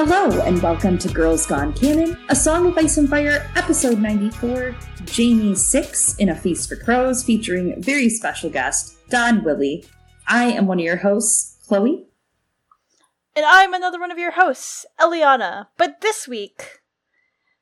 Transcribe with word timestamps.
Hello, 0.00 0.30
and 0.42 0.62
welcome 0.62 0.96
to 0.96 1.08
Girls 1.08 1.44
Gone 1.44 1.72
Canon, 1.72 2.16
a 2.28 2.36
Song 2.36 2.68
of 2.68 2.78
Ice 2.78 2.98
and 2.98 3.08
Fire, 3.08 3.50
episode 3.56 3.98
94, 3.98 4.76
Jaime 5.10 5.56
6 5.56 6.14
in 6.18 6.28
A 6.28 6.36
Feast 6.36 6.68
for 6.68 6.76
Crows, 6.76 7.24
featuring 7.24 7.82
very 7.82 8.08
special 8.08 8.48
guest, 8.48 8.96
Don 9.08 9.42
Willie. 9.42 9.84
I 10.28 10.52
am 10.52 10.68
one 10.68 10.78
of 10.78 10.84
your 10.84 10.98
hosts, 10.98 11.58
Chloe. 11.66 12.06
And 13.34 13.44
I'm 13.44 13.74
another 13.74 13.98
one 13.98 14.12
of 14.12 14.18
your 14.18 14.30
hosts, 14.30 14.86
Eliana. 15.00 15.66
But 15.76 16.00
this 16.00 16.28
week, 16.28 16.78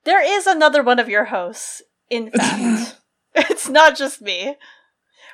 there 0.05 0.23
is 0.23 0.47
another 0.47 0.83
one 0.83 0.99
of 0.99 1.09
your 1.09 1.25
hosts, 1.25 1.81
in 2.11 2.31
fact. 2.37 2.99
it's 3.35 3.71
not 3.71 3.97
just 3.97 4.21
me. 4.21 4.57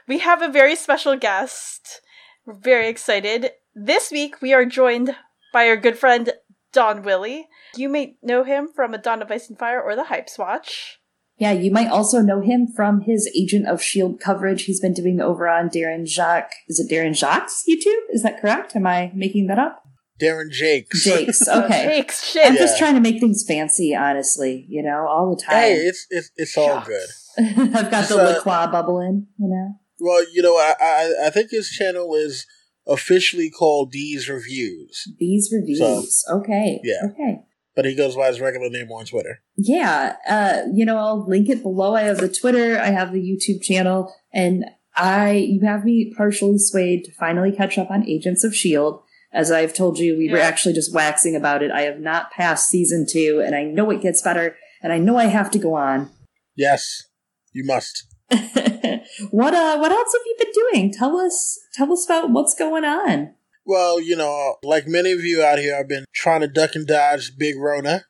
We 0.07 0.19
have 0.19 0.41
a 0.41 0.47
very 0.49 0.77
special 0.77 1.17
guest. 1.17 2.01
We're 2.47 2.55
very 2.55 2.87
excited. 2.87 3.51
This 3.75 4.13
week, 4.13 4.41
we 4.41 4.53
are 4.53 4.65
joined 4.65 5.17
by 5.53 5.67
our 5.67 5.77
good 5.77 5.99
friend, 5.99 6.33
Don 6.73 7.03
Willie. 7.03 7.49
You 7.77 7.89
may 7.89 8.17
know 8.23 8.45
him 8.45 8.69
from 8.75 8.95
A 8.95 8.99
Dawn 8.99 9.23
of 9.23 9.31
Ice 9.31 9.49
and 9.49 9.59
Fire 9.59 9.81
or 9.83 9.95
The 9.97 10.05
Hype 10.05 10.29
Watch. 10.39 10.99
Yeah, 11.39 11.53
you 11.53 11.71
might 11.71 11.89
also 11.89 12.21
know 12.21 12.41
him 12.41 12.69
from 12.77 13.01
his 13.01 13.29
Agent 13.37 13.67
of 13.67 13.81
S.H.I.E.L.D. 13.81 14.19
coverage 14.23 14.65
he's 14.65 14.81
been 14.81 14.93
doing 14.95 15.21
over 15.21 15.49
on 15.49 15.69
Darren 15.71 16.07
Jacques. 16.07 16.53
Is 16.69 16.79
it 16.79 16.93
Darren 16.93 17.17
Jacques' 17.17 17.51
YouTube? 17.69 18.01
Is 18.11 18.23
that 18.23 18.41
correct? 18.41 18.77
Am 18.77 18.87
I 18.87 19.11
making 19.15 19.47
that 19.49 19.59
up? 19.59 19.83
Darren 20.21 20.51
Jakes. 20.51 21.03
Jakes, 21.05 21.49
okay. 21.49 21.85
Jakes, 21.97 22.31
shit. 22.31 22.47
I'm 22.47 22.57
just 22.57 22.79
trying 22.79 22.95
to 22.95 23.01
make 23.01 23.19
things 23.19 23.45
fancy, 23.49 23.95
honestly, 23.95 24.67
you 24.69 24.83
know, 24.83 25.07
all 25.09 25.35
the 25.35 25.43
time. 25.43 25.57
Hey, 25.57 25.75
it's 25.79 26.07
it's 26.11 26.31
it's 26.37 26.57
all 26.57 26.81
Shucks. 26.83 26.89
good. 26.89 27.45
I've 27.75 27.91
got 27.91 28.03
the 28.03 28.03
So- 28.05 28.17
La 28.19 28.41
Croix 28.41 28.71
bubble 28.71 29.01
in, 29.01 29.27
you 29.39 29.49
know. 29.49 29.75
Well, 30.01 30.25
you 30.33 30.43
know, 30.43 30.55
I, 30.57 30.75
I 30.81 31.13
I 31.27 31.31
think 31.31 31.51
his 31.51 31.71
channel 31.71 32.15
is 32.15 32.47
officially 32.87 33.51
called 33.51 33.93
These 33.93 34.29
Reviews, 34.29 35.05
These 35.19 35.51
reviews. 35.53 36.25
okay. 36.31 36.81
yeah. 36.83 37.07
Okay. 37.11 37.39
but 37.77 37.85
he 37.85 37.95
goes 37.95 38.17
by 38.17 38.29
his 38.29 38.41
regular 38.41 38.69
name 38.69 38.91
on 38.91 39.07
Twitter. 39.07 39.39
Yeah. 39.57 40.17
Uh, 40.29 40.63
you 40.73 40.85
know, 40.85 40.97
I'll 40.99 41.27
link 41.29 41.49
it 41.49 41.63
below. 41.63 41.95
I 41.95 42.03
have 42.03 42.19
the 42.19 42.29
Twitter, 42.29 42.79
I 42.79 42.87
have 42.87 43.13
the 43.13 43.21
YouTube 43.21 43.63
channel, 43.63 44.13
and 44.33 44.65
I 44.95 45.33
you 45.33 45.61
have 45.63 45.85
me 45.85 46.13
partially 46.17 46.59
swayed 46.59 47.05
to 47.05 47.13
finally 47.15 47.53
catch 47.53 47.79
up 47.79 47.91
on 47.91 48.07
Agents 48.09 48.45
of 48.45 48.55
Shield. 48.55 49.03
As 49.33 49.51
I've 49.51 49.73
told 49.73 49.99
you, 49.99 50.19
we 50.19 50.31
were 50.31 50.37
actually 50.39 50.75
just 50.75 50.93
waxing 50.95 51.35
about 51.35 51.63
it. 51.63 51.71
I 51.71 51.83
have 51.83 51.99
not 51.99 52.31
passed 52.33 52.69
season 52.69 53.07
two, 53.11 53.43
and 53.43 53.55
I 53.55 53.65
know 53.65 53.91
it 53.91 54.03
gets 54.03 54.21
better, 54.21 54.57
and 54.83 54.93
I 54.93 54.99
know 54.99 55.17
I 55.17 55.25
have 55.25 55.51
to 55.53 55.59
go 55.59 55.75
on. 55.75 56.11
Yes, 56.55 57.05
you 57.55 57.65
must. 57.65 58.07
what 59.31 59.55
uh 59.55 59.77
what 59.79 59.93
else 59.93 60.13
have 60.13 60.23
you 60.27 60.37
been 60.39 60.53
doing? 60.53 60.93
Tell 60.93 61.17
us 61.17 61.59
tell 61.75 61.93
us 61.93 62.05
about 62.07 62.31
what's 62.31 62.55
going 62.55 62.85
on. 62.85 63.35
Well, 63.65 64.01
you 64.01 64.17
know, 64.17 64.57
like 64.63 64.89
many 64.89 65.13
of 65.13 65.21
you 65.21 65.43
out 65.43 65.59
here, 65.59 65.77
I've 65.77 65.89
been 65.89 66.05
trying 66.13 66.41
to 66.41 66.49
duck 66.49 66.75
and 66.75 66.87
dodge 66.87 67.33
Big 67.39 67.57
Rona. 67.59 68.05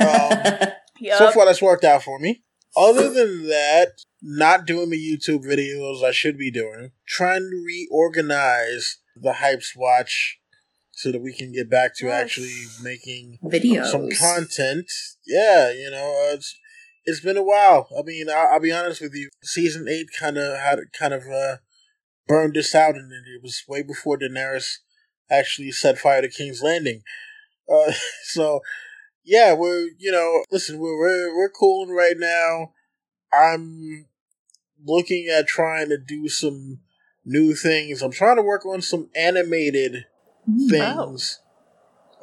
Um, 0.00 0.68
Yup. 1.00 1.18
So 1.18 1.30
far, 1.30 1.44
that's 1.46 1.62
worked 1.62 1.84
out 1.84 2.02
for 2.02 2.18
me. 2.18 2.42
Other 2.76 3.12
than 3.12 3.46
that, 3.48 4.00
not 4.22 4.66
doing 4.66 4.90
the 4.90 4.96
YouTube 4.96 5.44
videos 5.44 6.02
I 6.02 6.10
should 6.12 6.36
be 6.38 6.50
doing. 6.50 6.90
Trying 7.06 7.42
to 7.50 7.64
reorganize 7.64 8.98
the 9.14 9.32
Hypes 9.34 9.76
Watch 9.76 10.38
so 10.92 11.12
that 11.12 11.20
we 11.22 11.32
can 11.32 11.52
get 11.52 11.70
back 11.70 11.94
to 11.96 12.06
Yes. 12.06 12.22
actually 12.22 12.54
making 12.82 13.38
Videos. 13.44 13.86
some 13.90 14.08
content. 14.10 14.90
Yeah, 15.26 15.70
you 15.70 15.90
know, 15.90 16.28
uh, 16.30 16.34
it's 16.34 16.56
it's 17.08 17.20
been 17.20 17.36
a 17.36 17.42
while. 17.42 17.88
I 17.98 18.02
mean, 18.02 18.28
I'll, 18.28 18.48
I'll 18.54 18.60
be 18.60 18.72
honest 18.72 19.00
with 19.00 19.14
you. 19.14 19.30
Season 19.42 19.86
eight 19.88 20.08
kind 20.18 20.36
of 20.36 20.58
had 20.58 20.78
kind 20.98 21.14
of 21.14 21.22
uh, 21.26 21.56
burned 22.26 22.56
us 22.56 22.74
out, 22.74 22.94
and 22.96 23.10
it 23.12 23.42
was 23.42 23.64
way 23.68 23.82
before 23.82 24.18
Daenerys 24.18 24.78
actually 25.30 25.70
set 25.72 25.98
fire 25.98 26.22
to 26.22 26.28
King's 26.28 26.62
Landing. 26.62 27.02
Uh, 27.72 27.92
so, 28.24 28.60
yeah, 29.24 29.54
we're 29.54 29.88
you 29.98 30.12
know, 30.12 30.42
listen, 30.50 30.78
we're 30.78 30.98
we're 30.98 31.36
we're 31.36 31.50
cooling 31.50 31.94
right 31.94 32.16
now. 32.16 32.72
I'm 33.32 34.06
looking 34.84 35.28
at 35.28 35.46
trying 35.46 35.88
to 35.88 35.98
do 35.98 36.28
some 36.28 36.80
new 37.24 37.54
things. 37.54 38.02
I'm 38.02 38.12
trying 38.12 38.36
to 38.36 38.42
work 38.42 38.64
on 38.64 38.80
some 38.82 39.08
animated 39.14 40.04
Mm. 40.48 40.70
things. 40.70 41.40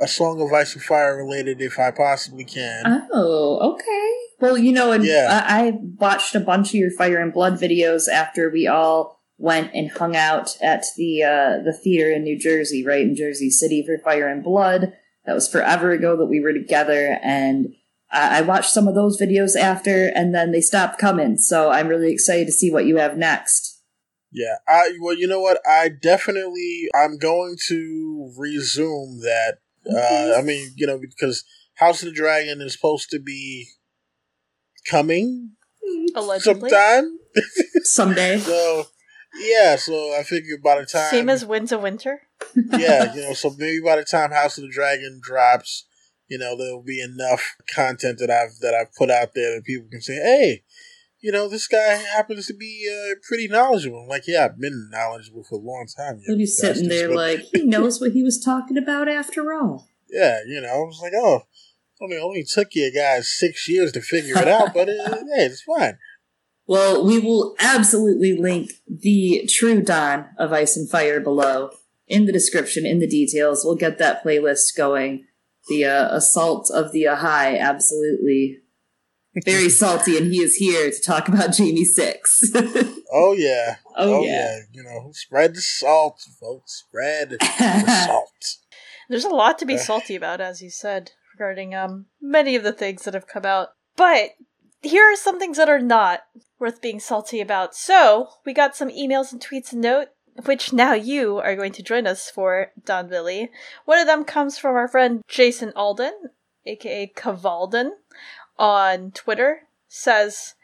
A 0.01 0.07
Song 0.07 0.41
of 0.41 0.51
Ice 0.51 0.73
and 0.73 0.83
Fire 0.83 1.15
related, 1.15 1.61
if 1.61 1.79
I 1.79 1.91
possibly 1.91 2.43
can. 2.43 3.07
Oh, 3.13 3.73
okay. 3.73 4.11
Well, 4.45 4.57
you 4.59 4.71
know, 4.71 4.91
and 4.91 5.03
Yeah. 5.03 5.43
I, 5.47 5.67
I 5.67 5.71
watched 5.99 6.35
a 6.35 6.39
bunch 6.39 6.69
of 6.69 6.75
your 6.75 6.91
Fire 6.91 7.19
and 7.19 7.33
Blood 7.33 7.55
videos 7.59 8.07
after 8.07 8.49
we 8.49 8.67
all 8.67 9.19
went 9.37 9.71
and 9.73 9.91
hung 9.91 10.15
out 10.15 10.55
at 10.61 10.85
the 10.97 11.23
uh, 11.23 11.63
the 11.63 11.73
theater 11.73 12.11
in 12.11 12.23
New 12.23 12.37
Jersey, 12.37 12.85
right 12.85 13.01
in 13.01 13.15
Jersey 13.15 13.49
City 13.49 13.83
for 13.85 13.97
Fire 13.97 14.27
and 14.27 14.43
Blood. 14.43 14.93
That 15.25 15.33
was 15.33 15.51
forever 15.51 15.91
ago 15.91 16.15
that 16.17 16.27
we 16.27 16.39
were 16.39 16.53
together, 16.53 17.19
and 17.23 17.73
I, 18.11 18.39
I 18.39 18.41
watched 18.41 18.69
some 18.69 18.87
of 18.87 18.93
those 18.93 19.19
videos 19.19 19.55
after, 19.55 20.07
and 20.09 20.33
then 20.33 20.51
they 20.51 20.61
stopped 20.61 20.99
coming. 20.99 21.37
So 21.37 21.71
I'm 21.71 21.87
really 21.87 22.13
excited 22.13 22.45
to 22.45 22.51
see 22.51 22.71
what 22.71 22.85
you 22.85 22.97
have 22.97 23.17
next. 23.17 23.81
Yeah, 24.31 24.57
I 24.67 24.91
well, 25.01 25.17
you 25.17 25.27
know 25.27 25.41
what? 25.41 25.59
I 25.67 25.89
definitely 25.89 26.87
I'm 26.93 27.17
going 27.17 27.57
to 27.67 28.31
resume 28.37 29.21
that. 29.21 29.57
Uh, 29.89 30.37
I 30.37 30.43
mean, 30.43 30.71
you 30.75 30.85
know, 30.85 30.99
because 30.99 31.43
House 31.75 32.03
of 32.03 32.09
the 32.09 32.15
Dragon 32.15 32.61
is 32.61 32.73
supposed 32.73 33.09
to 33.09 33.19
be 33.19 33.69
coming 34.89 35.51
Allegedly. 36.15 36.69
sometime. 36.69 37.19
Someday. 37.83 38.39
So 38.45 38.85
yeah, 39.37 39.75
so 39.75 39.93
I 40.17 40.23
figure 40.23 40.57
by 40.63 40.79
the 40.79 40.85
time 40.85 41.09
Same 41.11 41.27
as 41.27 41.43
Winds 41.45 41.73
of 41.73 41.81
Winter. 41.81 42.21
yeah, 42.55 43.13
you 43.15 43.21
know, 43.21 43.33
so 43.33 43.53
maybe 43.57 43.81
by 43.83 43.97
the 43.97 44.05
time 44.05 44.31
House 44.31 44.57
of 44.57 44.63
the 44.63 44.69
Dragon 44.71 45.19
drops, 45.21 45.85
you 46.29 46.37
know, 46.37 46.55
there'll 46.57 46.81
be 46.81 47.01
enough 47.01 47.55
content 47.73 48.19
that 48.19 48.29
I've 48.31 48.57
that 48.61 48.73
I've 48.73 48.93
put 48.95 49.11
out 49.11 49.31
there 49.35 49.55
that 49.55 49.65
people 49.65 49.87
can 49.91 50.01
say, 50.01 50.15
hey. 50.15 50.63
You 51.21 51.31
know, 51.31 51.49
this 51.49 51.67
guy 51.67 51.95
happens 51.95 52.45
to 52.47 52.53
be 52.53 52.87
uh, 52.87 53.15
pretty 53.27 53.47
knowledgeable. 53.47 54.03
I'm 54.03 54.07
like, 54.07 54.27
yeah, 54.27 54.45
I've 54.45 54.59
been 54.59 54.89
knowledgeable 54.91 55.43
for 55.43 55.55
a 55.55 55.61
long 55.61 55.87
time. 55.97 56.17
you 56.19 56.23
He'll 56.27 56.37
be 56.37 56.45
sitting 56.45 56.87
there 56.87 57.07
but- 57.07 57.15
like 57.15 57.39
he 57.53 57.63
knows 57.63 57.99
what 57.99 58.11
he 58.11 58.21
was 58.21 58.39
talking 58.39 58.77
about 58.77 59.07
after 59.09 59.51
all. 59.51 59.87
Yeah, 60.07 60.41
you 60.45 60.61
know, 60.61 60.67
I 60.69 60.77
was 60.77 60.99
like, 61.01 61.13
oh, 61.15 61.41
only 62.01 62.17
only 62.17 62.43
took 62.43 62.69
you 62.73 62.91
guys 62.93 63.29
six 63.29 63.67
years 63.69 63.91
to 63.93 64.01
figure 64.01 64.37
it 64.37 64.47
out, 64.47 64.73
but 64.73 64.89
uh, 64.89 65.09
hey, 65.35 65.45
it's 65.45 65.63
fine. 65.63 65.97
Well, 66.67 67.05
we 67.05 67.19
will 67.19 67.55
absolutely 67.59 68.35
link 68.35 68.71
the 68.87 69.47
true 69.47 69.81
Dawn 69.83 70.29
of 70.39 70.51
Ice 70.51 70.75
and 70.75 70.89
Fire 70.89 71.19
below 71.19 71.69
in 72.07 72.25
the 72.25 72.31
description, 72.33 72.85
in 72.85 72.99
the 72.99 73.07
details. 73.07 73.63
We'll 73.63 73.75
get 73.75 73.97
that 73.99 74.23
playlist 74.23 74.75
going. 74.75 75.25
The 75.67 75.85
uh, 75.85 76.15
Assault 76.15 76.69
of 76.71 76.91
the 76.91 77.03
Ahai, 77.03 77.59
absolutely 77.59 78.59
very 79.43 79.69
salty, 79.81 80.17
and 80.17 80.31
he 80.31 80.41
is 80.41 80.55
here 80.55 80.91
to 80.91 81.01
talk 81.01 81.27
about 81.27 81.57
Jaime 81.57 81.85
Six. 81.85 82.51
Oh 83.17 83.33
yeah, 83.33 83.75
oh, 83.95 84.25
yeah. 84.25 84.59
you 84.73 84.83
know, 84.83 85.11
spread 85.13 85.55
the 85.55 85.61
salt, 85.61 86.19
folks, 86.41 86.83
spread 86.85 87.29
the 87.29 88.05
salt. 88.05 88.57
There's 89.07 89.23
a 89.23 89.29
lot 89.29 89.57
to 89.59 89.65
be 89.65 89.75
Uh. 89.75 89.77
salty 89.77 90.15
about, 90.15 90.41
as 90.41 90.61
you 90.61 90.69
said, 90.69 91.11
regarding 91.35 91.75
um 91.75 92.05
many 92.21 92.55
of 92.55 92.63
the 92.63 92.73
things 92.73 93.03
that 93.03 93.13
have 93.13 93.27
come 93.27 93.45
out. 93.45 93.69
But 93.97 94.31
here 94.81 95.03
are 95.03 95.15
some 95.15 95.39
things 95.39 95.57
that 95.57 95.69
are 95.69 95.79
not 95.79 96.21
worth 96.59 96.81
being 96.81 96.99
salty 96.99 97.41
about. 97.41 97.75
So 97.75 98.29
we 98.45 98.53
got 98.53 98.75
some 98.75 98.89
emails 98.89 99.31
and 99.31 99.41
tweets 99.41 99.73
and 99.73 99.81
note, 99.81 100.09
which 100.45 100.71
now 100.71 100.93
you 100.93 101.37
are 101.39 101.55
going 101.55 101.73
to 101.73 101.83
join 101.83 102.07
us 102.07 102.29
for, 102.29 102.71
Don 102.85 103.07
Billy. 103.07 103.49
One 103.85 103.99
of 103.99 104.07
them 104.07 104.23
comes 104.23 104.57
from 104.57 104.75
our 104.75 104.87
friend 104.87 105.23
Jason 105.27 105.73
Alden, 105.75 106.13
aka 106.65 107.11
Cavalden, 107.15 107.91
on 108.57 109.11
Twitter. 109.11 109.61
Says, 109.87 110.55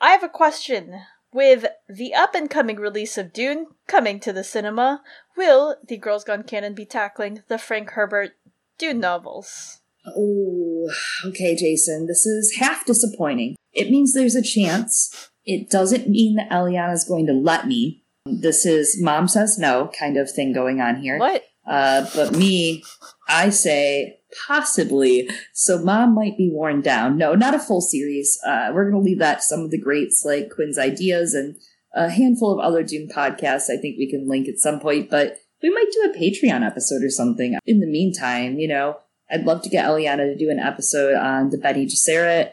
I 0.00 0.10
have 0.10 0.22
a 0.22 0.28
question. 0.28 1.00
With 1.32 1.66
the 1.88 2.12
up 2.12 2.34
and 2.34 2.50
coming 2.50 2.76
release 2.76 3.16
of 3.16 3.32
Dune 3.32 3.68
coming 3.86 4.18
to 4.20 4.32
the 4.32 4.42
cinema, 4.42 5.02
will 5.36 5.76
the 5.86 5.96
Girls 5.96 6.24
Gone 6.24 6.42
Canon 6.42 6.74
be 6.74 6.84
tackling 6.84 7.44
the 7.46 7.56
Frank 7.56 7.90
Herbert 7.90 8.32
Dune 8.78 8.98
novels? 8.98 9.79
Oh, 10.06 10.90
okay, 11.26 11.54
Jason. 11.54 12.06
This 12.06 12.26
is 12.26 12.56
half 12.56 12.84
disappointing. 12.86 13.56
It 13.72 13.90
means 13.90 14.12
there's 14.12 14.34
a 14.34 14.42
chance. 14.42 15.30
It 15.44 15.70
doesn't 15.70 16.08
mean 16.08 16.36
that 16.36 16.50
Eliana's 16.50 17.04
going 17.04 17.26
to 17.26 17.32
let 17.32 17.66
me. 17.66 18.04
This 18.26 18.66
is 18.66 19.00
mom 19.00 19.28
says 19.28 19.58
no 19.58 19.90
kind 19.98 20.16
of 20.16 20.30
thing 20.30 20.52
going 20.52 20.80
on 20.80 21.00
here. 21.00 21.18
What? 21.18 21.44
Uh, 21.66 22.06
but 22.14 22.32
me, 22.32 22.82
I 23.28 23.50
say 23.50 24.20
possibly. 24.46 25.28
So 25.52 25.82
mom 25.82 26.14
might 26.14 26.36
be 26.36 26.50
worn 26.52 26.80
down. 26.80 27.16
No, 27.16 27.34
not 27.34 27.54
a 27.54 27.58
full 27.58 27.80
series. 27.80 28.38
Uh, 28.46 28.70
we're 28.72 28.90
going 28.90 29.02
to 29.02 29.06
leave 29.06 29.18
that 29.18 29.38
to 29.38 29.44
some 29.44 29.60
of 29.60 29.70
the 29.70 29.80
greats 29.80 30.24
like 30.24 30.50
Quinn's 30.50 30.78
Ideas 30.78 31.34
and 31.34 31.56
a 31.94 32.10
handful 32.10 32.52
of 32.52 32.64
other 32.64 32.82
Dune 32.82 33.08
podcasts. 33.08 33.70
I 33.70 33.76
think 33.76 33.98
we 33.98 34.08
can 34.10 34.28
link 34.28 34.48
at 34.48 34.58
some 34.58 34.80
point, 34.80 35.10
but 35.10 35.38
we 35.62 35.70
might 35.70 35.90
do 35.92 36.10
a 36.10 36.16
Patreon 36.16 36.64
episode 36.66 37.02
or 37.02 37.10
something. 37.10 37.58
In 37.66 37.80
the 37.80 37.86
meantime, 37.86 38.58
you 38.58 38.68
know, 38.68 38.98
I'd 39.32 39.44
love 39.44 39.62
to 39.62 39.68
get 39.68 39.86
Eliana 39.86 40.32
to 40.32 40.36
do 40.36 40.50
an 40.50 40.58
episode 40.58 41.14
on 41.14 41.50
the 41.50 41.58
Bene 41.58 41.86
Gesserit. 41.86 42.52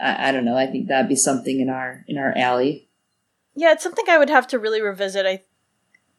I, 0.00 0.28
I 0.28 0.32
don't 0.32 0.44
know. 0.44 0.56
I 0.56 0.66
think 0.66 0.88
that'd 0.88 1.08
be 1.08 1.16
something 1.16 1.60
in 1.60 1.70
our 1.70 2.04
in 2.06 2.18
our 2.18 2.36
alley. 2.36 2.88
Yeah, 3.54 3.72
it's 3.72 3.82
something 3.82 4.04
I 4.08 4.18
would 4.18 4.28
have 4.30 4.46
to 4.48 4.58
really 4.58 4.82
revisit. 4.82 5.24
I 5.24 5.42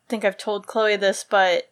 think 0.10 0.26
I've 0.26 0.38
told 0.38 0.66
Chloe 0.66 0.96
this, 0.96 1.24
but 1.24 1.72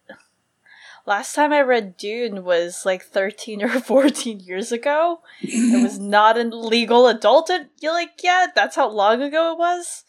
last 1.05 1.33
time 1.33 1.51
I 1.51 1.61
read 1.61 1.97
Dune 1.97 2.43
was 2.43 2.85
like 2.85 3.03
13 3.03 3.63
or 3.63 3.69
14 3.79 4.39
years 4.41 4.71
ago. 4.71 5.21
it 5.41 5.81
was 5.83 5.99
not 5.99 6.37
a 6.37 6.43
legal 6.43 7.07
adult. 7.07 7.49
You're 7.79 7.93
like, 7.93 8.23
yeah, 8.23 8.47
that's 8.53 8.75
how 8.75 8.89
long 8.89 9.21
ago 9.21 9.53
it 9.53 9.57
was. 9.57 10.03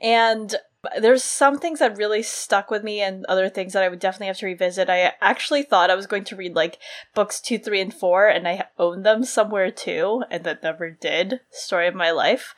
And 0.00 0.56
there's 1.00 1.22
some 1.22 1.58
things 1.58 1.78
that 1.78 1.96
really 1.96 2.22
stuck 2.22 2.70
with 2.70 2.82
me 2.82 3.00
and 3.00 3.24
other 3.26 3.48
things 3.48 3.72
that 3.72 3.82
I 3.82 3.88
would 3.88 4.00
definitely 4.00 4.26
have 4.28 4.38
to 4.38 4.46
revisit. 4.46 4.90
I 4.90 5.12
actually 5.20 5.62
thought 5.62 5.90
I 5.90 5.94
was 5.94 6.06
going 6.06 6.24
to 6.24 6.36
read 6.36 6.56
like 6.56 6.78
books 7.14 7.40
two, 7.40 7.58
three, 7.58 7.80
and 7.80 7.94
four, 7.94 8.26
and 8.26 8.48
I 8.48 8.66
own 8.78 9.02
them 9.02 9.24
somewhere 9.24 9.70
too, 9.70 10.24
and 10.30 10.44
that 10.44 10.62
never 10.62 10.90
did. 10.90 11.40
Story 11.50 11.86
of 11.86 11.94
my 11.94 12.10
life. 12.10 12.54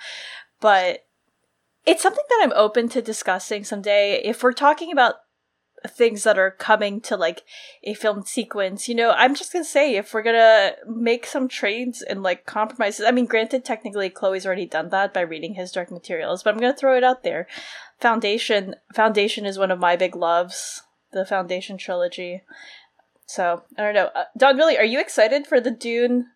But 0.61 1.05
it's 1.85 2.03
something 2.03 2.25
that 2.29 2.41
I'm 2.43 2.53
open 2.55 2.89
to 2.91 3.03
discussing 3.03 3.65
someday. 3.65 4.23
If 4.25 4.43
we're 4.43 4.53
talking 4.53 4.91
about 4.91 5.17
things 5.87 6.23
that 6.25 6.39
are 6.39 6.51
coming 6.51 6.99
to 6.99 7.17
like 7.17 7.43
a 7.83 7.95
film 7.95 8.23
sequence, 8.25 8.89
you 8.89 8.95
know, 8.95 9.11
I'm 9.11 9.35
just 9.35 9.53
gonna 9.53 9.65
say 9.65 9.97
if 9.97 10.15
we're 10.15 10.23
gonna 10.23 10.73
make 10.87 11.27
some 11.27 11.47
trades 11.47 12.01
and 12.01 12.23
like 12.23 12.47
compromises. 12.47 13.05
I 13.07 13.11
mean, 13.11 13.27
granted, 13.27 13.65
technically 13.65 14.09
Chloe's 14.09 14.47
already 14.47 14.67
done 14.67 14.89
that 14.91 15.13
by 15.13 15.21
reading 15.21 15.55
his 15.55 15.73
dark 15.73 15.91
materials, 15.91 16.43
but 16.43 16.55
I'm 16.55 16.61
gonna 16.61 16.75
throw 16.75 16.97
it 16.97 17.05
out 17.05 17.23
there. 17.23 17.47
Foundation 18.01 18.75
Foundation 18.95 19.47
is 19.47 19.59
one 19.59 19.71
of 19.71 19.79
my 19.79 19.97
big 19.97 20.15
loves, 20.17 20.83
the 21.13 21.25
Foundation 21.25 21.77
trilogy. 21.79 22.43
So 23.27 23.63
I 23.79 23.83
don't 23.83 23.95
know, 23.95 24.11
uh, 24.15 24.25
Don. 24.37 24.57
Really, 24.57 24.77
are 24.79 24.85
you 24.85 25.01
excited 25.01 25.47
for 25.47 25.61
the 25.61 25.71
Dune, 25.71 26.27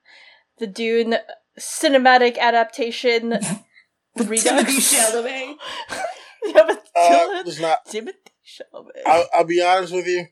the 0.58 0.66
Dune 0.66 1.16
cinematic 1.58 2.38
adaptation? 2.38 3.38
Timothée 4.18 4.64
Chalamet. 4.64 5.54
yeah, 6.44 6.62
but 6.66 6.78
Uh, 6.96 7.42
it's 7.46 7.60
not. 7.60 7.86
Timothée 7.86 8.14
Chalamet. 8.44 9.02
I'll, 9.06 9.26
I'll 9.34 9.44
be 9.44 9.62
honest 9.62 9.92
with 9.92 10.06
you. 10.06 10.26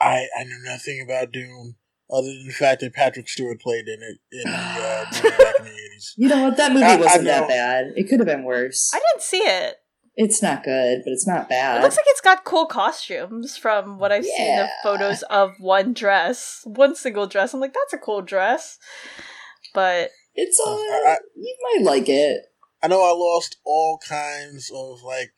I 0.00 0.26
I 0.38 0.44
know 0.44 0.56
nothing 0.64 1.00
about 1.04 1.30
Dune 1.30 1.76
other 2.10 2.26
than 2.26 2.46
the 2.46 2.52
fact 2.52 2.80
that 2.80 2.92
Patrick 2.94 3.28
Stewart 3.28 3.60
played 3.60 3.86
in 3.86 4.00
it 4.02 4.18
in 4.32 4.50
the 4.50 4.56
uh, 4.56 5.04
back 5.12 5.54
in 5.60 5.64
the 5.66 5.70
eighties. 5.70 6.14
You 6.16 6.28
know 6.28 6.42
what? 6.44 6.56
That 6.56 6.72
movie 6.72 6.84
I- 6.84 6.94
I 6.94 6.98
wasn't 6.98 7.24
know. 7.24 7.30
that 7.30 7.48
bad. 7.48 7.92
It 7.96 8.08
could 8.08 8.18
have 8.20 8.26
been 8.26 8.42
worse. 8.44 8.90
I 8.92 8.98
didn't 8.98 9.22
see 9.22 9.38
it. 9.38 9.76
It's 10.16 10.40
not 10.42 10.62
good, 10.62 11.02
but 11.04 11.10
it's 11.12 11.26
not 11.26 11.48
bad. 11.48 11.78
It 11.78 11.82
looks 11.82 11.96
like 11.96 12.04
it's 12.08 12.20
got 12.20 12.44
cool 12.44 12.66
costumes 12.66 13.56
from 13.56 13.98
what 13.98 14.12
I've 14.12 14.24
seen 14.24 14.60
of 14.60 14.68
photos 14.82 15.22
of 15.24 15.54
one 15.58 15.92
dress, 15.92 16.60
one 16.64 16.94
single 16.94 17.26
dress. 17.26 17.52
I'm 17.52 17.60
like, 17.60 17.74
that's 17.74 17.92
a 17.94 17.98
cool 18.04 18.22
dress. 18.22 18.78
But 19.74 20.10
it's 20.34 20.60
uh, 20.64 20.70
I- 20.70 21.18
you 21.36 21.56
might 21.74 21.84
like 21.84 22.08
it. 22.08 22.42
I 22.82 22.86
know 22.86 23.02
I 23.02 23.10
lost 23.10 23.56
all 23.64 23.98
kinds 24.08 24.70
of 24.72 25.02
like 25.02 25.32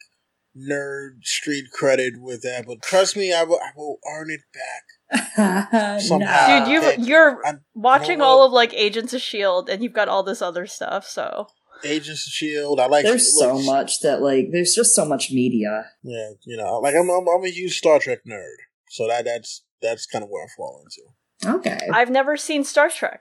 nerd 0.54 1.22
street 1.24 1.66
credit 1.72 2.14
with 2.20 2.42
that, 2.42 2.66
but 2.66 2.82
trust 2.82 3.16
me, 3.16 3.32
I 3.32 3.44
will, 3.44 3.58
I 3.62 3.70
will 3.76 3.98
earn 4.10 4.30
it 4.30 4.40
back. 4.52 6.00
Somehow. 6.02 6.64
dude, 6.64 6.98
you, 6.98 7.04
you're 7.04 7.40
I- 7.46 7.54
watching 7.74 8.18
well, 8.18 8.28
all 8.28 8.46
of 8.46 8.52
like 8.52 8.74
Agents 8.74 9.14
of 9.14 9.22
Shield, 9.22 9.70
and 9.70 9.82
you've 9.82 9.92
got 9.94 10.08
all 10.08 10.22
this 10.22 10.42
other 10.42 10.66
stuff. 10.66 11.06
So 11.06 11.46
Agents 11.84 12.26
of 12.26 12.32
Shield. 12.32 12.80
I 12.80 12.86
like. 12.86 13.04
There's 13.04 13.34
look, 13.34 13.60
so 13.60 13.62
much 13.62 14.00
that 14.00 14.22
like 14.22 14.48
there's 14.52 14.74
just 14.74 14.94
so 14.94 15.04
much 15.04 15.30
media. 15.30 15.86
Yeah, 16.02 16.30
you 16.44 16.56
know, 16.56 16.78
like 16.80 16.94
I'm, 16.94 17.08
I'm, 17.10 17.26
I'm 17.28 17.44
a 17.44 17.50
huge 17.50 17.78
Star 17.78 17.98
Trek 17.98 18.20
nerd, 18.26 18.56
so 18.88 19.06
that 19.08 19.24
that's 19.24 19.62
that's 19.82 20.06
kind 20.06 20.24
of 20.24 20.30
where 20.30 20.44
I 20.44 20.48
fall 20.56 20.82
into. 20.84 21.56
Okay. 21.58 21.78
I've 21.92 22.10
never 22.10 22.36
seen 22.36 22.64
Star 22.64 22.88
Trek. 22.88 23.20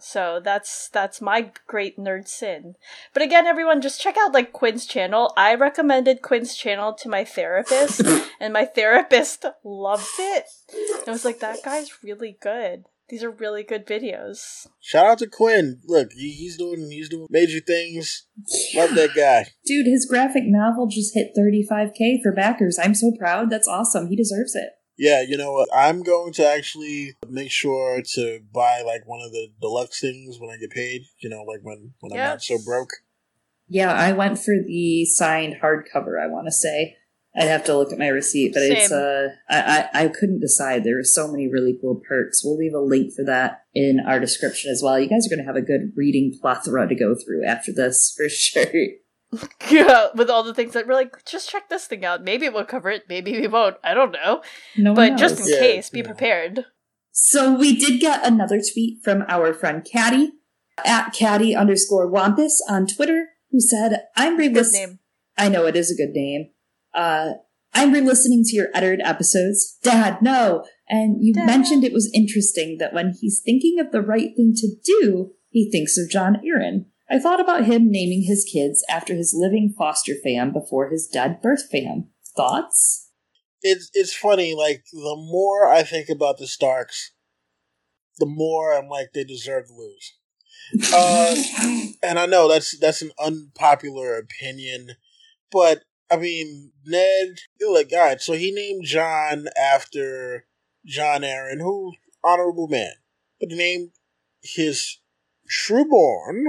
So 0.00 0.40
that's 0.42 0.88
that's 0.88 1.20
my 1.20 1.52
great 1.66 1.96
nerd 1.96 2.26
sin. 2.26 2.74
But 3.12 3.22
again, 3.22 3.46
everyone 3.46 3.80
just 3.80 4.00
check 4.00 4.16
out 4.18 4.34
like 4.34 4.52
Quinn's 4.52 4.86
channel. 4.86 5.32
I 5.36 5.54
recommended 5.54 6.20
Quinn's 6.20 6.56
channel 6.56 6.92
to 6.94 7.08
my 7.08 7.24
therapist 7.24 8.02
and 8.40 8.52
my 8.52 8.64
therapist 8.64 9.44
loves 9.64 10.10
it. 10.18 10.44
I 11.06 11.10
was 11.10 11.24
like, 11.24 11.38
that 11.40 11.62
guy's 11.64 12.02
really 12.02 12.36
good. 12.40 12.84
These 13.14 13.22
are 13.22 13.30
really 13.30 13.62
good 13.62 13.86
videos. 13.86 14.66
Shout 14.80 15.06
out 15.06 15.18
to 15.18 15.28
Quinn. 15.28 15.80
Look, 15.86 16.10
he's 16.14 16.56
doing 16.58 16.90
he's 16.90 17.08
doing 17.08 17.28
major 17.30 17.60
things. 17.60 18.26
Love 18.74 18.96
that 18.96 19.10
guy. 19.14 19.52
Dude, 19.64 19.86
his 19.86 20.04
graphic 20.04 20.42
novel 20.46 20.88
just 20.88 21.14
hit 21.14 21.30
35k 21.38 22.24
for 22.24 22.32
backers. 22.32 22.76
I'm 22.76 22.92
so 22.92 23.12
proud. 23.16 23.50
That's 23.50 23.68
awesome. 23.68 24.08
He 24.08 24.16
deserves 24.16 24.56
it. 24.56 24.70
Yeah, 24.98 25.22
you 25.22 25.36
know 25.36 25.52
what? 25.52 25.68
I'm 25.72 26.02
going 26.02 26.32
to 26.32 26.44
actually 26.44 27.14
make 27.28 27.52
sure 27.52 28.02
to 28.14 28.40
buy 28.52 28.82
like 28.84 29.06
one 29.06 29.20
of 29.24 29.30
the 29.30 29.46
deluxe 29.60 30.00
things 30.00 30.40
when 30.40 30.50
I 30.50 30.56
get 30.56 30.70
paid. 30.70 31.02
You 31.20 31.28
know, 31.28 31.44
like 31.44 31.60
when 31.62 31.92
when 32.00 32.14
I'm 32.14 32.18
not 32.18 32.42
so 32.42 32.58
broke. 32.66 32.90
Yeah, 33.68 33.92
I 33.92 34.10
went 34.10 34.40
for 34.40 34.54
the 34.66 35.04
signed 35.04 35.58
hardcover, 35.62 36.20
I 36.20 36.26
want 36.26 36.48
to 36.48 36.52
say. 36.52 36.96
I'd 37.36 37.48
have 37.48 37.64
to 37.64 37.76
look 37.76 37.92
at 37.92 37.98
my 37.98 38.08
receipt, 38.08 38.52
but 38.54 38.62
it's 38.62 38.88
Same. 38.88 38.98
uh 38.98 39.28
I, 39.48 39.88
I 39.92 40.04
I 40.04 40.08
couldn't 40.08 40.40
decide. 40.40 40.84
There 40.84 40.96
were 40.96 41.02
so 41.04 41.30
many 41.30 41.48
really 41.50 41.76
cool 41.80 42.00
perks. 42.08 42.42
We'll 42.44 42.56
leave 42.56 42.74
a 42.74 42.78
link 42.80 43.12
for 43.12 43.24
that 43.24 43.62
in 43.74 43.98
our 44.06 44.20
description 44.20 44.70
as 44.70 44.82
well. 44.84 44.98
You 45.00 45.08
guys 45.08 45.26
are 45.26 45.34
gonna 45.34 45.46
have 45.46 45.56
a 45.56 45.62
good 45.62 45.92
reading 45.96 46.32
plethora 46.40 46.88
to 46.88 46.94
go 46.94 47.14
through 47.14 47.44
after 47.44 47.72
this 47.72 48.14
for 48.16 48.28
sure. 48.28 48.66
Yeah, 49.68 50.08
with 50.14 50.30
all 50.30 50.44
the 50.44 50.54
things 50.54 50.74
that 50.74 50.86
we're 50.86 50.94
like, 50.94 51.24
just 51.24 51.50
check 51.50 51.68
this 51.68 51.86
thing 51.86 52.04
out. 52.04 52.22
Maybe 52.22 52.48
we'll 52.48 52.64
cover 52.64 52.88
it, 52.88 53.04
maybe 53.08 53.32
we 53.32 53.48
won't. 53.48 53.76
I 53.82 53.92
don't 53.92 54.12
know. 54.12 54.42
No 54.76 54.92
one 54.92 55.10
But 55.10 55.18
just 55.18 55.40
in. 55.40 55.46
Yeah, 55.48 55.58
case, 55.58 55.90
be 55.90 55.98
yeah. 56.00 56.06
prepared. 56.06 56.64
So 57.10 57.52
we 57.52 57.76
did 57.76 58.00
get 58.00 58.24
another 58.24 58.60
tweet 58.60 59.02
from 59.02 59.24
our 59.28 59.52
friend 59.52 59.84
Caddy 59.84 60.34
at 60.84 61.12
Caddy 61.12 61.54
underscore 61.54 62.08
Wampus 62.08 62.62
on 62.68 62.86
Twitter, 62.86 63.30
who 63.50 63.60
said, 63.60 64.04
"I'm 64.16 64.36
Good 64.36 64.50
re-listening." 64.52 64.88
name. 64.88 64.98
I 65.36 65.48
know 65.48 65.66
it 65.66 65.74
is 65.74 65.90
a 65.90 65.96
good 65.96 66.12
name. 66.12 66.50
Uh, 66.94 67.32
I'm 67.72 67.92
re-listening 67.92 68.44
to 68.44 68.56
your 68.56 68.68
edited 68.72 69.00
episodes. 69.04 69.78
Dad, 69.82 70.22
no. 70.22 70.64
And 70.88 71.16
you 71.20 71.34
Dad. 71.34 71.46
mentioned 71.46 71.82
it 71.82 71.92
was 71.92 72.10
interesting 72.14 72.76
that 72.78 72.92
when 72.94 73.14
he's 73.20 73.42
thinking 73.44 73.78
of 73.80 73.90
the 73.90 74.02
right 74.02 74.30
thing 74.36 74.54
to 74.56 74.68
do, 74.84 75.32
he 75.50 75.70
thinks 75.70 75.98
of 75.98 76.08
Jon 76.08 76.36
Arryn. 76.36 76.86
I 77.10 77.18
thought 77.18 77.40
about 77.40 77.64
him 77.64 77.90
naming 77.90 78.24
his 78.26 78.48
kids 78.50 78.84
after 78.88 79.14
his 79.14 79.34
living 79.36 79.74
foster 79.76 80.14
fam 80.22 80.52
before 80.52 80.88
his 80.88 81.06
dead 81.06 81.42
birth 81.42 81.68
fam. 81.70 82.08
Thoughts? 82.36 83.10
It's 83.62 83.90
it's 83.94 84.14
funny. 84.14 84.54
Like 84.54 84.84
the 84.92 85.16
more 85.16 85.68
I 85.68 85.82
think 85.82 86.08
about 86.08 86.38
the 86.38 86.46
Starks, 86.46 87.12
the 88.18 88.26
more 88.26 88.74
I'm 88.74 88.88
like 88.88 89.12
they 89.12 89.24
deserve 89.24 89.66
to 89.68 89.74
lose. 89.74 90.14
Uh, 90.94 91.34
and 92.02 92.18
I 92.18 92.24
know 92.24 92.48
that's 92.48 92.78
that's 92.78 93.02
an 93.02 93.10
unpopular 93.22 94.16
opinion, 94.16 94.92
but 95.52 95.82
I 96.10 96.16
mean 96.16 96.72
Ned. 96.86 97.38
Like, 97.60 97.90
right, 97.92 98.20
so 98.20 98.34
he 98.34 98.52
named 98.52 98.84
Jon 98.84 99.46
after 99.56 100.46
Jon 100.84 101.22
Arryn, 101.22 101.60
who 101.60 101.92
honorable 102.22 102.68
man, 102.68 102.92
but 103.40 103.50
he 103.50 103.56
named 103.56 103.90
his 104.42 104.98
trueborn 105.50 106.44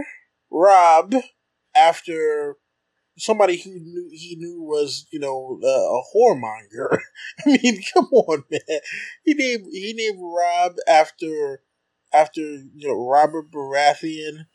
Robb 0.52 1.16
after 1.76 2.58
somebody 3.18 3.58
who 3.58 3.72
knew 3.72 4.10
he 4.12 4.36
knew 4.36 4.62
was 4.62 5.08
you 5.12 5.20
know 5.20 5.60
uh, 5.64 5.68
a 5.68 6.02
whoremonger. 6.14 7.00
I 7.46 7.58
mean, 7.62 7.82
come 7.94 8.08
on, 8.12 8.44
man. 8.50 8.80
He 9.24 9.34
named 9.34 9.68
he 9.72 9.94
named 9.94 10.20
Robb 10.22 10.76
after 10.88 11.62
after 12.14 12.42
you 12.42 12.88
know 12.88 13.08
Robert 13.08 13.52
Baratheon, 13.52 14.46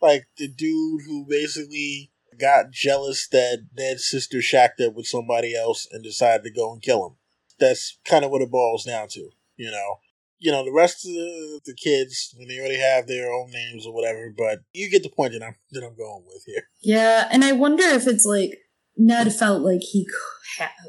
like 0.00 0.26
the 0.36 0.48
dude 0.48 1.02
who 1.06 1.26
basically 1.28 2.10
got 2.38 2.70
jealous 2.70 3.28
that 3.28 3.66
Ned's 3.76 4.06
sister 4.06 4.40
shacked 4.42 4.80
up 4.80 4.94
with 4.94 5.06
somebody 5.06 5.54
else 5.54 5.86
and 5.90 6.02
decided 6.02 6.44
to 6.44 6.50
go 6.50 6.72
and 6.72 6.82
kill 6.82 7.06
him. 7.06 7.16
That's 7.58 7.98
kind 8.04 8.24
of 8.24 8.30
what 8.30 8.42
it 8.42 8.50
boils 8.50 8.84
down 8.84 9.08
to, 9.08 9.30
you 9.56 9.70
know. 9.70 9.96
You 10.38 10.52
know, 10.52 10.64
the 10.64 10.72
rest 10.72 11.06
of 11.06 11.12
the, 11.12 11.74
kids, 11.82 12.34
they 12.48 12.58
already 12.58 12.78
have 12.78 13.06
their 13.06 13.32
own 13.32 13.50
names 13.50 13.86
or 13.86 13.94
whatever, 13.94 14.32
but 14.36 14.60
you 14.72 14.90
get 14.90 15.02
the 15.02 15.08
point 15.08 15.32
that 15.32 15.42
I'm 15.42 15.54
that 15.70 15.82
I'm 15.82 15.96
going 15.96 16.24
with 16.26 16.42
here. 16.44 16.64
Yeah, 16.82 17.28
and 17.30 17.44
I 17.44 17.52
wonder 17.52 17.84
if 17.84 18.06
it's 18.06 18.26
like 18.26 18.58
Ned 18.96 19.32
felt 19.32 19.62
like 19.62 19.80
he 19.80 20.06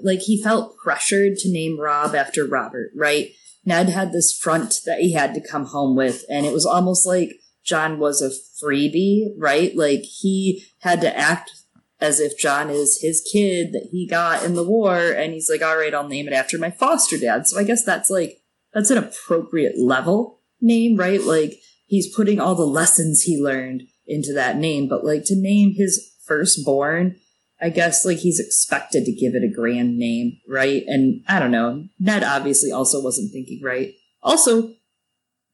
like 0.03 0.19
he 0.19 0.41
felt 0.41 0.75
pressured 0.83 1.37
to 1.37 1.51
name 1.51 1.79
Robb 1.79 2.15
after 2.15 2.45
Robert, 2.45 2.91
right? 2.95 3.29
Ned 3.63 3.89
had 3.89 4.11
this 4.11 4.37
front 4.37 4.81
that 4.85 4.99
he 4.99 5.13
had 5.13 5.33
to 5.33 5.47
come 5.47 5.65
home 5.67 5.95
with, 5.95 6.23
and 6.29 6.45
it 6.45 6.53
was 6.53 6.65
almost 6.65 7.07
like 7.07 7.31
Jon 7.65 7.99
was 7.99 8.21
a 8.21 8.29
freebie, 8.29 9.29
right? 9.37 9.75
Like 9.75 10.01
he 10.01 10.65
had 10.79 11.01
to 11.01 11.17
act 11.17 11.51
as 11.99 12.19
if 12.19 12.37
Jon 12.37 12.69
is 12.69 12.99
his 13.01 13.27
kid 13.31 13.73
that 13.73 13.89
he 13.91 14.07
got 14.07 14.43
in 14.43 14.53
the 14.53 14.63
war, 14.63 14.97
and 14.97 15.33
he's 15.33 15.49
like, 15.49 15.61
"All 15.61 15.77
right, 15.77 15.93
I'll 15.93 16.07
name 16.07 16.27
it 16.27 16.33
after 16.33 16.57
my 16.57 16.71
foster 16.71 17.17
dad." 17.17 17.47
So 17.47 17.59
I 17.59 17.63
guess 17.63 17.83
that's 17.83 18.09
like 18.09 18.41
that's 18.73 18.91
an 18.91 18.97
appropriate 18.97 19.77
level 19.77 20.41
name, 20.61 20.97
right? 20.97 21.21
Like 21.21 21.59
he's 21.85 22.13
putting 22.13 22.39
all 22.39 22.55
the 22.55 22.63
lessons 22.63 23.23
he 23.23 23.41
learned 23.41 23.83
into 24.05 24.33
that 24.33 24.57
name, 24.57 24.87
but 24.87 25.05
like 25.05 25.23
to 25.25 25.35
name 25.35 25.73
his 25.75 26.13
firstborn, 26.25 27.15
I 27.61 27.69
guess 27.69 28.05
like 28.05 28.19
he's 28.19 28.39
expected 28.39 29.05
to 29.05 29.11
give 29.11 29.33
it 29.33 29.43
a 29.43 29.53
grand 29.53 29.97
name, 29.97 30.39
right? 30.47 30.83
And 30.87 31.23
I 31.27 31.39
don't 31.39 31.51
know. 31.51 31.85
Ned 31.99 32.23
obviously 32.23 32.71
also 32.71 33.01
wasn't 33.01 33.31
thinking 33.31 33.61
right. 33.63 33.93
Also, 34.21 34.73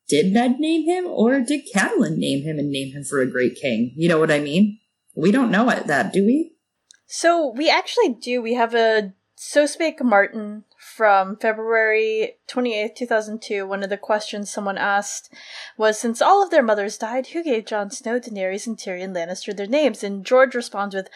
did 0.08 0.34
Ned 0.34 0.60
name 0.60 0.86
him 0.86 1.06
or 1.08 1.40
did 1.40 1.68
Catelyn 1.74 2.18
name 2.18 2.44
him 2.44 2.60
and 2.60 2.70
name 2.70 2.94
him 2.94 3.04
for 3.04 3.22
a 3.22 3.30
great 3.30 3.56
king? 3.56 3.94
You 3.96 4.10
know 4.10 4.20
what 4.20 4.32
I 4.32 4.40
mean? 4.40 4.80
We 5.16 5.32
don't 5.32 5.52
know 5.52 5.70
it, 5.70 5.88
that, 5.88 6.14
do 6.14 6.26
we? 6.26 6.54
So 7.08 7.52
we 7.56 7.70
actually 7.70 8.14
do. 8.14 8.42
We 8.42 8.54
have 8.54 8.74
a 8.74 9.14
So 9.36 9.66
Spake 9.66 10.04
Martin 10.04 10.64
from 10.96 11.38
February 11.38 12.36
28th, 12.50 12.96
2002, 12.96 13.66
one 13.66 13.84
of 13.84 13.90
the 13.90 13.98
questions 13.98 14.52
someone 14.52 14.78
asked 14.78 15.34
was 15.78 15.98
Since 15.98 16.22
all 16.22 16.44
of 16.44 16.50
their 16.50 16.64
mothers 16.64 16.98
died, 16.98 17.28
who 17.28 17.44
gave 17.44 17.66
Jon 17.66 17.92
Snow, 17.92 18.20
Daenerys, 18.20 18.68
and 18.68 18.78
Tyrion 18.78 19.16
Lannister 19.16 19.56
their 19.56 19.68
names? 19.68 20.04
And 20.04 20.26
George 20.26 20.56
responds 20.56 20.96
with 20.96 21.10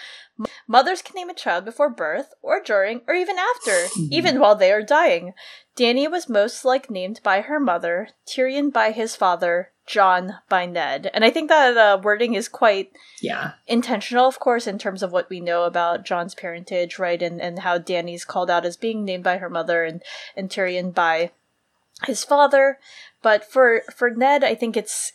Mothers 0.67 1.01
can 1.01 1.15
name 1.15 1.29
a 1.29 1.33
child 1.33 1.63
before 1.65 1.89
birth, 1.89 2.33
or 2.41 2.61
during, 2.61 3.01
or 3.07 3.13
even 3.13 3.37
after, 3.37 3.87
even 4.11 4.39
while 4.39 4.55
they 4.55 4.71
are 4.71 4.81
dying. 4.83 5.33
Dany 5.77 6.09
was 6.09 6.27
most 6.27 6.65
like 6.65 6.89
named 6.89 7.19
by 7.23 7.41
her 7.41 7.59
mother, 7.59 8.09
Tyrion 8.27 8.71
by 8.71 8.91
his 8.91 9.15
father, 9.15 9.71
Jon 9.85 10.35
by 10.49 10.65
Ned. 10.65 11.09
And 11.13 11.23
I 11.23 11.29
think 11.29 11.49
that 11.49 11.77
uh, 11.77 11.99
wording 12.01 12.33
is 12.33 12.47
quite 12.49 12.91
Yeah. 13.21 13.51
intentional, 13.67 14.27
of 14.27 14.39
course, 14.39 14.67
in 14.67 14.77
terms 14.77 15.03
of 15.03 15.11
what 15.11 15.29
we 15.29 15.39
know 15.39 15.63
about 15.63 16.03
Jon's 16.05 16.33
parentage, 16.35 16.97
right? 16.97 17.21
And, 17.21 17.39
and 17.41 17.59
how 17.59 17.77
Dany's 17.77 18.25
called 18.25 18.49
out 18.49 18.65
as 18.65 18.77
being 18.77 19.05
named 19.05 19.23
by 19.23 19.37
her 19.37 19.49
mother 19.49 19.83
and, 19.83 20.01
and 20.35 20.49
Tyrion 20.49 20.93
by 20.93 21.31
his 22.05 22.23
father. 22.23 22.79
But 23.21 23.45
for, 23.45 23.83
for 23.95 24.09
Ned, 24.09 24.43
I 24.43 24.55
think 24.55 24.75
it's, 24.75 25.11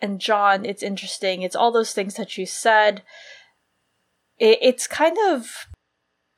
and 0.00 0.20
Jon, 0.20 0.64
it's 0.64 0.82
interesting. 0.82 1.42
It's 1.42 1.56
all 1.56 1.70
those 1.70 1.92
things 1.92 2.14
that 2.14 2.36
you 2.36 2.44
said. 2.44 3.02
It, 4.38 4.58
it's 4.60 4.86
kind 4.86 5.16
of 5.28 5.66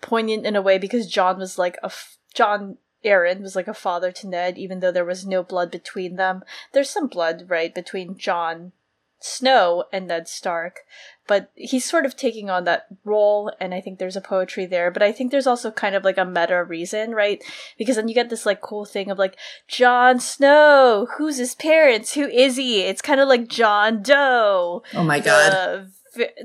poignant 0.01 0.47
in 0.47 0.57
a 0.57 0.63
way 0.63 0.79
because 0.79 1.07
Jon 1.07 1.39
was 1.39 1.59
like 1.59 1.77
a, 1.83 1.87
f- 1.87 2.19
Jon 2.35 2.79
Arryn 3.05 3.43
was 3.43 3.57
like 3.57 3.69
a 3.69 3.75
father 3.75 4.11
to 4.13 4.29
Ned, 4.29 4.59
even 4.59 4.81
though 4.81 4.93
there 4.93 5.05
was 5.05 5.27
no 5.27 5.43
blood 5.43 5.71
between 5.71 6.17
them. 6.17 6.43
There's 6.73 6.91
some 6.91 7.07
blood, 7.07 7.45
right, 7.49 7.75
between 7.75 8.17
Jon 8.17 8.73
Snow 9.21 9.85
and 9.91 10.09
Ned 10.09 10.29
Stark, 10.29 10.81
but 11.27 11.51
he's 11.55 11.89
sort 11.89 12.05
of 12.05 12.15
taking 12.15 12.51
on 12.51 12.65
that 12.65 12.87
role, 13.05 13.51
and 13.59 13.73
I 13.73 13.81
think 13.81 13.99
there's 13.99 14.17
a 14.17 14.21
poetry 14.21 14.67
there. 14.67 14.91
But 14.91 15.03
I 15.03 15.13
think 15.13 15.31
there's 15.31 15.47
also 15.47 15.71
kind 15.71 15.95
of 15.95 16.05
like 16.05 16.19
a 16.19 16.27
meta 16.27 16.63
reason, 16.63 17.13
right? 17.13 17.43
Because 17.79 17.97
then 17.97 18.09
you 18.09 18.15
get 18.15 18.29
this 18.29 18.45
like 18.45 18.61
cool 18.61 18.85
thing 18.85 19.11
of 19.11 19.19
like 19.19 19.39
Jon 19.67 20.21
Snow, 20.21 21.09
who's 21.17 21.39
his 21.39 21.55
parents? 21.55 22.13
Who 22.13 22.27
is 22.27 22.57
he? 22.57 22.83
It's 22.83 23.01
kind 23.01 23.19
of 23.19 23.29
like 23.29 23.49
John 23.49 24.03
Doe. 24.03 24.83
Oh 24.93 25.05
my 25.05 25.21
god. 25.21 25.53
Uh, 25.55 25.85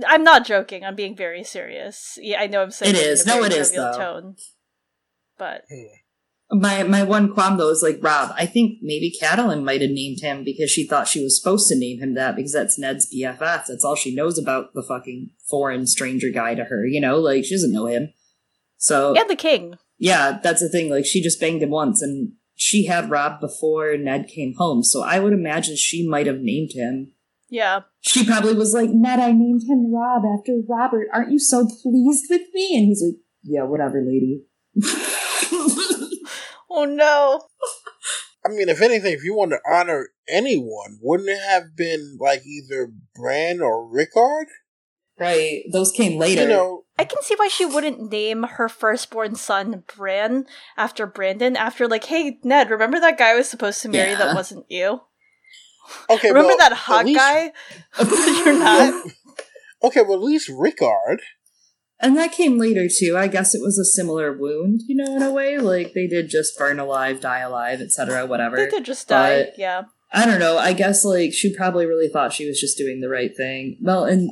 I'm 0.07 0.23
not 0.23 0.45
joking. 0.45 0.83
I'm 0.83 0.95
being 0.95 1.15
very 1.15 1.43
serious. 1.43 2.17
Yeah, 2.21 2.41
I 2.41 2.47
know 2.47 2.61
I'm 2.61 2.71
saying 2.71 2.95
It 2.95 3.01
in 3.01 3.11
a 3.21 3.25
No, 3.25 3.41
very 3.41 3.45
it 3.47 3.59
is, 3.59 3.69
trivial 3.71 3.91
though. 3.91 3.97
tone, 3.97 4.35
but 5.37 5.63
My 6.51 6.81
my 6.83 7.03
one 7.03 7.33
qualm 7.33 7.57
though 7.57 7.69
is 7.69 7.83
like 7.83 7.99
Robb. 8.01 8.33
I 8.35 8.45
think 8.47 8.79
maybe 8.81 9.13
Catelyn 9.21 9.63
might 9.63 9.81
have 9.81 9.91
named 9.91 10.19
him 10.21 10.43
because 10.43 10.71
she 10.71 10.87
thought 10.87 11.07
she 11.07 11.23
was 11.23 11.39
supposed 11.39 11.67
to 11.69 11.77
name 11.77 11.99
him 11.99 12.15
that 12.15 12.35
because 12.35 12.53
that's 12.53 12.79
Ned's 12.79 13.07
BFF. 13.13 13.65
That's 13.67 13.85
all 13.85 13.95
she 13.95 14.15
knows 14.15 14.39
about 14.39 14.73
the 14.73 14.81
fucking 14.81 15.29
foreign 15.49 15.85
stranger 15.85 16.29
guy 16.33 16.55
to 16.55 16.63
her. 16.65 16.85
You 16.87 17.01
know, 17.01 17.17
like 17.19 17.45
she 17.45 17.53
doesn't 17.53 17.71
know 17.71 17.85
him. 17.85 18.13
So 18.77 19.13
and 19.15 19.29
the 19.29 19.35
king. 19.35 19.75
yeah, 19.99 20.39
that's 20.41 20.61
the 20.61 20.69
thing. 20.69 20.89
Like 20.89 21.05
she 21.05 21.21
just 21.21 21.39
banged 21.39 21.61
him 21.61 21.69
once, 21.69 22.01
and 22.01 22.31
she 22.55 22.85
had 22.87 23.11
Robb 23.11 23.39
before 23.41 23.95
Ned 23.97 24.27
came 24.27 24.55
home. 24.57 24.83
So 24.83 25.03
I 25.03 25.19
would 25.19 25.33
imagine 25.33 25.75
she 25.75 26.07
might 26.07 26.25
have 26.27 26.39
named 26.39 26.71
him. 26.73 27.11
Yeah. 27.49 27.81
She 28.01 28.25
probably 28.25 28.53
was 28.53 28.73
like, 28.73 28.89
Ned, 28.91 29.19
I 29.19 29.31
named 29.31 29.63
him 29.67 29.93
Robb 29.93 30.23
after 30.37 30.59
Robert. 30.67 31.07
Aren't 31.13 31.31
you 31.31 31.39
so 31.39 31.65
pleased 31.81 32.25
with 32.29 32.43
me? 32.53 32.75
And 32.77 32.85
he's 32.85 33.01
like, 33.03 33.19
Yeah, 33.43 33.63
whatever, 33.63 34.01
lady. 34.05 34.43
Oh 36.71 36.85
no. 36.85 37.41
I 38.45 38.49
mean, 38.49 38.69
if 38.69 38.81
anything, 38.81 39.11
if 39.13 39.23
you 39.23 39.35
want 39.35 39.51
to 39.51 39.59
honor 39.69 40.09
anyone, 40.27 40.99
wouldn't 41.01 41.29
it 41.29 41.39
have 41.49 41.75
been 41.75 42.17
like 42.21 42.45
either 42.45 42.91
Bran 43.15 43.59
or 43.61 43.87
Rickard? 43.89 44.47
right. 45.19 45.63
Those 45.73 45.91
came 45.91 46.17
later. 46.17 46.43
You 46.43 46.47
know, 46.47 46.83
I 46.97 47.03
can 47.05 47.21
see 47.23 47.35
why 47.35 47.49
she 47.49 47.65
wouldn't 47.65 48.09
name 48.11 48.43
her 48.43 48.69
firstborn 48.69 49.35
son 49.35 49.83
Bran 49.97 50.45
after 50.77 51.05
Brandon. 51.05 51.57
After 51.57 51.87
like, 51.87 52.05
hey 52.05 52.39
Ned, 52.43 52.69
remember 52.69 52.99
that 52.99 53.17
guy 53.17 53.31
I 53.31 53.35
was 53.35 53.49
supposed 53.49 53.81
to 53.81 53.89
marry 53.89 54.11
Yeah. 54.11 54.19
that 54.19 54.35
wasn't 54.35 54.65
you? 54.69 55.01
Okay, 56.09 56.29
remember 56.29 56.49
well, 56.49 56.57
that 56.57 56.73
hot 56.73 57.05
least- 57.05 57.19
guy? 57.19 57.51
You're 58.45 58.59
not. 58.59 59.05
Okay, 59.81 60.01
well, 60.01 60.15
at 60.15 60.23
least 60.23 60.49
Rickard. 60.49 61.21
And 62.01 62.17
that 62.17 62.33
came 62.33 62.57
later 62.57 62.87
too. 62.89 63.15
I 63.17 63.27
guess 63.27 63.55
it 63.55 63.61
was 63.61 63.77
a 63.79 63.85
similar 63.85 64.37
wound, 64.37 64.81
you 64.87 64.95
know, 64.95 65.15
in 65.15 65.21
a 65.21 65.31
way. 65.31 65.57
Like 65.57 65.93
they 65.93 66.05
did 66.05 66.29
just 66.29 66.57
burn 66.57 66.79
alive, 66.79 67.21
die 67.21 67.39
alive, 67.39 67.79
etc., 67.79 68.25
whatever. 68.25 68.57
They 68.57 68.67
did 68.67 68.83
just 68.83 69.07
die. 69.07 69.43
But- 69.43 69.57
Yeah. 69.57 69.83
I 70.11 70.25
don't 70.25 70.39
know. 70.39 70.57
I 70.57 70.73
guess 70.73 71.05
like 71.05 71.33
she 71.33 71.55
probably 71.55 71.85
really 71.85 72.09
thought 72.09 72.33
she 72.33 72.47
was 72.47 72.59
just 72.59 72.77
doing 72.77 72.99
the 72.99 73.09
right 73.09 73.35
thing. 73.35 73.77
Well, 73.79 74.05
and 74.05 74.31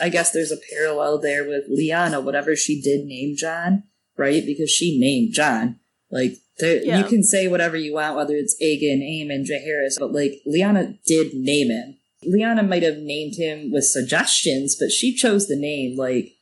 I 0.00 0.08
guess 0.08 0.32
there's 0.32 0.50
a 0.50 0.56
parallel 0.72 1.18
there 1.20 1.46
with 1.46 1.64
Lyanna, 1.70 2.22
whatever 2.22 2.56
she 2.56 2.80
did 2.80 3.04
name 3.04 3.36
Jon, 3.36 3.82
right? 4.16 4.44
Because 4.44 4.70
she 4.70 4.98
named 4.98 5.34
Jon. 5.34 5.80
Like 6.10 6.34
Yeah. 6.60 6.98
you 6.98 7.04
can 7.04 7.22
say 7.22 7.46
whatever 7.48 7.76
you 7.76 7.94
want, 7.94 8.16
whether 8.16 8.34
it's 8.34 8.56
Aegon, 8.62 9.00
Aemon, 9.02 9.46
Jaehaerys, 9.46 9.98
but 9.98 10.12
like 10.12 10.40
Lyanna 10.46 10.98
did 11.06 11.34
name 11.34 11.70
him. 11.70 11.96
Lyanna 12.26 12.66
might 12.68 12.82
have 12.82 12.98
named 12.98 13.34
him 13.36 13.70
with 13.70 13.84
suggestions, 13.84 14.76
but 14.78 14.90
she 14.90 15.14
chose 15.14 15.46
the 15.46 15.56
name 15.56 15.96
like 15.96 16.32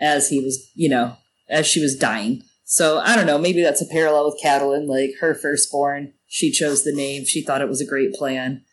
as 0.00 0.28
he 0.28 0.40
was, 0.40 0.70
you 0.74 0.88
know, 0.88 1.16
as 1.48 1.66
she 1.66 1.80
was 1.80 1.96
dying. 1.96 2.42
So 2.64 2.98
I 2.98 3.16
don't 3.16 3.26
know. 3.26 3.38
Maybe 3.38 3.62
that's 3.62 3.82
a 3.82 3.86
parallel 3.86 4.26
with 4.26 4.40
Catelyn. 4.42 4.86
Like 4.86 5.10
her 5.20 5.34
firstborn, 5.34 6.12
she 6.26 6.50
chose 6.50 6.84
the 6.84 6.94
name. 6.94 7.24
She 7.24 7.42
thought 7.42 7.60
it 7.60 7.68
was 7.68 7.80
a 7.80 7.86
great 7.86 8.14
plan. 8.14 8.64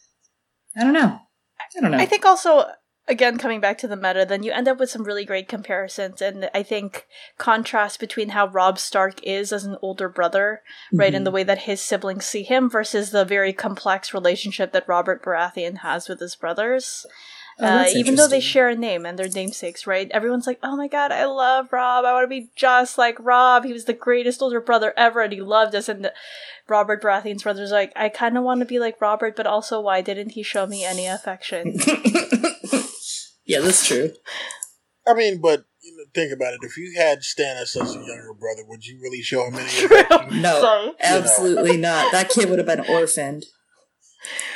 I 0.78 0.84
don't 0.84 0.94
know. 0.94 1.20
I 1.60 1.82
don't 1.82 1.92
know. 1.92 1.98
I 1.98 2.06
think 2.06 2.26
also 2.26 2.66
again 3.10 3.38
coming 3.38 3.60
back 3.60 3.78
to 3.80 3.88
the 3.88 3.96
meta, 3.98 4.25
then 4.25 4.44
you 4.44 4.51
end 4.51 4.68
up 4.68 4.80
with 4.80 4.89
some 4.89 5.04
really 5.04 5.25
great 5.25 5.48
comparisons 5.48 6.22
and 6.22 6.50
I 6.54 6.63
think 6.63 7.08
contrast 7.38 8.00
between 8.00 8.30
how 8.30 8.48
Robb 8.48 8.80
Stark 8.80 9.22
is 9.24 9.51
as 9.51 9.66
an 9.66 9.78
older 9.82 10.08
brother, 10.08 10.62
right, 10.94 11.12
Mhm. 11.12 11.18
and 11.18 11.28
the 11.28 11.32
way 11.32 11.44
that 11.44 11.60
his 11.60 11.82
siblings 11.82 12.25
see 12.25 12.44
him 12.44 12.70
versus 12.70 13.12
the 13.12 13.25
very 13.25 13.51
complex 13.51 14.13
relationship 14.13 14.72
that 14.72 14.88
Robert 14.88 15.24
Baratheon 15.24 15.80
has 15.80 16.08
with 16.08 16.20
his 16.20 16.36
brothers. 16.36 17.06
Oh, 17.62 17.66
uh, 17.66 17.86
even 17.94 18.16
though 18.16 18.28
they 18.30 18.39
share 18.39 18.70
a 18.70 18.75
name 18.75 19.06
and 19.06 19.20
they're 19.20 19.28
namesakes, 19.28 19.86
right? 19.86 20.10
Everyone's 20.12 20.48
like, 20.48 20.60
"Oh 20.63 20.78
my 20.78 20.88
god, 20.88 21.12
I 21.12 21.25
love 21.25 21.74
Robb. 21.74 22.06
I 22.06 22.13
want 22.13 22.24
to 22.24 22.28
be 22.30 22.51
just 22.56 22.98
like 22.98 23.18
Robb. 23.20 23.66
He 23.66 23.74
was 23.74 23.84
the 23.84 23.92
greatest 23.92 24.42
older 24.42 24.62
brother 24.62 24.94
ever, 24.96 25.20
and 25.20 25.34
he 25.34 25.42
loved 25.42 25.75
us." 25.75 25.89
And 25.89 26.10
Robert 26.70 27.04
Baratheon's 27.04 27.44
brother's 27.44 27.74
like, 27.74 27.92
"I 27.98 28.08
kind 28.08 28.38
of 28.38 28.46
want 28.46 28.62
to 28.62 28.66
be 28.66 28.80
like 28.80 29.01
Robert, 29.01 29.36
but 29.36 29.46
also, 29.46 29.82
why 29.82 30.00
didn't 30.00 30.30
he 30.30 30.42
show 30.44 30.68
me 30.68 30.86
any 30.86 31.06
affection?" 31.06 31.75
yeah, 33.50 33.60
that's 33.60 33.86
true. 33.88 34.12
I 35.08 35.13
mean, 35.13 35.41
but 35.41 35.65
you 35.82 35.96
know, 35.98 36.03
think 36.13 36.32
about 36.32 36.53
it. 36.53 36.60
If 36.62 36.77
you 36.77 36.94
had 36.98 37.20
Stannis 37.20 37.75
as 37.82 37.96
a 37.96 38.00
younger 38.00 38.34
brother, 38.39 38.63
would 38.68 38.86
you 38.86 39.00
really 39.01 39.22
show 39.22 39.46
him 39.48 39.56
any 39.56 39.65
affection? 39.86 40.41
No, 40.41 40.62
Sorry. 40.62 40.91
absolutely 41.01 41.77
not. 41.77 42.12
That 42.12 42.29
kid 42.29 42.50
would 42.50 42.60
have 42.60 42.68
been 42.68 42.86
orphaned. 42.88 43.46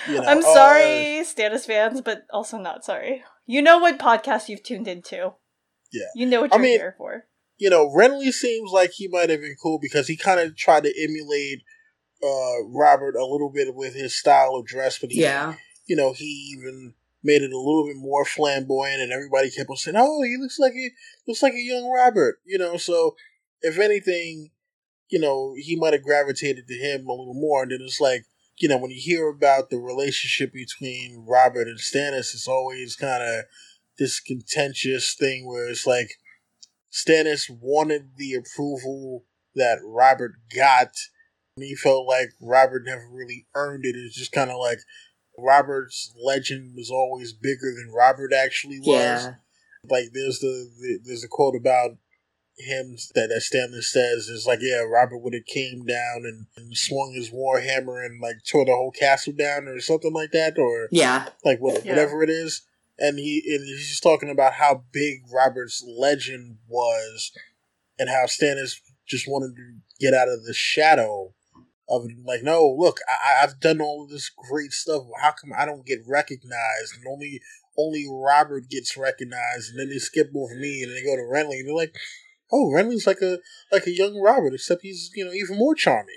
You 0.08 0.16
know, 0.16 0.24
I'm 0.28 0.40
uh, 0.40 0.54
sorry, 0.54 1.22
Stannis 1.24 1.66
fans, 1.66 2.02
but 2.02 2.24
also 2.32 2.58
not 2.58 2.84
sorry. 2.86 3.24
You 3.46 3.62
know 3.62 3.80
what 3.80 3.98
podcast 3.98 4.50
you've 4.50 4.64
tuned 4.64 4.88
into. 4.88 5.34
Yeah. 5.92 6.06
You 6.16 6.26
know 6.26 6.42
what 6.42 6.54
I 6.54 6.58
you're 6.58 6.64
mean- 6.64 6.80
here 6.80 6.96
for. 6.98 7.26
you 7.58 7.70
know, 7.70 7.88
Renly 7.90 8.32
seems 8.34 8.72
like 8.72 8.92
he 8.92 9.08
might 9.08 9.30
have 9.30 9.40
been 9.42 9.56
cool 9.62 9.80
because 9.82 10.08
he 10.08 10.18
kind 10.18 10.40
of 10.40 10.56
tried 10.58 10.84
to 10.84 10.94
emulate 11.02 11.62
uh, 12.22 12.64
Robert 12.68 13.16
a 13.16 13.26
little 13.26 13.50
bit 13.50 13.74
with 13.74 13.96
his 13.96 14.14
style 14.18 14.56
of 14.56 14.66
dress, 14.66 15.00
but 15.00 15.12
he, 15.12 15.22
Yeah. 15.22 15.56
you 15.88 15.96
know, 15.96 16.12
he 16.14 16.56
even 16.58 16.94
made 17.24 17.42
it 17.42 17.52
a 17.52 17.58
little 17.58 17.88
bit 17.88 17.98
more 17.98 18.26
flamboyant, 18.26 19.02
and 19.02 19.12
everybody 19.12 19.50
kept 19.50 19.70
on 19.70 19.78
saying, 19.78 19.98
"Oh, 19.98 20.22
he 20.22 20.38
looks 20.38 20.60
like 20.60 20.74
a 20.74 20.92
looks 21.28 21.42
like 21.42 21.54
a 21.54 21.62
young 21.62 21.90
Robert," 21.90 22.40
you 22.46 22.58
know. 22.58 22.78
So, 22.78 23.16
if 23.62 23.80
anything, 23.80 24.52
you 25.10 25.20
know, 25.20 25.54
he 25.56 25.76
might 25.76 25.94
have 25.94 26.04
gravitated 26.04 26.68
to 26.68 26.74
him 26.74 27.08
a 27.08 27.14
little 27.14 27.36
more. 27.36 27.64
And 27.64 27.72
then 27.72 27.82
it's 27.82 28.02
like, 28.02 28.26
you 28.58 28.68
know, 28.68 28.78
when 28.78 28.92
you 28.92 29.00
hear 29.00 29.30
about 29.30 29.70
the 29.70 29.78
relationship 29.78 30.52
between 30.52 31.26
Robert 31.28 31.68
and 31.68 31.80
Stannis, 31.80 32.34
it's 32.34 32.48
always 32.48 32.96
kind 32.96 33.22
of 33.24 33.46
this 33.98 34.20
contentious 34.20 35.14
thing 35.14 35.48
where 35.48 35.70
it's 35.70 35.86
like 35.86 36.18
Stannis 36.92 37.50
wanted 37.50 38.18
the 38.18 38.34
approval 38.34 39.26
that 39.56 39.80
Robert 39.84 40.34
got. 40.56 40.92
And 41.56 41.66
he 41.66 41.76
felt 41.76 42.08
like 42.08 42.30
Robert 42.42 42.84
never 42.84 43.08
really 43.08 43.46
earned 43.54 43.86
it. 43.86 43.96
It's 43.96 44.16
just 44.16 44.32
kind 44.32 44.50
of 44.50 44.58
like 44.58 44.80
Robert's 45.38 46.14
legend 46.24 46.76
was 46.76 46.90
always 46.92 47.34
bigger 47.34 47.74
than 47.76 47.94
Robert 47.94 48.32
actually 48.34 48.80
was. 48.80 48.88
Yeah. 49.26 49.34
Like 49.90 50.06
there's 50.14 50.40
the, 50.40 50.70
the 50.80 51.00
there's 51.04 51.24
a 51.24 51.28
quote 51.28 51.56
about 51.56 51.98
him 52.58 52.96
that 53.16 53.30
that 53.30 53.42
Stannis 53.42 53.86
says 53.86 54.28
is 54.30 54.46
like, 54.46 54.60
yeah, 54.62 54.82
Robert 54.82 55.18
would 55.18 55.34
have 55.34 55.46
came 55.46 55.86
down 55.86 56.24
and, 56.24 56.46
and 56.56 56.78
swung 56.78 57.14
his 57.16 57.32
war 57.32 57.60
hammer 57.60 58.02
and 58.02 58.22
like 58.22 58.38
tore 58.48 58.66
the 58.66 58.72
whole 58.72 58.92
castle 58.92 59.34
down 59.34 59.68
or 59.68 59.80
something 59.80 60.14
like 60.14 60.32
that, 60.32 60.58
or 60.60 60.88
Yeah. 60.92 61.30
like 61.44 61.60
what, 61.60 61.84
Yeah. 61.84 61.92
whatever 61.94 62.24
it 62.24 62.30
is. 62.30 62.62
And 63.00 63.18
he 63.18 63.42
and 63.48 63.66
he's 63.66 63.90
just 63.90 64.04
talking 64.04 64.30
about 64.30 64.54
how 64.54 64.84
big 64.92 65.24
Robert's 65.34 65.84
legend 65.86 66.58
was, 66.70 67.32
and 67.98 68.08
how 68.08 68.26
Stannis 68.28 68.76
just 69.08 69.28
wanted 69.28 69.56
to 69.56 69.74
get 70.00 70.14
out 70.14 70.30
of 70.30 70.46
the 70.46 70.54
shadow 70.54 71.34
of. 71.90 72.06
Like, 72.26 72.44
no, 72.44 72.76
look, 72.78 72.98
I, 73.08 73.44
I've 73.44 73.60
done 73.60 73.82
all 73.82 74.04
of 74.04 74.10
this 74.10 74.30
great 74.30 74.72
stuff. 74.72 75.04
How 75.22 75.32
come 75.32 75.52
I 75.58 75.66
don't 75.66 75.86
get 75.86 76.00
recognized? 76.08 76.96
And 76.98 77.06
only 77.08 77.42
only 77.78 78.06
Robert 78.10 78.70
gets 78.70 78.98
recognized, 78.98 79.72
and 79.72 79.80
then 79.80 79.90
they 79.90 79.98
skip 79.98 80.32
over 80.36 80.56
me, 80.56 80.84
and 80.84 80.92
they 80.92 81.04
go 81.04 81.16
to 81.16 81.24
Renly, 81.24 81.60
and 81.60 81.68
they're 81.68 81.76
like, 81.76 81.96
oh, 82.52 82.72
Renly's 82.74 83.08
like 83.08 83.22
a 83.22 83.40
like 83.72 83.88
a 83.88 83.96
young 83.96 84.20
Robert, 84.20 84.54
except 84.54 84.82
he's 84.84 85.12
you 85.16 85.26
know 85.26 85.34
even 85.34 85.58
more 85.58 85.76
charming. 85.76 86.16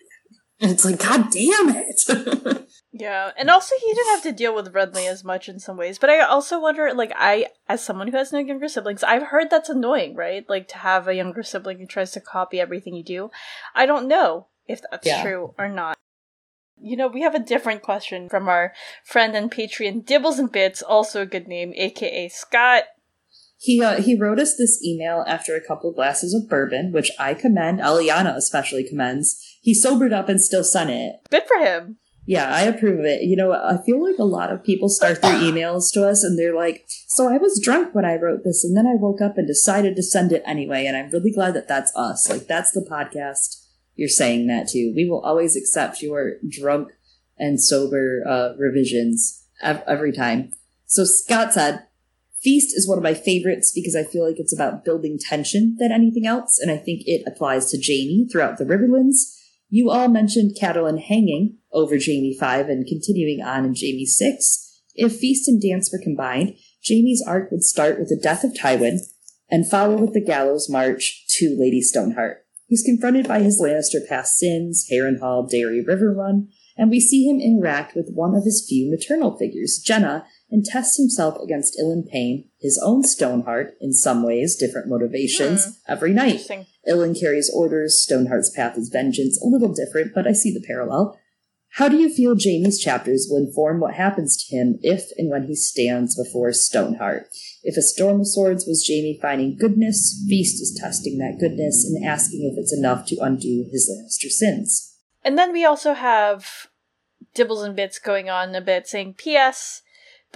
And 0.59 0.71
it's 0.71 0.87
like, 0.87 0.99
God 0.99 1.31
damn 1.31 1.77
it. 1.77 2.67
Yeah, 2.99 3.31
and 3.37 3.51
also 3.51 3.75
he 3.79 3.93
didn't 3.93 4.15
have 4.15 4.23
to 4.23 4.33
deal 4.33 4.55
with 4.55 4.73
Renly 4.73 5.07
as 5.07 5.23
much 5.23 5.51
in 5.51 5.59
some 5.59 5.77
ways. 5.77 5.99
But 5.99 6.09
I 6.09 6.21
also 6.21 6.59
wonder, 6.59 6.95
like, 6.95 7.13
I, 7.15 7.49
as 7.69 7.85
someone 7.85 8.09
who 8.09 8.17
has 8.17 8.33
no 8.33 8.39
younger 8.39 8.69
siblings, 8.69 9.05
I've 9.05 9.25
heard 9.25 9.51
that's 9.51 9.69
annoying, 9.69 10.17
right? 10.17 10.49
Like, 10.49 10.67
to 10.69 10.79
have 10.79 11.07
a 11.07 11.15
younger 11.15 11.43
sibling 11.43 11.79
who 11.79 11.87
tries 11.87 12.13
to 12.13 12.23
copy 12.23 12.59
everything 12.59 12.95
you 12.95 13.05
do. 13.05 13.31
I 13.75 13.85
don't 13.85 14.09
know 14.09 14.47
if 14.69 14.81
that's 14.91 15.07
Yeah. 15.07 15.23
true 15.23 15.55
or 15.59 15.69
not. 15.69 15.97
You 16.79 16.97
know, 16.97 17.09
we 17.09 17.23
have 17.23 17.35
a 17.35 17.39
different 17.39 17.83
question 17.83 18.29
from 18.29 18.49
our 18.49 18.73
friend 19.05 19.35
and 19.35 19.51
Patreon, 19.51 20.05
Dibbles 20.05 20.39
and 20.39 20.53
Bits, 20.53 20.83
also 20.83 21.23
a 21.23 21.27
good 21.27 21.49
name, 21.49 21.73
aka 21.77 22.29
Scott. 22.29 22.85
he 23.59 23.83
uh, 23.83 24.03
he 24.03 24.15
wrote 24.15 24.39
us 24.39 24.55
this 24.57 24.79
email 24.85 25.25
after 25.27 25.57
a 25.57 25.67
couple 25.67 25.91
glasses 25.93 26.35
of 26.35 26.49
bourbon, 26.51 26.93
which 26.93 27.11
I 27.19 27.33
commend. 27.33 27.81
Eliana 27.81 28.37
especially 28.37 28.87
commends. 28.87 29.43
He 29.63 29.73
sobered 29.73 30.13
up 30.13 30.29
and 30.29 30.39
still 30.41 30.63
sent 30.63 30.91
it. 30.91 31.17
Good 31.31 31.45
for 31.49 31.59
him. 31.65 31.97
Yeah, 32.27 32.55
I 32.55 32.63
approve 32.63 32.99
of 32.99 33.05
it. 33.07 33.23
You 33.23 33.37
know, 33.37 33.53
I 33.53 33.79
feel 33.87 34.03
like 34.03 34.19
a 34.19 34.25
lot 34.25 34.53
of 34.53 34.63
people 34.63 34.89
start 34.91 35.23
their 35.23 35.33
emails 35.49 35.91
to 35.95 36.07
us 36.07 36.23
and 36.23 36.39
they're 36.39 36.55
like, 36.55 36.85
So 37.09 37.29
I 37.33 37.39
was 37.39 37.59
drunk 37.63 37.95
when 37.95 38.05
I 38.05 38.17
wrote 38.17 38.41
this, 38.45 38.63
and 38.65 38.77
then 38.77 38.87
I 38.87 38.97
woke 38.97 39.23
up 39.23 39.39
and 39.39 39.47
decided 39.47 39.97
to 39.97 40.03
send 40.03 40.33
it 40.33 40.43
anyway. 40.45 40.85
And 40.85 40.95
I'm 40.97 41.11
really 41.11 41.31
glad 41.33 41.55
that 41.55 41.69
that's 41.69 41.97
us. 41.97 42.29
Like, 42.29 42.47
that's 42.49 42.73
the 42.73 42.87
podcast 42.89 43.63
you're 43.97 44.09
saying 44.09 44.47
that 44.47 44.69
to. 44.69 44.93
We 44.95 45.09
will 45.09 45.21
always 45.21 45.57
accept 45.57 46.03
your 46.03 46.35
drunk 46.49 46.89
and 47.39 47.61
sober 47.61 48.23
uh, 48.27 48.51
revisions 48.59 49.45
ev- 49.63 49.83
every 49.87 50.13
time. 50.13 50.53
So 50.87 51.05
Scott 51.05 51.53
said, 51.53 51.87
Feast 52.43 52.77
is 52.77 52.87
one 52.87 52.99
of 52.99 53.03
my 53.03 53.15
favorites 53.15 53.73
because 53.75 53.97
I 53.97 54.05
feel 54.05 54.25
like 54.25 54.39
it's 54.39 54.55
about 54.55 54.85
building 54.85 55.19
tension 55.19 55.77
than 55.81 55.91
anything 55.91 56.27
else, 56.27 56.61
and 56.61 56.71
I 56.71 56.77
think 56.77 57.03
it 57.07 57.25
applies 57.27 57.71
to 57.71 57.79
Jaime 57.79 58.29
throughout 58.31 58.59
the 58.59 58.65
Riverlands. 58.65 59.35
You 59.69 59.91
all 59.91 60.09
mentioned 60.09 60.57
Catelyn 60.61 61.03
hanging 61.03 61.57
over 61.73 61.97
Jaime 61.97 62.37
5 62.39 62.69
and 62.69 62.87
continuing 62.87 63.43
on 63.43 63.65
in 63.65 63.75
Jaime 63.75 64.07
6. 64.07 64.81
If 64.95 65.17
Feast 65.17 65.49
and 65.49 65.61
Dance 65.61 65.91
were 65.93 65.99
combined, 66.01 66.55
Jaime's 66.87 67.25
arc 67.27 67.51
would 67.51 67.65
start 67.65 67.99
with 67.99 68.11
the 68.11 68.21
death 68.23 68.45
of 68.45 68.53
Tywin 68.53 68.99
and 69.51 69.69
follow 69.69 69.97
with 69.97 70.13
the 70.13 70.25
gallows 70.25 70.69
march 70.71 71.25
to 71.39 71.57
Lady 71.59 71.81
Stoneheart. 71.81 72.46
He's 72.67 72.83
confronted 72.83 73.29
by 73.29 73.41
his 73.41 73.61
Lannister 73.61 74.07
past 74.09 74.37
sins, 74.37 74.87
Harrenhal, 74.91 75.49
Darry, 75.49 75.83
River 75.83 76.13
Run, 76.13 76.49
and 76.77 76.91
we 76.91 77.01
see 77.01 77.25
him 77.25 77.41
interact 77.41 77.95
with 77.95 78.11
one 78.13 78.35
of 78.35 78.45
his 78.45 78.67
few 78.69 78.91
maternal 78.91 79.37
figures, 79.37 79.83
Genna, 79.85 80.25
and 80.51 80.65
test 80.65 80.99
himself 80.99 81.37
against 81.43 81.79
Ilyn 81.79 82.07
Payne, 82.11 82.49
his 82.61 82.81
own 82.85 83.03
Stoneheart, 83.03 83.77
in 83.81 83.93
some 83.93 84.23
ways, 84.23 84.57
different 84.57 84.89
motivations, 84.89 85.65
hmm. 85.65 85.71
every 85.89 86.13
night. 86.13 86.47
Ilyn 86.87 87.19
carries 87.19 87.51
orders, 87.55 88.05
Stoneheart's 88.07 88.51
path 88.51 88.77
is 88.77 88.89
vengeance, 88.89 89.41
a 89.43 89.47
little 89.47 89.73
different, 89.73 90.13
but 90.15 90.27
I 90.27 90.33
see 90.33 90.53
the 90.53 90.65
parallel. 90.67 91.19
How 91.77 91.91
do 91.91 91.99
you 91.99 92.09
feel 92.09 92.35
Jaime's 92.43 92.81
chapters 92.81 93.27
will 93.29 93.37
inform 93.37 93.81
what 93.81 93.93
happens 93.93 94.43
to 94.43 94.57
him 94.57 94.79
if 94.83 95.11
and 95.19 95.29
when 95.29 95.47
he 95.47 95.55
stands 95.55 96.17
before 96.17 96.51
Stoneheart? 96.55 97.29
If 97.63 97.77
a 97.77 97.83
storm 97.83 98.21
of 98.21 98.29
swords 98.29 98.65
was 98.67 98.89
Jaime 98.89 99.19
finding 99.21 99.59
goodness, 99.59 100.25
Feast 100.27 100.63
is 100.63 100.79
testing 100.81 101.19
that 101.19 101.37
goodness 101.39 101.85
and 101.85 102.03
asking 102.03 102.51
if 102.51 102.59
it's 102.59 102.73
enough 102.75 103.05
to 103.09 103.19
undo 103.21 103.67
his 103.71 103.93
Lannister 103.93 104.31
sins. 104.31 104.97
And 105.23 105.37
then 105.37 105.53
we 105.53 105.67
also 105.67 105.93
have 105.93 106.69
Dibbles 107.35 107.63
and 107.63 107.77
Bits 107.77 107.99
going 107.99 108.31
on 108.31 108.55
a 108.55 108.63
bit 108.63 108.87
saying, 108.87 109.17
P.S. 109.19 109.83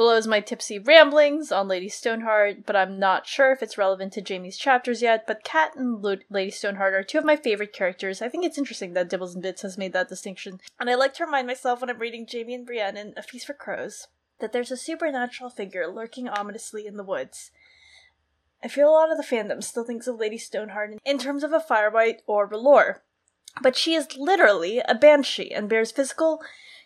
Below 0.01 0.17
is 0.17 0.27
my 0.27 0.41
tipsy 0.41 0.79
ramblings 0.79 1.53
on 1.53 1.69
Lady 1.69 1.91
Stoneheart, 1.91 2.65
but 2.65 2.75
I'm 2.75 2.99
not 2.99 3.27
sure 3.27 3.53
if 3.53 3.63
it's 3.63 3.77
relevant 3.77 4.15
to 4.15 4.23
Jaime's 4.27 4.57
chapters 4.57 5.03
yet. 5.03 5.27
But 5.27 5.45
Cat 5.45 5.77
and 5.77 6.01
Lo- 6.01 6.17
Lady 6.31 6.51
Stoneheart 6.51 6.95
are 6.95 7.03
two 7.03 7.19
of 7.19 7.25
my 7.27 7.37
favorite 7.37 7.75
characters. 7.75 8.23
I 8.23 8.31
think 8.31 8.47
it's 8.47 8.57
interesting 8.57 8.95
that 8.95 9.11
Dibbles 9.11 9.35
and 9.35 9.43
Bits 9.43 9.61
has 9.61 9.77
made 9.77 9.93
that 9.93 10.09
distinction. 10.09 10.59
And 10.79 10.89
I 10.89 10.95
like 10.95 11.13
to 11.17 11.27
remind 11.27 11.49
myself 11.49 11.83
when 11.83 11.91
I'm 11.91 11.99
reading 11.99 12.27
Jaime 12.27 12.55
and 12.55 12.65
Brienne 12.65 12.97
in 12.97 13.13
A 13.15 13.23
Feast 13.23 13.47
for 13.47 13.53
Crows 13.53 14.09
that 14.39 14.55
there's 14.55 14.71
a 14.71 14.77
supernatural 14.79 15.51
figure 15.51 15.87
lurking 15.87 16.31
ominously 16.31 16.87
in 16.87 16.97
the 16.97 17.05
woods. 17.05 17.51
I 18.65 18.69
feel 18.69 18.89
a 18.89 18.97
lot 18.97 19.13
of 19.13 19.19
the 19.19 19.23
fandom 19.23 19.63
still 19.63 19.85
thinks 19.85 20.07
of 20.07 20.19
Lady 20.19 20.39
Stoneheart 20.39 20.95
in 21.05 21.19
terms 21.19 21.45
of 21.45 21.53
a 21.53 21.61
Firelight 21.61 22.23
or 22.27 22.49
R'hllor, 22.49 23.01
but 23.61 23.77
she 23.77 23.93
is 23.93 24.17
literally 24.17 24.81
a 24.89 24.95
banshee 24.95 25.53
and 25.53 25.69
bears 25.69 25.93
physical 25.93 26.41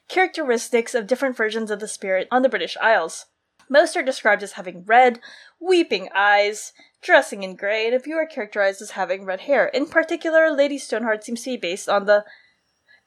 characteristics 0.08 0.94
of 0.94 1.06
different 1.06 1.36
versions 1.36 1.70
of 1.70 1.80
the 1.80 1.88
spirit 1.88 2.28
on 2.30 2.42
the 2.42 2.48
British 2.48 2.76
Isles. 2.80 3.26
Most 3.68 3.96
are 3.96 4.02
described 4.02 4.42
as 4.42 4.52
having 4.52 4.84
red, 4.84 5.20
weeping 5.58 6.08
eyes, 6.14 6.72
dressing 7.02 7.42
in 7.42 7.56
grey, 7.56 7.86
and 7.86 7.94
a 7.94 8.00
few 8.00 8.16
are 8.16 8.26
characterized 8.26 8.82
as 8.82 8.92
having 8.92 9.24
red 9.24 9.40
hair. 9.42 9.68
In 9.68 9.86
particular, 9.86 10.50
Lady 10.50 10.78
Stoneheart 10.78 11.24
seems 11.24 11.42
to 11.42 11.50
be 11.50 11.56
based 11.56 11.88
on 11.88 12.04
the 12.04 12.24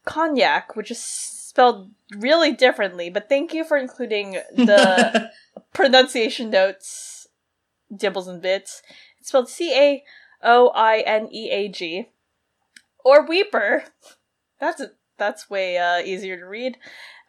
caoineag, 0.07 0.75
which 0.75 0.89
is 0.89 1.03
spelled 1.03 1.91
really 2.15 2.51
differently, 2.51 3.09
but 3.09 3.29
thank 3.29 3.53
you 3.53 3.63
for 3.63 3.77
including 3.77 4.33
the 4.53 5.31
pronunciation 5.73 6.49
notes, 6.49 7.27
dibbles 7.93 8.27
and 8.27 8.41
bits. 8.41 8.81
It's 9.19 9.29
spelled 9.29 9.49
C 9.49 9.73
A 9.73 10.03
O 10.43 10.69
I 10.69 10.99
N 10.99 11.29
E 11.31 11.49
A 11.51 11.67
G. 11.67 12.09
Or 13.03 13.25
Weeper. 13.25 13.85
That's 14.59 14.81
a, 14.81 14.91
that's 15.17 15.49
way 15.49 15.77
uh, 15.77 15.99
easier 15.99 16.37
to 16.37 16.45
read. 16.45 16.77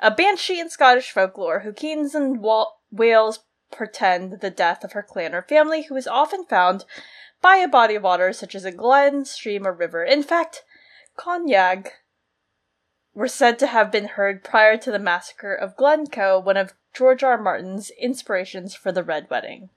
A 0.01 0.11
banshee 0.11 0.61
in 0.61 0.71
Scottish 0.71 1.11
folklore 1.11 1.61
who 1.61 1.73
Keens 1.73 2.15
and 2.15 2.41
Wa- 2.41 2.73
wails 2.91 3.41
pretend 3.71 4.41
the 4.41 4.51
death 4.51 4.85
of 4.85 4.93
her 4.93 5.03
clan 5.03 5.35
or 5.35 5.43
family, 5.43 5.83
who 5.83 5.97
is 5.97 6.07
often 6.07 6.45
found 6.45 6.85
by 7.43 7.57
a 7.57 7.69
body 7.69 7.95
of 7.95 8.03
water 8.03 8.33
such 8.33 8.55
as 8.55 8.65
a 8.65 8.73
glen, 8.73 9.25
stream, 9.25 9.67
or 9.67 9.73
river. 9.73 10.05
In 10.05 10.23
fact, 10.23 10.65
caoineag 11.19 11.89
were 13.15 13.29
said 13.29 13.59
to 13.59 13.67
have 13.67 13.91
been 13.91 14.07
heard 14.07 14.45
prior 14.45 14.77
to 14.77 14.91
the 14.91 14.99
massacre 14.99 15.55
of 15.55 15.77
Glencoe, 15.77 16.39
one 16.39 16.57
of 16.57 16.75
George 16.95 17.23
R. 17.23 17.33
R. 17.33 17.43
Martin's 17.43 17.91
inspirations 18.01 18.75
for 18.75 18.93
the 18.93 19.03
Red 19.03 19.29
Wedding. 19.29 19.71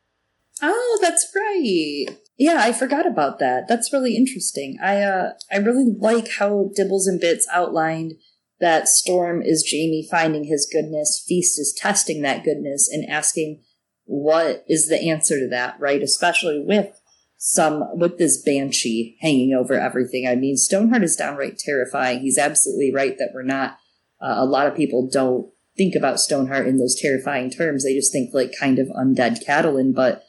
Oh, 0.62 1.00
that's 1.02 1.32
right. 1.36 2.18
Yeah, 2.38 2.58
I 2.60 2.74
forgot 2.74 3.06
about 3.06 3.40
that. 3.40 3.68
That's 3.68 3.94
really 3.94 4.16
interesting. 4.16 4.78
I 4.82 5.02
uh 5.02 5.34
I 5.52 5.58
really 5.58 5.94
like 5.98 6.30
how 6.40 6.70
Dibbles 6.78 7.08
and 7.08 7.20
Bits 7.20 7.48
outlined 7.52 8.14
that 8.60 8.88
Storm 8.88 9.42
is 9.42 9.68
Jaime 9.70 10.08
finding 10.10 10.46
his 10.46 10.70
goodness, 10.72 11.24
Feast 11.28 11.60
is 11.60 11.74
testing 11.76 12.22
that 12.22 12.44
goodness 12.44 12.90
and 12.92 13.10
asking 13.10 13.64
what 14.06 14.64
is 14.68 14.88
the 14.88 15.10
answer 15.10 15.40
to 15.40 15.48
that, 15.50 15.80
right? 15.80 16.02
Especially 16.02 16.64
with 16.66 17.00
some 17.38 17.84
with 17.98 18.18
this 18.18 18.42
banshee 18.42 19.18
hanging 19.22 19.54
over 19.54 19.74
everything. 19.74 20.28
I 20.28 20.36
mean, 20.36 20.58
Stoneheart 20.58 21.04
is 21.04 21.16
downright 21.16 21.58
terrifying. 21.58 22.20
He's 22.20 22.38
absolutely 22.38 22.94
right 22.94 23.18
that 23.18 23.32
we're 23.34 23.44
not 23.44 23.78
uh, 24.22 24.36
a 24.38 24.46
lot 24.46 24.68
of 24.68 24.76
people 24.76 25.10
don't 25.12 25.52
think 25.76 25.96
about 25.96 26.20
Stoneheart 26.20 26.68
in 26.68 26.78
those 26.78 27.00
terrifying 27.00 27.50
terms. 27.50 27.84
They 27.84 27.96
just 27.96 28.12
think 28.12 28.34
like 28.34 28.52
kind 28.60 28.78
of 28.78 28.88
undead 28.90 29.44
Catelyn, 29.46 29.96
but 29.96 30.24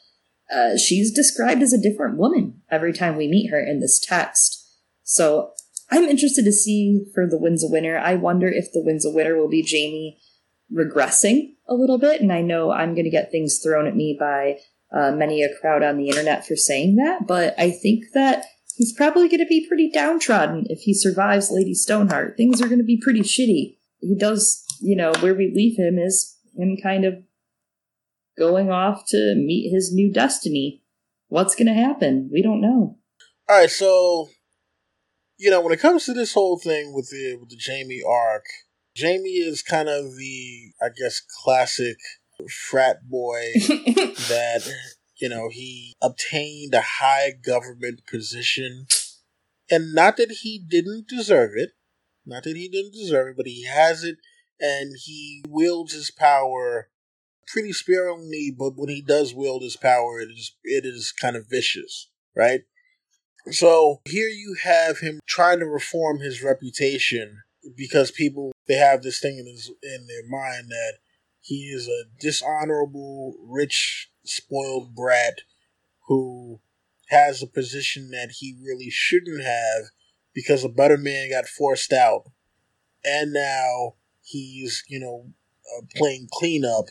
uh, 0.53 0.77
she's 0.77 1.11
described 1.11 1.61
as 1.61 1.73
a 1.73 1.81
different 1.81 2.17
woman 2.17 2.61
every 2.69 2.93
time 2.93 3.15
we 3.15 3.27
meet 3.27 3.49
her 3.49 3.59
in 3.59 3.79
this 3.79 3.99
text. 3.99 4.59
So 5.03 5.51
I'm 5.89 6.03
interested 6.03 6.45
to 6.45 6.51
see 6.51 7.05
for 7.13 7.27
the 7.27 7.37
Winds 7.37 7.63
of 7.63 7.71
Winter. 7.71 7.97
I 7.97 8.15
wonder 8.15 8.47
if 8.47 8.71
the 8.71 8.83
Winds 8.83 9.05
of 9.05 9.13
Winter 9.13 9.35
will 9.35 9.49
be 9.49 9.65
Jaime 9.67 10.19
regressing 10.73 11.55
a 11.67 11.73
little 11.73 11.97
bit, 11.97 12.21
and 12.21 12.31
I 12.31 12.41
know 12.41 12.71
I'm 12.71 12.93
going 12.93 13.05
to 13.05 13.11
get 13.11 13.31
things 13.31 13.59
thrown 13.59 13.87
at 13.87 13.95
me 13.95 14.17
by 14.19 14.57
uh, 14.95 15.11
many 15.11 15.43
a 15.43 15.49
crowd 15.59 15.83
on 15.83 15.97
the 15.97 16.09
internet 16.09 16.45
for 16.45 16.55
saying 16.55 16.95
that, 16.95 17.27
but 17.27 17.55
I 17.57 17.71
think 17.71 18.05
that 18.13 18.45
he's 18.75 18.93
probably 18.93 19.27
going 19.27 19.39
to 19.39 19.45
be 19.45 19.67
pretty 19.67 19.89
downtrodden 19.91 20.65
if 20.69 20.81
he 20.81 20.93
survives 20.93 21.51
Lady 21.51 21.73
Stoneheart. 21.73 22.35
Things 22.37 22.61
are 22.61 22.67
going 22.67 22.79
to 22.79 22.85
be 22.85 22.99
pretty 23.01 23.21
shitty. 23.21 23.77
He 23.99 24.15
does, 24.17 24.63
you 24.81 24.95
know, 24.95 25.13
where 25.19 25.35
we 25.35 25.51
leave 25.53 25.77
him 25.77 25.97
is 25.97 26.37
him 26.55 26.77
kind 26.81 27.05
of 27.05 27.15
going 28.37 28.69
off 28.69 29.03
to 29.07 29.35
meet 29.35 29.71
his 29.71 29.93
new 29.93 30.11
destiny. 30.11 30.81
What's 31.27 31.55
going 31.55 31.67
to 31.67 31.73
happen? 31.73 32.29
We 32.31 32.41
don't 32.41 32.61
know. 32.61 32.97
All 33.49 33.59
right, 33.59 33.69
so 33.69 34.29
you 35.37 35.49
know 35.49 35.59
when 35.59 35.73
it 35.73 35.79
comes 35.79 36.05
to 36.05 36.13
this 36.13 36.33
whole 36.33 36.57
thing 36.57 36.93
with 36.93 37.09
the 37.09 37.35
with 37.35 37.49
the 37.49 37.59
Jaime 37.65 38.01
arc, 38.07 38.45
Jaime 38.99 39.29
is 39.29 39.61
kind 39.61 39.89
of 39.89 40.15
the 40.15 40.71
I 40.81 40.87
guess 40.89 41.21
classic 41.43 41.97
frat 42.49 43.09
boy 43.09 43.51
that 43.57 44.71
you 45.19 45.27
know 45.27 45.49
he 45.51 45.93
obtained 46.01 46.73
a 46.73 46.81
high 46.81 47.31
government 47.31 48.01
position, 48.09 48.87
and 49.69 49.93
not 49.93 50.15
that 50.17 50.37
he 50.41 50.57
didn't 50.65 51.09
deserve 51.09 51.51
it, 51.55 51.71
not 52.25 52.43
that 52.43 52.55
he 52.55 52.69
didn't 52.69 52.93
deserve 52.93 53.29
it, 53.29 53.37
but 53.37 53.47
he 53.47 53.65
has 53.65 54.05
it, 54.05 54.17
and 54.59 54.93
he 55.03 55.43
wields 55.49 55.93
his 55.93 56.11
power 56.11 56.89
pretty 57.47 57.73
sparingly. 57.73 58.53
But 58.57 58.75
when 58.75 58.89
he 58.89 59.01
does 59.01 59.33
wield 59.33 59.63
his 59.63 59.77
power, 59.77 60.19
it 60.19 60.29
is 60.29 60.55
it 60.63 60.85
is 60.85 61.11
kind 61.11 61.35
of 61.35 61.49
vicious, 61.49 62.09
right? 62.35 62.61
So 63.51 64.01
here 64.05 64.29
you 64.29 64.55
have 64.63 64.99
him 64.99 65.19
trying 65.25 65.59
to 65.59 65.65
reform 65.65 66.19
his 66.19 66.41
reputation 66.41 67.43
because 67.75 68.11
people 68.11 68.53
they 68.67 68.75
have 68.75 69.03
this 69.03 69.19
thing 69.19 69.37
in 69.37 69.45
his 69.45 69.69
in 69.81 70.07
their 70.07 70.27
mind 70.27 70.69
that 70.69 70.93
he 71.41 71.65
is 71.65 71.89
a 71.89 72.05
dishonorable, 72.21 73.35
rich, 73.45 74.09
spoiled 74.23 74.95
brat 74.95 75.41
who 76.07 76.61
has 77.09 77.43
a 77.43 77.47
position 77.47 78.11
that 78.11 78.35
he 78.39 78.55
really 78.63 78.89
shouldn't 78.89 79.43
have 79.43 79.91
because 80.33 80.63
a 80.63 80.69
better 80.69 80.97
man 80.97 81.31
got 81.31 81.45
forced 81.45 81.91
out, 81.91 82.23
and 83.03 83.33
now 83.33 83.95
he's 84.21 84.83
you 84.87 84.99
know 84.99 85.33
uh, 85.77 85.81
playing 85.95 86.27
cleanup, 86.31 86.85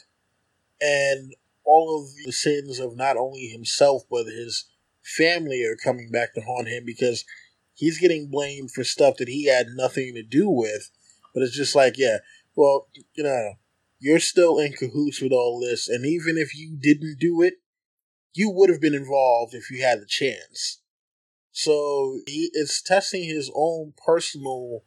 and 0.83 1.35
all 1.65 2.03
of 2.03 2.11
the 2.25 2.33
sins 2.33 2.81
of 2.81 2.97
not 2.97 3.17
only 3.17 3.47
himself 3.47 4.03
but 4.11 4.27
his 4.27 4.65
family 5.03 5.65
are 5.65 5.77
coming 5.77 6.11
back 6.11 6.35
to 6.35 6.41
haunt 6.41 6.69
him 6.69 6.85
because 6.85 7.25
he's 7.75 7.99
getting 7.99 8.29
blamed 8.31 8.71
for 8.71 8.85
stuff 8.85 9.17
that 9.19 9.29
he 9.29 9.47
had 9.47 9.69
nothing 9.75 10.15
to 10.15 10.23
do 10.23 10.49
with. 10.49 10.91
But 11.35 11.43
it's 11.43 11.57
just 11.57 11.75
like, 11.75 11.95
yeah, 11.97 12.19
well, 12.55 12.89
you 13.15 13.25
know, 13.25 13.55
you're 13.99 14.21
still 14.21 14.59
in 14.59 14.73
cahoots 14.73 15.21
with 15.21 15.33
all 15.33 15.61
this, 15.61 15.89
and 15.89 16.05
even 16.05 16.37
if 16.37 16.57
you 16.57 16.77
didn't 16.79 17.19
do 17.19 17.41
it, 17.43 17.55
you 18.35 18.51
would 18.51 18.71
have 18.71 18.81
been 18.81 18.95
involved 18.95 19.55
if 19.55 19.71
you 19.71 19.83
had 19.83 20.01
the 20.01 20.07
chance. 20.07 20.81
So 21.53 22.19
he, 22.27 22.51
it's 22.53 22.83
testing 22.83 23.25
his 23.25 23.51
own 23.55 23.93
personal 24.05 24.85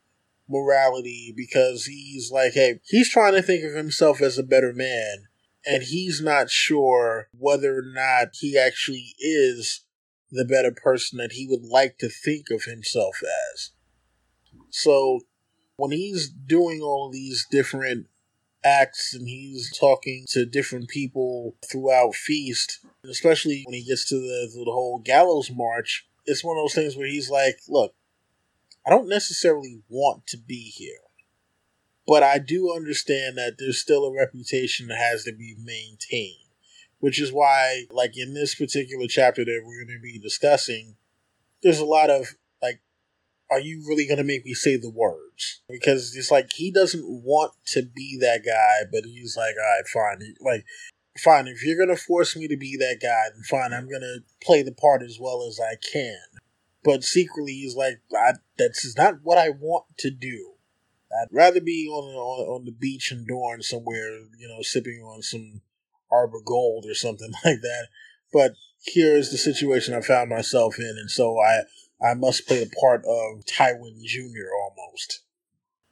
morality 0.49 1.33
because 1.35 1.85
he's 1.85 2.31
like, 2.31 2.53
hey, 2.53 2.79
he's 2.85 3.09
trying 3.09 3.33
to 3.33 3.41
think 3.41 3.63
of 3.63 3.75
himself 3.75 4.21
as 4.21 4.37
a 4.37 4.43
better 4.43 4.73
man, 4.73 5.27
and 5.65 5.83
he's 5.83 6.21
not 6.21 6.49
sure 6.49 7.27
whether 7.37 7.79
or 7.79 7.83
not 7.83 8.29
he 8.39 8.57
actually 8.57 9.15
is 9.19 9.81
the 10.31 10.45
better 10.45 10.71
person 10.71 11.17
that 11.17 11.33
he 11.33 11.47
would 11.47 11.63
like 11.63 11.97
to 11.99 12.09
think 12.09 12.49
of 12.51 12.63
himself 12.63 13.17
as. 13.53 13.71
So 14.69 15.21
when 15.77 15.91
he's 15.91 16.29
doing 16.29 16.81
all 16.81 17.09
these 17.11 17.45
different 17.49 18.07
acts 18.63 19.13
and 19.13 19.27
he's 19.27 19.75
talking 19.77 20.25
to 20.29 20.45
different 20.45 20.89
people 20.89 21.55
throughout 21.69 22.15
Feast, 22.15 22.79
especially 23.09 23.63
when 23.65 23.75
he 23.75 23.83
gets 23.83 24.07
to 24.09 24.15
the, 24.15 24.49
the 24.53 24.71
whole 24.71 24.99
gallows 24.99 25.51
march, 25.51 26.07
it's 26.25 26.43
one 26.43 26.57
of 26.57 26.63
those 26.63 26.73
things 26.73 26.97
where 26.97 27.07
he's 27.07 27.29
like, 27.29 27.57
look, 27.69 27.93
I 28.85 28.89
don't 28.89 29.09
necessarily 29.09 29.81
want 29.89 30.27
to 30.27 30.37
be 30.37 30.73
here. 30.75 31.04
But 32.07 32.23
I 32.23 32.37
do 32.37 32.71
understand 32.73 33.37
that 33.37 33.55
there's 33.57 33.79
still 33.79 34.05
a 34.05 34.15
reputation 34.15 34.87
that 34.87 34.97
has 34.97 35.23
to 35.23 35.33
be 35.33 35.55
maintained. 35.57 36.39
Which 36.99 37.21
is 37.21 37.31
why, 37.31 37.83
like 37.91 38.17
in 38.17 38.33
this 38.33 38.55
particular 38.55 39.05
chapter 39.07 39.43
that 39.43 39.61
we're 39.63 39.85
going 39.85 39.99
to 39.99 40.01
be 40.01 40.17
discussing, 40.17 40.95
there's 41.61 41.77
a 41.77 41.85
lot 41.85 42.09
of 42.09 42.35
like, 42.63 42.81
are 43.51 43.59
you 43.59 43.83
really 43.87 44.07
going 44.07 44.17
to 44.17 44.23
make 44.23 44.45
me 44.45 44.53
say 44.53 44.75
the 44.75 44.89
words? 44.89 45.61
Because 45.69 46.15
it's 46.15 46.31
like 46.31 46.53
he 46.53 46.71
doesn't 46.71 47.05
want 47.05 47.51
to 47.67 47.83
be 47.83 48.17
that 48.21 48.43
guy, 48.43 48.89
but 48.91 49.03
he's 49.05 49.35
like, 49.37 49.53
all 49.55 49.75
right, 49.75 50.17
fine. 50.17 50.35
Like, 50.39 50.65
fine, 51.19 51.47
if 51.47 51.63
you're 51.63 51.77
going 51.77 51.95
to 51.95 52.01
force 52.01 52.35
me 52.35 52.47
to 52.47 52.57
be 52.57 52.75
that 52.77 52.99
guy, 53.01 53.29
then 53.33 53.43
fine, 53.43 53.73
I'm 53.73 53.89
going 53.89 54.01
to 54.01 54.19
play 54.41 54.63
the 54.63 54.71
part 54.71 55.03
as 55.03 55.19
well 55.19 55.45
as 55.47 55.59
I 55.59 55.75
can. 55.75 56.17
But 56.83 57.03
secretly, 57.03 57.53
he's 57.53 57.75
like, 57.75 58.01
that's 58.57 58.97
not 58.97 59.15
what 59.21 59.37
I 59.37 59.49
want 59.49 59.85
to 59.99 60.09
do. 60.09 60.53
I'd 61.21 61.33
rather 61.35 61.61
be 61.61 61.87
on, 61.87 62.13
on 62.15 62.61
on 62.61 62.65
the 62.65 62.71
beach 62.71 63.11
in 63.11 63.25
Dorne 63.25 63.61
somewhere, 63.61 64.11
you 64.37 64.47
know, 64.47 64.61
sipping 64.61 65.01
on 65.01 65.21
some 65.21 65.61
Arbor 66.11 66.41
Gold 66.45 66.85
or 66.87 66.93
something 66.93 67.31
like 67.45 67.61
that. 67.61 67.87
But 68.33 68.53
here's 68.85 69.31
the 69.31 69.37
situation 69.37 69.93
I 69.93 70.01
found 70.01 70.29
myself 70.29 70.79
in, 70.79 70.95
and 70.99 71.09
so 71.09 71.37
I 71.39 71.61
I 72.01 72.13
must 72.13 72.47
play 72.47 72.63
the 72.63 72.71
part 72.81 73.01
of 73.05 73.45
Tywin 73.45 74.03
Jr. 74.03 74.49
almost. 74.63 75.21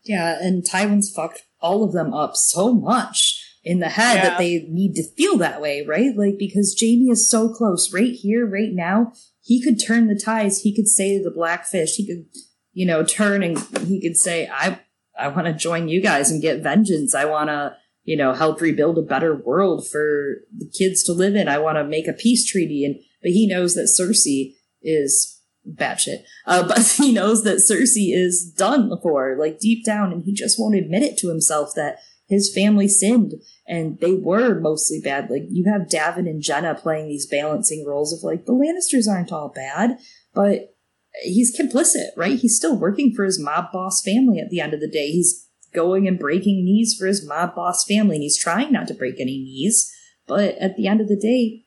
Yeah, 0.04 0.38
and 0.40 0.64
Tywin's 0.64 1.12
fucked 1.14 1.44
all 1.62 1.84
of 1.84 1.94
them 1.94 2.14
up 2.14 2.36
so 2.36 2.74
much 2.74 3.40
in 3.64 3.80
the 3.80 3.90
head 3.90 4.16
yeah. 4.16 4.30
that 4.30 4.38
they 4.38 4.68
need 4.70 4.96
to 4.96 5.10
feel 5.16 5.38
that 5.38 5.62
way, 5.62 5.86
right? 5.86 6.16
Like 6.16 6.38
because 6.38 6.76
Jaime 6.80 7.10
is 7.10 7.30
so 7.30 7.50
close, 7.50 7.94
right 7.94 8.14
here, 8.14 8.46
right 8.46 8.74
now. 8.74 9.14
He 9.42 9.62
could 9.62 9.78
turn 9.86 10.08
the 10.08 10.20
tides. 10.20 10.62
He 10.62 10.76
could 10.76 10.88
say 10.88 11.18
to 11.18 11.24
the 11.24 11.32
Blackfish, 11.32 11.96
he 11.96 12.08
could, 12.08 12.26
you 12.72 12.86
know, 12.86 13.04
turn 13.04 13.44
and 13.44 13.58
he 13.86 14.02
could 14.02 14.16
say, 14.16 14.48
"I, 14.48 14.80
I 15.18 15.28
want 15.28 15.48
to 15.48 15.54
join 15.54 15.88
you 15.88 16.02
guys 16.02 16.32
and 16.32 16.42
get 16.42 16.64
vengeance. 16.64 17.14
I 17.16 17.26
want 17.26 17.50
to." 17.50 17.78
you 18.04 18.18
know, 18.18 18.34
help 18.34 18.60
rebuild 18.60 18.98
a 18.98 19.02
better 19.02 19.36
world 19.36 19.88
for 19.88 20.42
the 20.56 20.70
kids 20.78 21.04
to 21.04 21.14
live 21.14 21.36
in. 21.36 21.48
I 21.48 21.58
want 21.58 21.78
to 21.78 21.84
make 21.84 22.08
a 22.08 22.14
peace 22.14 22.46
treaty. 22.46 22.84
And, 22.86 22.96
but 23.22 23.32
he 23.32 23.48
knows 23.48 23.76
that 23.76 23.84
Cersei 23.84 24.56
is 24.82 25.40
batshit. 25.68 26.24
Uh, 26.46 26.64
but 26.68 26.96
he 26.98 27.12
knows 27.14 27.44
that 27.44 27.58
Cersei 27.58 28.14
is 28.14 28.44
done 28.44 28.92
for, 29.02 29.38
like 29.40 29.60
deep 29.60 29.86
down, 29.86 30.12
and 30.12 30.24
he 30.24 30.34
just 30.34 30.60
won't 30.60 30.76
admit 30.76 31.04
it 31.04 31.18
to 31.20 31.30
himself 31.30 31.72
that 31.76 32.00
his 32.28 32.54
family 32.54 32.88
sinned 32.88 33.34
and 33.68 34.00
they 34.00 34.14
were 34.14 34.60
mostly 34.60 35.00
bad. 35.02 35.30
Like 35.30 35.44
you 35.50 35.66
have 35.72 35.88
Daven 35.88 36.30
and 36.30 36.42
Genna 36.42 36.78
playing 36.78 37.08
these 37.08 37.28
balancing 37.28 37.86
roles 37.86 38.14
of 38.14 38.24
like 38.24 38.46
the 38.46 38.54
Lannisters 38.54 39.12
aren't 39.12 39.32
all 39.32 39.50
bad, 39.50 39.98
but 40.34 40.73
he's 41.22 41.58
complicit, 41.58 42.10
right? 42.18 42.40
He's 42.40 42.58
still 42.58 42.78
working 42.78 43.14
for 43.14 43.24
his 43.24 43.40
mob 43.40 43.72
boss 43.72 44.02
family 44.02 44.40
at 44.40 44.50
the 44.50 44.60
end 44.60 44.74
of 44.74 44.80
the 44.80 44.90
day. 44.90 45.12
He's 45.12 45.48
going 45.74 46.08
and 46.08 46.20
breaking 46.20 46.64
knees 46.64 46.96
for 46.98 47.08
his 47.08 47.28
mob 47.28 47.56
boss 47.56 47.86
family, 47.86 48.18
and 48.18 48.24
he's 48.24 48.38
trying 48.38 48.72
not 48.72 48.88
to 48.88 48.94
break 48.94 49.20
any 49.20 49.38
knees. 49.38 49.92
But 50.28 50.58
at 50.58 50.76
the 50.78 50.88
end 50.88 51.02
of 51.02 51.08
the 51.08 51.20
day, 51.20 51.66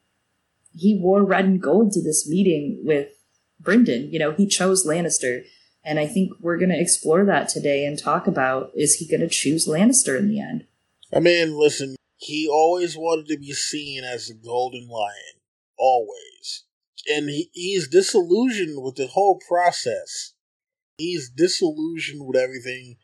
he 0.74 0.98
wore 0.98 1.24
red 1.24 1.44
and 1.44 1.60
gold 1.60 1.92
to 1.92 2.02
this 2.02 2.28
meeting 2.28 2.82
with 2.84 3.08
Brynden. 3.62 4.12
You 4.12 4.18
know, 4.18 4.32
he 4.32 4.46
chose 4.46 4.86
Lannister. 4.86 5.44
And 5.84 5.98
I 6.00 6.06
think 6.06 6.32
we're 6.40 6.58
going 6.58 6.70
to 6.70 6.80
explore 6.80 7.24
that 7.24 7.48
today 7.48 7.86
and 7.86 7.96
talk 7.96 8.26
about 8.26 8.72
is 8.74 8.94
he 8.94 9.06
going 9.06 9.20
to 9.20 9.28
choose 9.28 9.68
Lannister 9.68 10.18
in 10.18 10.28
the 10.28 10.40
end? 10.40 10.64
I 11.14 11.20
mean, 11.20 11.58
listen, 11.58 11.94
he 12.16 12.48
always 12.50 12.96
wanted 12.96 13.28
to 13.28 13.38
be 13.38 13.52
seen 13.52 14.02
as 14.02 14.26
the 14.26 14.34
golden 14.34 14.88
lion. 14.88 15.40
Always. 15.78 16.64
And 17.08 17.28
he, 17.28 17.50
he's 17.52 17.88
disillusioned 17.88 18.82
with 18.82 18.96
the 18.96 19.06
whole 19.06 19.40
process. 19.48 20.34
He's 20.98 21.30
disillusioned 21.30 22.26
with 22.26 22.36
everything 22.36 22.96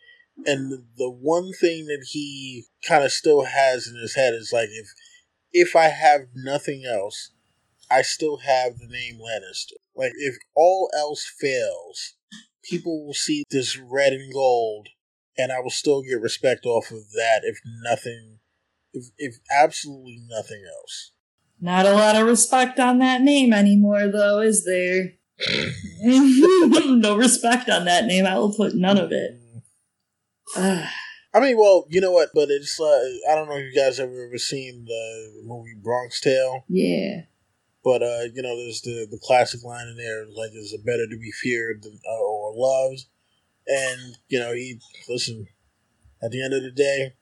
and 0.46 0.84
the 0.96 1.10
one 1.10 1.52
thing 1.52 1.86
that 1.86 2.06
he 2.10 2.64
kind 2.86 3.04
of 3.04 3.12
still 3.12 3.44
has 3.44 3.86
in 3.86 3.96
his 4.00 4.14
head 4.14 4.34
is 4.34 4.50
like 4.52 4.68
if 4.70 4.88
if 5.52 5.76
I 5.76 5.88
have 5.88 6.28
nothing 6.34 6.84
else, 6.86 7.32
I 7.90 8.02
still 8.02 8.38
have 8.38 8.78
the 8.78 8.86
name 8.86 9.18
Lannister. 9.20 9.76
Like 9.94 10.12
if 10.16 10.36
all 10.56 10.90
else 10.96 11.30
fails, 11.38 12.14
people 12.64 13.06
will 13.06 13.14
see 13.14 13.44
this 13.50 13.78
red 13.78 14.12
and 14.12 14.32
gold, 14.32 14.88
and 15.36 15.52
I 15.52 15.60
will 15.60 15.70
still 15.70 16.02
get 16.02 16.20
respect 16.20 16.64
off 16.64 16.90
of 16.90 17.10
that. 17.12 17.42
If 17.44 17.58
nothing, 17.82 18.38
if 18.92 19.06
if 19.18 19.36
absolutely 19.50 20.22
nothing 20.28 20.64
else. 20.66 21.12
Not 21.62 21.86
a 21.86 21.92
lot 21.92 22.16
of 22.16 22.26
respect 22.26 22.80
on 22.80 22.98
that 22.98 23.22
name 23.22 23.52
anymore, 23.52 24.08
though, 24.08 24.40
is 24.40 24.64
there? 24.64 25.12
no 26.02 27.16
respect 27.16 27.70
on 27.70 27.84
that 27.84 28.04
name. 28.06 28.26
I 28.26 28.36
will 28.36 28.52
put 28.52 28.74
none 28.74 28.98
of 28.98 29.12
it. 29.12 29.40
I 30.56 31.40
mean, 31.40 31.56
well, 31.56 31.86
you 31.88 32.00
know 32.00 32.10
what? 32.10 32.30
But 32.34 32.50
it's 32.50 32.80
uh, 32.80 32.84
I 33.30 33.36
don't 33.36 33.48
know 33.48 33.56
if 33.56 33.72
you 33.72 33.80
guys 33.80 34.00
ever 34.00 34.26
ever 34.26 34.38
seen 34.38 34.86
the 34.86 35.42
movie 35.44 35.76
Bronx 35.80 36.20
Tale. 36.20 36.64
Yeah. 36.68 37.22
But 37.84 38.02
uh, 38.02 38.24
you 38.34 38.42
know, 38.42 38.56
there's 38.56 38.82
the 38.82 39.06
the 39.08 39.20
classic 39.22 39.62
line 39.62 39.86
in 39.86 39.96
there, 39.96 40.26
like, 40.26 40.50
"Is 40.54 40.72
it 40.72 40.84
better 40.84 41.06
to 41.08 41.16
be 41.16 41.30
feared 41.30 41.84
than, 41.84 41.98
uh, 42.04 42.22
or 42.22 42.54
loved?" 42.56 43.04
And 43.68 44.16
you 44.28 44.40
know, 44.40 44.52
he 44.52 44.80
listen. 45.08 45.46
At 46.20 46.30
the 46.32 46.44
end 46.44 46.54
of 46.54 46.62
the 46.62 46.70
day, 46.70 47.14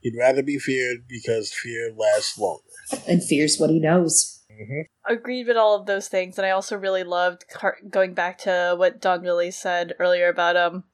he'd 0.00 0.16
rather 0.16 0.42
be 0.42 0.58
feared 0.58 1.06
because 1.08 1.52
fear 1.52 1.92
lasts 1.96 2.38
longer. 2.38 2.69
And 3.08 3.22
fears 3.22 3.58
what 3.58 3.70
he 3.70 3.78
knows. 3.78 4.40
Mm-hmm. 4.50 5.12
Agreed 5.12 5.46
with 5.46 5.56
all 5.56 5.74
of 5.74 5.86
those 5.86 6.08
things, 6.08 6.36
and 6.36 6.46
I 6.46 6.50
also 6.50 6.76
really 6.76 7.04
loved 7.04 7.44
going 7.88 8.14
back 8.14 8.38
to 8.38 8.74
what 8.76 9.00
Don 9.00 9.22
really 9.22 9.50
said 9.50 9.94
earlier 9.98 10.28
about 10.28 10.56
um 10.56 10.84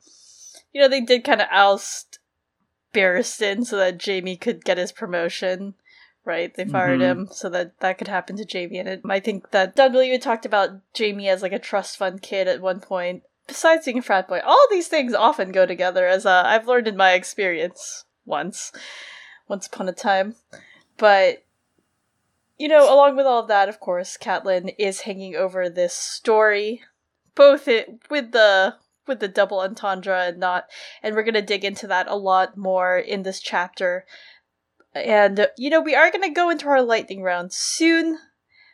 you 0.72 0.82
know, 0.82 0.88
they 0.88 1.00
did 1.00 1.24
kind 1.24 1.40
of 1.40 1.48
oust 1.50 2.18
Barristan 2.92 3.64
so 3.64 3.76
that 3.78 4.04
Jaime 4.04 4.36
could 4.36 4.64
get 4.64 4.78
his 4.78 4.92
promotion. 4.92 5.74
Right, 6.24 6.52
they 6.54 6.64
fired 6.64 6.98
mm-hmm. 7.00 7.20
him 7.20 7.28
so 7.30 7.48
that 7.50 7.78
that 7.78 7.98
could 7.98 8.08
happen 8.08 8.36
to 8.36 8.46
Jaime, 8.50 8.78
and 8.78 8.88
it, 8.88 9.00
I 9.08 9.20
think 9.20 9.52
that 9.52 9.76
Doug 9.76 9.94
even 9.94 10.20
talked 10.20 10.44
about 10.44 10.70
Jaime 10.98 11.28
as 11.28 11.40
like 11.40 11.52
a 11.52 11.58
trust 11.60 11.96
fund 11.96 12.20
kid 12.20 12.48
at 12.48 12.60
one 12.60 12.80
point. 12.80 13.22
Besides 13.46 13.84
being 13.84 13.98
a 13.98 14.02
frat 14.02 14.26
boy, 14.26 14.40
all 14.44 14.66
these 14.68 14.88
things 14.88 15.14
often 15.14 15.52
go 15.52 15.66
together, 15.66 16.04
as 16.04 16.26
uh, 16.26 16.42
I've 16.44 16.66
learned 16.66 16.88
in 16.88 16.96
my 16.96 17.12
experience 17.12 18.04
once, 18.24 18.72
once 19.46 19.68
upon 19.68 19.88
a 19.88 19.92
time. 19.92 20.34
But 20.98 21.44
you 22.58 22.68
know, 22.68 22.92
along 22.92 23.16
with 23.16 23.26
all 23.26 23.40
of 23.40 23.48
that, 23.48 23.68
of 23.68 23.80
course, 23.80 24.16
Catelyn 24.16 24.74
is 24.78 25.02
hanging 25.02 25.36
over 25.36 25.68
this 25.68 25.92
story, 25.92 26.82
both 27.34 27.68
it 27.68 28.00
with 28.10 28.32
the 28.32 28.76
with 29.06 29.20
the 29.20 29.28
double 29.28 29.60
entendre 29.60 30.26
and 30.26 30.38
not 30.38 30.64
and 31.00 31.14
we're 31.14 31.22
going 31.22 31.34
to 31.34 31.42
dig 31.42 31.64
into 31.64 31.86
that 31.86 32.08
a 32.08 32.16
lot 32.16 32.56
more 32.56 32.98
in 32.98 33.22
this 33.22 33.40
chapter. 33.40 34.04
And 34.94 35.48
you 35.56 35.70
know 35.70 35.80
we 35.80 35.94
are 35.94 36.10
going 36.10 36.22
to 36.22 36.30
go 36.30 36.50
into 36.50 36.68
our 36.68 36.82
lightning 36.82 37.22
round 37.22 37.52
soon 37.52 38.18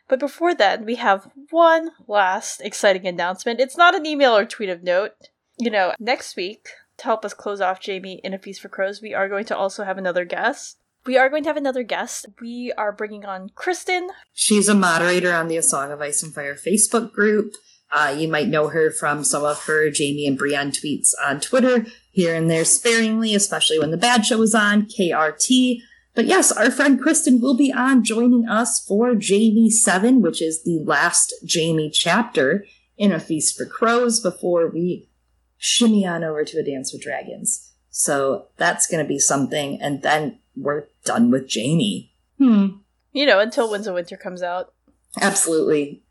but 0.07 0.19
before 0.19 0.55
that 0.55 0.85
we 0.85 0.95
have 0.95 1.29
one 1.51 1.91
last 2.07 2.61
exciting 2.61 3.05
announcement. 3.05 3.59
It's 3.59 3.77
not 3.77 3.95
an 3.95 4.05
email 4.05 4.35
or 4.35 4.45
tweet 4.45 4.69
of 4.69 4.81
note. 4.81 5.11
You 5.57 5.69
know 5.69 5.93
next 5.99 6.35
week 6.35 6.69
to 6.97 7.05
help 7.05 7.25
us 7.25 7.33
close 7.33 7.59
off 7.61 7.85
Jaime 7.85 8.21
in 8.23 8.33
a 8.33 8.39
feast 8.39 8.61
for 8.61 8.69
crows 8.69 9.01
we 9.01 9.13
are 9.13 9.29
going 9.29 9.45
to 9.45 9.57
also 9.57 9.83
have 9.83 9.97
another 9.97 10.25
guest 10.25 10.77
We 11.05 11.17
are 11.17 11.29
going 11.29 11.43
to 11.43 11.49
have 11.49 11.57
another 11.57 11.83
guest. 11.83 12.27
We 12.39 12.71
are 12.77 12.93
bringing 12.93 13.25
on 13.25 13.49
Kristen. 13.55 14.09
She's 14.33 14.69
a 14.69 14.73
moderator 14.73 15.33
on 15.33 15.49
the 15.49 15.57
A 15.57 15.61
Song 15.61 15.91
of 15.91 15.99
Ice 15.99 16.23
and 16.23 16.33
Fire 16.33 16.55
Facebook 16.55 17.11
group. 17.11 17.55
Uh, 17.91 18.15
you 18.17 18.27
might 18.29 18.47
know 18.47 18.69
her 18.69 18.89
from 18.89 19.23
some 19.25 19.43
of 19.43 19.65
her 19.65 19.89
Jaime 19.89 20.25
and 20.25 20.37
Brienne 20.37 20.71
tweets 20.71 21.09
on 21.23 21.41
Twitter, 21.41 21.85
here 22.11 22.33
and 22.33 22.49
there 22.49 22.63
sparingly, 22.63 23.35
especially 23.35 23.77
when 23.77 23.91
the 23.91 23.97
bad 23.97 24.25
show 24.25 24.37
was 24.37 24.55
on, 24.55 24.83
KRT. 24.83 25.79
But 26.15 26.25
yes, 26.25 26.51
our 26.51 26.71
friend 26.71 26.99
Kristen 26.99 27.41
will 27.41 27.57
be 27.57 27.71
on 27.73 28.03
joining 28.03 28.47
us 28.47 28.79
for 28.79 29.13
Jaime 29.13 29.69
7, 29.69 30.21
which 30.21 30.41
is 30.41 30.63
the 30.63 30.79
last 30.85 31.33
Jaime 31.53 31.91
chapter 31.91 32.65
in 32.97 33.11
A 33.11 33.19
Feast 33.19 33.57
for 33.57 33.65
Crows 33.65 34.21
before 34.21 34.69
we 34.69 35.09
shimmy 35.57 36.07
on 36.07 36.23
over 36.23 36.45
to 36.45 36.59
A 36.59 36.63
Dance 36.63 36.93
with 36.93 37.01
Dragons. 37.01 37.73
So 37.89 38.47
that's 38.57 38.87
going 38.87 39.03
to 39.03 39.07
be 39.07 39.19
something. 39.19 39.79
And 39.81 40.01
then 40.01 40.39
we're 40.55 40.85
done 41.05 41.31
with 41.31 41.49
Jaime. 41.53 42.11
Hmm. 42.37 42.67
You 43.11 43.25
know, 43.25 43.39
until 43.39 43.69
Winds 43.69 43.87
of 43.87 43.93
Winter 43.95 44.17
comes 44.17 44.41
out. 44.41 44.73
Absolutely. 45.21 46.03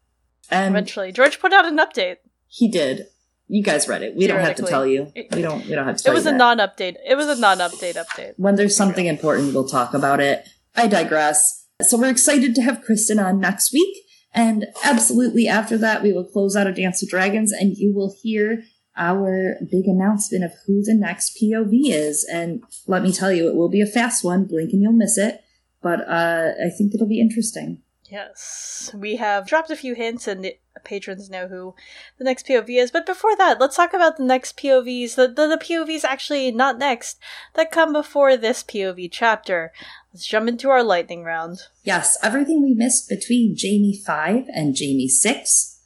And 0.50 0.74
Eventually. 0.74 1.12
George 1.12 1.40
put 1.40 1.52
out 1.52 1.64
an 1.66 1.78
update. 1.78 2.16
he 2.48 2.68
did. 2.68 3.06
You 3.48 3.62
guys 3.62 3.86
read 3.86 4.02
it. 4.02 4.14
We 4.16 4.26
don't 4.26 4.40
have 4.40 4.56
to 4.56 4.62
tell 4.62 4.86
you. 4.86 5.12
We 5.14 5.42
don't. 5.42 5.66
We 5.66 5.74
don't 5.74 5.86
have 5.86 5.98
to. 5.98 6.02
Tell 6.04 6.12
It 6.12 6.16
was 6.16 6.24
you 6.24 6.30
a 6.30 6.34
non 6.34 6.58
update. 6.58 6.96
It 7.06 7.16
was 7.16 7.26
a 7.26 7.38
non 7.38 7.58
update 7.58 7.96
update. 7.96 8.32
when 8.36 8.54
there's 8.54 8.74
something 8.76 9.04
important, 9.06 9.52
we'll 9.52 9.68
talk 9.68 9.92
about 9.92 10.20
it. 10.20 10.48
I 10.74 10.86
digress. 10.86 11.66
So 11.82 11.98
we're 11.98 12.08
excited 12.08 12.54
to 12.54 12.62
have 12.62 12.82
Kristen 12.82 13.18
on 13.18 13.40
next 13.40 13.72
week. 13.72 13.94
And 14.32 14.68
absolutely 14.84 15.48
after 15.48 15.76
that, 15.78 16.02
we 16.02 16.12
will 16.14 16.24
close 16.24 16.56
out 16.56 16.66
a 16.66 16.72
Dance 16.72 17.02
with 17.02 17.10
Dragons 17.10 17.52
and 17.52 17.76
you 17.76 17.92
will 17.94 18.14
hear 18.22 18.62
our 18.96 19.56
big 19.70 19.86
announcement 19.86 20.44
of 20.44 20.52
who 20.66 20.82
the 20.82 20.94
next 20.94 21.38
POV 21.40 21.90
is. 21.90 22.26
And 22.30 22.62
let 22.86 23.02
me 23.02 23.12
tell 23.12 23.32
you, 23.32 23.48
it 23.48 23.54
will 23.54 23.68
be 23.68 23.80
a 23.80 23.86
fast 23.86 24.24
one. 24.24 24.44
Blink 24.44 24.72
and 24.72 24.82
you'll 24.82 24.92
miss 24.92 25.16
it. 25.16 25.42
But 25.80 26.00
uh, 26.08 26.52
I 26.64 26.70
think 26.70 26.94
it'll 26.94 27.08
be 27.08 27.20
interesting. 27.20 27.82
Yes. 28.12 28.94
We 28.94 29.16
have 29.16 29.46
dropped 29.46 29.70
a 29.70 29.76
few 29.76 29.94
hints 29.94 30.28
and 30.28 30.52
patrons 30.84 31.30
know 31.30 31.48
who 31.48 31.74
the 32.18 32.24
next 32.24 32.46
POV 32.46 32.68
is. 32.78 32.90
But 32.90 33.06
before 33.06 33.34
that, 33.36 33.58
let's 33.58 33.76
talk 33.76 33.94
about 33.94 34.18
the 34.18 34.24
next 34.24 34.58
POVs. 34.58 35.14
The, 35.14 35.28
the, 35.28 35.48
the 35.48 35.56
POVs 35.56 36.04
actually 36.04 36.50
not 36.52 36.78
next, 36.78 37.18
that 37.54 37.70
come 37.70 37.92
before 37.92 38.36
this 38.36 38.62
POV 38.62 39.08
chapter. 39.10 39.72
Let's 40.12 40.26
jump 40.26 40.48
into 40.48 40.68
our 40.68 40.82
lightning 40.82 41.24
round. 41.24 41.62
Yes, 41.84 42.18
everything 42.22 42.62
we 42.62 42.74
missed 42.74 43.08
between 43.08 43.56
Jaime 43.58 43.96
5 43.96 44.44
and 44.54 44.76
Jaime 44.78 45.08
6. 45.08 45.80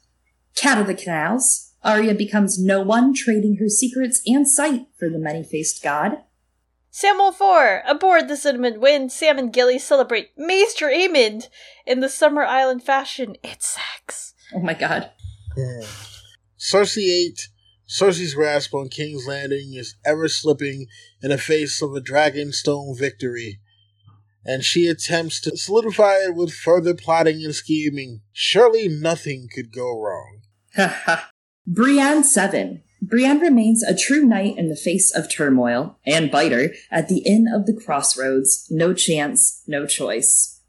Cat 0.55 0.81
of 0.81 0.87
the 0.87 0.95
Canals. 0.95 1.66
Arya 1.87 2.13
becomes 2.13 2.61
no 2.61 2.81
one, 2.81 3.13
trading 3.13 3.55
her 3.61 3.69
secrets 3.69 4.21
and 4.27 4.45
sight 4.45 4.87
for 4.99 5.09
the 5.09 5.17
many 5.17 5.41
faced 5.41 5.81
god. 5.81 6.17
Samwell 6.91 7.33
4! 7.33 7.83
Aboard 7.87 8.27
the 8.27 8.35
Cinnamon 8.35 8.81
Wind, 8.81 9.09
Sam 9.09 9.37
and 9.37 9.53
Gilly 9.53 9.79
celebrate 9.79 10.31
Maester 10.37 10.87
Aemon 10.87 11.47
in 11.85 12.01
the 12.01 12.09
Summer 12.09 12.43
Island 12.43 12.83
fashion. 12.83 13.37
It's 13.41 13.67
sex. 13.67 14.33
Oh 14.53 14.59
my 14.59 14.73
god. 14.73 15.11
Hmm. 15.55 15.85
Cersei 16.59 17.07
8. 17.29 17.47
Cersei's 17.87 18.33
grasp 18.33 18.73
on 18.73 18.89
King's 18.89 19.25
Landing 19.25 19.73
is 19.73 19.95
ever 20.05 20.27
slipping 20.27 20.87
in 21.23 21.29
the 21.29 21.37
face 21.37 21.81
of 21.81 21.95
a 21.95 22.01
Dragonstone 22.01 22.99
victory, 22.99 23.61
and 24.43 24.65
she 24.65 24.87
attempts 24.87 25.39
to 25.41 25.55
solidify 25.55 26.15
it 26.15 26.35
with 26.35 26.51
further 26.51 26.93
plotting 26.93 27.45
and 27.45 27.55
scheming. 27.55 28.21
Surely 28.33 28.89
nothing 28.89 29.47
could 29.53 29.71
go 29.71 29.97
wrong. 29.97 30.41
Brienne 31.69 32.23
7. 32.23 32.81
Brienne 33.01 33.41
remains 33.41 33.83
a 33.83 33.93
true 33.93 34.23
knight 34.23 34.57
in 34.57 34.69
the 34.69 34.75
face 34.77 35.13
of 35.13 35.29
turmoil 35.29 35.97
and 36.05 36.31
biter 36.31 36.73
at 36.89 37.09
the 37.09 37.19
inn 37.19 37.45
of 37.53 37.65
the 37.65 37.73
crossroads. 37.73 38.65
No 38.71 38.93
chance, 38.93 39.63
no 39.67 39.85
choice. 39.85 40.61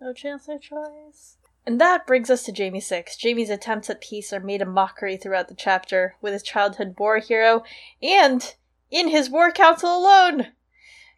No 0.00 0.12
chance, 0.12 0.46
no 0.46 0.56
choice. 0.58 1.38
And 1.66 1.80
that 1.80 2.06
brings 2.06 2.30
us 2.30 2.44
to 2.44 2.52
Jaime 2.52 2.78
6. 2.78 3.16
Jaime's 3.20 3.50
attempts 3.50 3.90
at 3.90 4.00
peace 4.00 4.32
are 4.32 4.38
made 4.38 4.62
a 4.62 4.66
mockery 4.66 5.16
throughout 5.16 5.48
the 5.48 5.56
chapter, 5.56 6.14
with 6.22 6.32
his 6.32 6.44
childhood 6.44 6.94
war 6.98 7.18
hero 7.18 7.64
and 8.00 8.54
in 8.92 9.08
his 9.08 9.28
war 9.28 9.50
council 9.50 9.98
alone. 9.98 10.52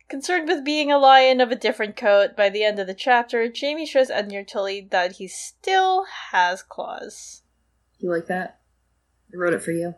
Concerned 0.08 0.48
with 0.48 0.64
being 0.64 0.90
a 0.90 0.98
lion 0.98 1.42
of 1.42 1.50
a 1.50 1.56
different 1.56 1.94
coat, 1.94 2.36
by 2.36 2.48
the 2.48 2.64
end 2.64 2.78
of 2.78 2.86
the 2.86 2.94
chapter, 2.94 3.52
Jaime 3.54 3.84
shows 3.84 4.08
Edmure 4.08 4.46
Tully 4.46 4.88
that 4.90 5.16
he 5.16 5.28
still 5.28 6.06
has 6.30 6.62
claws. 6.62 7.42
You 7.98 8.10
like 8.10 8.26
that? 8.28 8.55
I 9.32 9.36
wrote 9.36 9.54
it 9.54 9.62
for 9.62 9.72
you. 9.72 9.94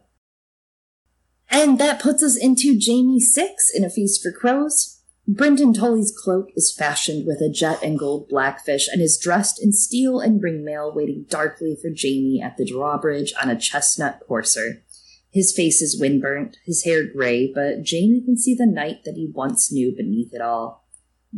And 1.50 1.78
that 1.78 2.00
puts 2.00 2.22
us 2.22 2.36
into 2.36 2.78
Jaime 2.80 3.20
6 3.20 3.70
in 3.74 3.84
A 3.84 3.90
Feast 3.90 4.22
for 4.22 4.32
Crows. 4.32 5.00
Brynden 5.28 5.74
Tully's 5.74 6.10
cloak 6.10 6.48
is 6.56 6.74
fashioned 6.74 7.26
with 7.26 7.42
a 7.42 7.50
jet 7.50 7.82
and 7.82 7.98
gold 7.98 8.28
blackfish 8.28 8.88
and 8.88 9.02
is 9.02 9.18
dressed 9.18 9.62
in 9.62 9.72
steel 9.72 10.20
and 10.20 10.42
ringmail, 10.42 10.94
waiting 10.94 11.26
darkly 11.28 11.76
for 11.80 11.90
Jaime 11.90 12.40
at 12.42 12.56
the 12.56 12.64
drawbridge 12.64 13.34
on 13.40 13.50
a 13.50 13.58
chestnut 13.58 14.20
courser. 14.26 14.82
His 15.30 15.52
face 15.52 15.82
is 15.82 16.00
windburnt, 16.00 16.54
his 16.64 16.84
hair 16.84 17.04
gray, 17.04 17.52
but 17.52 17.86
Jaime 17.88 18.22
can 18.24 18.38
see 18.38 18.54
the 18.54 18.64
knight 18.64 19.04
that 19.04 19.16
he 19.16 19.30
once 19.34 19.70
knew 19.70 19.94
beneath 19.94 20.32
it 20.32 20.40
all. 20.40 20.88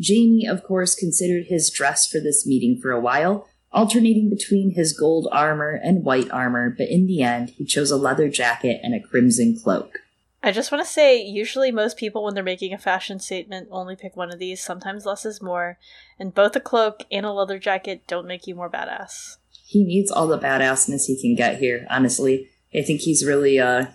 Jaime, 0.00 0.46
of 0.46 0.62
course, 0.62 0.94
considered 0.94 1.46
his 1.46 1.68
dress 1.68 2.06
for 2.06 2.20
this 2.20 2.46
meeting 2.46 2.78
for 2.80 2.92
a 2.92 3.00
while, 3.00 3.48
alternating 3.72 4.30
between 4.30 4.74
his 4.74 4.92
gold 4.92 5.28
armor 5.30 5.80
and 5.82 6.04
white 6.04 6.30
armor, 6.30 6.74
but 6.76 6.88
in 6.88 7.06
the 7.06 7.22
end, 7.22 7.50
he 7.50 7.64
chose 7.64 7.90
a 7.90 7.96
leather 7.96 8.28
jacket 8.28 8.80
and 8.82 8.94
a 8.94 9.00
crimson 9.00 9.58
cloak. 9.62 9.98
I 10.42 10.52
just 10.52 10.72
want 10.72 10.84
to 10.84 10.90
say, 10.90 11.22
usually 11.22 11.70
most 11.70 11.98
people, 11.98 12.24
when 12.24 12.34
they're 12.34 12.42
making 12.42 12.72
a 12.72 12.78
fashion 12.78 13.18
statement, 13.18 13.68
only 13.70 13.94
pick 13.94 14.16
one 14.16 14.32
of 14.32 14.38
these. 14.38 14.62
Sometimes 14.62 15.04
less 15.04 15.26
is 15.26 15.42
more. 15.42 15.78
And 16.18 16.34
both 16.34 16.56
a 16.56 16.60
cloak 16.60 17.04
and 17.12 17.26
a 17.26 17.32
leather 17.32 17.58
jacket 17.58 18.06
don't 18.06 18.26
make 18.26 18.46
you 18.46 18.54
more 18.54 18.70
badass. 18.70 19.36
He 19.66 19.84
needs 19.84 20.10
all 20.10 20.26
the 20.26 20.38
badassness 20.38 21.04
he 21.06 21.20
can 21.20 21.34
get 21.34 21.58
here, 21.58 21.86
honestly. 21.90 22.48
I 22.74 22.82
think 22.82 23.02
he's 23.02 23.24
really 23.24 23.58
uh 23.58 23.86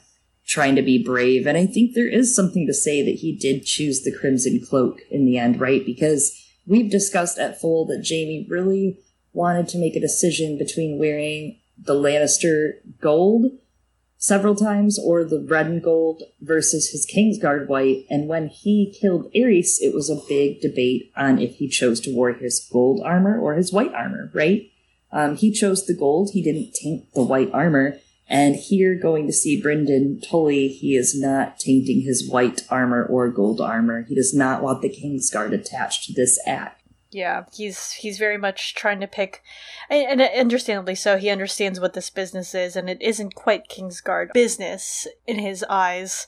trying 0.48 0.76
to 0.76 0.82
be 0.82 1.04
brave, 1.04 1.48
and 1.48 1.58
I 1.58 1.66
think 1.66 1.96
there 1.96 2.08
is 2.08 2.36
something 2.36 2.68
to 2.68 2.74
say 2.74 3.04
that 3.04 3.20
he 3.20 3.36
did 3.36 3.66
choose 3.66 4.02
the 4.02 4.16
crimson 4.16 4.62
cloak 4.64 5.02
in 5.10 5.26
the 5.26 5.40
end, 5.40 5.60
right? 5.60 5.84
Because 5.84 6.40
we've 6.68 6.92
discussed 6.92 7.40
at 7.40 7.60
full 7.60 7.86
that 7.88 8.06
Jaime 8.08 8.46
really 8.48 9.00
wanted 9.36 9.68
to 9.70 9.78
make 9.78 9.96
a 9.96 10.02
decision 10.02 10.58
between 10.58 10.98
wearing 10.98 11.60
the 11.78 11.94
Lannister 11.94 12.80
gold 13.02 13.52
several 14.18 14.56
times 14.56 14.98
or 14.98 15.24
the 15.24 15.46
red 15.48 15.68
and 15.68 15.84
gold 15.84 16.24
versus 16.42 16.90
his 16.90 17.06
Kingsguard 17.06 17.68
white. 17.68 18.06
And 18.10 18.28
when 18.28 18.48
he 18.48 18.96
killed 19.00 19.32
Aerys, 19.34 19.78
it 19.82 19.94
was 19.94 20.10
a 20.10 20.22
big 20.28 20.62
debate 20.62 21.12
on 21.16 21.40
if 21.40 21.58
he 21.58 21.68
chose 21.68 22.00
to 22.02 22.16
wear 22.16 22.34
his 22.34 22.68
gold 22.72 23.02
armor 23.04 23.38
or 23.40 23.54
his 23.54 23.72
white 23.72 23.94
armor, 23.94 24.32
right? 24.34 24.72
Um, 25.12 25.36
he 25.36 25.52
chose 25.52 25.86
the 25.86 25.94
gold. 25.94 26.32
He 26.32 26.42
didn't 26.42 26.74
taint 26.74 27.14
the 27.14 27.24
white 27.24 27.52
armor. 27.54 28.00
And 28.28 28.56
here, 28.56 28.96
going 28.96 29.28
to 29.28 29.34
see 29.34 29.62
Brynden 29.62 30.28
Tully, 30.28 30.68
he 30.70 30.96
is 30.96 31.20
not 31.20 31.60
tainting 31.60 32.02
his 32.02 32.28
white 32.28 32.66
armor 32.72 33.06
or 33.06 33.30
gold 33.30 33.62
armor. 33.62 34.02
He 34.02 34.16
does 34.16 34.34
not 34.34 34.64
want 34.64 34.82
the 34.82 34.90
Kingsguard 34.90 35.54
attached 35.54 36.06
to 36.06 36.14
this 36.14 36.40
act. 36.48 36.82
Yeah, 37.16 37.46
he's 37.54 37.94
he's 37.94 38.18
very 38.18 38.38
much 38.38 38.76
trying 38.76 39.00
to 39.00 39.08
pick, 39.08 39.42
and, 39.90 40.20
and 40.20 40.38
understandably 40.38 40.96
so. 40.96 41.16
He 41.16 41.30
understands 41.30 41.80
what 41.80 41.94
this 41.94 42.10
business 42.10 42.54
is, 42.54 42.76
and 42.76 42.90
it 42.90 43.02
isn't 43.02 43.36
quite 43.36 43.70
Kingsguard 43.70 44.34
business 44.34 45.08
in 45.26 45.40
his 45.40 45.64
eyes. 45.70 46.28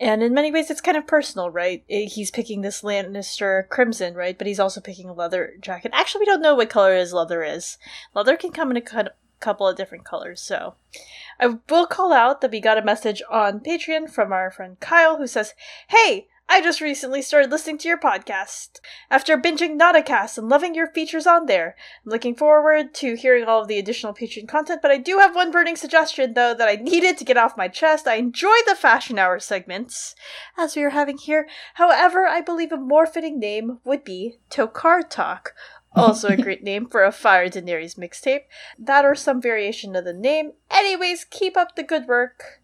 And 0.00 0.22
in 0.22 0.32
many 0.32 0.50
ways, 0.50 0.70
it's 0.70 0.80
kind 0.80 0.96
of 0.96 1.06
personal, 1.06 1.50
right? 1.50 1.84
He's 1.88 2.30
picking 2.30 2.62
this 2.62 2.80
Lannister 2.80 3.68
crimson, 3.68 4.14
right? 4.14 4.38
But 4.38 4.46
he's 4.46 4.58
also 4.58 4.80
picking 4.80 5.10
a 5.10 5.12
leather 5.12 5.52
jacket. 5.60 5.90
Actually, 5.94 6.20
we 6.20 6.26
don't 6.26 6.40
know 6.40 6.54
what 6.54 6.70
color 6.70 6.96
his 6.96 7.12
leather 7.12 7.44
is. 7.44 7.76
Leather 8.14 8.38
can 8.38 8.50
come 8.50 8.70
in 8.70 8.78
a 8.78 8.80
cou- 8.80 9.10
couple 9.40 9.68
of 9.68 9.76
different 9.76 10.06
colors, 10.06 10.40
so. 10.40 10.74
I 11.38 11.58
will 11.68 11.86
call 11.86 12.14
out 12.14 12.40
that 12.40 12.50
we 12.50 12.60
got 12.60 12.78
a 12.78 12.82
message 12.82 13.22
on 13.30 13.60
Patreon 13.60 14.10
from 14.10 14.32
our 14.32 14.50
friend 14.50 14.80
Kyle 14.80 15.18
who 15.18 15.26
says, 15.26 15.52
Hey, 15.88 16.28
I 16.54 16.60
just 16.60 16.82
recently 16.82 17.22
started 17.22 17.50
listening 17.50 17.78
to 17.78 17.88
your 17.88 17.96
podcast. 17.96 18.80
After 19.10 19.38
binging 19.38 19.80
Nauticast 19.80 20.36
and 20.36 20.50
loving 20.50 20.74
your 20.74 20.86
features 20.86 21.26
on 21.26 21.46
there, 21.46 21.74
I'm 22.04 22.10
looking 22.10 22.34
forward 22.34 22.92
to 22.96 23.16
hearing 23.16 23.44
all 23.44 23.62
of 23.62 23.68
the 23.68 23.78
additional 23.78 24.12
Patreon 24.12 24.48
content, 24.48 24.82
but 24.82 24.90
I 24.90 24.98
do 24.98 25.16
have 25.16 25.34
one 25.34 25.50
burning 25.50 25.76
suggestion, 25.76 26.34
though, 26.34 26.52
that 26.52 26.68
I 26.68 26.74
needed 26.74 27.16
to 27.16 27.24
get 27.24 27.38
off 27.38 27.56
my 27.56 27.68
chest. 27.68 28.06
I 28.06 28.16
enjoy 28.16 28.54
the 28.66 28.74
Fashion 28.74 29.18
Hour 29.18 29.40
segments, 29.40 30.14
as 30.58 30.76
we 30.76 30.82
are 30.82 30.90
having 30.90 31.16
here. 31.16 31.48
However, 31.76 32.26
I 32.26 32.42
believe 32.42 32.70
a 32.70 32.76
more 32.76 33.06
fitting 33.06 33.38
name 33.38 33.78
would 33.84 34.04
be 34.04 34.36
Tokar 34.50 35.08
Talk. 35.08 35.54
Also 35.96 36.28
a 36.28 36.36
great 36.36 36.62
name 36.62 36.86
for 36.86 37.02
a 37.02 37.12
Fire 37.12 37.48
Daenerys 37.48 37.96
mixtape. 37.98 38.42
That 38.78 39.06
or 39.06 39.14
some 39.14 39.40
variation 39.40 39.96
of 39.96 40.04
the 40.04 40.12
name. 40.12 40.52
Anyways, 40.70 41.24
keep 41.24 41.56
up 41.56 41.76
the 41.76 41.82
good 41.82 42.06
work. 42.06 42.61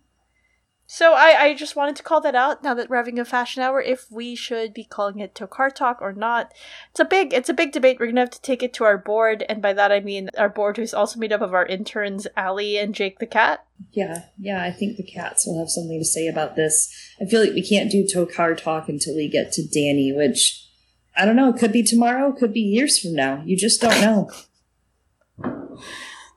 So 0.91 1.13
I, 1.13 1.37
I 1.39 1.55
just 1.55 1.77
wanted 1.77 1.97
to 1.97 2.03
call 2.03 2.23
that 2.23 2.35
out 2.35 2.63
now 2.63 2.73
that 2.73 2.89
we're 2.89 2.97
having 2.97 3.19
a 3.19 3.25
fashion 3.27 3.63
hour 3.63 3.79
if 3.79 4.11
we 4.11 4.35
should 4.35 4.73
be 4.73 4.85
calling 4.85 5.19
it 5.19 5.35
Tokar 5.35 5.71
Talk 5.71 6.01
or 6.01 6.15
not. 6.15 6.51
It's 6.91 6.99
a 6.99 7.05
big 7.05 7.35
it's 7.35 7.51
a 7.51 7.55
big 7.55 7.73
debate. 7.73 8.01
We're 8.01 8.07
gonna 8.07 8.23
have 8.23 8.31
to 8.31 8.41
take 8.41 8.63
it 8.63 8.73
to 8.73 8.85
our 8.85 8.97
board, 8.97 9.45
and 9.51 9.61
by 9.61 9.75
that 9.75 9.93
I 9.93 10.01
mean 10.01 10.31
our 10.39 10.49
board 10.49 10.79
who's 10.79 10.95
also 10.95 11.21
made 11.21 11.31
up 11.31 11.43
of 11.43 11.53
our 11.53 11.67
interns 11.67 12.27
Allie 12.39 12.79
and 12.79 12.95
Jake 12.95 13.19
the 13.19 13.27
cat. 13.27 13.67
Yeah, 13.93 14.25
yeah, 14.39 14.63
I 14.63 14.71
think 14.71 14.97
the 14.97 15.03
cats 15.03 15.47
will 15.47 15.59
have 15.59 15.69
something 15.69 15.99
to 15.99 16.07
say 16.07 16.27
about 16.27 16.57
this. 16.57 16.91
I 17.21 17.27
feel 17.27 17.43
like 17.43 17.53
we 17.53 17.63
can't 17.63 17.91
do 17.91 18.07
Tokar 18.07 18.57
talk 18.57 18.89
until 18.89 19.15
we 19.15 19.29
get 19.29 19.53
to 19.53 19.63
Dany, 19.63 20.17
which 20.17 20.67
I 21.15 21.27
don't 21.27 21.37
know. 21.37 21.51
It 21.51 21.59
could 21.59 21.73
be 21.73 21.83
tomorrow. 21.83 22.31
It 22.31 22.39
could 22.39 22.55
be 22.55 22.61
years 22.61 22.99
from 22.99 23.13
now. 23.13 23.43
You 23.45 23.59
just 23.59 23.83
don't 23.83 24.01
know. 24.01 24.31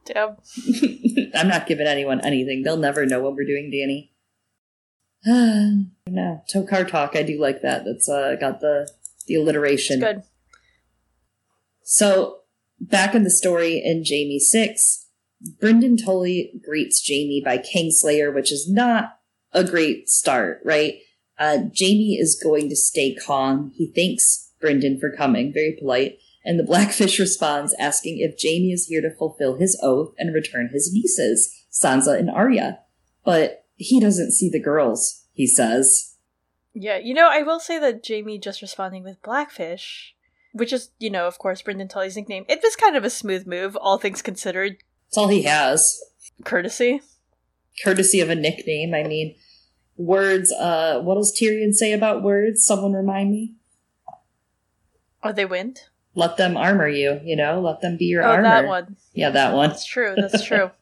Damn. 0.04 0.36
I'm 1.36 1.48
not 1.48 1.68
giving 1.68 1.88
anyone 1.88 2.20
anything. 2.20 2.64
They'll 2.64 2.76
never 2.76 3.06
know 3.06 3.22
what 3.22 3.36
we're 3.36 3.46
doing, 3.46 3.72
Dany. 3.72 4.10
No, 5.26 6.44
Tokar 6.52 6.88
talk. 6.88 7.16
I 7.16 7.24
do 7.24 7.40
like 7.40 7.62
that. 7.62 7.86
That's 7.86 8.10
uh, 8.10 8.36
got 8.40 8.60
the 8.60 8.90
the 9.28 9.36
alliteration. 9.36 10.00
Good. 10.00 10.24
So 11.84 12.40
back 12.80 13.14
in 13.14 13.24
the 13.24 13.30
story 13.30 13.82
in 13.84 14.04
Jaime 14.08 14.40
six, 14.40 15.08
Brynden 15.62 16.04
Tully 16.04 16.52
greets 16.64 17.08
Jaime 17.08 17.42
by 17.44 17.58
Kingslayer, 17.58 18.34
which 18.34 18.52
is 18.52 18.70
not 18.70 19.20
a 19.52 19.64
great 19.64 20.10
start, 20.10 20.62
right? 20.64 20.96
Uh, 21.38 21.58
Jaime 21.78 22.18
is 22.20 22.40
going 22.42 22.70
to 22.70 22.76
stay 22.76 23.16
calm. 23.16 23.72
He 23.76 23.92
thanks 23.94 24.52
Brynden 24.62 25.00
for 25.00 25.12
coming, 25.16 25.52
very 25.54 25.76
polite. 25.80 26.18
And 26.44 26.60
the 26.60 26.64
Blackfish 26.64 27.20
responds, 27.20 27.76
asking 27.80 28.20
if 28.20 28.36
Jaime 28.42 28.72
is 28.72 28.88
here 28.88 29.02
to 29.02 29.16
fulfill 29.16 29.58
his 29.58 29.80
oath 29.84 30.14
and 30.18 30.34
return 30.34 30.70
his 30.72 30.92
nieces, 30.94 31.54
Sansa 31.72 32.18
and 32.18 32.30
Arya. 32.30 32.80
But 33.24 33.61
he 33.82 34.00
doesn't 34.00 34.32
see 34.32 34.50
the 34.50 34.62
girls, 34.62 35.26
he 35.34 35.48
says. 35.48 36.16
Yeah, 36.74 36.98
you 36.98 37.14
know, 37.14 37.30
I 37.30 37.42
will 37.42 37.60
say 37.60 37.80
that 37.80 38.06
Jaime 38.08 38.38
just 38.38 38.62
responding 38.62 39.04
with 39.04 39.22
Blackfish, 39.24 40.16
which 40.54 40.72
is, 40.72 40.92
you 41.00 41.10
know, 41.10 41.28
of 41.28 41.40
course, 41.40 41.62
Brynden 41.62 41.90
Tully's 41.90 42.16
nickname, 42.16 42.46
it 42.48 42.62
was 42.64 42.76
kind 42.76 42.96
of 42.96 43.04
a 43.04 43.10
smooth 43.10 43.48
move, 43.48 43.76
all 43.76 43.98
things 43.98 44.22
considered. 44.22 44.78
It's 45.08 45.18
all 45.18 45.28
he 45.28 45.44
has. 45.44 46.00
Courtesy. 46.46 47.02
Courtesy 47.84 48.22
of 48.22 48.30
a 48.30 48.36
nickname, 48.36 48.94
I 48.94 49.04
mean. 49.04 49.36
Words, 49.98 50.52
uh, 50.52 51.02
what 51.02 51.16
does 51.16 51.38
Tyrion 51.38 51.74
say 51.74 51.92
about 51.92 52.24
words? 52.24 52.66
Someone 52.66 52.94
remind 52.94 53.32
me? 53.32 53.56
Are 55.24 55.34
they 55.34 55.46
wind? 55.46 55.82
Let 56.16 56.38
them 56.38 56.56
armor 56.56 56.88
you, 56.88 57.20
you 57.24 57.36
know? 57.36 57.62
Let 57.62 57.82
them 57.82 57.98
be 57.98 58.06
your 58.06 58.24
oh, 58.24 58.32
armor. 58.32 58.44
that 58.44 58.68
one. 58.68 58.96
Yeah, 59.14 59.32
that 59.32 59.54
one. 59.54 59.70
That's 59.70 59.86
true, 59.86 60.14
that's 60.16 60.46
true. 60.46 60.72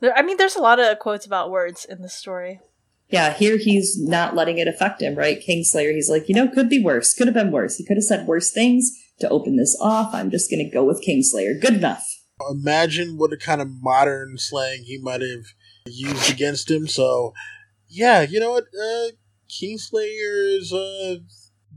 there, 0.00 0.16
I 0.16 0.22
mean, 0.22 0.36
there's 0.36 0.56
a 0.56 0.62
lot 0.62 0.80
of 0.80 0.98
quotes 0.98 1.26
about 1.26 1.50
words 1.50 1.84
in 1.84 2.02
the 2.02 2.08
story. 2.08 2.60
Yeah, 3.10 3.32
here 3.32 3.56
he's 3.56 3.98
not 3.98 4.34
letting 4.34 4.58
it 4.58 4.68
affect 4.68 5.00
him, 5.00 5.14
right? 5.14 5.40
Kingslayer, 5.40 5.94
he's 5.94 6.10
like, 6.10 6.28
you 6.28 6.34
know, 6.34 6.48
could 6.48 6.68
be 6.68 6.82
worse. 6.82 7.14
Could 7.14 7.26
have 7.26 7.34
been 7.34 7.50
worse. 7.50 7.76
He 7.76 7.84
could 7.84 7.96
have 7.96 8.04
said 8.04 8.26
worse 8.26 8.50
things 8.50 8.90
to 9.20 9.28
open 9.30 9.56
this 9.56 9.76
off. 9.80 10.14
I'm 10.14 10.30
just 10.30 10.50
going 10.50 10.64
to 10.64 10.70
go 10.70 10.84
with 10.84 11.04
Kingslayer. 11.06 11.60
Good 11.60 11.74
enough. 11.74 12.06
Imagine 12.50 13.16
what 13.16 13.32
a 13.32 13.38
kind 13.38 13.62
of 13.62 13.68
modern 13.82 14.36
slang 14.36 14.82
he 14.84 14.98
might 14.98 15.22
have 15.22 15.46
used 15.86 16.30
against 16.30 16.70
him. 16.70 16.86
So, 16.86 17.32
yeah, 17.88 18.22
you 18.22 18.38
know 18.40 18.52
what? 18.52 18.64
Uh, 18.64 19.12
Kingslayer 19.48 20.58
is 20.58 20.72
uh, 20.72 21.16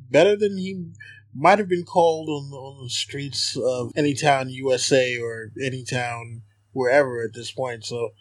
better 0.09 0.35
than 0.35 0.57
he 0.57 0.91
might 1.33 1.59
have 1.59 1.69
been 1.69 1.85
called 1.85 2.27
on, 2.29 2.51
on 2.51 2.83
the 2.83 2.89
streets 2.89 3.57
of 3.57 3.91
any 3.95 4.13
town 4.13 4.49
USA 4.49 5.17
or 5.17 5.51
any 5.63 5.83
town 5.83 6.41
wherever 6.73 7.21
at 7.21 7.33
this 7.33 7.51
point. 7.51 7.85
So, 7.85 8.11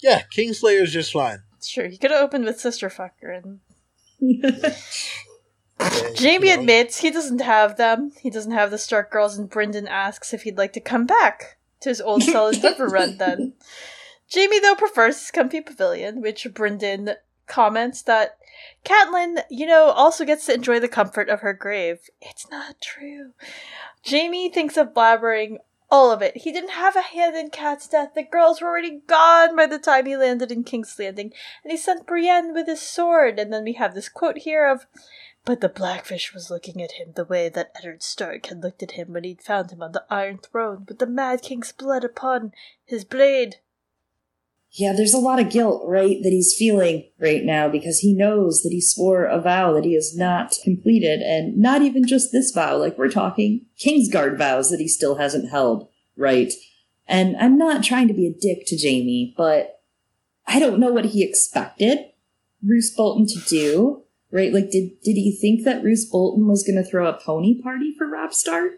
yeah, 0.00 0.22
Kingslayer 0.36 0.82
is 0.82 0.92
just 0.92 1.12
fine. 1.12 1.42
Sure, 1.62 1.88
he 1.88 1.96
could 1.96 2.10
have 2.10 2.22
opened 2.22 2.44
with 2.44 2.60
Sister 2.60 2.88
Fucker 2.88 3.42
and 3.42 3.60
Yeah, 4.20 4.74
Jaime 6.16 6.48
you 6.48 6.54
know, 6.54 6.60
admits 6.60 6.98
he 6.98 7.10
doesn't 7.10 7.40
have 7.40 7.76
them. 7.76 8.12
He 8.20 8.30
doesn't 8.30 8.52
have 8.52 8.70
the 8.70 8.78
Stark 8.78 9.10
girls, 9.10 9.36
and 9.36 9.50
Brynden 9.50 9.88
asks 9.88 10.32
if 10.32 10.42
he'd 10.42 10.58
like 10.58 10.72
to 10.74 10.80
come 10.80 11.06
back 11.06 11.58
to 11.80 11.88
his 11.88 12.00
old 12.00 12.22
solid 12.22 12.56
Riverrun 12.56 13.18
then. 13.18 13.54
Jaime, 14.32 14.60
though, 14.60 14.76
prefers 14.76 15.18
his 15.18 15.30
comfy 15.30 15.60
pavilion, 15.60 16.20
which 16.20 16.44
Brynden 16.44 17.16
comments 17.46 18.02
that 18.02 18.38
Catelyn, 18.84 19.42
you 19.50 19.66
know, 19.66 19.90
also 19.90 20.24
gets 20.24 20.46
to 20.46 20.54
enjoy 20.54 20.78
the 20.78 20.88
comfort 20.88 21.28
of 21.28 21.40
her 21.40 21.52
grave. 21.52 21.98
It's 22.20 22.48
not 22.50 22.80
true. 22.80 23.32
Jaime 24.08 24.48
thinks 24.48 24.76
of 24.76 24.94
blabbering 24.94 25.58
all 25.92 26.10
of 26.10 26.22
it. 26.22 26.38
He 26.38 26.50
didn't 26.50 26.70
have 26.70 26.96
a 26.96 27.02
hand 27.02 27.36
in 27.36 27.50
Kat's 27.50 27.86
death. 27.86 28.12
The 28.14 28.22
girls 28.22 28.62
were 28.62 28.68
already 28.68 29.02
gone 29.06 29.54
by 29.54 29.66
the 29.66 29.78
time 29.78 30.06
he 30.06 30.16
landed 30.16 30.50
in 30.50 30.64
King's 30.64 30.98
Landing, 30.98 31.34
and 31.62 31.70
he 31.70 31.76
sent 31.76 32.06
Brienne 32.06 32.54
with 32.54 32.66
his 32.66 32.80
sword. 32.80 33.38
And 33.38 33.52
then 33.52 33.62
we 33.62 33.74
have 33.74 33.94
this 33.94 34.08
quote 34.08 34.38
here 34.38 34.64
of, 34.64 34.86
"But 35.44 35.60
the 35.60 35.68
Blackfish 35.68 36.32
was 36.32 36.50
looking 36.50 36.80
at 36.80 36.92
him 36.92 37.12
the 37.12 37.26
way 37.26 37.50
that 37.50 37.72
Eddard 37.78 38.02
Stark 38.02 38.46
had 38.46 38.62
looked 38.62 38.82
at 38.82 38.92
him 38.92 39.12
when 39.12 39.24
he'd 39.24 39.42
found 39.42 39.70
him 39.70 39.82
on 39.82 39.92
the 39.92 40.06
Iron 40.08 40.38
Throne, 40.38 40.86
with 40.88 40.98
the 40.98 41.06
Mad 41.06 41.42
King's 41.42 41.72
blood 41.72 42.04
upon 42.04 42.54
his 42.86 43.04
blade." 43.04 43.58
Yeah, 44.74 44.94
there's 44.94 45.12
a 45.12 45.18
lot 45.18 45.38
of 45.38 45.50
guilt, 45.50 45.82
right, 45.84 46.16
that 46.22 46.30
he's 46.30 46.56
feeling 46.56 47.04
right 47.20 47.44
now 47.44 47.68
because 47.68 47.98
he 47.98 48.14
knows 48.14 48.62
that 48.62 48.72
he 48.72 48.80
swore 48.80 49.26
a 49.26 49.38
vow 49.38 49.74
that 49.74 49.84
he 49.84 49.92
has 49.94 50.16
not 50.16 50.56
completed, 50.64 51.20
and 51.20 51.58
not 51.58 51.82
even 51.82 52.06
just 52.06 52.32
this 52.32 52.50
vow, 52.52 52.78
like 52.78 52.96
we're 52.96 53.10
talking 53.10 53.66
Kingsguard 53.78 54.38
vows 54.38 54.70
that 54.70 54.80
he 54.80 54.88
still 54.88 55.16
hasn't 55.16 55.50
held, 55.50 55.88
right? 56.16 56.52
And 57.06 57.36
I'm 57.36 57.58
not 57.58 57.84
trying 57.84 58.08
to 58.08 58.14
be 58.14 58.26
a 58.26 58.32
dick 58.32 58.64
to 58.68 58.78
Jaime, 58.80 59.34
but 59.36 59.82
I 60.46 60.58
don't 60.58 60.80
know 60.80 60.92
what 60.92 61.06
he 61.06 61.22
expected 61.22 61.98
Roose 62.64 62.90
Bolton 62.94 63.26
to 63.26 63.40
do, 63.40 64.04
right? 64.30 64.54
Like, 64.54 64.70
did 64.70 65.00
did 65.02 65.16
he 65.16 65.36
think 65.38 65.64
that 65.64 65.84
Roose 65.84 66.06
Bolton 66.06 66.46
was 66.46 66.64
going 66.64 66.82
to 66.82 66.88
throw 66.88 67.06
a 67.06 67.20
pony 67.20 67.60
party 67.60 67.94
for 67.98 68.06
Robb 68.06 68.32
Stark? 68.32 68.72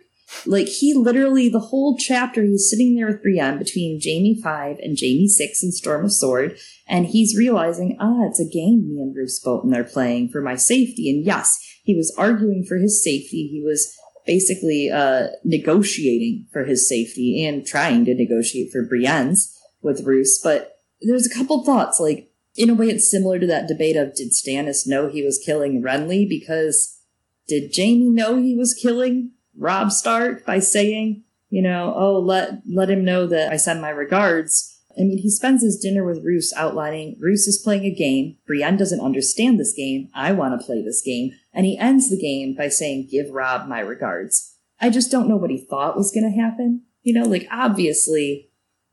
Like 0.46 0.68
he 0.68 0.94
literally 0.94 1.48
the 1.48 1.60
whole 1.60 1.96
chapter 1.96 2.42
he's 2.42 2.68
sitting 2.68 2.94
there 2.94 3.06
with 3.06 3.22
Brienne 3.22 3.58
between 3.58 4.00
Jaime 4.02 4.40
five 4.42 4.78
and 4.78 4.98
Jaime 5.00 5.28
six 5.28 5.62
in 5.62 5.72
Storm 5.72 6.04
of 6.04 6.12
Sword, 6.12 6.58
and 6.88 7.06
he's 7.06 7.36
realizing, 7.36 7.96
ah, 8.00 8.26
it's 8.26 8.40
a 8.40 8.48
game 8.48 8.88
me 8.88 9.00
and 9.00 9.16
Roose 9.16 9.38
Bolton 9.38 9.74
are 9.74 9.84
playing 9.84 10.28
for 10.28 10.40
my 10.40 10.56
safety. 10.56 11.10
And 11.10 11.24
yes, 11.24 11.58
he 11.82 11.94
was 11.94 12.14
arguing 12.18 12.64
for 12.64 12.76
his 12.76 13.02
safety. 13.02 13.48
He 13.48 13.62
was 13.62 13.94
basically 14.26 14.90
uh, 14.90 15.28
negotiating 15.44 16.46
for 16.52 16.64
his 16.64 16.88
safety 16.88 17.44
and 17.44 17.66
trying 17.66 18.04
to 18.06 18.14
negotiate 18.14 18.72
for 18.72 18.86
Brienne's 18.86 19.58
with 19.82 20.04
Roose. 20.04 20.40
But 20.42 20.78
there's 21.02 21.26
a 21.26 21.34
couple 21.34 21.64
thoughts, 21.64 22.00
like 22.00 22.30
in 22.56 22.70
a 22.70 22.74
way, 22.74 22.88
it's 22.88 23.10
similar 23.10 23.38
to 23.38 23.46
that 23.46 23.68
debate 23.68 23.96
of 23.96 24.14
did 24.14 24.30
Stannis 24.30 24.86
know 24.86 25.08
he 25.08 25.22
was 25.22 25.42
killing 25.44 25.82
Renly 25.82 26.28
because 26.28 26.98
did 27.46 27.72
Jaime 27.76 28.08
know 28.10 28.36
he 28.36 28.54
was 28.54 28.72
killing 28.72 29.32
Robb 29.56 29.92
Stark 29.92 30.44
by 30.44 30.58
saying, 30.58 31.24
you 31.50 31.62
know, 31.62 31.94
oh, 31.96 32.18
let 32.18 32.62
let 32.66 32.90
him 32.90 33.04
know 33.04 33.26
that 33.26 33.52
I 33.52 33.56
send 33.56 33.80
my 33.80 33.90
regards. 33.90 34.70
I 34.96 35.02
mean, 35.02 35.18
he 35.18 35.30
spends 35.30 35.62
his 35.62 35.78
dinner 35.78 36.04
with 36.04 36.24
Roose 36.24 36.52
outlining 36.56 37.16
Roose 37.20 37.46
is 37.46 37.60
playing 37.62 37.84
a 37.84 37.94
game. 37.94 38.36
Brienne 38.46 38.76
doesn't 38.76 39.00
understand 39.00 39.58
this 39.58 39.74
game. 39.76 40.08
I 40.14 40.32
want 40.32 40.58
to 40.58 40.64
play 40.64 40.82
this 40.82 41.02
game. 41.02 41.32
And 41.52 41.66
he 41.66 41.78
ends 41.78 42.10
the 42.10 42.20
game 42.20 42.54
by 42.54 42.68
saying, 42.68 43.08
give 43.10 43.30
Robb 43.30 43.68
my 43.68 43.80
regards. 43.80 44.56
I 44.80 44.90
just 44.90 45.10
don't 45.10 45.28
know 45.28 45.36
what 45.36 45.50
he 45.50 45.66
thought 45.68 45.96
was 45.96 46.12
going 46.12 46.30
to 46.30 46.40
happen. 46.40 46.82
You 47.02 47.14
know, 47.14 47.26
like 47.26 47.46
obviously 47.50 48.50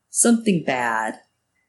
something 0.09 0.63
bad 0.65 1.19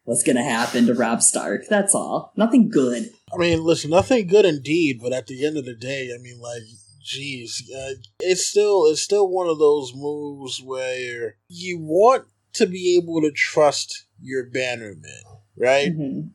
was 0.05 0.23
going 0.23 0.37
to 0.37 0.43
happen 0.43 0.87
to 0.87 0.95
Robb 0.95 1.23
Stark. 1.23 1.63
That's 1.69 1.95
all. 1.95 2.33
Nothing 2.37 2.71
good. 2.71 3.11
I 3.33 3.37
mean, 3.37 3.65
listen, 3.65 3.91
nothing 3.91 4.27
good 4.27 4.45
indeed, 4.45 4.99
but 5.01 5.13
at 5.13 5.27
the 5.27 5.47
end 5.47 5.57
of 5.57 5.65
the 5.65 5.75
day, 5.75 6.11
I 6.15 6.21
mean, 6.21 6.41
like, 6.41 6.63
geez, 7.03 7.71
uh, 7.75 7.95
it's 8.21 8.47
still 8.47 8.87
it's 8.87 9.03
still 9.03 9.29
one 9.29 9.49
of 9.49 9.59
those 9.59 9.93
moves 9.95 10.61
where 10.62 11.37
you 11.49 11.79
want 11.79 12.27
to 12.55 12.67
be 12.67 12.97
able 12.97 13.21
to 13.23 13.31
trust 13.31 14.07
your 14.21 14.49
bannermen, 14.49 15.23
right? 15.57 15.93
Mhm. 15.97 16.31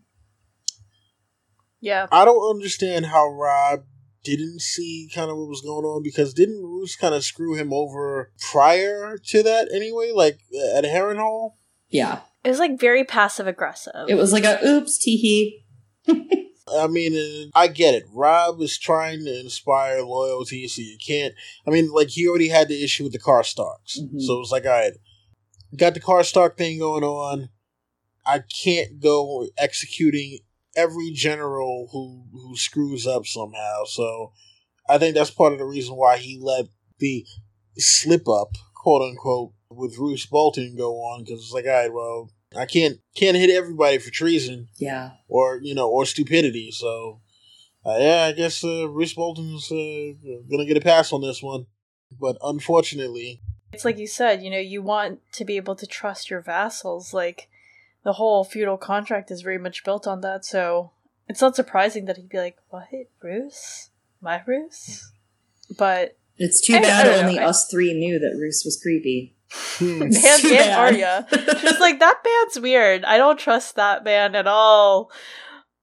Yeah. 1.79 2.07
I 2.11 2.25
don't 2.25 2.49
understand 2.49 3.07
how 3.07 3.29
Robb 3.29 3.85
didn't 4.23 4.61
see 4.61 5.09
kind 5.13 5.29
of 5.31 5.37
what 5.37 5.47
was 5.47 5.61
going 5.61 5.85
on 5.85 6.03
because 6.03 6.33
didn't 6.33 6.63
Roose 6.63 6.95
kind 6.95 7.15
of 7.15 7.23
screw 7.23 7.55
him 7.55 7.71
over 7.71 8.31
prior 8.51 9.17
to 9.17 9.43
that 9.43 9.69
anyway, 9.73 10.11
like 10.13 10.39
uh, 10.53 10.77
at 10.77 10.83
Harrenhal? 10.83 11.53
Yeah. 11.87 12.21
It 12.43 12.49
was 12.49 12.59
like 12.59 12.79
very 12.79 13.03
passive 13.03 13.47
aggressive. 13.47 14.07
It 14.07 14.15
was 14.15 14.33
like 14.33 14.43
a 14.43 14.59
oops, 14.65 14.97
teehee. 14.97 15.63
I 16.75 16.87
mean, 16.87 17.51
I 17.55 17.67
get 17.67 17.95
it. 17.95 18.05
Robb 18.11 18.61
is 18.61 18.77
trying 18.77 19.23
to 19.25 19.39
inspire 19.39 20.01
loyalty, 20.01 20.67
so 20.67 20.81
you 20.81 20.97
can't. 21.05 21.33
I 21.67 21.71
mean, 21.71 21.91
like 21.91 22.09
he 22.09 22.27
already 22.27 22.49
had 22.49 22.67
the 22.67 22.83
issue 22.83 23.03
with 23.03 23.13
the 23.13 23.19
Karstarks, 23.19 23.99
Mhm. 23.99 24.21
so 24.21 24.41
it's 24.41 24.51
like, 24.51 24.65
all 24.65 24.71
right, 24.71 24.93
got 25.75 25.93
the 25.93 26.01
Karstark 26.01 26.57
thing 26.57 26.79
going 26.79 27.03
on. 27.03 27.49
I 28.25 28.39
can't 28.39 28.99
go 28.99 29.47
executing 29.57 30.39
every 30.75 31.11
general 31.11 31.89
who 31.91 32.25
who 32.31 32.55
screws 32.57 33.07
up 33.07 33.25
somehow. 33.25 33.85
So 33.85 34.33
I 34.89 34.97
think 34.97 35.15
that's 35.15 35.31
part 35.31 35.53
of 35.53 35.59
the 35.59 35.65
reason 35.65 35.95
why 35.95 36.17
he 36.17 36.37
let 36.41 36.65
the 36.99 37.25
slip 37.77 38.27
up, 38.27 38.49
quote 38.75 39.01
unquote, 39.01 39.53
with 39.69 39.97
Roose 39.97 40.25
Bolton 40.25 40.75
go 40.77 40.95
on 40.95 41.23
because 41.23 41.41
it's 41.41 41.51
like, 41.53 41.65
all 41.65 41.71
right, 41.71 41.93
well, 41.93 42.31
I 42.55 42.65
can't 42.65 42.99
can't 43.15 43.35
hit 43.37 43.49
everybody 43.49 43.97
for 43.97 44.09
treason 44.11 44.69
Yeah. 44.77 45.11
or 45.27 45.59
you 45.61 45.75
know 45.75 45.89
or 45.89 46.05
stupidity. 46.05 46.71
So 46.71 47.21
uh, 47.85 47.97
yeah, 47.99 48.23
I 48.23 48.31
guess 48.33 48.63
uh, 48.63 48.87
Roose 48.89 49.13
Bolton's 49.13 49.71
uh, 49.71 50.13
gonna 50.49 50.65
get 50.65 50.77
a 50.77 50.81
pass 50.81 51.11
on 51.13 51.21
this 51.21 51.41
one. 51.41 51.65
But 52.19 52.37
unfortunately, 52.41 53.41
It's 53.73 53.83
like 53.85 53.97
you 53.97 54.07
said, 54.07 54.41
you 54.41 54.49
know, 54.49 54.57
you 54.59 54.81
want 54.81 55.19
to 55.33 55.43
be 55.45 55.57
able 55.57 55.75
to 55.75 55.85
trust 55.85 56.29
your 56.29 56.41
vassals. 56.41 57.13
Like, 57.13 57.49
the 58.05 58.13
whole 58.13 58.45
feudal 58.45 58.77
contract 58.77 59.29
is 59.29 59.41
very 59.41 59.57
much 59.57 59.83
built 59.83 60.07
on 60.07 60.21
that, 60.21 60.45
so 60.45 60.91
it's 61.27 61.41
not 61.41 61.55
surprising 61.57 62.05
that 62.05 62.15
he'd 62.17 62.29
be 62.29 62.37
like, 62.37 62.57
What? 62.69 62.87
Roose? 63.21 63.89
My 64.21 64.41
Roose? 64.47 65.11
But 65.77 66.17
It's 66.37 66.61
too 66.65 66.75
I- 66.75 66.77
I 66.77 66.81
bad 66.81 67.03
don't 67.03 67.13
know. 67.23 67.27
only 67.29 67.39
us 67.39 67.67
three 67.69 67.93
knew 67.93 68.19
that 68.19 68.37
Roose 68.39 68.63
was 68.65 68.79
creepy. 68.81 69.35
Hmm. 69.49 70.01
and, 70.01 70.13
It's 70.13 70.41
too 70.41 70.53
and. 70.53 70.75
Arya. 70.75 71.27
She's 71.31 71.79
like, 71.79 71.99
that 71.99 72.23
band's 72.23 72.59
weird. 72.59 73.05
I 73.05 73.17
don't 73.17 73.39
trust 73.39 73.75
that 73.75 74.03
band 74.03 74.35
at 74.35 74.47
all. 74.47 75.11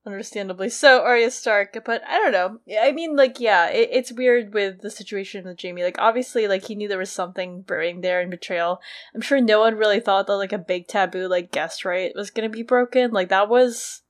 Understandably 0.06 0.68
so, 0.68 1.00
Arya 1.00 1.30
Stark. 1.30 1.78
But 1.84 2.02
I 2.06 2.18
don't 2.18 2.32
know. 2.32 2.58
I 2.78 2.92
mean, 2.92 3.16
like, 3.16 3.40
yeah, 3.40 3.70
it, 3.70 3.88
it's 3.90 4.12
weird 4.12 4.52
with 4.52 4.82
the 4.82 4.90
situation 4.90 5.46
with 5.46 5.60
Jaime. 5.62 5.82
Like, 5.82 5.96
obviously, 5.98 6.46
like, 6.46 6.66
he 6.66 6.74
knew 6.74 6.88
there 6.88 6.98
was 6.98 7.10
something 7.10 7.62
brewing 7.62 8.02
there 8.02 8.20
in 8.20 8.28
betrayal. 8.28 8.80
I'm 9.14 9.22
sure 9.22 9.40
no 9.40 9.60
one 9.60 9.76
really 9.76 10.00
thought 10.00 10.26
that, 10.26 10.36
like, 10.36 10.52
a 10.52 10.58
big 10.58 10.88
taboo, 10.88 11.26
like, 11.26 11.50
guest 11.50 11.86
right 11.86 12.12
was 12.14 12.30
gonna 12.30 12.50
be 12.50 12.62
broken. 12.62 13.12
Like, 13.12 13.30
that 13.30 13.48
was. 13.48 14.02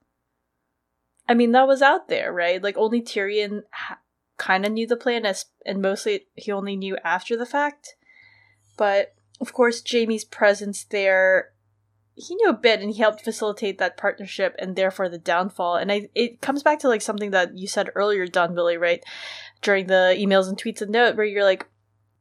I 1.28 1.34
mean, 1.34 1.52
that 1.52 1.68
was 1.68 1.80
out 1.80 2.08
there, 2.08 2.32
right? 2.32 2.60
Like, 2.60 2.76
only 2.76 3.00
Tyrion 3.00 3.60
ha- 3.70 4.00
kind 4.36 4.66
of 4.66 4.72
knew 4.72 4.86
the 4.86 4.96
plan, 4.96 5.24
as, 5.24 5.46
and 5.64 5.80
mostly 5.80 6.26
he 6.34 6.50
only 6.50 6.74
knew 6.74 6.98
after 7.04 7.36
the 7.36 7.46
fact. 7.46 7.94
But 8.76 9.13
of 9.40 9.52
course, 9.52 9.82
Jaime's 9.88 10.24
presence 10.24 10.84
there, 10.84 11.50
he 12.14 12.34
knew 12.36 12.48
a 12.48 12.54
bit 12.54 12.80
and 12.80 12.90
he 12.90 13.00
helped 13.00 13.24
facilitate 13.24 13.78
that 13.78 13.96
partnership 13.96 14.54
and 14.58 14.76
therefore 14.76 15.08
the 15.08 15.18
downfall. 15.18 15.76
And 15.76 15.90
I, 15.90 16.08
it 16.14 16.40
comes 16.40 16.62
back 16.62 16.78
to 16.80 16.88
like 16.88 17.02
something 17.02 17.32
that 17.32 17.56
you 17.58 17.66
said 17.66 17.90
earlier, 17.94 18.26
Don 18.26 18.54
Billy, 18.54 18.76
right? 18.76 19.02
During 19.62 19.86
the 19.86 20.14
emails 20.18 20.48
and 20.48 20.56
tweets 20.56 20.80
and 20.80 20.92
note, 20.92 21.16
where 21.16 21.26
you're 21.26 21.44
like, 21.44 21.66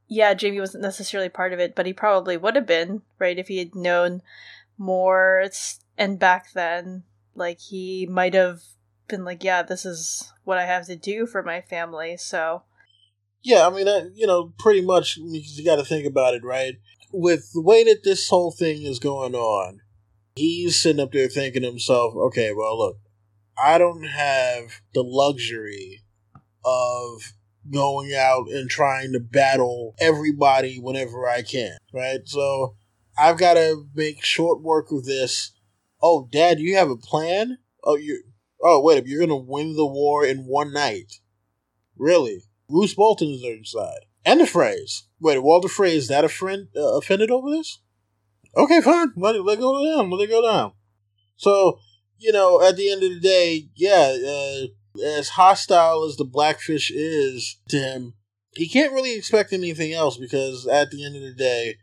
yeah, 0.07 0.33
Jaime 0.39 0.59
wasn't 0.59 0.83
necessarily 0.83 1.29
part 1.29 1.53
of 1.53 1.59
it, 1.59 1.75
but 1.75 1.85
he 1.85 1.93
probably 1.93 2.37
would 2.37 2.55
have 2.55 2.65
been, 2.65 3.01
right? 3.19 3.37
If 3.37 3.47
he 3.47 3.57
had 3.59 3.75
known 3.75 4.21
more. 4.77 5.45
And 5.97 6.19
back 6.19 6.53
then, 6.53 7.03
like, 7.35 7.59
he 7.59 8.07
might 8.07 8.33
have 8.33 8.61
been 9.07 9.23
like, 9.23 9.43
yeah, 9.43 9.61
this 9.61 9.85
is 9.85 10.33
what 10.43 10.57
I 10.57 10.65
have 10.65 10.85
to 10.87 10.95
do 10.95 11.25
for 11.25 11.43
my 11.43 11.61
family. 11.61 12.17
So, 12.17 12.63
Yeah, 13.41 13.67
I 13.67 13.69
mean, 13.69 14.13
you 14.15 14.25
know, 14.27 14.53
pretty 14.57 14.81
much 14.81 15.17
you 15.17 15.63
got 15.65 15.75
to 15.75 15.85
think 15.85 16.05
about 16.05 16.33
it, 16.33 16.43
right? 16.43 16.75
With 17.13 17.51
the 17.53 17.61
way 17.61 17.83
that 17.83 18.03
this 18.03 18.27
whole 18.27 18.51
thing 18.51 18.81
is 18.81 18.99
going 18.99 19.35
on, 19.35 19.81
he's 20.35 20.81
sitting 20.81 20.99
up 21.01 21.11
there 21.11 21.29
thinking 21.29 21.61
to 21.61 21.69
himself, 21.69 22.15
okay, 22.15 22.51
well, 22.53 22.77
look, 22.77 22.97
I 23.57 23.77
don't 23.77 24.03
have 24.03 24.81
the 24.93 25.03
luxury 25.03 26.03
of 26.65 27.33
going 27.71 28.13
out 28.13 28.49
and 28.49 28.69
trying 28.69 29.13
to 29.13 29.19
battle 29.19 29.95
everybody 29.99 30.79
whenever 30.79 31.29
I 31.29 31.43
can, 31.43 31.77
right? 31.93 32.21
So 32.25 32.75
I've 33.17 33.37
got 33.37 33.53
to 33.53 33.85
make 33.93 34.25
short 34.25 34.61
work 34.61 34.91
of 34.91 35.05
this. 35.05 35.51
Oh, 36.01 36.27
Dad, 36.31 36.59
you 36.59 36.75
have 36.75 36.89
a 36.89 36.97
plan? 36.97 37.59
Oh, 37.83 37.95
you. 37.95 38.23
Oh, 38.65 38.81
wait, 38.81 39.05
you're 39.05 39.19
gonna 39.19 39.35
win 39.35 39.75
the 39.75 39.85
war 39.85 40.25
in 40.25 40.45
one 40.45 40.71
night? 40.71 41.19
Really? 41.97 42.43
Roose 42.69 42.93
Bolton 42.93 43.27
is 43.27 43.43
inside. 43.43 44.05
And 44.25 44.39
the 44.39 44.47
phrase. 44.47 45.03
Wait, 45.19 45.39
Walder 45.39 45.67
Frey, 45.67 45.95
is 45.95 46.07
that 46.07 46.23
a 46.23 46.29
friend 46.29 46.67
uh, 46.75 46.97
offended 46.97 47.29
over 47.29 47.49
this? 47.49 47.79
Okay, 48.55 48.81
fine. 48.81 49.11
Let 49.15 49.35
it, 49.35 49.41
let 49.43 49.57
it 49.57 49.61
go 49.61 49.83
down. 49.83 50.09
Let 50.09 50.23
it 50.23 50.29
go 50.29 50.41
down. 50.41 50.73
So, 51.35 51.79
you 52.17 52.31
know, 52.31 52.61
at 52.61 52.77
the 52.77 52.91
end 52.91 53.03
of 53.03 53.09
the 53.09 53.19
day, 53.19 53.69
yeah, 53.75 54.15
uh, 54.25 54.67
as 55.05 55.29
hostile 55.29 56.05
as 56.05 56.15
the 56.15 56.25
Blackfish 56.25 56.91
is 56.91 57.59
to 57.69 57.77
him, 57.77 58.13
he 58.55 58.69
can't 58.69 58.93
really 58.93 59.15
expect 59.15 59.51
anything 59.51 59.93
else 59.93 60.17
because 60.17 60.67
at 60.67 60.91
the 60.91 61.03
end 61.03 61.15
of 61.15 61.23
the 61.23 61.33
day, 61.33 61.77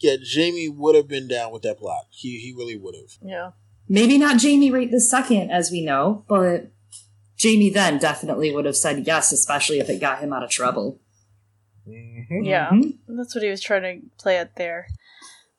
yeah, 0.00 0.16
Jaime 0.22 0.68
would 0.68 0.96
have 0.96 1.08
been 1.08 1.28
down 1.28 1.52
with 1.52 1.62
that 1.62 1.78
plot. 1.78 2.04
He 2.10 2.38
he 2.38 2.52
really 2.56 2.76
would 2.76 2.94
have. 2.94 3.18
yeah. 3.22 3.50
Maybe 3.90 4.18
not 4.18 4.42
Jaime 4.42 4.70
right 4.70 4.90
this 4.90 5.10
second, 5.10 5.50
as 5.50 5.70
we 5.70 5.82
know, 5.82 6.24
but 6.28 6.70
Jaime 7.42 7.70
then 7.70 7.98
definitely 7.98 8.54
would 8.54 8.66
have 8.66 8.76
said 8.76 9.06
yes, 9.06 9.32
especially 9.32 9.78
if 9.78 9.88
it 9.88 9.98
got 9.98 10.20
him 10.20 10.32
out 10.32 10.42
of 10.42 10.50
trouble. 10.50 11.00
Mm-hmm. 11.88 12.44
Yeah. 12.44 12.70
Mhm. 12.70 12.98
That's 13.08 13.34
what 13.34 13.44
he 13.44 13.50
was 13.50 13.60
trying 13.60 13.82
to 13.82 14.06
play 14.18 14.36
at 14.36 14.56
there. 14.56 14.86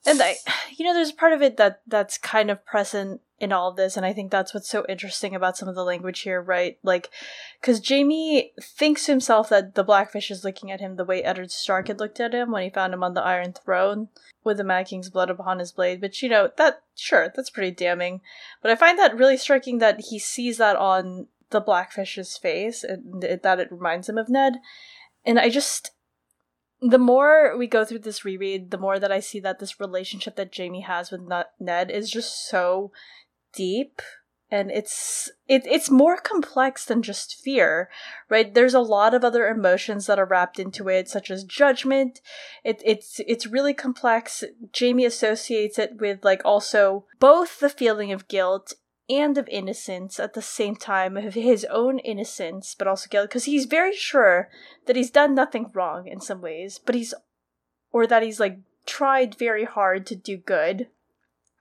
And 0.06 0.22
I, 0.22 0.36
you 0.76 0.84
know, 0.84 0.94
there's 0.94 1.10
a 1.10 1.14
part 1.14 1.32
of 1.32 1.42
it 1.42 1.56
that 1.58 1.82
that's 1.86 2.16
kind 2.16 2.50
of 2.50 2.64
present 2.64 3.20
in 3.38 3.52
all 3.52 3.70
of 3.70 3.76
this, 3.76 3.96
and 3.96 4.04
I 4.04 4.12
think 4.12 4.30
that's 4.30 4.52
what's 4.52 4.68
so 4.68 4.84
interesting 4.86 5.34
about 5.34 5.56
some 5.56 5.68
of 5.68 5.74
the 5.74 5.84
language 5.84 6.20
here, 6.20 6.42
right? 6.42 6.78
Like, 6.82 7.08
because 7.58 7.86
Jaime 7.86 8.52
thinks 8.62 9.06
to 9.06 9.12
himself 9.12 9.48
that 9.48 9.74
the 9.74 9.82
Blackfish 9.82 10.30
is 10.30 10.44
looking 10.44 10.70
at 10.70 10.80
him 10.80 10.96
the 10.96 11.06
way 11.06 11.22
Eddard 11.22 11.50
Stark 11.50 11.88
had 11.88 12.00
looked 12.00 12.20
at 12.20 12.34
him 12.34 12.50
when 12.50 12.62
he 12.62 12.70
found 12.70 12.92
him 12.92 13.02
on 13.02 13.14
the 13.14 13.22
Iron 13.22 13.54
Throne 13.54 14.08
with 14.44 14.58
the 14.58 14.64
Mad 14.64 14.88
King's 14.88 15.08
blood 15.08 15.30
upon 15.30 15.58
his 15.58 15.72
blade. 15.72 16.02
But 16.02 16.20
you 16.20 16.28
know, 16.28 16.50
that 16.56 16.82
sure, 16.94 17.32
that's 17.34 17.50
pretty 17.50 17.70
damning. 17.70 18.20
But 18.60 18.70
I 18.70 18.76
find 18.76 18.98
that 18.98 19.16
really 19.16 19.38
striking 19.38 19.78
that 19.78 20.00
he 20.10 20.18
sees 20.18 20.58
that 20.58 20.76
on 20.76 21.28
the 21.48 21.62
Blackfish's 21.62 22.36
face, 22.36 22.84
and 22.84 23.24
it, 23.24 23.42
that 23.42 23.58
it 23.58 23.72
reminds 23.72 24.08
him 24.08 24.18
of 24.18 24.28
Ned. 24.28 24.54
And 25.24 25.38
I 25.38 25.48
just 25.48 25.92
the 26.80 26.98
more 26.98 27.56
we 27.56 27.66
go 27.66 27.84
through 27.84 28.00
this 28.00 28.24
reread, 28.24 28.70
the 28.70 28.78
more 28.78 28.98
that 28.98 29.12
I 29.12 29.20
see 29.20 29.40
that 29.40 29.58
this 29.58 29.80
relationship 29.80 30.36
that 30.36 30.54
Jaime 30.56 30.80
has 30.80 31.10
with 31.10 31.22
Ned 31.58 31.90
is 31.90 32.10
just 32.10 32.48
so 32.48 32.92
deep. 33.52 34.00
And 34.52 34.72
it's 34.72 35.30
it, 35.46 35.64
it's 35.64 35.90
more 35.90 36.16
complex 36.16 36.84
than 36.84 37.02
just 37.02 37.36
fear 37.36 37.88
right? 38.28 38.52
There's 38.52 38.74
a 38.74 38.80
lot 38.80 39.14
of 39.14 39.22
other 39.22 39.46
emotions 39.46 40.06
that 40.06 40.18
are 40.18 40.24
wrapped 40.24 40.58
into 40.58 40.88
it 40.88 41.08
such 41.08 41.30
as 41.30 41.44
judgment. 41.44 42.20
It, 42.64 42.82
it's 42.84 43.20
it's 43.28 43.46
really 43.46 43.74
complex. 43.74 44.42
Jaime 44.76 45.04
associates 45.04 45.78
it 45.78 46.00
with 46.00 46.24
like 46.24 46.42
also 46.44 47.04
both 47.20 47.60
the 47.60 47.68
feeling 47.68 48.10
of 48.10 48.26
guilt 48.26 48.74
and 49.10 49.36
of 49.36 49.48
innocence 49.48 50.20
at 50.20 50.34
the 50.34 50.42
same 50.42 50.76
time 50.76 51.16
of 51.16 51.34
his 51.34 51.64
own 51.66 51.98
innocence 51.98 52.74
but 52.78 52.86
also 52.86 53.08
guilt 53.08 53.28
because 53.28 53.44
he's 53.44 53.66
very 53.66 53.94
sure 53.94 54.48
that 54.86 54.96
he's 54.96 55.10
done 55.10 55.34
nothing 55.34 55.70
wrong 55.74 56.06
in 56.06 56.20
some 56.20 56.40
ways 56.40 56.78
but 56.78 56.94
he's 56.94 57.14
or 57.92 58.06
that 58.06 58.22
he's 58.22 58.40
like 58.40 58.58
tried 58.86 59.34
very 59.34 59.64
hard 59.64 60.06
to 60.06 60.16
do 60.16 60.36
good 60.36 60.88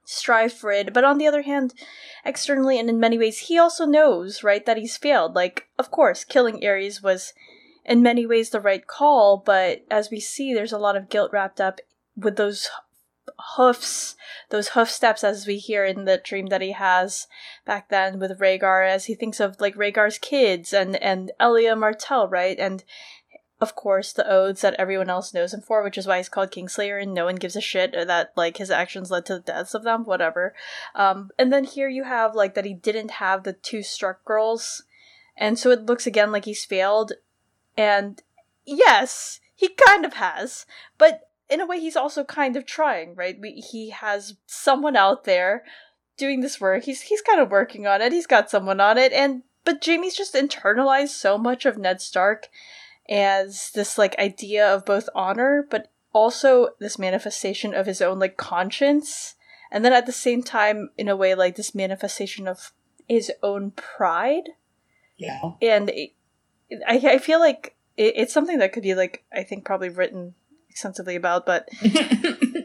strive 0.09 0.51
for 0.51 0.71
it. 0.71 0.91
But 0.91 1.03
on 1.03 1.19
the 1.19 1.27
other 1.27 1.43
hand 1.43 1.73
externally 2.25 2.79
and 2.79 2.89
in 2.89 2.99
many 2.99 3.17
ways 3.17 3.39
he 3.39 3.59
also 3.59 3.85
knows 3.85 4.43
right 4.43 4.65
that 4.65 4.77
he's 4.77 4.97
failed. 4.97 5.35
Like 5.35 5.67
of 5.77 5.91
course 5.91 6.23
killing 6.23 6.61
aerys 6.61 7.03
was 7.03 7.33
in 7.85 8.01
many 8.01 8.25
ways 8.25 8.49
the 8.49 8.59
right 8.59 8.85
call 8.85 9.37
but 9.37 9.85
as 9.89 10.09
we 10.09 10.19
see 10.19 10.53
there's 10.53 10.71
a 10.71 10.79
lot 10.79 10.95
of 10.95 11.09
guilt 11.09 11.31
wrapped 11.31 11.61
up 11.61 11.79
with 12.15 12.37
those 12.37 12.69
hoofs 13.55 14.15
those 14.49 14.69
hoof 14.69 14.89
steps 14.89 15.23
as 15.23 15.45
we 15.45 15.57
hear 15.57 15.85
in 15.85 16.05
the 16.05 16.17
dream 16.17 16.47
that 16.47 16.61
he 16.61 16.71
has 16.71 17.27
back 17.65 17.89
then 17.89 18.19
with 18.19 18.39
Rhaegar 18.39 18.87
as 18.87 19.05
he 19.05 19.15
thinks 19.15 19.39
of 19.39 19.59
like 19.59 19.75
Rhaegar's 19.75 20.17
kids 20.17 20.73
and 20.73 20.95
and 20.97 21.31
Elia 21.39 21.75
Martell 21.75 22.27
right? 22.27 22.57
And 22.59 22.83
of 23.61 23.75
course 23.75 24.13
the 24.13 24.29
oaths 24.29 24.61
that 24.61 24.75
everyone 24.79 25.09
else 25.09 25.33
knows 25.33 25.53
him 25.53 25.61
for 25.61 25.83
which 25.83 25.97
is 25.97 26.07
why 26.07 26.17
he's 26.17 26.29
called 26.29 26.51
Kingslayer 26.51 27.01
and 27.01 27.13
no 27.13 27.25
one 27.25 27.35
gives 27.35 27.55
a 27.55 27.61
shit 27.61 27.91
that 27.93 28.31
like 28.35 28.57
his 28.57 28.71
actions 28.71 29.11
led 29.11 29.25
to 29.27 29.35
the 29.35 29.39
deaths 29.41 29.73
of 29.73 29.83
them 29.83 30.03
whatever. 30.05 30.53
Um 30.95 31.29
and 31.37 31.53
then 31.53 31.63
here 31.63 31.89
you 31.89 32.03
have 32.03 32.35
like 32.35 32.55
that 32.55 32.65
he 32.65 32.73
didn't 32.73 33.11
have 33.11 33.43
the 33.43 33.53
two 33.53 33.83
Stark 33.83 34.25
girls. 34.25 34.83
And 35.37 35.57
so 35.57 35.71
it 35.71 35.85
looks 35.85 36.07
again 36.07 36.31
like 36.31 36.45
he's 36.45 36.65
failed. 36.65 37.13
And 37.77 38.21
yes 38.65 39.39
he 39.55 39.69
kind 39.69 40.05
of 40.05 40.13
has 40.13 40.65
but 40.97 41.28
in 41.49 41.61
a 41.61 41.65
way 41.65 41.79
he's 41.79 41.95
also 41.95 42.23
kind 42.23 42.55
of 42.55 42.65
trying 42.65 43.15
right? 43.15 43.37
We, 43.39 43.51
he 43.53 43.89
has 43.89 44.35
someone 44.45 44.95
out 44.95 45.23
there 45.23 45.63
doing 46.17 46.41
this 46.41 46.61
work. 46.61 46.83
He's 46.83 47.01
he's 47.01 47.21
kind 47.21 47.39
of 47.39 47.51
working 47.51 47.87
on 47.87 48.01
it. 48.01 48.11
He's 48.11 48.27
got 48.27 48.49
someone 48.49 48.79
on 48.79 48.97
it. 48.97 49.11
And 49.11 49.43
but 49.65 49.83
jaime's 49.83 50.15
just 50.15 50.33
internalized 50.33 51.09
so 51.09 51.37
much 51.37 51.65
of 51.65 51.77
ned 51.77 52.01
stark 52.01 52.47
as 53.09 53.71
this 53.73 53.97
like 53.97 54.17
idea 54.19 54.67
of 54.67 54.85
both 54.85 55.09
honor 55.15 55.65
but 55.69 55.91
also 56.13 56.69
this 56.79 56.99
manifestation 56.99 57.73
of 57.73 57.85
his 57.85 58.01
own 58.01 58.19
like 58.19 58.37
conscience. 58.37 59.35
And 59.71 59.85
then 59.85 59.93
at 59.93 60.05
the 60.05 60.11
same 60.11 60.43
time 60.43 60.89
in 60.97 61.07
a 61.07 61.15
way 61.15 61.35
like 61.35 61.55
this 61.55 61.75
manifestation 61.75 62.47
of 62.47 62.71
his 63.07 63.31
own 63.41 63.71
pride. 63.71 64.49
Yeah. 65.17 65.51
and 65.61 65.89
it, 65.89 66.11
I, 66.87 66.95
I 66.95 67.17
feel 67.17 67.39
like 67.39 67.75
it, 67.97 68.13
it's 68.15 68.33
something 68.33 68.59
that 68.59 68.71
could 68.71 68.83
be 68.83 68.95
like 68.95 69.23
i 69.33 69.43
think 69.43 69.65
probably 69.65 69.89
written 69.89 70.33
extensively 70.79 71.17
about 71.17 71.45
but 71.45 71.67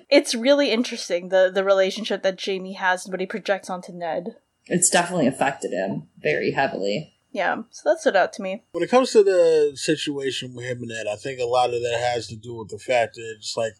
it's 0.08 0.36
really 0.36 0.70
interesting 0.70 1.30
the 1.30 1.50
the 1.52 1.64
relationship 1.64 2.22
that 2.22 2.40
jaime 2.40 2.74
has 2.74 3.04
and 3.04 3.12
what 3.12 3.18
he 3.18 3.26
projects 3.26 3.68
onto 3.68 3.92
ned 3.92 4.36
it's 4.66 4.88
definitely 4.88 5.26
affected 5.26 5.72
him 5.72 6.06
very 6.22 6.52
heavily. 6.52 7.12
yeah 7.32 7.56
so 7.70 7.90
that 7.90 7.98
stood 7.98 8.14
out 8.14 8.32
to 8.32 8.40
me 8.40 8.62
When 8.70 8.84
it 8.84 8.90
comes 8.90 9.10
to 9.10 9.24
the 9.24 9.72
situation 9.74 10.54
with 10.54 10.64
him 10.66 10.78
and 10.78 10.90
Ned, 10.90 11.06
I 11.12 11.16
think 11.16 11.40
a 11.40 11.44
lot 11.44 11.74
of 11.74 11.82
that 11.82 11.98
has 12.00 12.28
to 12.28 12.36
do 12.36 12.54
with 12.54 12.68
the 12.68 12.78
fact 12.78 13.16
that 13.16 13.34
it's 13.36 13.56
like, 13.56 13.72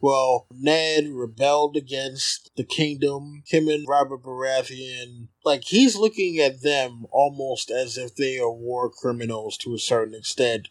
well, 0.00 0.46
Ned 0.50 1.08
rebelled 1.08 1.76
against 1.76 2.50
the 2.56 2.64
kingdom. 2.64 3.42
Him 3.46 3.68
and 3.68 3.86
Robert 3.86 4.22
Baratheon, 4.22 5.28
like 5.44 5.64
he's 5.64 5.96
looking 5.96 6.38
at 6.38 6.62
them 6.62 7.06
almost 7.10 7.70
as 7.70 7.98
if 7.98 8.16
they 8.16 8.38
are 8.38 8.50
war 8.50 8.90
criminals 8.90 9.58
to 9.58 9.74
a 9.74 9.78
certain 9.78 10.14
extent. 10.14 10.68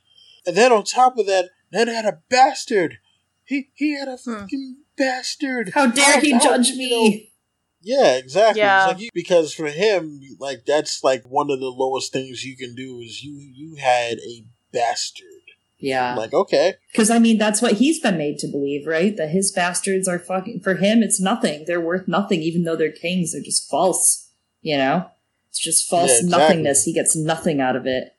And 0.47 0.55
then 0.55 0.71
on 0.71 0.83
top 0.83 1.17
of 1.17 1.25
that, 1.27 1.49
Ned 1.75 1.87
had 1.89 2.05
a 2.05 2.19
bastard. 2.29 2.99
He 3.43 3.69
he 3.75 3.97
had 3.99 4.07
a 4.07 4.17
Hmm. 4.17 4.39
fucking 4.41 4.77
bastard. 4.97 5.71
How 5.75 5.87
dare 5.87 6.21
he 6.21 6.31
How- 6.31 6.39
judge 6.39 6.69
you 6.69 6.89
know, 6.89 7.03
me? 7.03 7.31
yeah, 7.81 8.15
exactly. 8.15 8.61
Yeah. 8.61 8.85
It's 8.85 8.93
like 8.93 9.01
you, 9.03 9.09
because 9.13 9.53
for 9.53 9.67
him, 9.67 10.21
like 10.39 10.65
that's 10.65 11.03
like 11.03 11.23
one 11.25 11.51
of 11.51 11.59
the 11.59 11.67
lowest 11.67 12.13
things 12.13 12.45
you 12.45 12.55
can 12.55 12.75
do 12.75 12.99
is 13.01 13.23
you 13.23 13.37
you 13.39 13.75
had 13.75 14.19
a 14.19 14.45
bastard. 14.71 15.27
Yeah. 15.77 16.11
I'm 16.11 16.17
like, 16.17 16.33
okay. 16.33 16.75
Because, 16.91 17.09
I 17.11 17.19
mean, 17.19 17.37
that's 17.37 17.61
what 17.61 17.73
he's 17.73 17.99
been 17.99 18.17
made 18.17 18.39
to 18.39 18.47
believe, 18.47 18.87
right? 18.87 19.15
That 19.17 19.29
his 19.29 19.51
bastards 19.51 20.07
are 20.07 20.17
fucking, 20.17 20.61
for 20.61 20.75
him, 20.75 21.03
it's 21.03 21.19
nothing. 21.19 21.65
They're 21.67 21.81
worth 21.81 22.07
nothing, 22.07 22.41
even 22.41 22.63
though 22.63 22.77
they're 22.77 22.91
kings. 22.93 23.33
They're 23.33 23.41
just 23.41 23.69
false, 23.69 24.29
you 24.61 24.77
know? 24.77 25.05
It's 25.49 25.59
just 25.59 25.87
false 25.87 26.09
Yeah, 26.11 26.19
exactly. 26.21 26.39
nothingness. 26.39 26.83
He 26.85 26.93
gets 26.93 27.15
nothing 27.15 27.59
out 27.59 27.75
of 27.75 27.85
it. 27.85 28.15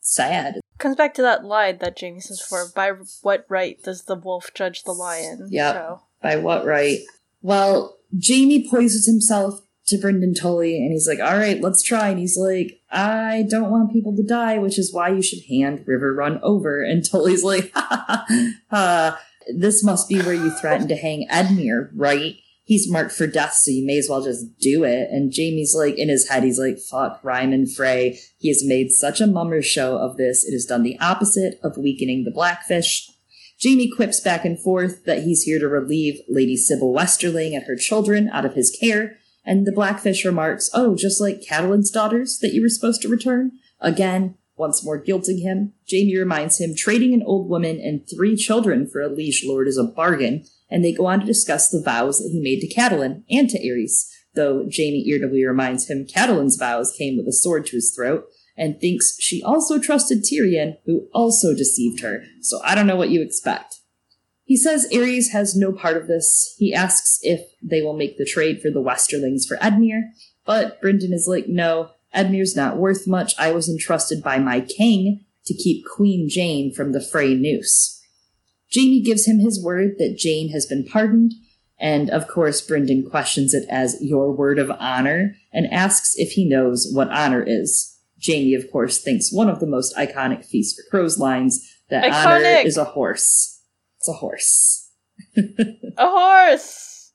Sad. 0.00 0.60
Comes 0.78 0.96
back 0.96 1.14
to 1.14 1.22
that 1.22 1.44
line 1.44 1.78
that 1.78 1.98
Jaime 1.98 2.20
says 2.20 2.40
for 2.40 2.66
by 2.74 2.92
what 3.22 3.46
right 3.48 3.82
does 3.82 4.04
the 4.04 4.14
wolf 4.14 4.50
judge 4.54 4.84
the 4.84 4.92
lion? 4.92 5.48
Yeah. 5.50 5.72
So 5.72 6.00
By 6.22 6.36
what 6.36 6.66
right? 6.66 6.98
Well, 7.42 7.96
Jaime 8.26 8.68
poisons 8.68 9.06
himself 9.06 9.62
to 9.86 9.96
Brynden 9.96 10.38
Tully 10.38 10.76
and 10.76 10.92
he's 10.92 11.08
like, 11.08 11.20
all 11.20 11.38
right, 11.38 11.60
let's 11.60 11.82
try. 11.82 12.08
And 12.08 12.18
he's 12.18 12.36
like, 12.36 12.80
I 12.90 13.46
don't 13.48 13.70
want 13.70 13.92
people 13.92 14.14
to 14.16 14.22
die, 14.22 14.58
which 14.58 14.78
is 14.78 14.92
why 14.92 15.08
you 15.10 15.22
should 15.22 15.44
hand 15.48 15.86
Riverrun 15.86 16.40
over. 16.42 16.82
And 16.82 17.08
Tully's 17.08 17.44
like, 17.44 17.72
ha 17.72 17.86
ha 18.06 18.24
ha, 18.28 18.52
ha. 18.70 19.20
this 19.54 19.84
must 19.84 20.08
be 20.08 20.20
where 20.20 20.34
you 20.34 20.50
threatened 20.50 20.88
to 20.88 20.96
hang 20.96 21.28
Edmure, 21.30 21.90
right? 21.94 22.36
He's 22.66 22.90
marked 22.90 23.12
for 23.12 23.28
death, 23.28 23.52
so 23.52 23.70
you 23.70 23.86
may 23.86 23.96
as 23.96 24.08
well 24.10 24.22
just 24.22 24.58
do 24.58 24.82
it. 24.82 25.08
And 25.12 25.32
Jaime's 25.32 25.72
like, 25.78 25.96
in 25.96 26.08
his 26.08 26.28
head, 26.28 26.42
he's 26.42 26.58
like, 26.58 26.78
fuck 26.80 27.20
Ryman 27.22 27.68
Frey. 27.68 28.18
He 28.38 28.48
has 28.48 28.64
made 28.66 28.90
such 28.90 29.20
a 29.20 29.26
mummer 29.28 29.62
show 29.62 29.96
of 29.96 30.16
this. 30.16 30.44
It 30.44 30.50
has 30.50 30.66
done 30.66 30.82
the 30.82 30.98
opposite 30.98 31.60
of 31.62 31.78
weakening 31.78 32.24
the 32.24 32.32
Blackfish. 32.32 33.08
Jaime 33.62 33.88
quips 33.88 34.18
back 34.18 34.44
and 34.44 34.58
forth 34.58 35.04
that 35.04 35.22
he's 35.22 35.42
here 35.42 35.60
to 35.60 35.68
relieve 35.68 36.20
Lady 36.28 36.56
Sybell 36.56 36.92
Westerling 36.92 37.54
and 37.54 37.64
her 37.66 37.76
children 37.76 38.28
out 38.30 38.44
of 38.44 38.54
his 38.54 38.76
care, 38.80 39.16
and 39.44 39.64
the 39.64 39.70
Blackfish 39.72 40.24
remarks, 40.24 40.68
Oh, 40.74 40.96
just 40.96 41.20
like 41.20 41.40
Catelyn's 41.40 41.92
daughters 41.92 42.40
that 42.40 42.52
you 42.52 42.62
were 42.62 42.68
supposed 42.68 43.00
to 43.02 43.08
return? 43.08 43.52
Again, 43.80 44.36
once 44.56 44.84
more 44.84 45.00
guilting 45.00 45.40
him, 45.40 45.72
Jaime 45.88 46.18
reminds 46.18 46.60
him 46.60 46.74
trading 46.74 47.14
an 47.14 47.22
old 47.22 47.48
woman 47.48 47.80
and 47.80 48.08
three 48.08 48.34
children 48.34 48.88
for 48.88 49.00
a 49.00 49.08
liege 49.08 49.44
lord 49.46 49.68
is 49.68 49.78
a 49.78 49.84
bargain, 49.84 50.44
and 50.70 50.84
they 50.84 50.92
go 50.92 51.06
on 51.06 51.20
to 51.20 51.26
discuss 51.26 51.68
the 51.68 51.82
vows 51.82 52.18
that 52.18 52.30
he 52.32 52.40
made 52.40 52.60
to 52.60 52.74
Catelyn 52.74 53.22
and 53.30 53.48
to 53.50 53.58
Aerys, 53.58 54.08
though 54.34 54.68
Jaime 54.74 55.08
irritably 55.08 55.44
reminds 55.44 55.88
him 55.88 56.06
Catelyn's 56.06 56.56
vows 56.56 56.92
came 56.96 57.16
with 57.16 57.26
a 57.26 57.32
sword 57.32 57.66
to 57.66 57.76
his 57.76 57.94
throat, 57.94 58.26
and 58.56 58.80
thinks 58.80 59.16
she 59.20 59.42
also 59.42 59.78
trusted 59.78 60.24
Tyrion, 60.24 60.78
who 60.86 61.08
also 61.12 61.54
deceived 61.54 62.00
her, 62.00 62.22
so 62.40 62.60
I 62.64 62.74
don't 62.74 62.86
know 62.86 62.96
what 62.96 63.10
you 63.10 63.22
expect. 63.22 63.76
He 64.44 64.56
says 64.56 64.88
Aerys 64.92 65.32
has 65.32 65.56
no 65.56 65.72
part 65.72 65.96
of 65.96 66.06
this. 66.06 66.54
He 66.56 66.72
asks 66.72 67.18
if 67.22 67.40
they 67.60 67.82
will 67.82 67.96
make 67.96 68.16
the 68.16 68.24
trade 68.24 68.62
for 68.62 68.70
the 68.70 68.80
Westerlings 68.80 69.44
for 69.46 69.56
Edmure, 69.56 70.10
but 70.44 70.80
Brynden 70.80 71.12
is 71.12 71.26
like, 71.28 71.48
no, 71.48 71.90
Edmure's 72.14 72.56
not 72.56 72.76
worth 72.76 73.06
much. 73.06 73.34
I 73.38 73.52
was 73.52 73.68
entrusted 73.68 74.22
by 74.22 74.38
my 74.38 74.60
king 74.60 75.24
to 75.46 75.54
keep 75.54 75.84
Queen 75.84 76.28
Jeyne 76.28 76.72
from 76.72 76.92
the 76.92 77.00
Frey 77.00 77.34
noose. 77.34 77.95
Jaime 78.76 79.00
gives 79.00 79.26
him 79.26 79.38
his 79.38 79.62
word 79.62 79.96
that 79.98 80.16
Jeyne 80.18 80.50
has 80.50 80.66
been 80.66 80.84
pardoned, 80.84 81.32
and 81.78 82.10
of 82.10 82.28
course 82.28 82.66
Brynden 82.66 83.08
questions 83.08 83.54
it 83.54 83.66
as 83.70 83.96
your 84.00 84.32
word 84.32 84.58
of 84.58 84.70
honor 84.78 85.36
and 85.52 85.66
asks 85.72 86.14
if 86.16 86.32
he 86.32 86.48
knows 86.48 86.88
what 86.92 87.10
honor 87.10 87.42
is. 87.46 87.98
Jaime, 88.24 88.54
of 88.54 88.70
course, 88.70 88.98
thinks 88.98 89.32
one 89.32 89.48
of 89.48 89.60
the 89.60 89.66
most 89.66 89.94
iconic 89.96 90.44
Feast 90.44 90.76
for 90.76 90.90
Crows 90.90 91.18
lines 91.18 91.66
that 91.90 92.04
honor 92.12 92.44
is 92.66 92.76
a 92.76 92.84
horse. 92.84 93.62
It's 93.98 94.08
a 94.08 94.14
horse. 94.14 94.90
a 95.36 96.08
horse. 96.08 97.12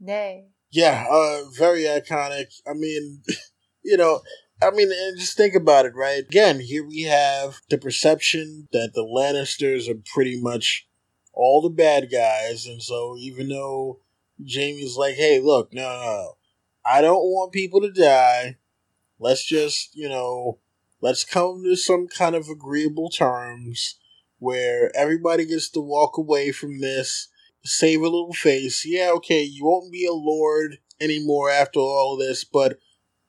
Nay. 0.00 0.48
Yeah, 0.70 1.04
uh, 1.10 1.42
very 1.58 1.82
iconic. 1.82 2.46
I 2.66 2.72
mean, 2.74 3.22
you 3.84 3.96
know, 3.96 4.22
I 4.62 4.70
mean, 4.70 4.90
and 4.90 5.18
just 5.18 5.36
think 5.36 5.54
about 5.54 5.86
it, 5.86 5.94
right? 5.94 6.20
Again, 6.20 6.60
here 6.60 6.86
we 6.86 7.02
have 7.02 7.60
the 7.68 7.78
perception 7.78 8.68
that 8.72 8.92
the 8.94 9.04
Lannisters 9.04 9.88
are 9.88 10.00
pretty 10.14 10.40
much 10.40 10.86
all 11.32 11.62
the 11.62 11.70
bad 11.70 12.10
guys, 12.10 12.66
and 12.66 12.82
so 12.82 13.16
even 13.18 13.48
though 13.48 14.00
Jaime's 14.46 14.96
like, 14.96 15.16
"Hey, 15.16 15.40
look, 15.40 15.72
no, 15.72 15.82
no, 15.82 16.36
I 16.84 17.00
don't 17.00 17.24
want 17.24 17.52
people 17.52 17.80
to 17.80 17.90
die. 17.90 18.58
Let's 19.18 19.44
just, 19.44 19.94
you 19.94 20.08
know, 20.08 20.58
let's 21.00 21.24
come 21.24 21.64
to 21.64 21.76
some 21.76 22.08
kind 22.08 22.34
of 22.34 22.48
agreeable 22.48 23.08
terms 23.08 23.96
where 24.38 24.94
everybody 24.96 25.44
gets 25.46 25.70
to 25.70 25.80
walk 25.80 26.16
away 26.16 26.52
from 26.52 26.80
this." 26.80 27.28
save 27.64 28.00
a 28.00 28.04
little 28.04 28.32
face. 28.32 28.84
Yeah, 28.84 29.10
okay, 29.16 29.42
you 29.42 29.64
won't 29.64 29.92
be 29.92 30.06
a 30.06 30.12
lord 30.12 30.78
anymore 31.00 31.50
after 31.50 31.80
all 31.80 32.16
this, 32.16 32.44
but 32.44 32.78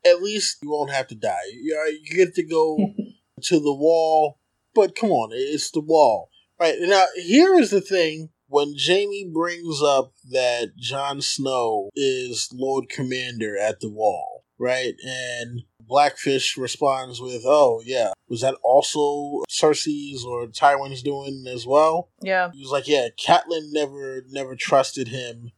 at 0.06 0.22
least 0.22 0.58
you 0.62 0.70
won't 0.70 0.92
have 0.92 1.08
to 1.08 1.16
die. 1.16 1.38
You, 1.54 1.80
uh, 1.80 1.90
you 1.90 2.16
get 2.16 2.36
to 2.36 2.44
go 2.44 2.78
to 3.44 3.60
the 3.60 3.74
wall, 3.74 4.40
but 4.74 4.96
come 4.96 5.12
on, 5.12 5.30
it's 5.34 5.72
the 5.72 5.82
wall. 5.82 6.30
Right, 6.60 6.76
now 6.80 7.06
here 7.16 7.56
is 7.56 7.72
the 7.72 7.82
thing 7.82 8.30
when 8.48 8.76
Jaime 8.78 9.30
brings 9.34 9.82
up 9.82 10.14
that 10.30 10.76
Jon 10.78 11.22
Snow 11.22 11.90
is 11.96 12.50
Lord 12.54 12.88
Commander 12.88 13.58
at 13.58 13.80
the 13.80 13.90
wall, 13.90 14.46
right? 14.60 14.94
And 15.04 15.64
Blackfish 15.82 16.56
responds 16.56 17.20
with, 17.20 17.42
Oh, 17.46 17.82
yeah, 17.84 18.14
was 18.30 18.42
that 18.42 18.56
also 18.64 19.44
Cersei's 19.50 20.24
or 20.24 20.48
Tywin's 20.48 21.02
doing 21.02 21.46
as 21.48 21.66
well? 21.66 22.10
Yeah. 22.22 22.52
He 22.54 22.62
was 22.62 22.72
like, 22.72 22.88
"Yeah, 22.88 23.08
Catelyn 23.20 23.72
never 23.72 24.24
never 24.30 24.56
trusted 24.56 25.10
him, 25.10 25.52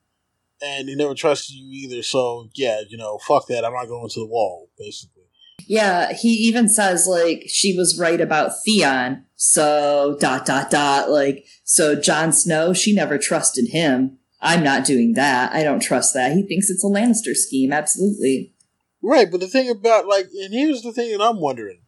and 0.62 0.88
he 0.88 0.96
never 0.96 1.14
trusted 1.14 1.56
you 1.56 1.70
either. 1.72 2.04
So 2.04 2.50
yeah, 2.56 2.82
you 2.88 2.98
know, 2.98 3.18
fuck 3.20 3.48
that. 3.48 3.66
I'm 3.66 3.74
not 3.74 3.88
going 3.88 4.10
to 4.10 4.20
the 4.20 4.28
wall, 4.28 4.70
basically." 4.78 5.24
Yeah, 5.68 6.14
he 6.14 6.30
even 6.30 6.70
says 6.70 7.08
like 7.08 7.46
she 7.48 7.76
was 7.76 8.00
right 8.00 8.22
about 8.22 8.52
Theon. 8.64 9.26
So 9.36 10.18
dot 10.20 10.46
dot 10.46 10.70
dot 10.70 11.10
like 11.10 11.46
so 11.64 11.96
Jon 12.00 12.32
Snow, 12.32 12.74
she 12.74 12.94
never 12.94 13.18
trusted 13.18 13.70
him. 13.70 14.18
I'm 14.42 14.64
not 14.64 14.86
doing 14.86 15.14
that. 15.14 15.54
I 15.54 15.64
don't 15.64 15.80
trust 15.80 16.14
that. 16.14 16.34
He 16.34 16.44
thinks 16.44 16.70
it's 16.70 16.84
a 16.84 16.88
Lannister 16.88 17.36
scheme. 17.36 17.74
Absolutely. 17.74 18.54
Right, 19.02 19.30
but 19.30 19.40
the 19.40 19.48
thing 19.48 19.70
about 19.70 20.08
like, 20.08 20.28
and 20.34 20.54
here's 20.54 20.82
the 20.82 20.92
thing 20.92 21.12
that 21.12 21.24
I'm 21.24 21.40
wondering. 21.40 21.80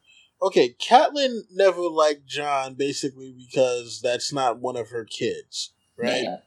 Okay, 0.41 0.75
Catelyn 0.79 1.41
never 1.51 1.81
liked 1.81 2.27
Jon 2.27 2.75
basically 2.75 3.33
because 3.37 4.01
that's 4.03 4.31
not 4.31 4.59
one 4.59 4.75
of 4.75 4.89
her 4.89 5.03
kids, 5.05 5.73
right? 5.97 6.23
Yeah. 6.23 6.37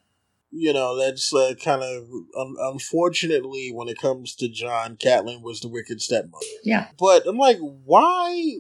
You 0.53 0.73
know, 0.73 0.97
that's 0.97 1.33
uh, 1.33 1.55
kind 1.63 1.83
of 1.83 2.09
un- 2.37 2.57
unfortunately 2.59 3.71
when 3.73 3.89
it 3.89 3.99
comes 3.99 4.35
to 4.37 4.49
Jon, 4.49 4.97
Catelyn 4.97 5.43
was 5.43 5.61
the 5.61 5.69
wicked 5.69 6.03
stepmother. 6.03 6.45
Yeah. 6.65 6.89
But 6.99 7.27
I'm 7.27 7.39
like, 7.39 7.59
why? 7.61 8.57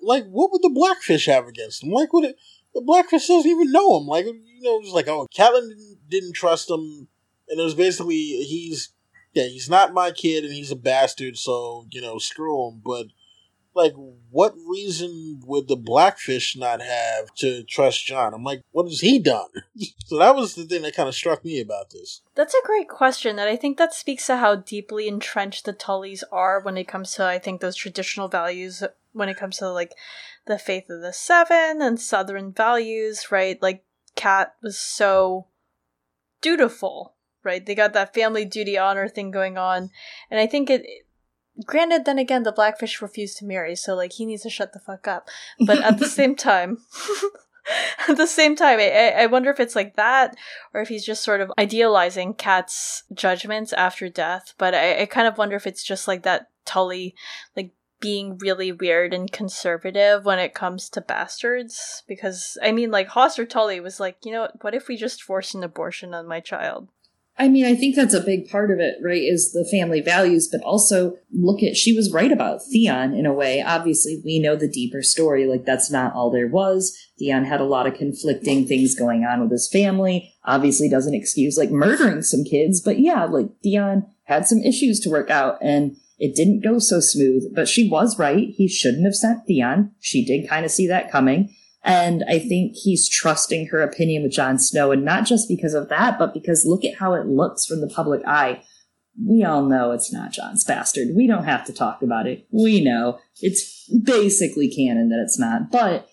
Like, 0.00 0.24
what 0.26 0.52
would 0.52 0.62
the 0.62 0.70
Blackfish 0.70 1.26
have 1.26 1.46
against 1.46 1.82
him? 1.82 1.90
Like, 1.90 2.12
what? 2.12 2.24
It, 2.24 2.36
the 2.74 2.80
Blackfish 2.80 3.28
doesn't 3.28 3.50
even 3.50 3.72
know 3.72 4.00
him. 4.00 4.06
Like, 4.06 4.24
you 4.24 4.62
know, 4.62 4.80
it's 4.80 4.90
like, 4.90 5.08
oh, 5.08 5.28
Catelyn 5.34 5.68
didn't, 5.68 5.98
didn't 6.08 6.32
trust 6.34 6.70
him, 6.70 7.08
and 7.48 7.60
it 7.60 7.62
was 7.62 7.74
basically 7.74 8.16
he's 8.16 8.90
yeah, 9.34 9.44
he's 9.44 9.68
not 9.68 9.92
my 9.92 10.12
kid, 10.12 10.44
and 10.44 10.52
he's 10.52 10.70
a 10.70 10.76
bastard. 10.76 11.36
So 11.36 11.86
you 11.90 12.00
know, 12.00 12.18
screw 12.18 12.68
him. 12.68 12.80
But 12.84 13.06
like, 13.74 13.94
what 14.30 14.54
reason 14.68 15.40
would 15.46 15.68
the 15.68 15.76
Blackfish 15.76 16.56
not 16.56 16.80
have 16.80 17.34
to 17.36 17.62
trust 17.64 18.06
Jon? 18.06 18.34
I'm 18.34 18.44
like, 18.44 18.62
what 18.72 18.86
has 18.86 19.00
he 19.00 19.18
done? 19.18 19.48
so 20.06 20.18
that 20.18 20.34
was 20.34 20.54
the 20.54 20.64
thing 20.64 20.82
that 20.82 20.96
kind 20.96 21.08
of 21.08 21.14
struck 21.14 21.44
me 21.44 21.60
about 21.60 21.90
this. 21.90 22.22
That's 22.34 22.54
a 22.54 22.66
great 22.66 22.88
question, 22.88 23.38
and 23.38 23.48
I 23.48 23.56
think 23.56 23.78
that 23.78 23.94
speaks 23.94 24.26
to 24.26 24.36
how 24.36 24.56
deeply 24.56 25.08
entrenched 25.08 25.64
the 25.64 25.72
Tullys 25.72 26.22
are 26.32 26.60
when 26.60 26.76
it 26.76 26.88
comes 26.88 27.12
to, 27.14 27.24
I 27.24 27.38
think, 27.38 27.60
those 27.60 27.76
traditional 27.76 28.28
values. 28.28 28.82
When 29.12 29.28
it 29.28 29.36
comes 29.36 29.58
to 29.58 29.70
like 29.70 29.92
the 30.46 30.58
faith 30.58 30.90
of 30.90 31.00
the 31.00 31.12
Seven 31.12 31.80
and 31.80 32.00
Southern 32.00 32.52
values, 32.52 33.30
right? 33.30 33.60
Like 33.62 33.84
Cat 34.16 34.54
was 34.60 34.78
so 34.78 35.46
dutiful, 36.40 37.14
right? 37.42 37.64
They 37.64 37.74
got 37.74 37.92
that 37.92 38.14
family 38.14 38.44
duty 38.44 38.76
honor 38.76 39.08
thing 39.08 39.30
going 39.30 39.56
on, 39.56 39.90
and 40.30 40.40
I 40.40 40.46
think 40.46 40.70
it. 40.70 40.84
Granted, 41.64 42.04
then 42.04 42.18
again, 42.18 42.42
the 42.42 42.52
Blackfish 42.52 43.00
refused 43.00 43.38
to 43.38 43.44
marry, 43.44 43.76
so 43.76 43.94
like 43.94 44.14
he 44.14 44.26
needs 44.26 44.42
to 44.42 44.50
shut 44.50 44.72
the 44.72 44.80
fuck 44.80 45.06
up. 45.06 45.28
But 45.60 45.82
at 45.82 45.98
the 45.98 46.08
same 46.08 46.34
time, 46.34 46.78
at 48.08 48.16
the 48.16 48.26
same 48.26 48.56
time, 48.56 48.80
I, 48.80 49.14
I 49.18 49.26
wonder 49.26 49.50
if 49.50 49.60
it's 49.60 49.76
like 49.76 49.94
that, 49.96 50.36
or 50.72 50.80
if 50.80 50.88
he's 50.88 51.04
just 51.04 51.22
sort 51.22 51.40
of 51.40 51.52
idealizing 51.58 52.34
Kat's 52.34 53.04
judgments 53.12 53.72
after 53.72 54.08
death. 54.08 54.54
But 54.58 54.74
I, 54.74 55.02
I 55.02 55.06
kind 55.06 55.28
of 55.28 55.38
wonder 55.38 55.54
if 55.54 55.66
it's 55.66 55.84
just 55.84 56.08
like 56.08 56.24
that 56.24 56.48
Tully, 56.64 57.14
like 57.56 57.70
being 58.00 58.36
really 58.38 58.72
weird 58.72 59.14
and 59.14 59.30
conservative 59.30 60.24
when 60.24 60.38
it 60.38 60.54
comes 60.54 60.90
to 60.90 61.00
bastards. 61.00 62.02
Because 62.08 62.58
I 62.62 62.72
mean, 62.72 62.90
like 62.90 63.08
Hoster 63.10 63.48
Tully 63.48 63.78
was 63.78 64.00
like, 64.00 64.16
you 64.24 64.32
know, 64.32 64.42
what, 64.42 64.64
what 64.64 64.74
if 64.74 64.88
we 64.88 64.96
just 64.96 65.22
force 65.22 65.54
an 65.54 65.62
abortion 65.62 66.14
on 66.14 66.26
my 66.26 66.40
child? 66.40 66.88
I 67.36 67.48
mean, 67.48 67.64
I 67.64 67.74
think 67.74 67.96
that's 67.96 68.14
a 68.14 68.20
big 68.20 68.48
part 68.48 68.70
of 68.70 68.78
it, 68.78 68.94
right? 69.02 69.20
Is 69.20 69.52
the 69.52 69.68
family 69.68 70.00
values, 70.00 70.48
but 70.50 70.60
also 70.62 71.16
look 71.32 71.64
at, 71.64 71.76
she 71.76 71.92
was 71.92 72.12
right 72.12 72.30
about 72.30 72.60
Theon 72.70 73.12
in 73.12 73.26
a 73.26 73.32
way. 73.32 73.60
Obviously, 73.60 74.22
we 74.24 74.38
know 74.38 74.54
the 74.54 74.68
deeper 74.68 75.02
story. 75.02 75.44
Like, 75.44 75.64
that's 75.64 75.90
not 75.90 76.14
all 76.14 76.30
there 76.30 76.46
was. 76.46 76.96
Theon 77.18 77.44
had 77.44 77.60
a 77.60 77.64
lot 77.64 77.88
of 77.88 77.94
conflicting 77.94 78.68
things 78.68 78.94
going 78.94 79.24
on 79.24 79.40
with 79.40 79.50
his 79.50 79.68
family. 79.68 80.32
Obviously, 80.44 80.88
doesn't 80.88 81.14
excuse, 81.14 81.58
like, 81.58 81.70
murdering 81.70 82.22
some 82.22 82.44
kids, 82.44 82.80
but 82.80 83.00
yeah, 83.00 83.24
like, 83.24 83.48
Theon 83.64 84.06
had 84.24 84.46
some 84.46 84.60
issues 84.60 85.00
to 85.00 85.10
work 85.10 85.28
out, 85.28 85.58
and 85.60 85.96
it 86.18 86.36
didn't 86.36 86.62
go 86.62 86.78
so 86.78 87.00
smooth. 87.00 87.52
But 87.52 87.68
she 87.68 87.88
was 87.88 88.16
right. 88.16 88.48
He 88.50 88.68
shouldn't 88.68 89.04
have 89.04 89.16
sent 89.16 89.46
Theon. 89.46 89.90
She 89.98 90.24
did 90.24 90.48
kind 90.48 90.64
of 90.64 90.70
see 90.70 90.86
that 90.86 91.10
coming. 91.10 91.52
And 91.84 92.24
I 92.26 92.38
think 92.38 92.74
he's 92.74 93.08
trusting 93.08 93.66
her 93.66 93.82
opinion 93.82 94.22
with 94.22 94.32
Jon 94.32 94.58
Snow, 94.58 94.90
and 94.90 95.04
not 95.04 95.26
just 95.26 95.48
because 95.48 95.74
of 95.74 95.90
that, 95.90 96.18
but 96.18 96.32
because 96.32 96.64
look 96.64 96.84
at 96.84 96.96
how 96.98 97.12
it 97.12 97.26
looks 97.26 97.66
from 97.66 97.82
the 97.82 97.92
public 97.94 98.22
eye. 98.26 98.62
We 99.22 99.44
all 99.44 99.62
know 99.62 99.92
it's 99.92 100.12
not 100.12 100.32
Jon's 100.32 100.64
bastard. 100.64 101.08
We 101.14 101.26
don't 101.26 101.44
have 101.44 101.64
to 101.66 101.72
talk 101.72 102.02
about 102.02 102.26
it. 102.26 102.48
We 102.50 102.82
know. 102.82 103.20
It's 103.40 103.88
basically 104.02 104.74
canon 104.74 105.10
that 105.10 105.22
it's 105.22 105.38
not. 105.38 105.70
But 105.70 106.08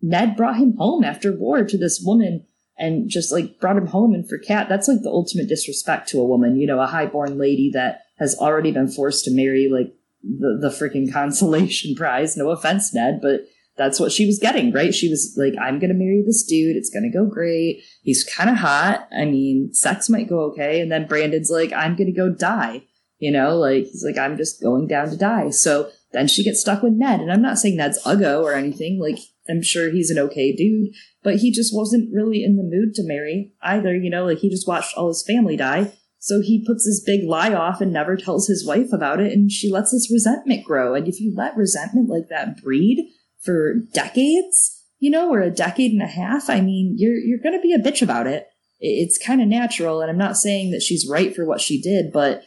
Ned 0.00 0.36
brought 0.36 0.56
him 0.56 0.74
home 0.78 1.04
after 1.04 1.36
war 1.36 1.64
to 1.64 1.76
this 1.76 2.00
woman 2.02 2.46
and 2.78 3.08
just 3.08 3.32
like 3.32 3.58
brought 3.60 3.76
him 3.76 3.86
home 3.86 4.14
and 4.14 4.28
for 4.28 4.38
Cat, 4.38 4.68
that's 4.68 4.88
like 4.88 5.02
the 5.02 5.10
ultimate 5.10 5.48
disrespect 5.48 6.08
to 6.10 6.20
a 6.20 6.26
woman, 6.26 6.56
you 6.56 6.66
know, 6.66 6.80
a 6.80 6.86
highborn 6.86 7.36
lady 7.36 7.70
that 7.72 8.02
has 8.18 8.36
already 8.38 8.70
been 8.70 8.88
forced 8.88 9.24
to 9.24 9.34
marry 9.34 9.68
like 9.68 9.94
the, 10.22 10.58
the 10.60 10.68
freaking 10.68 11.12
consolation 11.12 11.94
prize. 11.96 12.36
No 12.36 12.50
offense, 12.50 12.94
Ned, 12.94 13.20
but 13.20 13.46
that's 13.76 14.00
what 14.00 14.12
she 14.12 14.26
was 14.26 14.38
getting, 14.38 14.72
right? 14.72 14.94
She 14.94 15.08
was 15.08 15.34
like, 15.36 15.54
I'm 15.60 15.78
going 15.78 15.90
to 15.90 15.94
marry 15.94 16.22
this 16.24 16.44
dude. 16.44 16.76
It's 16.76 16.90
going 16.90 17.10
to 17.10 17.16
go 17.16 17.26
great. 17.26 17.82
He's 18.02 18.24
kind 18.24 18.48
of 18.48 18.56
hot. 18.56 19.08
I 19.16 19.26
mean, 19.26 19.74
sex 19.74 20.08
might 20.08 20.28
go 20.28 20.40
okay. 20.50 20.80
And 20.80 20.90
then 20.90 21.06
Brandon's 21.06 21.50
like, 21.50 21.72
I'm 21.72 21.96
going 21.96 22.12
to 22.12 22.18
go 22.18 22.30
die. 22.30 22.84
You 23.18 23.30
know, 23.30 23.56
like, 23.56 23.84
he's 23.84 24.04
like, 24.04 24.18
I'm 24.18 24.36
just 24.36 24.62
going 24.62 24.88
down 24.88 25.10
to 25.10 25.16
die. 25.16 25.50
So 25.50 25.90
then 26.12 26.28
she 26.28 26.44
gets 26.44 26.60
stuck 26.60 26.82
with 26.82 26.92
Ned. 26.94 27.20
And 27.20 27.32
I'm 27.32 27.42
not 27.42 27.58
saying 27.58 27.76
Ned's 27.76 28.02
uggo 28.04 28.42
or 28.42 28.54
anything. 28.54 28.98
Like, 29.00 29.18
I'm 29.48 29.62
sure 29.62 29.90
he's 29.90 30.10
an 30.10 30.18
okay 30.18 30.54
dude, 30.54 30.94
but 31.22 31.36
he 31.36 31.50
just 31.50 31.74
wasn't 31.74 32.12
really 32.12 32.42
in 32.44 32.56
the 32.56 32.62
mood 32.62 32.94
to 32.94 33.06
marry 33.06 33.52
either. 33.62 33.94
You 33.94 34.10
know, 34.10 34.26
like 34.26 34.38
he 34.38 34.50
just 34.50 34.68
watched 34.68 34.96
all 34.96 35.08
his 35.08 35.24
family 35.26 35.56
die. 35.56 35.92
So 36.18 36.40
he 36.40 36.64
puts 36.66 36.84
this 36.84 37.02
big 37.04 37.28
lie 37.28 37.54
off 37.54 37.80
and 37.80 37.92
never 37.92 38.16
tells 38.16 38.48
his 38.48 38.66
wife 38.66 38.92
about 38.92 39.20
it. 39.20 39.32
And 39.32 39.50
she 39.50 39.70
lets 39.70 39.92
this 39.92 40.10
resentment 40.10 40.64
grow. 40.64 40.94
And 40.94 41.06
if 41.06 41.20
you 41.20 41.32
let 41.36 41.56
resentment 41.56 42.08
like 42.08 42.28
that 42.30 42.60
breed, 42.60 43.12
for 43.46 43.74
decades, 43.94 44.84
you 44.98 45.10
know, 45.10 45.32
or 45.32 45.40
a 45.40 45.50
decade 45.50 45.92
and 45.92 46.02
a 46.02 46.06
half, 46.06 46.50
I 46.50 46.60
mean, 46.60 46.96
you're 46.98 47.16
you're 47.16 47.42
going 47.42 47.54
to 47.54 47.62
be 47.62 47.72
a 47.72 47.78
bitch 47.78 48.02
about 48.02 48.26
it. 48.26 48.48
It's 48.78 49.24
kind 49.24 49.40
of 49.40 49.48
natural, 49.48 50.02
and 50.02 50.10
I'm 50.10 50.18
not 50.18 50.36
saying 50.36 50.72
that 50.72 50.82
she's 50.82 51.08
right 51.08 51.34
for 51.34 51.46
what 51.46 51.62
she 51.62 51.80
did, 51.80 52.12
but 52.12 52.42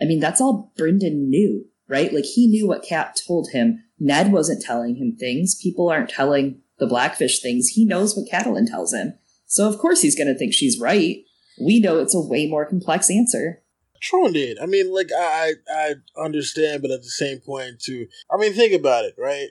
I 0.00 0.04
mean, 0.04 0.20
that's 0.20 0.40
all 0.40 0.72
Brynden 0.78 1.28
knew, 1.28 1.64
right? 1.88 2.12
Like 2.12 2.24
he 2.24 2.46
knew 2.46 2.68
what 2.68 2.84
Cat 2.84 3.18
told 3.26 3.48
him. 3.52 3.82
Ned 3.98 4.30
wasn't 4.30 4.62
telling 4.62 4.96
him 4.96 5.16
things. 5.18 5.58
People 5.60 5.88
aren't 5.88 6.10
telling 6.10 6.60
the 6.78 6.86
Blackfish 6.86 7.40
things. 7.40 7.68
He 7.68 7.86
knows 7.86 8.14
what 8.14 8.28
Catelyn 8.30 8.68
tells 8.68 8.92
him. 8.92 9.14
So 9.46 9.68
of 9.68 9.78
course 9.78 10.02
he's 10.02 10.16
going 10.16 10.28
to 10.28 10.38
think 10.38 10.52
she's 10.52 10.78
right. 10.78 11.18
We 11.60 11.80
know 11.80 11.98
it's 11.98 12.14
a 12.14 12.20
way 12.20 12.46
more 12.46 12.66
complex 12.66 13.10
answer. 13.10 13.62
True. 14.02 14.28
I 14.28 14.66
mean, 14.66 14.92
like 14.92 15.10
I 15.16 15.54
I 15.68 15.94
understand, 16.16 16.82
but 16.82 16.90
at 16.90 17.02
the 17.02 17.08
same 17.08 17.40
point, 17.40 17.80
too. 17.80 18.06
I 18.30 18.36
mean, 18.36 18.52
think 18.52 18.74
about 18.74 19.04
it, 19.04 19.14
right? 19.18 19.48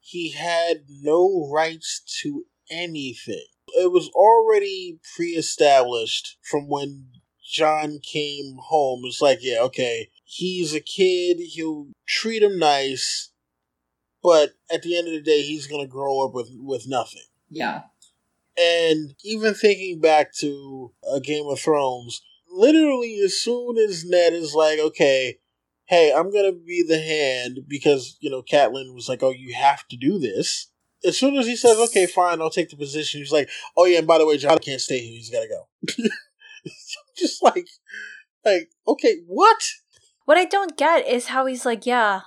He 0.00 0.32
had 0.32 0.84
no 0.88 1.48
rights 1.52 2.02
to 2.22 2.46
anything. 2.70 3.46
It 3.78 3.92
was 3.92 4.08
already 4.10 4.98
pre 5.14 5.30
established 5.30 6.38
from 6.42 6.68
when 6.68 7.06
Jon 7.44 7.98
came 8.02 8.56
home. 8.60 9.02
It's 9.04 9.20
like, 9.20 9.38
yeah, 9.42 9.60
okay, 9.62 10.08
he's 10.24 10.74
a 10.74 10.80
kid, 10.80 11.38
he'll 11.40 11.88
treat 12.06 12.42
him 12.42 12.58
nice, 12.58 13.30
but 14.22 14.54
at 14.72 14.82
the 14.82 14.96
end 14.96 15.08
of 15.08 15.14
the 15.14 15.22
day, 15.22 15.42
he's 15.42 15.66
going 15.66 15.84
to 15.84 15.90
grow 15.90 16.24
up 16.24 16.32
with, 16.32 16.50
with 16.54 16.86
nothing. 16.86 17.24
Yeah. 17.50 17.82
And 18.58 19.14
even 19.24 19.54
thinking 19.54 20.00
back 20.00 20.32
to 20.36 20.92
a 21.04 21.16
uh, 21.16 21.18
Game 21.18 21.46
of 21.46 21.58
Thrones, 21.58 22.22
literally 22.50 23.18
as 23.24 23.40
soon 23.40 23.78
as 23.78 24.04
Ned 24.04 24.32
is 24.32 24.54
like, 24.54 24.78
okay, 24.78 25.38
hey, 25.90 26.12
I'm 26.12 26.32
gonna 26.32 26.52
be 26.52 26.84
the 26.86 27.00
hand 27.00 27.60
because 27.66 28.16
you 28.20 28.30
know 28.30 28.42
Catelyn 28.42 28.94
was 28.94 29.08
like, 29.08 29.22
oh, 29.22 29.32
you 29.32 29.52
have 29.54 29.86
to 29.88 29.96
do 29.96 30.18
this. 30.18 30.68
As 31.04 31.18
soon 31.18 31.36
as 31.36 31.46
he 31.46 31.56
says, 31.56 31.78
okay, 31.78 32.06
fine, 32.06 32.40
I'll 32.40 32.50
take 32.50 32.70
the 32.70 32.76
position, 32.76 33.20
he's 33.20 33.32
like, 33.32 33.50
oh 33.76 33.84
yeah, 33.84 33.98
and 33.98 34.06
by 34.06 34.18
the 34.18 34.26
way, 34.26 34.38
Jon 34.38 34.58
can't 34.58 34.80
stay 34.80 34.98
here; 35.00 35.18
he's 35.18 35.30
gotta 35.30 35.48
go. 35.48 36.08
Just 37.16 37.42
like, 37.42 37.68
like, 38.44 38.70
okay, 38.86 39.16
what? 39.26 39.58
What 40.24 40.38
I 40.38 40.44
don't 40.44 40.76
get 40.76 41.06
is 41.08 41.26
how 41.26 41.46
he's 41.46 41.66
like, 41.66 41.86
yeah, 41.86 42.20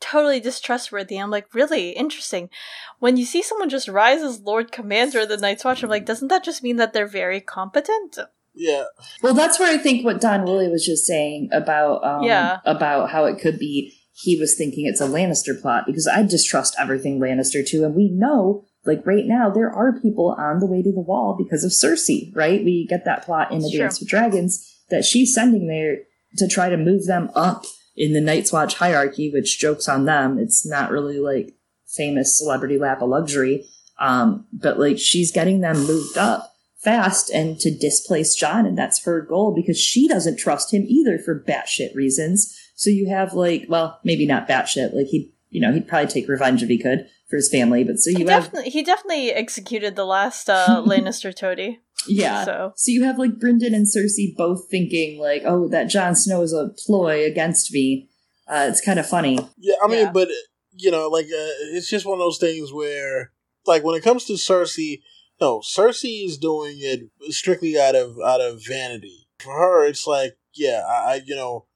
totally 0.00 0.40
distrustworthy. 0.40 1.16
I'm 1.16 1.30
like, 1.30 1.54
really 1.54 1.90
interesting. 1.90 2.50
When 2.98 3.16
you 3.16 3.24
see 3.24 3.42
someone 3.42 3.68
just 3.68 3.86
rise 3.86 4.20
as 4.20 4.40
Lord 4.40 4.72
Commander 4.72 5.20
of 5.20 5.28
the 5.28 5.36
Night's 5.36 5.64
Watch, 5.64 5.82
I'm 5.82 5.90
like, 5.90 6.06
doesn't 6.06 6.28
that 6.28 6.42
just 6.42 6.62
mean 6.62 6.76
that 6.76 6.92
they're 6.92 7.06
very 7.06 7.40
competent? 7.40 8.18
Yeah. 8.54 8.84
Well, 9.22 9.34
that's 9.34 9.58
where 9.58 9.72
I 9.72 9.78
think 9.78 10.04
what 10.04 10.20
Don 10.20 10.44
Woolley 10.44 10.68
was 10.68 10.84
just 10.84 11.06
saying 11.06 11.48
about 11.52 12.04
um, 12.04 12.22
yeah. 12.24 12.58
about 12.64 13.10
how 13.10 13.24
it 13.24 13.40
could 13.40 13.58
be. 13.58 13.96
He 14.12 14.38
was 14.38 14.54
thinking 14.54 14.84
it's 14.86 15.00
a 15.00 15.08
Lannister 15.08 15.58
plot 15.60 15.84
because 15.86 16.06
I 16.06 16.22
distrust 16.22 16.76
everything 16.78 17.20
Lannister 17.20 17.66
too, 17.66 17.84
and 17.84 17.94
we 17.94 18.10
know, 18.10 18.64
like 18.84 19.06
right 19.06 19.24
now, 19.24 19.48
there 19.48 19.72
are 19.72 19.98
people 19.98 20.36
on 20.38 20.58
the 20.58 20.66
way 20.66 20.82
to 20.82 20.92
the 20.92 21.00
wall 21.00 21.36
because 21.38 21.64
of 21.64 21.70
Cersei. 21.70 22.34
Right? 22.34 22.62
We 22.62 22.86
get 22.88 23.04
that 23.06 23.24
plot 23.24 23.50
in 23.52 23.60
the 23.60 23.70
Dance 23.70 24.00
with 24.00 24.08
Dragons 24.08 24.66
that 24.90 25.04
she's 25.04 25.34
sending 25.34 25.68
there 25.68 25.98
to 26.36 26.48
try 26.48 26.68
to 26.68 26.76
move 26.76 27.06
them 27.06 27.30
up 27.34 27.64
in 27.96 28.12
the 28.12 28.20
Night's 28.20 28.52
Watch 28.52 28.74
hierarchy, 28.74 29.30
which 29.32 29.58
jokes 29.58 29.88
on 29.88 30.04
them. 30.04 30.38
It's 30.38 30.66
not 30.66 30.90
really 30.90 31.18
like 31.18 31.54
famous 31.86 32.38
celebrity 32.38 32.78
lap 32.78 33.00
of 33.00 33.08
luxury, 33.08 33.64
um, 33.98 34.46
but 34.52 34.78
like 34.78 34.98
she's 34.98 35.32
getting 35.32 35.60
them 35.60 35.86
moved 35.86 36.18
up 36.18 36.49
fast 36.82 37.30
and 37.30 37.58
to 37.60 37.70
displace 37.70 38.34
Jon. 38.34 38.66
and 38.66 38.76
that's 38.76 39.04
her 39.04 39.20
goal 39.20 39.54
because 39.54 39.78
she 39.78 40.08
doesn't 40.08 40.38
trust 40.38 40.72
him 40.72 40.84
either 40.88 41.18
for 41.18 41.44
batshit 41.46 41.94
reasons. 41.94 42.56
So 42.74 42.90
you 42.90 43.08
have 43.08 43.34
like, 43.34 43.66
well, 43.68 44.00
maybe 44.04 44.26
not 44.26 44.48
batshit, 44.48 44.94
like 44.94 45.06
he, 45.06 45.32
you 45.50 45.60
know, 45.60 45.72
he'd 45.72 45.88
probably 45.88 46.08
take 46.08 46.28
revenge 46.28 46.62
if 46.62 46.68
he 46.68 46.78
could 46.78 47.06
for 47.28 47.36
his 47.36 47.50
family. 47.50 47.84
But 47.84 47.98
so 47.98 48.10
you 48.10 48.18
he 48.18 48.24
have 48.24 48.44
definitely, 48.44 48.70
he 48.70 48.82
definitely 48.82 49.32
executed 49.32 49.96
the 49.96 50.06
last 50.06 50.48
uh, 50.48 50.82
Lannister 50.86 51.34
toady. 51.34 51.80
Yeah. 52.06 52.44
So. 52.44 52.72
so 52.76 52.90
you 52.90 53.04
have 53.04 53.18
like 53.18 53.32
Brynden 53.32 53.74
and 53.74 53.86
Cersei 53.86 54.34
both 54.34 54.68
thinking 54.70 55.20
like, 55.20 55.42
oh, 55.44 55.68
that 55.68 55.84
Jon 55.84 56.14
Snow 56.14 56.40
is 56.40 56.54
a 56.54 56.70
ploy 56.86 57.26
against 57.26 57.72
me. 57.72 58.08
Uh, 58.48 58.66
it's 58.70 58.80
kind 58.80 58.98
of 58.98 59.06
funny. 59.06 59.38
Yeah, 59.58 59.76
I 59.84 59.86
mean, 59.86 60.06
yeah. 60.06 60.12
but 60.12 60.28
you 60.72 60.90
know, 60.90 61.08
like 61.08 61.26
uh, 61.26 61.52
it's 61.74 61.88
just 61.88 62.06
one 62.06 62.14
of 62.14 62.24
those 62.24 62.38
things 62.38 62.72
where, 62.72 63.32
like, 63.66 63.84
when 63.84 63.94
it 63.94 64.02
comes 64.02 64.24
to 64.24 64.32
Cersei, 64.32 65.02
no, 65.40 65.60
Cersei 65.60 66.24
is 66.24 66.38
doing 66.38 66.76
it 66.78 67.10
strictly 67.32 67.78
out 67.78 67.94
of 67.94 68.18
out 68.24 68.40
of 68.40 68.64
vanity. 68.66 69.26
For 69.38 69.52
her, 69.52 69.86
it's 69.86 70.06
like, 70.06 70.36
yeah, 70.54 70.82
I, 70.88 70.92
I 70.92 71.20
you 71.24 71.34
know, 71.34 71.66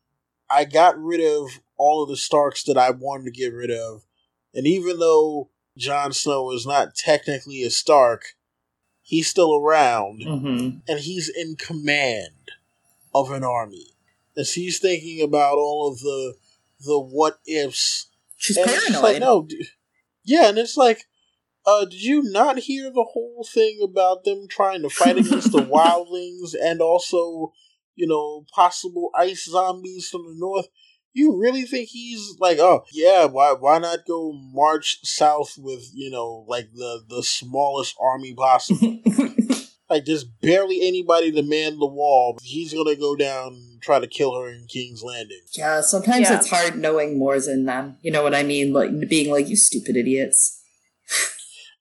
I 0.51 0.65
got 0.65 0.99
rid 0.99 1.21
of 1.21 1.61
all 1.77 2.03
of 2.03 2.09
the 2.09 2.17
Starks 2.17 2.62
that 2.65 2.77
I 2.77 2.91
wanted 2.91 3.25
to 3.25 3.31
get 3.31 3.53
rid 3.53 3.71
of, 3.71 4.03
and 4.53 4.67
even 4.67 4.99
though 4.99 5.51
Jon 5.77 6.12
Snow 6.12 6.53
is 6.53 6.67
not 6.67 6.95
technically 6.95 7.62
a 7.62 7.71
Stark, 7.71 8.37
he's 9.03 9.29
still 9.29 9.57
around, 9.57 10.23
mm-hmm. 10.23 10.79
and 10.87 11.01
he's 11.01 11.29
in 11.29 11.57
command 11.57 12.51
of 13.15 13.31
an 13.31 13.45
army. 13.45 13.87
And 14.37 14.47
she's 14.47 14.79
thinking 14.79 15.23
about 15.23 15.57
all 15.57 15.89
of 15.91 16.01
the 16.01 16.35
the 16.81 16.99
what 16.99 17.39
ifs. 17.47 18.09
She's 18.37 18.59
paranoid. 18.59 19.03
Like, 19.03 19.21
no, 19.21 19.49
yeah, 20.25 20.49
and 20.49 20.59
it's 20.59 20.77
like 20.77 21.07
uh, 21.67 21.85
did 21.85 22.03
you 22.03 22.23
not 22.23 22.59
hear 22.59 22.91
the 22.91 23.07
whole 23.12 23.47
thing 23.51 23.81
about 23.83 24.25
them 24.25 24.47
trying 24.49 24.83
to 24.83 24.91
fight 24.91 25.17
against 25.17 25.53
the 25.53 25.59
wildlings 25.62 26.55
and 26.61 26.81
also, 26.81 27.53
you 27.95 28.07
know, 28.07 28.45
possible 28.55 29.11
ice 29.15 29.47
zombies 29.47 30.09
from 30.09 30.23
the 30.23 30.35
north? 30.37 30.69
You 31.12 31.41
really 31.41 31.62
think 31.62 31.91
he's 31.91 32.37
like, 32.41 32.59
oh 32.59 32.85
yeah, 32.93 33.27
why 33.27 33.53
why 33.53 33.79
not 33.79 34.01
go 34.07 34.33
march 34.33 34.99
south 35.05 35.55
with 35.57 35.89
you 35.95 36.11
know 36.11 36.45
like 36.49 36.73
the 36.75 37.05
the 37.09 37.23
smallest 37.23 37.95
army 38.01 38.35
possible? 38.35 38.99
like 39.89 40.05
just 40.05 40.27
barely 40.41 40.81
anybody 40.83 41.31
to 41.31 41.43
man 41.43 41.79
the 41.79 41.87
wall. 41.87 42.37
He's 42.43 42.75
gonna 42.75 42.97
go 42.97 43.15
down 43.15 43.55
and 43.55 43.81
try 43.81 44.01
to 44.01 44.09
kill 44.09 44.35
her 44.35 44.51
in 44.51 44.67
King's 44.69 45.05
Landing. 45.05 45.43
Yeah, 45.57 45.83
sometimes 45.83 46.29
yeah. 46.29 46.37
it's 46.37 46.51
hard 46.51 46.77
knowing 46.77 47.17
more 47.17 47.39
than 47.39 47.65
them. 47.65 47.97
You 48.03 48.11
know 48.11 48.25
what 48.25 48.35
I 48.35 48.43
mean? 48.43 48.73
Like 48.73 48.91
being 49.09 49.31
like, 49.31 49.49
you 49.49 49.55
stupid 49.55 49.97
idiots. 49.97 50.64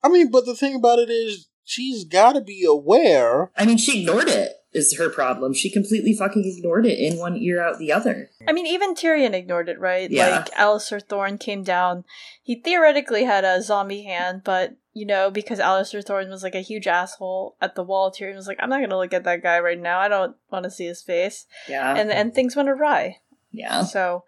I 0.03 0.09
mean, 0.09 0.29
but 0.31 0.45
the 0.45 0.55
thing 0.55 0.75
about 0.75 0.99
it 0.99 1.09
is, 1.09 1.47
she's 1.63 2.03
got 2.03 2.33
to 2.33 2.41
be 2.41 2.65
aware. 2.67 3.51
I 3.57 3.65
mean, 3.65 3.77
she 3.77 4.01
ignored 4.01 4.27
it. 4.27 4.51
Is 4.73 4.97
her 4.97 5.09
problem? 5.09 5.53
She 5.53 5.69
completely 5.69 6.15
fucking 6.15 6.43
ignored 6.45 6.87
it 6.87 6.97
in 6.97 7.19
one 7.19 7.37
ear 7.37 7.61
out 7.61 7.77
the 7.77 7.91
other. 7.91 8.31
I 8.47 8.53
mean, 8.53 8.65
even 8.65 8.95
Tyrion 8.95 9.33
ignored 9.33 9.69
it, 9.69 9.79
right? 9.79 10.09
Yeah. 10.09 10.29
Like 10.29 10.51
Alliser 10.55 11.01
Thorne 11.01 11.37
came 11.37 11.63
down. 11.63 12.05
He 12.41 12.55
theoretically 12.55 13.23
had 13.23 13.45
a 13.45 13.61
zombie 13.61 14.03
hand, 14.03 14.41
but 14.43 14.75
you 14.91 15.05
know, 15.05 15.29
because 15.29 15.59
Alliser 15.59 16.03
Thorne 16.03 16.29
was 16.29 16.41
like 16.41 16.55
a 16.55 16.61
huge 16.61 16.87
asshole 16.87 17.55
at 17.61 17.75
the 17.75 17.83
wall, 17.83 18.11
Tyrion 18.11 18.35
was 18.35 18.47
like, 18.47 18.57
"I'm 18.59 18.69
not 18.69 18.81
gonna 18.81 18.97
look 18.97 19.13
at 19.13 19.25
that 19.25 19.43
guy 19.43 19.59
right 19.59 19.79
now. 19.79 19.99
I 19.99 20.07
don't 20.07 20.35
want 20.51 20.63
to 20.63 20.71
see 20.71 20.85
his 20.85 21.03
face." 21.03 21.45
Yeah. 21.69 21.95
And 21.95 22.11
and 22.11 22.33
things 22.33 22.55
went 22.55 22.69
awry. 22.69 23.17
Yeah. 23.51 23.83
So, 23.83 24.23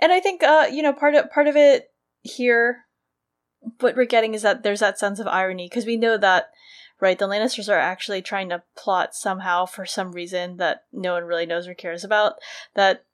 and 0.00 0.10
I 0.10 0.18
think 0.18 0.42
uh, 0.42 0.66
you 0.70 0.82
know, 0.82 0.92
part 0.92 1.14
of 1.14 1.30
part 1.30 1.46
of 1.46 1.56
it 1.56 1.92
here 2.22 2.86
what 3.80 3.96
we're 3.96 4.04
getting 4.04 4.34
is 4.34 4.42
that 4.42 4.62
there's 4.62 4.80
that 4.80 4.98
sense 4.98 5.18
of 5.18 5.26
irony 5.26 5.66
because 5.66 5.86
we 5.86 5.96
know 5.96 6.16
that 6.16 6.50
right 7.00 7.18
the 7.18 7.26
lannisters 7.26 7.68
are 7.68 7.78
actually 7.78 8.22
trying 8.22 8.48
to 8.48 8.62
plot 8.76 9.14
somehow 9.14 9.66
for 9.66 9.84
some 9.84 10.12
reason 10.12 10.56
that 10.56 10.84
no 10.92 11.14
one 11.14 11.24
really 11.24 11.46
knows 11.46 11.68
or 11.68 11.74
cares 11.74 12.04
about 12.04 12.34
that 12.74 13.04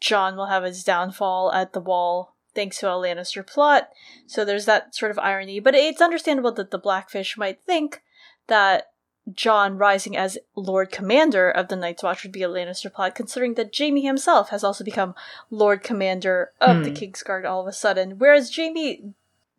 jon 0.00 0.36
will 0.36 0.46
have 0.46 0.64
his 0.64 0.84
downfall 0.84 1.52
at 1.52 1.72
the 1.72 1.80
wall 1.80 2.34
thanks 2.54 2.78
to 2.78 2.88
a 2.88 2.92
Lannister 2.92 3.46
plot. 3.46 3.90
So 4.26 4.44
there's 4.44 4.66
that 4.66 4.94
sort 4.94 5.10
of 5.10 5.18
irony. 5.18 5.60
But 5.60 5.74
it's 5.74 6.02
understandable 6.02 6.52
that 6.52 6.70
the 6.70 6.78
Blackfish 6.78 7.36
might 7.36 7.62
think 7.62 8.02
that 8.46 8.90
Jon 9.32 9.78
rising 9.78 10.16
as 10.16 10.38
Lord 10.56 10.90
Commander 10.90 11.48
of 11.48 11.68
the 11.68 11.76
Night's 11.76 12.02
Watch 12.02 12.24
would 12.24 12.32
be 12.32 12.42
a 12.42 12.48
Lannister 12.48 12.92
plot, 12.92 13.14
considering 13.14 13.54
that 13.54 13.76
Jaime 13.76 14.02
himself 14.02 14.48
has 14.50 14.64
also 14.64 14.82
become 14.82 15.14
Lord 15.48 15.82
Commander 15.82 16.50
of 16.60 16.78
hmm. 16.78 16.82
the 16.82 16.90
Kingsguard 16.90 17.44
all 17.44 17.60
of 17.60 17.68
a 17.68 17.72
sudden. 17.72 18.18
Whereas 18.18 18.54
Jaime 18.54 19.14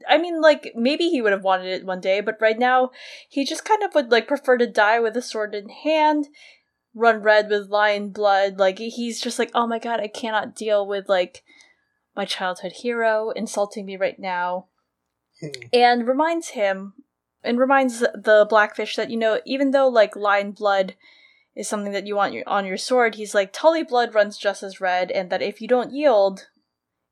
I 0.08 0.18
mean, 0.18 0.41
like, 0.41 0.72
maybe 0.76 1.10
he 1.10 1.22
would 1.22 1.32
have 1.32 1.43
wanted 1.43 1.68
it 1.68 1.86
one 1.86 2.01
day, 2.01 2.22
but 2.22 2.41
right 2.41 2.58
now, 2.58 2.91
he 3.30 3.45
just 3.45 3.66
kind 3.66 3.84
of 3.84 3.93
would, 3.95 4.12
like, 4.12 4.28
prefer 4.28 4.58
to 4.58 4.68
die 4.68 4.99
with 4.99 5.16
a 5.18 5.22
sword 5.22 5.56
in 5.56 5.70
hand, 5.70 6.28
run 6.93 7.22
red 7.22 7.49
with 7.49 7.70
lion 7.70 8.10
blood. 8.10 8.60
Like, 8.60 8.80
he's 8.80 9.22
just 9.22 9.39
like, 9.39 9.51
oh 9.54 9.68
my 9.68 9.80
god, 9.80 9.99
I 9.99 10.08
cannot 10.08 10.56
deal 10.56 10.88
with, 10.88 11.10
like, 11.10 11.43
my 12.16 12.26
childhood 12.26 12.74
hero 12.74 13.32
insulting 13.32 13.86
me 13.86 13.97
right 13.97 14.20
now. 14.20 14.68
Hmm. 15.41 15.47
and 15.74 16.08
reminds 16.08 16.49
him, 16.49 16.93
and 17.43 17.60
reminds 17.60 17.99
the 17.99 18.45
Blackfish 18.47 18.95
that, 18.95 19.10
you 19.10 19.18
know, 19.18 19.41
even 19.45 19.72
though, 19.72 19.88
like, 19.88 20.16
lion 20.16 20.51
blood 20.51 20.95
is 21.56 21.68
something 21.68 21.91
that 21.91 22.08
you 22.08 22.16
want 22.16 22.34
your, 22.34 22.43
on 22.47 22.66
your 22.66 22.78
sword, 22.78 23.16
he's 23.16 23.36
like, 23.36 23.51
Tully 23.51 23.84
blood 23.84 24.14
runs 24.14 24.38
just 24.38 24.64
as 24.64 24.80
red, 24.80 25.12
and 25.12 25.30
that 25.30 25.41
if 25.41 25.62
you 25.62 25.68
don't 25.68 25.91
yield, 25.91 26.47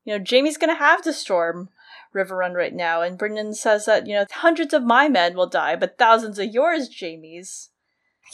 you 0.04 0.16
know, 0.16 0.24
Jaime's 0.24 0.56
gonna 0.56 0.74
have 0.74 1.02
to 1.02 1.12
storm 1.12 1.68
Riverrun 2.14 2.54
right 2.54 2.74
now, 2.74 3.02
and 3.02 3.18
Brynden 3.18 3.54
says 3.54 3.86
that, 3.86 4.06
you 4.06 4.14
know, 4.14 4.26
hundreds 4.30 4.74
of 4.74 4.82
my 4.82 5.08
men 5.08 5.34
will 5.34 5.48
die, 5.48 5.76
but 5.76 5.98
thousands 5.98 6.38
of 6.38 6.52
yours, 6.52 6.88
Jaime's. 6.88 7.70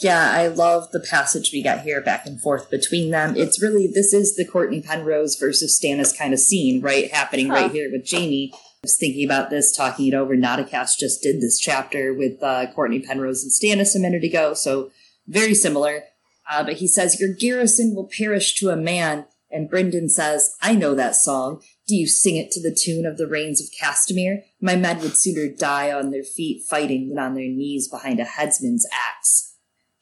Yeah, 0.01 0.31
I 0.31 0.47
love 0.47 0.91
the 0.91 0.99
passage 0.99 1.51
we 1.51 1.63
got 1.63 1.81
here 1.81 2.01
back 2.01 2.25
and 2.25 2.39
forth 2.39 2.69
between 2.69 3.11
them. 3.11 3.35
It's 3.35 3.61
really, 3.61 3.87
this 3.87 4.13
is 4.13 4.35
the 4.35 4.47
Cortnay 4.47 4.85
Penrose 4.85 5.35
versus 5.35 5.77
Stannis 5.77 6.17
kind 6.17 6.33
of 6.33 6.39
scene, 6.39 6.81
right? 6.81 7.11
Happening 7.11 7.47
huh. 7.47 7.55
right 7.55 7.71
here 7.71 7.89
with 7.91 8.09
Jaime. 8.09 8.51
I 8.53 8.57
was 8.83 8.97
thinking 8.97 9.25
about 9.25 9.49
this, 9.49 9.75
talking 9.75 10.07
it 10.07 10.13
over. 10.13 10.37
Nauticast 10.37 10.99
just 10.99 11.21
did 11.21 11.41
this 11.41 11.59
chapter 11.59 12.13
with 12.13 12.41
uh, 12.41 12.67
Cortnay 12.73 13.05
Penrose 13.05 13.43
and 13.43 13.51
Stannis 13.51 13.95
a 13.95 13.99
minute 13.99 14.23
ago, 14.23 14.53
so 14.53 14.89
very 15.27 15.53
similar. 15.53 16.03
Uh, 16.49 16.63
but 16.63 16.77
he 16.77 16.87
says, 16.87 17.19
Your 17.19 17.33
garrison 17.33 17.93
will 17.93 18.07
perish 18.17 18.55
to 18.55 18.69
a 18.69 18.77
man. 18.77 19.25
And 19.51 19.69
Brynden 19.69 20.09
says, 20.09 20.55
I 20.61 20.75
know 20.75 20.95
that 20.95 21.15
song. 21.15 21.61
Do 21.89 21.95
you 21.95 22.05
sing 22.05 22.35
it 22.35 22.51
to 22.51 22.61
the 22.61 22.75
tune 22.75 23.07
of 23.07 23.17
the 23.17 23.25
Rains 23.25 23.59
of 23.59 23.71
Castamere? 23.71 24.43
My 24.61 24.75
men 24.75 24.99
would 24.99 25.17
sooner 25.17 25.51
die 25.51 25.91
on 25.91 26.11
their 26.11 26.21
feet 26.21 26.63
fighting 26.69 27.09
than 27.09 27.17
on 27.17 27.33
their 27.33 27.47
knees 27.47 27.87
behind 27.87 28.19
a 28.19 28.25
headsman's 28.25 28.85
axe. 28.93 29.55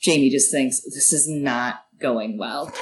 Jaime 0.06 0.30
just 0.30 0.52
thinks, 0.52 0.82
this 0.82 1.14
is 1.14 1.30
not 1.30 1.86
going 1.98 2.38
well. 2.38 2.74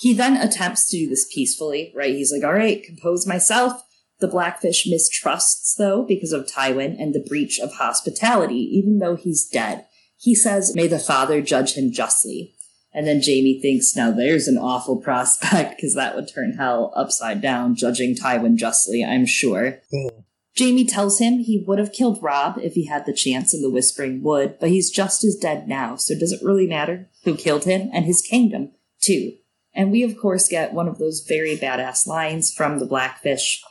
He 0.00 0.14
then 0.14 0.38
attempts 0.38 0.88
to 0.88 0.96
do 0.96 1.10
this 1.10 1.30
peacefully, 1.30 1.92
right? 1.94 2.14
He's 2.14 2.32
like, 2.32 2.42
all 2.42 2.54
right, 2.54 2.82
compose 2.82 3.26
myself. 3.26 3.82
The 4.20 4.28
Blackfish 4.28 4.86
mistrusts, 4.86 5.74
though, 5.74 6.06
because 6.08 6.32
of 6.32 6.46
Tywin 6.46 6.96
and 6.98 7.14
the 7.14 7.20
breach 7.28 7.58
of 7.58 7.74
hospitality, 7.74 8.66
even 8.72 8.98
though 8.98 9.16
he's 9.16 9.46
dead. 9.46 9.84
He 10.16 10.34
says, 10.34 10.74
may 10.74 10.86
the 10.86 10.98
Father 10.98 11.42
judge 11.42 11.74
him 11.74 11.92
justly. 11.92 12.54
And 12.98 13.06
then 13.06 13.22
Jaime 13.24 13.60
thinks, 13.60 13.94
now 13.94 14.10
there's 14.10 14.48
an 14.48 14.58
awful 14.58 14.96
prospect, 14.96 15.76
because 15.76 15.94
that 15.94 16.16
would 16.16 16.26
turn 16.26 16.54
hell 16.54 16.92
upside 16.96 17.40
down, 17.40 17.76
judging 17.76 18.16
Tywin 18.16 18.56
justly, 18.56 19.04
I'm 19.04 19.24
sure. 19.24 19.78
Mm. 19.94 20.24
Jaime 20.58 20.84
tells 20.84 21.20
him 21.20 21.38
he 21.38 21.62
would 21.64 21.78
have 21.78 21.92
killed 21.92 22.20
Robb 22.20 22.58
if 22.60 22.72
he 22.72 22.86
had 22.86 23.06
the 23.06 23.12
chance 23.12 23.54
in 23.54 23.62
the 23.62 23.70
Whispering 23.70 24.20
Wood, 24.24 24.56
but 24.58 24.70
he's 24.70 24.90
just 24.90 25.22
as 25.22 25.36
dead 25.36 25.68
now, 25.68 25.94
so 25.94 26.18
does 26.18 26.32
it 26.32 26.44
really 26.44 26.66
matter 26.66 27.08
who 27.22 27.36
killed 27.36 27.62
him 27.62 27.88
and 27.92 28.04
his 28.04 28.20
kingdom, 28.20 28.72
too? 29.00 29.34
And 29.72 29.92
we, 29.92 30.02
of 30.02 30.18
course, 30.18 30.48
get 30.48 30.74
one 30.74 30.88
of 30.88 30.98
those 30.98 31.24
very 31.24 31.56
badass 31.56 32.04
lines 32.04 32.52
from 32.52 32.80
the 32.80 32.86
Blackfish. 32.86 33.62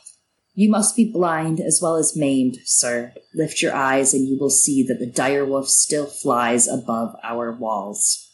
You 0.54 0.70
must 0.70 0.96
be 0.96 1.04
blind 1.04 1.60
as 1.60 1.80
well 1.82 1.96
as 1.96 2.16
maimed, 2.16 2.60
sir. 2.64 3.12
Lift 3.34 3.60
your 3.60 3.74
eyes 3.74 4.14
and 4.14 4.26
you 4.26 4.38
will 4.40 4.48
see 4.48 4.82
that 4.84 4.98
the 4.98 5.10
direwolf 5.10 5.66
still 5.66 6.06
flies 6.06 6.66
above 6.66 7.14
our 7.22 7.52
walls. 7.52 8.24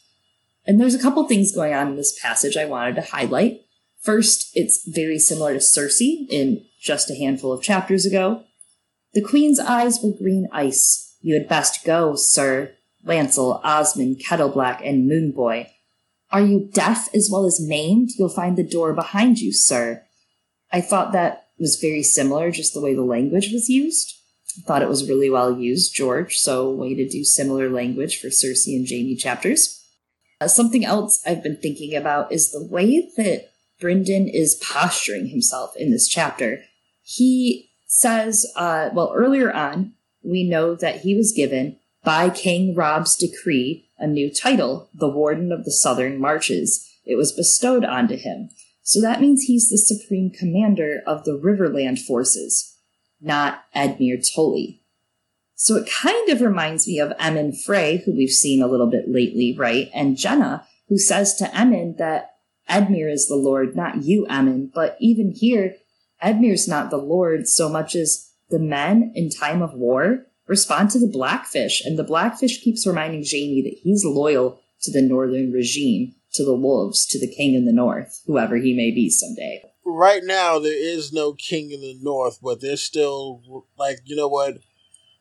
And 0.66 0.80
there's 0.80 0.94
a 0.94 1.02
couple 1.02 1.26
things 1.26 1.54
going 1.54 1.74
on 1.74 1.88
in 1.88 1.96
this 1.96 2.18
passage 2.20 2.56
I 2.56 2.64
wanted 2.64 2.94
to 2.96 3.02
highlight. 3.02 3.60
First, 4.00 4.50
it's 4.54 4.86
very 4.86 5.18
similar 5.18 5.52
to 5.52 5.58
Cersei 5.58 6.26
in 6.28 6.64
just 6.80 7.10
a 7.10 7.14
handful 7.14 7.52
of 7.52 7.62
chapters 7.62 8.04
ago. 8.04 8.44
The 9.12 9.22
queen's 9.22 9.60
eyes 9.60 10.00
were 10.02 10.12
green 10.12 10.48
ice. 10.52 11.16
You 11.20 11.34
had 11.34 11.48
best 11.48 11.84
go, 11.84 12.14
sir. 12.16 12.74
Lancel, 13.06 13.60
Osmond, 13.62 14.20
Kettleblack, 14.20 14.86
and 14.86 15.10
Moonboy. 15.10 15.68
Are 16.30 16.40
you 16.40 16.68
deaf 16.72 17.08
as 17.14 17.28
well 17.30 17.46
as 17.46 17.60
maimed? 17.60 18.10
You'll 18.18 18.28
find 18.28 18.56
the 18.56 18.62
door 18.62 18.92
behind 18.92 19.38
you, 19.38 19.52
sir. 19.52 20.04
I 20.72 20.80
thought 20.80 21.12
that 21.12 21.48
was 21.58 21.76
very 21.76 22.02
similar, 22.02 22.50
just 22.50 22.74
the 22.74 22.80
way 22.80 22.94
the 22.94 23.02
language 23.02 23.52
was 23.52 23.68
used. 23.68 24.14
I 24.58 24.62
thought 24.66 24.82
it 24.82 24.88
was 24.88 25.08
really 25.08 25.30
well 25.30 25.56
used, 25.56 25.94
George, 25.94 26.38
so 26.38 26.70
way 26.70 26.94
to 26.94 27.08
do 27.08 27.24
similar 27.24 27.70
language 27.70 28.20
for 28.20 28.28
Cersei 28.28 28.76
and 28.76 28.88
Jaime 28.88 29.16
chapters. 29.16 29.84
Uh, 30.41 30.49
something 30.49 30.85
else 30.85 31.22
I've 31.26 31.43
been 31.43 31.57
thinking 31.57 31.95
about 31.95 32.32
is 32.32 32.51
the 32.51 32.64
way 32.64 33.11
that 33.16 33.51
Brynden 33.80 34.30
is 34.32 34.55
posturing 34.57 35.28
himself 35.28 35.74
in 35.76 35.91
this 35.91 36.09
chapter. 36.09 36.62
He 37.03 37.70
says, 37.87 38.47
uh, 38.57 38.91
well, 38.93 39.12
earlier 39.14 39.53
on, 39.53 39.93
we 40.22 40.49
know 40.49 40.74
that 40.74 41.01
he 41.01 41.14
was 41.14 41.32
given 41.32 41.78
by 42.03 42.30
King 42.30 42.74
Robb's 42.74 43.16
decree 43.16 43.89
a 43.99 44.07
new 44.07 44.32
title, 44.32 44.89
the 44.93 45.09
Warden 45.09 45.53
of 45.53 45.64
the 45.64 45.72
Southern 45.72 46.20
Marches. 46.20 46.89
It 47.05 47.16
was 47.16 47.32
bestowed 47.32 47.85
onto 47.85 48.16
him. 48.16 48.51
So 48.82 49.01
that 49.01 49.20
means 49.20 49.43
he's 49.43 49.70
the 49.70 49.78
supreme 49.78 50.30
commander 50.30 51.03
of 51.07 51.24
the 51.24 51.39
Riverland 51.39 51.99
forces, 51.99 52.76
not 53.20 53.64
Edmure 53.74 54.22
Tully. 54.35 54.82
So 55.55 55.76
it 55.76 55.88
kind 55.90 56.28
of 56.30 56.40
reminds 56.40 56.86
me 56.86 56.98
of 56.98 57.12
Emmon 57.18 57.57
Frey, 57.64 58.02
who 58.05 58.12
we've 58.12 58.30
seen 58.30 58.62
a 58.62 58.66
little 58.66 58.90
bit 58.90 59.05
lately, 59.09 59.55
right? 59.57 59.90
And 59.94 60.16
Genna, 60.16 60.64
who 60.88 60.98
says 60.98 61.34
to 61.36 61.44
Emmon 61.57 61.96
that 61.98 62.32
Edmure 62.68 63.12
is 63.12 63.28
the 63.28 63.36
Lord, 63.36 63.76
not 63.76 64.02
you, 64.02 64.26
Emmon. 64.28 64.70
But 64.74 64.96
even 65.00 65.32
here, 65.34 65.76
Edmure's 66.22 66.66
not 66.66 66.90
the 66.90 66.96
Lord 66.96 67.46
so 67.46 67.68
much 67.68 67.94
as 67.94 68.30
the 68.50 68.59
men 68.59 69.12
in 69.14 69.30
time 69.30 69.62
of 69.62 69.74
war 69.74 70.26
respond 70.46 70.90
to 70.90 70.98
the 70.98 71.11
Blackfish, 71.11 71.82
and 71.84 71.98
the 71.98 72.05
Blackfish 72.05 72.61
keeps 72.62 72.86
reminding 72.86 73.24
Jaime 73.24 73.62
that 73.62 73.78
he's 73.82 74.05
loyal 74.05 74.61
to 74.82 74.92
the 74.92 75.02
Northern 75.02 75.52
regime, 75.52 76.14
to 76.34 76.44
the 76.44 76.55
Wolves, 76.55 77.07
to 77.07 77.18
the 77.18 77.32
King 77.32 77.55
in 77.55 77.64
the 77.64 77.72
North, 77.72 78.20
whoever 78.26 78.57
he 78.57 78.74
may 78.74 78.90
be 78.90 79.09
someday. 79.09 79.62
Right 79.86 80.22
now, 80.24 80.59
there 80.59 80.76
is 80.76 81.12
no 81.12 81.32
King 81.32 81.70
in 81.70 81.80
the 81.80 81.96
North, 82.02 82.38
but 82.42 82.61
there's 82.61 82.82
still, 82.82 83.64
like, 83.78 84.00
you 84.05 84.16
know 84.16 84.28
what? 84.28 84.59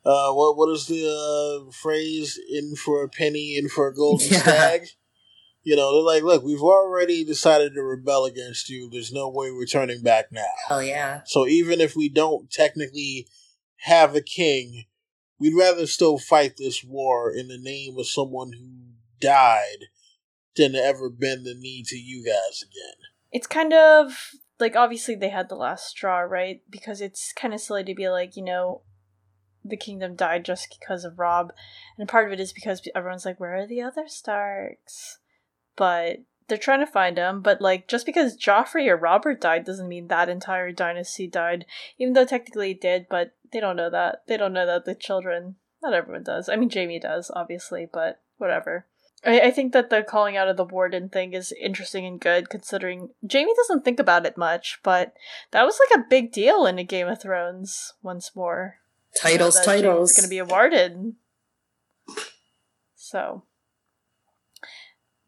Uh, 0.06 0.32
what 0.34 0.58
what 0.58 0.70
is 0.72 0.88
the 0.88 1.08
uh, 1.08 1.72
phrase? 1.72 2.40
In 2.50 2.76
for 2.76 3.04
a 3.04 3.10
penny, 3.10 3.58
in 3.58 3.70
for 3.70 3.88
a 3.88 3.96
golden 3.96 4.28
yeah. 4.30 4.40
stag. 4.40 4.88
You 5.64 5.78
know, 5.78 5.94
they're 5.94 6.16
like, 6.16 6.24
look, 6.24 6.44
we've 6.44 6.62
already 6.62 7.24
decided 7.24 7.74
to 7.74 7.82
rebel 7.82 8.26
against 8.26 8.70
you. 8.70 8.90
There's 8.90 9.14
no 9.14 9.30
way 9.30 9.50
we're 9.50 9.66
turning 9.66 10.02
back 10.02 10.26
now. 10.30 10.44
Oh 10.70 10.80
yeah. 10.80 11.22
So 11.26 11.48
even 11.48 11.80
if 11.80 11.96
we 11.96 12.10
don't 12.10 12.52
technically 12.52 13.28
have 13.84 14.14
a 14.14 14.22
king, 14.22 14.86
we'd 15.40 15.58
rather 15.58 15.88
still 15.88 16.18
fight 16.18 16.58
this 16.58 16.84
war 16.84 17.32
in 17.32 17.48
the 17.48 17.58
name 17.58 17.98
of 17.98 18.08
someone 18.08 18.52
who 18.54 18.94
died 19.22 19.88
than 20.56 20.74
to 20.74 20.84
ever 20.84 21.10
bend 21.10 21.46
the 21.46 21.56
knee 21.56 21.84
to 21.88 21.96
you 21.96 22.26
guys 22.26 22.62
again. 22.62 22.98
It's 23.32 23.48
kind 23.48 23.74
of 23.74 24.32
like 24.60 24.76
obviously 24.76 25.16
they 25.16 25.30
had 25.30 25.50
the 25.50 25.56
last 25.56 25.88
straw, 25.88 26.20
right? 26.20 26.62
Because 26.70 27.02
it's 27.02 27.34
kind 27.34 27.54
of 27.54 27.62
silly 27.62 27.84
to 27.86 27.96
be 27.96 28.10
like, 28.10 28.36
you 28.36 28.44
know, 28.44 28.84
the 29.64 29.78
kingdom 29.78 30.16
died 30.16 30.46
just 30.46 30.78
because 30.80 31.06
of 31.06 31.20
Robb, 31.20 31.54
and 31.98 32.08
part 32.08 32.28
of 32.28 32.34
it 32.34 32.40
is 32.40 32.54
because 32.54 32.82
everyone's 32.96 33.26
like, 33.26 33.40
"Where 33.40 33.56
are 33.56 33.68
the 33.68 33.82
other 33.82 34.08
Starks?" 34.08 35.20
But 35.76 36.20
they're 36.48 36.58
trying 36.58 36.80
to 36.86 36.92
find 36.92 37.18
them. 37.18 37.42
But 37.42 37.62
like, 37.62 37.88
just 37.88 38.06
because 38.06 38.38
Joffrey 38.38 38.88
or 38.88 38.98
Robert 38.98 39.42
died 39.42 39.66
doesn't 39.66 39.88
mean 39.88 40.08
that 40.08 40.30
entire 40.30 40.72
dynasty 40.72 41.28
died. 41.28 41.66
Even 41.98 42.14
though 42.14 42.26
technically 42.26 42.72
it 42.72 42.82
did, 42.82 43.08
but 43.10 43.34
they 43.52 43.60
don't 43.60 43.76
know 43.76 43.90
that. 43.90 44.24
They 44.28 44.38
don't 44.38 44.54
know 44.54 44.66
that 44.66 44.86
the 44.86 44.96
children. 44.96 45.56
Not 45.82 45.94
everyone 45.94 46.24
does. 46.24 46.48
I 46.48 46.56
mean, 46.56 46.70
Jaime 46.70 47.00
does, 47.00 47.30
obviously, 47.36 47.88
but 47.92 48.22
whatever. 48.38 48.86
I, 49.26 49.40
I 49.42 49.52
think 49.52 49.74
that 49.74 49.90
the 49.90 50.04
calling 50.04 50.38
out 50.38 50.48
of 50.48 50.58
the 50.58 50.64
warden 50.64 51.10
thing 51.10 51.34
is 51.34 51.54
interesting 51.60 52.06
and 52.06 52.20
good, 52.20 52.50
considering 52.50 53.10
Jaime 53.30 53.54
doesn't 53.56 53.84
think 53.84 54.00
about 54.00 54.26
it 54.26 54.38
much, 54.38 54.80
but 54.84 55.14
that 55.52 55.64
was 55.64 55.80
like 55.90 56.00
a 56.00 56.10
big 56.10 56.32
deal 56.32 56.66
in 56.66 56.80
a 56.80 56.84
Game 56.84 57.08
of 57.08 57.22
Thrones 57.22 57.94
once 58.02 58.36
more. 58.36 58.78
Titles, 59.20 59.60
titles. 59.62 60.12
It's 60.12 60.20
going 60.20 60.28
to 60.28 60.30
be 60.30 60.40
awarded. 60.40 61.16
So. 62.96 63.44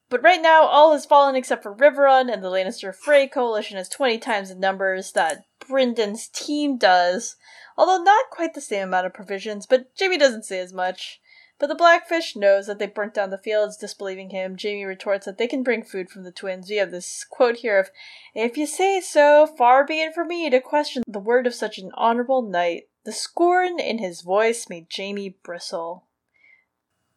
But 0.09 0.23
right 0.23 0.41
now, 0.41 0.63
all 0.63 0.93
has 0.93 1.05
fallen 1.05 1.35
except 1.35 1.63
for 1.63 1.75
Riverrun, 1.75 2.31
and 2.31 2.43
the 2.43 2.49
Lannister 2.49 2.95
Frey 2.95 3.27
coalition 3.27 3.77
has 3.77 3.89
20 3.89 4.19
times 4.19 4.49
the 4.49 4.55
numbers 4.55 5.11
that 5.13 5.45
Brynden's 5.59 6.27
team 6.27 6.77
does, 6.77 7.35
although 7.77 8.01
not 8.01 8.29
quite 8.31 8.53
the 8.53 8.61
same 8.61 8.87
amount 8.87 9.07
of 9.07 9.13
provisions, 9.13 9.65
but 9.65 9.87
Jaime 9.99 10.17
doesn't 10.17 10.45
say 10.45 10.59
as 10.59 10.73
much. 10.73 11.19
But 11.57 11.67
the 11.67 11.75
Blackfish 11.75 12.35
knows 12.35 12.67
that 12.67 12.79
they 12.79 12.87
burnt 12.87 13.13
down 13.13 13.29
the 13.29 13.37
fields, 13.37 13.77
disbelieving 13.77 14.31
him. 14.31 14.57
Jaime 14.61 14.83
retorts 14.83 15.25
that 15.25 15.37
they 15.37 15.47
can 15.47 15.63
bring 15.63 15.83
food 15.83 16.09
from 16.09 16.23
the 16.23 16.31
twins. 16.31 16.69
We 16.69 16.75
have 16.77 16.91
this 16.91 17.25
quote 17.29 17.57
here 17.57 17.79
of, 17.79 17.89
If 18.33 18.57
you 18.57 18.67
say 18.67 18.99
so, 18.99 19.47
far 19.47 19.85
be 19.85 20.01
it 20.01 20.13
from 20.13 20.27
me 20.27 20.49
to 20.49 20.59
question 20.59 21.03
the 21.07 21.19
word 21.19 21.47
of 21.47 21.53
such 21.53 21.77
an 21.77 21.91
honorable 21.93 22.41
knight. 22.41 22.89
The 23.05 23.11
scorn 23.11 23.79
in 23.79 23.99
his 23.99 24.21
voice 24.21 24.67
made 24.67 24.87
Jaime 24.91 25.29
bristle. 25.43 26.05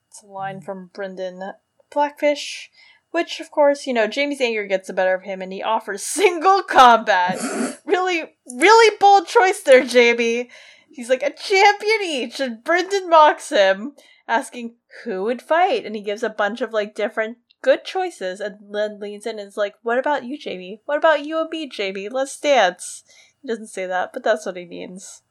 It's 0.09 0.22
a 0.22 0.26
line 0.26 0.61
from 0.61 0.91
Brynden 0.93 1.55
Blackfish, 1.91 2.70
which, 3.11 3.41
of 3.41 3.51
course, 3.51 3.86
you 3.86 3.95
know, 3.95 4.07
Jaime's 4.07 4.43
anger 4.43 4.66
gets 4.66 4.89
the 4.89 4.93
better 4.93 5.14
of 5.14 5.22
him 5.22 5.41
and 5.41 5.51
he 5.51 5.62
offers 5.62 6.03
single 6.07 6.62
combat. 6.62 7.41
really, 7.86 8.36
really 8.47 8.97
bold 9.01 9.28
choice 9.28 9.62
there, 9.62 9.82
Jaime. 9.82 10.51
He's 10.91 11.09
like 11.09 11.22
a 11.22 11.32
champion 11.32 12.03
each, 12.05 12.39
and 12.39 12.62
Brynden 12.62 13.09
mocks 13.09 13.49
him, 13.49 13.95
asking 14.26 14.74
who 15.05 15.24
would 15.24 15.41
fight, 15.41 15.86
and 15.86 15.97
he 15.97 16.03
gives 16.03 16.22
a 16.22 16.28
bunch 16.28 16.61
of 16.61 16.74
like 16.74 16.95
different 16.95 17.39
good 17.62 17.84
choices, 17.84 18.41
and 18.41 18.74
then 18.74 19.01
leans 19.01 19.24
in 19.24 19.39
and 19.39 19.49
is 19.49 19.57
like, 19.57 19.74
"What 19.82 19.99
about 19.99 20.24
you, 20.24 20.36
Jaime? 20.43 20.82
What 20.84 20.99
about 20.99 21.24
you 21.24 21.41
and 21.41 21.51
me, 21.51 21.70
Jaime? 21.74 22.09
Let's 22.09 22.39
dance." 22.39 23.05
He 23.41 23.49
doesn't 23.49 23.68
say 23.68 23.86
that, 23.86 24.12
but 24.12 24.24
that's 24.24 24.45
what 24.45 24.57
he 24.57 24.64
means. 24.64 25.22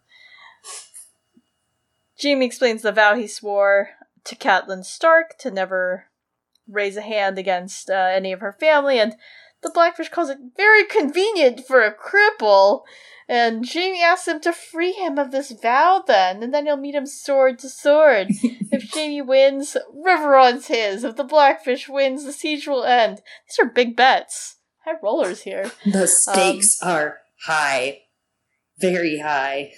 Jaime 2.22 2.46
explains 2.46 2.82
the 2.82 2.92
vow 2.92 3.16
he 3.16 3.28
swore 3.28 3.90
to 4.24 4.36
Catelyn 4.36 4.84
Stark 4.84 5.38
to 5.40 5.52
never 5.52 6.06
raise 6.68 6.98
a 6.98 7.02
hand 7.02 7.38
against 7.38 7.90
uh, 7.90 7.94
any 7.94 8.32
of 8.32 8.42
her 8.42 8.54
family, 8.60 9.00
and 9.00 9.16
the 9.62 9.70
Blackfish 9.70 10.10
calls 10.10 10.30
it 10.30 10.38
very 10.56 10.86
convenient 10.86 11.66
for 11.66 11.82
a 11.82 11.94
cripple. 11.94 12.84
And 13.30 13.68
Jaime 13.68 14.02
asks 14.02 14.28
him 14.28 14.40
to 14.42 14.54
free 14.54 14.94
him 14.94 15.18
of 15.18 15.32
this 15.32 15.52
vow 15.52 16.04
then, 16.06 16.42
and 16.42 16.54
then 16.54 16.66
he'll 16.66 16.78
meet 16.78 16.96
him 16.96 17.06
sword 17.06 17.60
to 17.60 17.70
sword. 17.70 18.28
if 18.32 18.90
Jaime 18.94 19.22
wins, 19.22 19.76
Riverrun's 19.94 20.68
his. 20.68 21.04
If 21.04 21.18
the 21.18 21.26
Blackfish 21.26 21.90
wins, 21.90 22.24
the 22.24 22.32
siege 22.32 22.68
will 22.68 22.86
end. 22.86 23.22
These 23.50 23.60
are 23.60 23.70
big 23.70 23.98
bets. 23.98 24.56
High 24.86 24.98
rollers 25.04 25.42
here. 25.42 25.72
The 25.86 26.08
stakes 26.08 26.82
um, 26.82 26.90
are 26.90 27.18
high. 27.46 28.04
Very 28.80 29.20
high. 29.20 29.74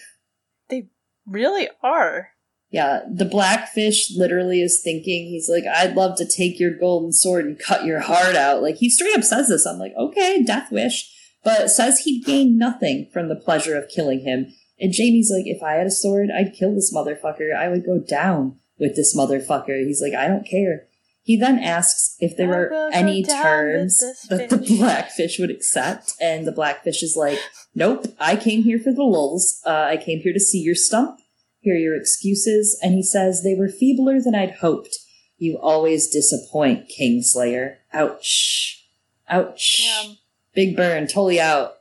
Really 1.29 1.69
are. 1.83 2.29
Yeah, 2.71 3.01
the 3.11 3.25
blackfish 3.25 4.11
literally 4.15 4.61
is 4.61 4.81
thinking, 4.83 5.25
he's 5.25 5.49
like, 5.49 5.63
I'd 5.65 5.95
love 5.95 6.17
to 6.17 6.25
take 6.25 6.59
your 6.59 6.77
golden 6.77 7.11
sword 7.11 7.45
and 7.45 7.57
cut 7.57 7.83
your 7.83 7.99
heart 7.99 8.35
out. 8.35 8.61
Like, 8.61 8.75
he 8.75 8.89
straight 8.89 9.17
up 9.17 9.23
says 9.23 9.49
this. 9.49 9.65
I'm 9.65 9.79
like, 9.79 9.93
okay, 9.97 10.43
death 10.43 10.71
wish. 10.71 11.11
But 11.43 11.71
says 11.71 11.99
he'd 11.99 12.25
gain 12.25 12.57
nothing 12.57 13.09
from 13.11 13.27
the 13.27 13.35
pleasure 13.35 13.75
of 13.75 13.89
killing 13.89 14.21
him. 14.21 14.53
And 14.79 14.93
Jaime's 14.95 15.31
like, 15.33 15.47
if 15.47 15.63
I 15.63 15.73
had 15.73 15.87
a 15.87 15.91
sword, 15.91 16.29
I'd 16.35 16.53
kill 16.53 16.75
this 16.75 16.93
motherfucker. 16.93 17.55
I 17.55 17.69
would 17.69 17.85
go 17.85 17.99
down 17.99 18.59
with 18.77 18.95
this 18.95 19.17
motherfucker. 19.17 19.85
He's 19.85 20.01
like, 20.01 20.13
I 20.13 20.27
don't 20.27 20.47
care. 20.47 20.88
He 21.29 21.37
then 21.37 21.59
asks 21.59 22.15
if 22.19 22.35
there 22.35 22.47
were 22.47 22.89
any 22.91 23.23
terms 23.23 23.99
that 24.29 24.49
the 24.49 24.57
blackfish 24.57 25.37
would 25.37 25.51
accept, 25.51 26.13
and 26.19 26.47
the 26.47 26.51
blackfish 26.51 27.03
is 27.03 27.15
like, 27.15 27.37
"Nope, 27.75 28.07
I 28.19 28.35
came 28.35 28.63
here 28.63 28.79
for 28.79 28.91
the 28.91 29.03
lulls. 29.03 29.61
Uh, 29.63 29.85
I 29.93 29.97
came 29.97 30.21
here 30.21 30.33
to 30.33 30.39
see 30.39 30.57
your 30.57 30.73
stump 30.73 31.19
hear 31.59 31.75
your 31.75 31.95
excuses, 31.95 32.79
and 32.81 32.95
he 32.95 33.03
says 33.03 33.43
they 33.43 33.53
were 33.53 33.69
feebler 33.69 34.19
than 34.19 34.33
I'd 34.33 34.55
hoped. 34.55 34.97
You 35.37 35.59
always 35.59 36.09
disappoint, 36.09 36.89
Kingslayer. 36.89 37.75
Ouch. 37.93 38.87
Ouch. 39.29 39.81
Yeah. 39.83 40.13
Big 40.55 40.75
burn, 40.75 41.07
Tully 41.07 41.39
out. 41.39 41.73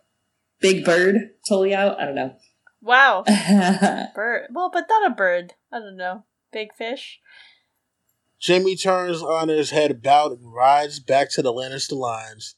Big 0.60 0.84
bird, 0.84 1.30
Tully 1.48 1.74
out. 1.74 1.98
I 1.98 2.04
don't 2.04 2.14
know. 2.14 2.34
Wow. 2.82 3.24
bird. 4.14 4.48
Well, 4.52 4.70
but 4.70 4.84
not 4.90 5.10
a 5.10 5.14
bird. 5.14 5.54
I 5.72 5.78
don't 5.78 5.96
know. 5.96 6.24
Big 6.52 6.74
fish. 6.74 7.20
Jaime 8.46 8.76
turns 8.76 9.22
on 9.22 9.48
his 9.48 9.70
head 9.70 9.90
about 9.90 10.32
and 10.32 10.52
rides 10.52 11.00
back 11.00 11.30
to 11.32 11.42
the 11.42 11.52
Lannister 11.52 11.96
lines. 11.96 12.54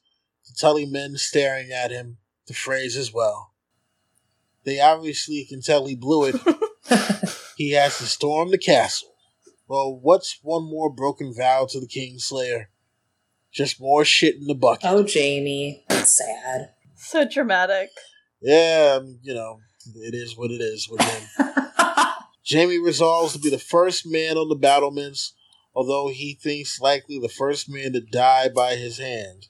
The 0.47 0.55
Tully 0.59 0.87
men 0.87 1.17
staring 1.17 1.71
at 1.71 1.91
him, 1.91 2.19
the 2.47 2.55
phrase 2.55 2.97
as 2.97 3.13
well. 3.13 3.53
They 4.65 4.81
obviously 4.81 5.47
can 5.49 5.63
tell 5.63 5.87
he 5.87 5.97
blew 5.97 6.27
it 6.27 6.37
he 7.57 7.73
has 7.73 7.99
to 7.99 8.05
storm 8.05 8.51
the 8.51 8.59
castle. 8.59 9.15
Well, 9.69 9.99
what's 10.01 10.39
one 10.43 10.65
more 10.65 10.93
broken 10.93 11.33
vow 11.35 11.67
to 11.71 11.81
the 11.81 11.87
Kingslayer? 11.87 12.67
Just 13.53 13.81
more 13.81 14.05
shit 14.05 14.37
in 14.37 14.47
the 14.47 14.55
bucket. 14.55 14.91
Oh, 14.91 15.07
Jaime. 15.07 15.85
That's 15.89 16.19
sad. 16.19 16.71
So 16.97 17.27
dramatic. 17.29 17.91
Yeah, 18.41 18.99
um, 18.99 19.19
you 19.23 19.35
know, 19.35 19.61
it 19.97 20.15
is 20.15 20.37
what 20.37 20.51
it 20.51 20.61
is 20.61 20.89
with 20.89 21.01
him. 21.01 21.23
Jaime 22.51 22.79
resolves 22.79 23.33
to 23.35 23.39
be 23.39 23.51
the 23.51 23.59
first 23.59 24.07
man 24.07 24.37
on 24.37 24.49
the 24.49 24.55
battlements, 24.55 25.35
although 25.75 26.09
he 26.09 26.35
thinks 26.35 26.81
likely 26.81 27.19
the 27.19 27.29
first 27.29 27.69
man 27.69 27.93
to 27.93 28.01
die 28.01 28.49
by 28.49 28.77
his 28.77 28.99
hand. 28.99 29.47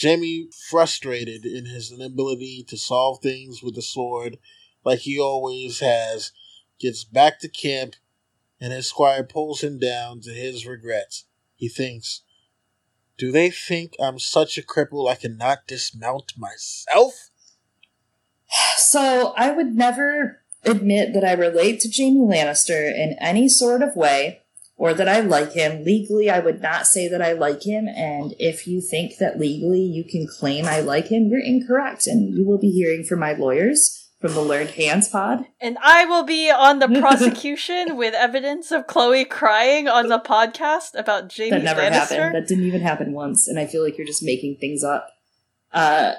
Jaime, 0.00 0.48
frustrated 0.70 1.44
in 1.44 1.66
his 1.66 1.92
inability 1.92 2.64
to 2.68 2.76
solve 2.76 3.20
things 3.20 3.62
with 3.62 3.74
the 3.74 3.82
sword, 3.82 4.38
like 4.84 5.00
he 5.00 5.18
always 5.18 5.80
has, 5.80 6.32
gets 6.78 7.04
back 7.04 7.38
to 7.40 7.48
camp, 7.48 7.96
and 8.60 8.72
his 8.72 8.86
squire 8.86 9.24
pulls 9.24 9.62
him 9.62 9.78
down 9.78 10.20
to 10.20 10.30
his 10.30 10.66
regrets. 10.66 11.26
He 11.56 11.68
thinks, 11.68 12.22
Do 13.18 13.30
they 13.30 13.50
think 13.50 13.94
I'm 14.00 14.18
such 14.18 14.56
a 14.56 14.62
cripple 14.62 15.10
I 15.10 15.16
cannot 15.16 15.66
dismount 15.66 16.32
myself? 16.38 17.30
So 18.76 19.34
I 19.36 19.50
would 19.50 19.74
never 19.74 20.39
admit 20.64 21.14
that 21.14 21.24
I 21.24 21.32
relate 21.32 21.80
to 21.80 21.90
Jaime 21.94 22.20
Lannister 22.20 22.86
in 22.92 23.16
any 23.20 23.48
sort 23.48 23.82
of 23.82 23.96
way 23.96 24.42
or 24.76 24.94
that 24.94 25.08
I 25.08 25.20
like 25.20 25.52
him. 25.52 25.84
Legally, 25.84 26.30
I 26.30 26.40
would 26.40 26.62
not 26.62 26.86
say 26.86 27.06
that 27.08 27.20
I 27.20 27.32
like 27.32 27.64
him. 27.64 27.86
And 27.88 28.34
if 28.38 28.66
you 28.66 28.80
think 28.80 29.18
that 29.18 29.38
legally 29.38 29.82
you 29.82 30.04
can 30.04 30.26
claim 30.26 30.64
I 30.66 30.80
like 30.80 31.08
him, 31.08 31.28
you're 31.28 31.44
incorrect. 31.44 32.06
And 32.06 32.34
you 32.34 32.46
will 32.46 32.58
be 32.58 32.70
hearing 32.70 33.04
from 33.04 33.20
my 33.20 33.32
lawyers 33.34 33.96
from 34.20 34.34
the 34.34 34.40
Learned 34.40 34.70
Hands 34.70 35.06
pod. 35.08 35.46
And 35.60 35.78
I 35.82 36.04
will 36.04 36.24
be 36.24 36.50
on 36.50 36.78
the 36.78 36.88
prosecution 37.00 37.96
with 37.96 38.14
evidence 38.14 38.70
of 38.70 38.86
Chloe 38.86 39.24
crying 39.24 39.88
on 39.88 40.08
the 40.08 40.18
podcast 40.18 40.94
about 40.94 41.34
Jaime 41.34 41.50
That 41.50 41.62
never 41.62 41.80
Lannister. 41.80 41.92
happened. 41.92 42.34
That 42.34 42.46
didn't 42.46 42.64
even 42.64 42.82
happen 42.82 43.12
once, 43.12 43.48
and 43.48 43.58
I 43.58 43.66
feel 43.66 43.82
like 43.82 43.96
you're 43.96 44.06
just 44.06 44.22
making 44.22 44.58
things 44.60 44.84
up. 44.84 45.08
Uh, 45.72 46.12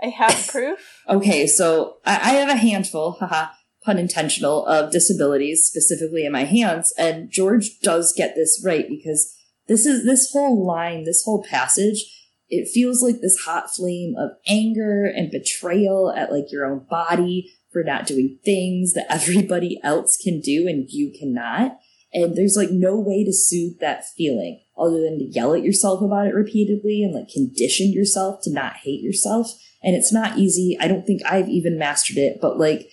I 0.00 0.06
have 0.06 0.46
proof. 0.52 0.78
Okay, 1.08 1.46
so 1.48 1.96
I, 2.06 2.14
I 2.14 2.32
have 2.34 2.48
a 2.48 2.56
handful, 2.56 3.12
haha, 3.18 3.48
pun 3.84 3.98
intentional, 3.98 4.66
of 4.66 4.92
disabilities, 4.92 5.64
specifically 5.64 6.24
in 6.24 6.32
my 6.32 6.44
hands, 6.44 6.92
and 6.98 7.30
George 7.30 7.80
does 7.80 8.12
get 8.12 8.34
this 8.34 8.62
right 8.64 8.88
because 8.88 9.34
this 9.68 9.86
is 9.86 10.04
this 10.04 10.30
whole 10.32 10.66
line, 10.66 11.04
this 11.04 11.22
whole 11.24 11.42
passage 11.42 12.04
it 12.50 12.68
feels 12.68 13.02
like 13.02 13.20
this 13.20 13.44
hot 13.44 13.72
flame 13.72 14.14
of 14.18 14.30
anger 14.46 15.04
and 15.04 15.30
betrayal 15.30 16.12
at 16.14 16.32
like 16.32 16.50
your 16.50 16.66
own 16.66 16.84
body 16.90 17.52
for 17.72 17.84
not 17.84 18.06
doing 18.06 18.38
things 18.44 18.92
that 18.94 19.06
everybody 19.10 19.80
else 19.82 20.16
can 20.16 20.40
do 20.40 20.66
and 20.68 20.90
you 20.90 21.12
cannot. 21.18 21.78
And 22.12 22.36
there's 22.36 22.56
like 22.56 22.70
no 22.72 22.98
way 22.98 23.24
to 23.24 23.32
soothe 23.32 23.78
that 23.80 24.04
feeling 24.16 24.60
other 24.76 25.00
than 25.00 25.18
to 25.20 25.24
yell 25.26 25.54
at 25.54 25.62
yourself 25.62 26.02
about 26.02 26.26
it 26.26 26.34
repeatedly 26.34 27.04
and 27.04 27.14
like 27.14 27.28
condition 27.28 27.92
yourself 27.92 28.40
to 28.42 28.52
not 28.52 28.78
hate 28.78 29.00
yourself. 29.00 29.52
And 29.82 29.94
it's 29.94 30.12
not 30.12 30.36
easy. 30.36 30.76
I 30.80 30.88
don't 30.88 31.06
think 31.06 31.22
I've 31.24 31.48
even 31.48 31.78
mastered 31.78 32.16
it, 32.16 32.38
but 32.42 32.58
like 32.58 32.90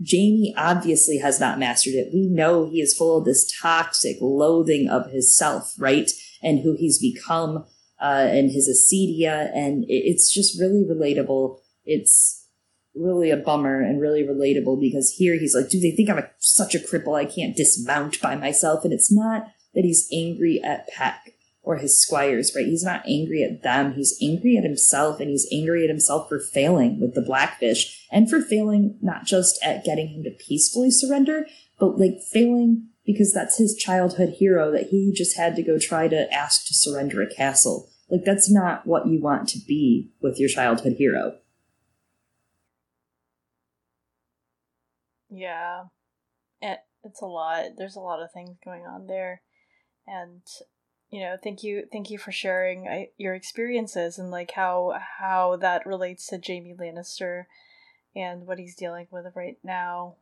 Jaime 0.00 0.54
obviously 0.56 1.18
has 1.18 1.40
not 1.40 1.58
mastered 1.58 1.94
it. 1.94 2.12
We 2.12 2.26
know 2.26 2.68
he 2.68 2.80
is 2.80 2.96
full 2.96 3.18
of 3.18 3.24
this 3.24 3.50
toxic 3.60 4.18
loathing 4.20 4.88
of 4.88 5.10
his 5.10 5.36
self, 5.36 5.74
right? 5.78 6.10
And 6.42 6.60
who 6.60 6.76
he's 6.76 6.98
become 6.98 7.64
uh, 8.00 8.28
and 8.30 8.50
his 8.50 8.68
acedia, 8.68 9.50
and 9.54 9.84
it's 9.88 10.32
just 10.32 10.60
really 10.60 10.84
relatable. 10.84 11.58
It's 11.86 12.46
really 12.94 13.30
a 13.30 13.36
bummer 13.36 13.80
and 13.80 14.00
really 14.00 14.22
relatable 14.22 14.80
because 14.80 15.14
here 15.16 15.38
he's 15.38 15.54
like, 15.54 15.70
"Do 15.70 15.80
they 15.80 15.92
think 15.92 16.10
I'm 16.10 16.18
a, 16.18 16.30
such 16.38 16.74
a 16.74 16.78
cripple 16.78 17.18
I 17.18 17.24
can't 17.24 17.56
dismount 17.56 18.20
by 18.20 18.36
myself?" 18.36 18.84
And 18.84 18.92
it's 18.92 19.10
not 19.10 19.48
that 19.74 19.84
he's 19.84 20.08
angry 20.12 20.60
at 20.62 20.88
Peck 20.88 21.35
or 21.66 21.76
his 21.78 22.00
squires, 22.00 22.52
right? 22.54 22.64
He's 22.64 22.84
not 22.84 23.02
angry 23.08 23.42
at 23.42 23.64
them. 23.64 23.94
He's 23.94 24.16
angry 24.22 24.56
at 24.56 24.62
himself, 24.62 25.18
and 25.18 25.28
he's 25.28 25.48
angry 25.52 25.82
at 25.82 25.90
himself 25.90 26.28
for 26.28 26.38
failing 26.38 27.00
with 27.00 27.14
the 27.14 27.20
Blackfish 27.20 28.06
and 28.10 28.30
for 28.30 28.40
failing 28.40 28.96
not 29.02 29.24
just 29.26 29.58
at 29.64 29.84
getting 29.84 30.06
him 30.06 30.22
to 30.22 30.30
peacefully 30.30 30.92
surrender, 30.92 31.44
but 31.80 31.98
like 31.98 32.20
failing 32.32 32.90
because 33.04 33.32
that's 33.32 33.58
his 33.58 33.74
childhood 33.74 34.34
hero 34.38 34.70
that 34.70 34.88
he 34.90 35.12
just 35.12 35.36
had 35.36 35.56
to 35.56 35.62
go 35.62 35.76
try 35.76 36.06
to 36.06 36.32
ask 36.32 36.66
to 36.68 36.72
surrender 36.74 37.20
a 37.20 37.34
castle. 37.34 37.90
Like, 38.08 38.24
that's 38.24 38.48
not 38.48 38.86
what 38.86 39.08
you 39.08 39.20
want 39.20 39.48
to 39.48 39.58
be 39.58 40.12
with 40.20 40.38
your 40.38 40.48
childhood 40.48 40.94
hero. 40.98 41.34
Yeah. 45.28 45.86
It, 46.60 46.78
it's 47.02 47.20
a 47.20 47.26
lot. 47.26 47.64
There's 47.76 47.96
a 47.96 48.00
lot 48.00 48.22
of 48.22 48.30
things 48.32 48.56
going 48.64 48.82
on 48.82 49.08
there. 49.08 49.42
And 50.06 50.42
you 51.10 51.20
know, 51.20 51.36
thank 51.42 51.62
you 51.62 51.86
thank 51.92 52.10
you 52.10 52.18
for 52.18 52.32
sharing 52.32 52.88
uh, 52.88 53.04
your 53.16 53.34
experiences 53.34 54.18
and 54.18 54.30
like 54.30 54.52
how 54.52 54.98
how 55.18 55.56
that 55.56 55.86
relates 55.86 56.26
to 56.28 56.40
Jaime 56.44 56.74
Lannister 56.74 57.44
and 58.14 58.46
what 58.46 58.58
he's 58.58 58.74
dealing 58.74 59.06
with 59.10 59.26
right 59.34 59.58
now. 59.62 60.16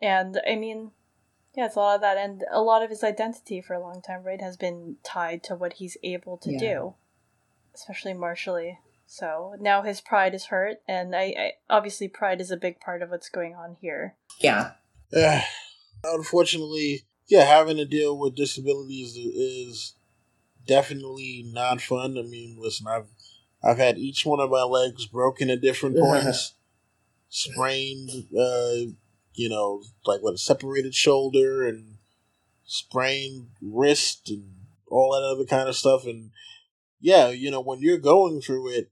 And 0.00 0.40
I 0.46 0.56
mean, 0.56 0.92
Yeah, 1.54 1.66
it's 1.66 1.76
a 1.76 1.80
lot 1.80 1.96
of 1.96 2.00
that, 2.00 2.16
and 2.16 2.44
a 2.50 2.62
lot 2.62 2.82
of 2.82 2.90
his 2.90 3.04
identity 3.04 3.60
for 3.60 3.74
a 3.74 3.80
long 3.80 4.00
time, 4.00 4.22
right, 4.22 4.40
has 4.40 4.56
been 4.56 4.96
tied 5.04 5.42
to 5.44 5.54
what 5.54 5.74
he's 5.74 5.96
able 6.02 6.38
to 6.38 6.52
Yeah. 6.52 6.58
do, 6.58 6.94
especially 7.74 8.14
martially. 8.14 8.78
So 9.06 9.54
now 9.60 9.82
his 9.82 10.00
pride 10.00 10.34
is 10.34 10.46
hurt, 10.46 10.78
and 10.88 11.14
I, 11.14 11.22
I 11.38 11.52
obviously 11.68 12.08
pride 12.08 12.40
is 12.40 12.50
a 12.50 12.56
big 12.56 12.80
part 12.80 13.02
of 13.02 13.10
what's 13.10 13.28
going 13.28 13.54
on 13.54 13.76
here. 13.80 14.16
Yeah. 14.40 14.72
Uh, 15.14 15.42
unfortunately, 16.04 17.02
yeah, 17.28 17.44
having 17.44 17.76
to 17.76 17.84
deal 17.84 18.16
with 18.18 18.34
disabilities 18.34 19.16
is 19.16 19.94
definitely 20.66 21.44
not 21.52 21.80
fun. 21.80 22.16
I 22.18 22.22
mean, 22.22 22.58
listen, 22.60 22.86
I've 22.86 23.08
I've 23.62 23.78
had 23.78 23.98
each 23.98 24.26
one 24.26 24.40
of 24.40 24.50
my 24.50 24.62
legs 24.62 25.06
broken 25.06 25.50
at 25.50 25.60
different 25.60 25.96
points, 26.00 26.54
sprained, 27.28 28.10
uh, 28.36 28.92
you 29.34 29.48
know, 29.48 29.82
like 30.04 30.22
what 30.22 30.34
a 30.34 30.38
separated 30.38 30.94
shoulder 30.94 31.66
and 31.66 31.96
sprained 32.64 33.48
wrist 33.60 34.30
and 34.30 34.54
all 34.88 35.12
that 35.12 35.26
other 35.26 35.44
kind 35.44 35.68
of 35.68 35.76
stuff. 35.76 36.04
And 36.04 36.30
yeah, 37.00 37.28
you 37.28 37.50
know, 37.50 37.60
when 37.60 37.80
you're 37.80 37.98
going 37.98 38.40
through 38.40 38.70
it, 38.70 38.90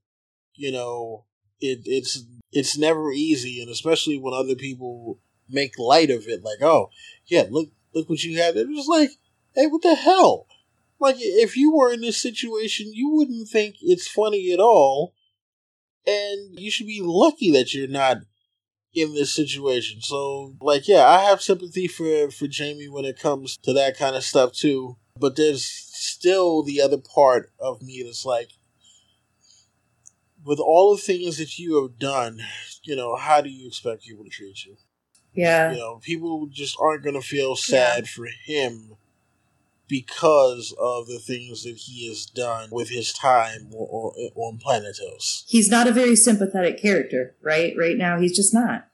you 0.54 0.72
know, 0.72 1.24
it 1.60 1.80
it's 1.84 2.24
it's 2.52 2.76
never 2.76 3.12
easy, 3.12 3.60
and 3.60 3.70
especially 3.70 4.18
when 4.18 4.34
other 4.34 4.54
people 4.54 5.18
make 5.48 5.78
light 5.78 6.10
of 6.10 6.26
it, 6.26 6.42
like, 6.42 6.62
oh, 6.62 6.90
yeah, 7.26 7.44
look 7.50 7.70
look 7.94 8.08
what 8.08 8.22
you 8.22 8.40
had. 8.40 8.56
It 8.56 8.68
was 8.68 8.86
like, 8.88 9.10
hey, 9.54 9.66
what 9.66 9.82
the 9.82 9.94
hell? 9.94 10.46
Like, 11.00 11.16
if 11.18 11.56
you 11.56 11.74
were 11.74 11.90
in 11.92 12.02
this 12.02 12.20
situation, 12.20 12.92
you 12.92 13.10
wouldn't 13.10 13.48
think 13.48 13.76
it's 13.80 14.06
funny 14.06 14.52
at 14.52 14.60
all, 14.60 15.14
and 16.06 16.60
you 16.60 16.70
should 16.70 16.86
be 16.86 17.00
lucky 17.02 17.50
that 17.52 17.72
you're 17.72 17.88
not 17.88 18.18
in 18.92 19.14
this 19.14 19.34
situation. 19.34 20.02
So, 20.02 20.56
like, 20.60 20.86
yeah, 20.86 21.08
I 21.08 21.20
have 21.20 21.40
sympathy 21.40 21.88
for 21.88 22.30
for 22.30 22.46
Jaime 22.54 22.88
when 22.88 23.06
it 23.06 23.18
comes 23.18 23.56
to 23.62 23.72
that 23.72 23.96
kind 23.96 24.14
of 24.14 24.24
stuff 24.24 24.52
too. 24.52 24.96
But 25.18 25.36
there's 25.36 25.64
still 25.64 26.62
the 26.62 26.80
other 26.80 26.98
part 26.98 27.52
of 27.58 27.82
me 27.82 28.02
that's 28.04 28.24
like, 28.24 28.50
with 30.44 30.58
all 30.58 30.94
the 30.94 31.02
things 31.02 31.38
that 31.38 31.58
you 31.58 31.82
have 31.82 31.98
done, 31.98 32.40
you 32.82 32.96
know, 32.96 33.16
how 33.16 33.40
do 33.40 33.48
you 33.48 33.66
expect 33.66 34.04
people 34.04 34.24
to 34.24 34.30
treat 34.30 34.64
you? 34.64 34.76
Yeah. 35.32 35.72
You 35.72 35.78
know, 35.78 36.00
people 36.02 36.48
just 36.50 36.76
aren't 36.80 37.04
going 37.04 37.20
to 37.20 37.26
feel 37.26 37.54
sad 37.56 38.08
for 38.08 38.26
him 38.46 38.96
because 39.90 40.74
of 40.80 41.08
the 41.08 41.18
things 41.18 41.64
that 41.64 41.76
he 41.76 42.08
has 42.08 42.24
done 42.24 42.68
with 42.70 42.88
his 42.88 43.12
time 43.12 43.70
on, 43.72 44.30
on 44.36 44.58
Planetos. 44.58 45.44
He's 45.48 45.68
not 45.68 45.88
a 45.88 45.92
very 45.92 46.14
sympathetic 46.16 46.80
character, 46.80 47.34
right? 47.42 47.74
Right 47.76 47.98
now, 47.98 48.18
he's 48.18 48.34
just 48.36 48.54
not. 48.54 48.86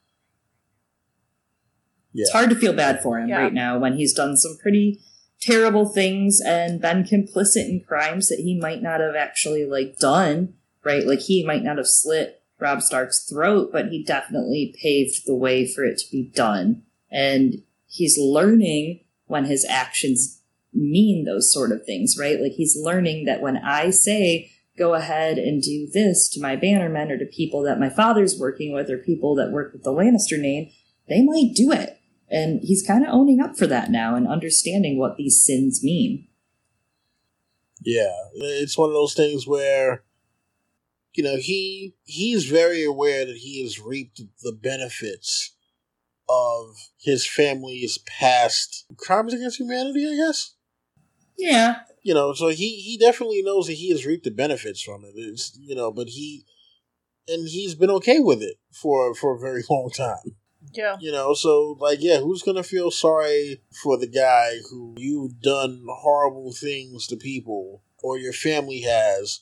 It's 2.15 2.33
hard 2.33 2.49
to 2.51 2.57
feel 2.57 2.73
bad 2.73 3.03
for 3.03 3.19
him 3.19 3.29
Yeah. 3.29 3.43
right 3.43 3.53
now 3.53 3.79
when 3.79 3.97
he's 3.99 4.15
done 4.15 4.37
some 4.39 4.57
pretty 4.57 5.01
terrible 5.39 5.87
things 5.87 6.41
and 6.41 6.81
been 6.81 7.05
complicit 7.05 7.69
in 7.69 7.85
crimes 7.87 8.29
that 8.29 8.39
he 8.41 8.59
might 8.59 8.83
not 8.83 9.01
have 9.01 9.15
actually 9.15 9.67
like 9.67 9.99
done, 9.99 10.55
right? 10.83 11.07
Like 11.07 11.21
he 11.21 11.45
might 11.45 11.63
not 11.63 11.77
have 11.77 11.87
slit 11.87 12.43
Robb 12.59 12.81
Stark's 12.81 13.29
throat, 13.29 13.69
but 13.71 13.89
he 13.89 14.03
definitely 14.03 14.75
paved 14.83 15.27
the 15.27 15.35
way 15.35 15.71
for 15.71 15.85
it 15.85 15.99
to 15.99 16.11
be 16.11 16.31
done. 16.35 16.85
And 17.11 17.63
he's 17.87 18.17
learning 18.19 19.01
when 19.27 19.45
his 19.45 19.67
actions 19.69 20.41
mean 20.77 21.25
those 21.25 21.53
sort 21.53 21.73
of 21.73 21.85
things, 21.85 22.17
right? 22.19 22.41
Like 22.41 22.53
he's 22.53 22.77
learning 22.81 23.25
that 23.25 23.41
when 23.41 23.57
I 23.57 23.91
say 23.91 24.51
go 24.79 24.95
ahead 24.95 25.39
and 25.39 25.63
do 25.63 25.89
this 25.93 26.29
to 26.29 26.41
my 26.41 26.57
bannermen 26.57 27.11
or 27.11 27.19
to 27.19 27.27
people 27.27 27.63
that 27.63 27.81
my 27.81 27.89
father's 27.89 28.39
working 28.39 28.73
with 28.75 28.91
or 28.91 28.99
people 28.99 29.35
that 29.35 29.51
work 29.51 29.73
with 29.73 29.83
the 29.83 29.93
Lannister 29.93 30.39
name, 30.39 30.71
they 31.09 31.23
might 31.23 31.53
do 31.55 31.73
it. 31.73 31.99
And 32.29 32.61
he's 32.63 32.87
kind 32.87 33.05
of 33.05 33.13
owning 33.13 33.41
up 33.41 33.57
for 33.57 33.67
that 33.69 33.91
now 33.91 34.17
and 34.17 34.27
understanding 34.27 34.99
what 34.99 35.17
these 35.17 35.43
sins 35.45 35.83
mean. 35.83 36.27
Yeah, 37.83 38.15
it's 38.35 38.77
one 38.77 38.91
of 38.91 38.95
those 38.95 39.15
things 39.15 39.47
where 39.47 40.03
you 41.15 41.23
know 41.23 41.37
he 41.37 41.95
he's 42.05 42.47
very 42.47 42.85
aware 42.85 43.25
that 43.25 43.37
he 43.37 43.63
has 43.63 43.81
reaped 43.81 44.21
the 44.43 44.53
benefits 44.53 45.53
of 46.29 46.75
his 46.99 47.25
family's 47.27 47.99
past 47.99 48.87
crimes 48.97 49.33
against 49.33 49.61
humanity. 49.61 50.05
I 50.11 50.17
guess 50.17 50.56
Yeah. 51.39 51.81
you 52.03 52.15
know, 52.15 52.33
so 52.33 52.49
he 52.49 52.77
he 52.81 52.97
definitely 52.99 53.43
knows 53.43 53.67
that 53.67 53.75
he 53.75 53.91
has 53.91 54.07
reaped 54.07 54.25
the 54.25 54.31
benefits 54.31 54.83
from 54.83 55.05
it. 55.05 55.13
It's 55.15 55.57
you 55.61 55.75
know, 55.75 55.91
but 55.91 56.09
he 56.09 56.45
and 57.29 57.49
he's 57.49 57.75
been 57.75 57.91
okay 57.91 58.21
with 58.21 58.43
it 58.43 58.57
for 58.73 59.15
for 59.15 59.37
a 59.37 59.41
very 59.41 59.63
long 59.71 59.91
time. 59.91 60.37
Yeah. 60.73 60.97
You 61.01 61.13
know, 61.13 61.35
so 61.35 61.77
like, 61.79 61.99
yeah, 62.01 62.19
who's 62.19 62.43
gonna 62.43 62.63
feel 62.63 62.91
sorry 62.91 63.61
for 63.83 63.99
the 63.99 64.09
guy 64.09 64.59
who 64.71 64.95
you've 64.97 65.41
done 65.41 65.85
horrible 65.89 66.53
things 66.53 67.07
to 67.09 67.17
people, 67.17 67.83
or 68.03 68.19
your 68.19 68.33
family 68.33 68.81
has, 68.81 69.41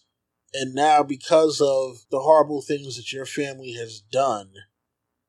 and 0.53 0.75
now 0.75 1.03
because 1.03 1.61
of 1.61 2.05
the 2.11 2.21
horrible 2.21 2.63
things 2.63 2.97
that 2.97 3.13
your 3.13 3.27
family 3.27 3.73
has 3.73 4.01
done, 4.01 4.51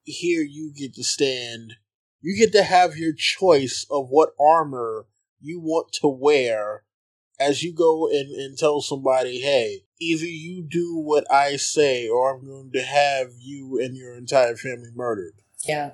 here 0.03 0.41
you 0.43 0.72
get 0.76 0.93
to 0.95 1.03
stand. 1.03 1.76
You 2.22 2.36
get 2.36 2.51
to 2.53 2.63
have 2.63 2.97
your 2.97 3.13
choice 3.13 3.86
of 3.91 4.09
what 4.09 4.30
armor 4.39 5.05
you 5.46 5.60
want 5.60 5.91
to 6.02 6.08
wear 6.08 6.84
as 7.39 7.64
you 7.64 7.74
go 7.74 8.10
and, 8.10 8.32
and 8.32 8.58
tell 8.58 8.82
somebody, 8.82 9.39
hey, 9.41 9.84
either 10.00 10.26
you 10.26 10.62
do 10.62 10.98
what 10.98 11.30
I 11.32 11.58
say, 11.58 12.08
or 12.08 12.36
I'm 12.36 12.46
going 12.46 12.72
to 12.72 12.82
have 12.82 13.34
you 13.39 13.80
and 13.82 13.96
your 13.96 14.16
entire 14.16 14.56
family 14.56 14.89
murdered. 14.93 15.34
Yeah. 15.68 15.91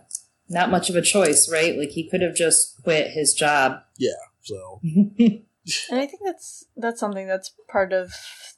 Not 0.50 0.70
much 0.70 0.90
of 0.90 0.96
a 0.96 1.02
choice, 1.02 1.50
right? 1.52 1.78
Like 1.78 1.90
he 1.90 2.10
could 2.10 2.22
have 2.22 2.36
just 2.36 2.82
quit 2.84 3.12
his 3.12 3.34
job. 3.34 3.82
Yeah. 3.98 4.12
So 4.42 4.82
And 5.90 6.00
I 6.00 6.08
think 6.08 6.22
that's 6.26 6.66
that's 6.76 7.00
something 7.00 7.28
that's 7.28 7.54
part 7.70 7.94
of 7.94 8.14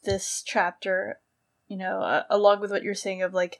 this 0.05 0.43
chapter, 0.45 1.19
you 1.67 1.77
know, 1.77 2.01
uh, 2.01 2.23
along 2.29 2.61
with 2.61 2.71
what 2.71 2.83
you're 2.83 2.95
saying 2.95 3.21
of 3.21 3.33
like 3.33 3.59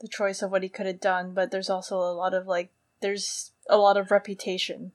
the 0.00 0.08
choice 0.08 0.42
of 0.42 0.50
what 0.50 0.62
he 0.62 0.68
could 0.68 0.86
have 0.86 1.00
done, 1.00 1.32
but 1.32 1.50
there's 1.50 1.70
also 1.70 1.96
a 1.96 2.12
lot 2.12 2.34
of 2.34 2.46
like 2.46 2.70
there's 3.00 3.52
a 3.68 3.78
lot 3.78 3.96
of 3.96 4.10
reputation 4.10 4.92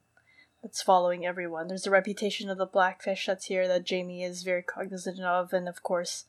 that's 0.61 0.81
following 0.81 1.25
everyone. 1.25 1.67
There's 1.67 1.83
the 1.83 1.91
reputation 1.91 2.49
of 2.49 2.57
the 2.57 2.65
blackfish 2.65 3.25
that's 3.25 3.45
here 3.45 3.67
that 3.67 3.89
Jaime 3.89 4.23
is 4.23 4.43
very 4.43 4.63
cognizant 4.63 5.19
of, 5.19 5.53
and 5.53 5.67
of 5.67 5.83
course 5.83 6.25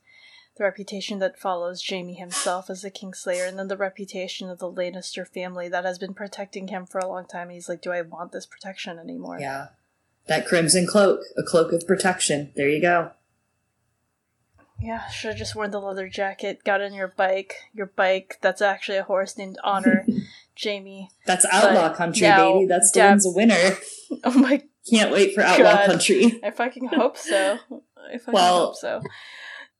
the 0.57 0.63
reputation 0.65 1.19
that 1.19 1.39
follows 1.39 1.83
Jaime 1.87 2.15
himself 2.15 2.69
as 2.69 2.81
the 2.81 2.91
Kingslayer, 2.91 3.47
and 3.47 3.57
then 3.57 3.69
the 3.69 3.77
reputation 3.77 4.49
of 4.49 4.59
the 4.59 4.71
Lannister 4.71 5.25
family 5.25 5.69
that 5.69 5.85
has 5.85 5.97
been 5.97 6.13
protecting 6.13 6.67
him 6.67 6.85
for 6.85 6.99
a 6.99 7.07
long 7.07 7.25
time. 7.25 7.49
He's 7.49 7.69
like, 7.69 7.81
Do 7.81 7.91
I 7.91 8.01
want 8.01 8.33
this 8.33 8.45
protection 8.45 8.99
anymore? 8.99 9.37
yeah. 9.39 9.67
That 10.27 10.45
crimson 10.45 10.85
cloak, 10.85 11.21
a 11.37 11.43
cloak 11.43 11.71
of 11.71 11.87
protection. 11.87 12.51
There 12.55 12.69
you 12.69 12.79
go. 12.79 13.11
Yeah, 14.79 15.07
should 15.09 15.29
have 15.29 15.37
just 15.39 15.55
worn 15.55 15.71
the 15.71 15.81
leather 15.81 16.07
jacket, 16.07 16.63
got 16.63 16.81
on 16.81 16.93
your 16.93 17.07
bike, 17.07 17.55
your 17.73 17.87
bike 17.87 18.37
that's 18.39 18.61
actually 18.61 18.97
a 18.97 19.03
horse 19.03 19.37
named 19.37 19.57
Honor, 19.63 20.05
Jaime. 20.63 21.09
That's 21.25 21.45
outlaw 21.51 21.89
But 21.89 21.95
country, 21.97 22.27
baby. 22.29 22.65
That's. 22.67 22.91
Dylan's 22.95 23.25
a 23.25 23.31
winner. 23.31 23.77
Oh 24.23 24.31
my, 24.39 24.63
Can't 24.89 25.11
wait 25.11 25.35
for 25.35 25.41
outlaw 25.41 25.75
God. 25.75 25.85
country. 25.85 26.39
I 26.43 26.49
fucking 26.49 26.87
hope 26.87 27.15
so. 27.15 27.59
I 28.11 28.17
fucking 28.17 28.33
Well- 28.33 28.65
hope 28.67 28.75
so. 28.75 29.01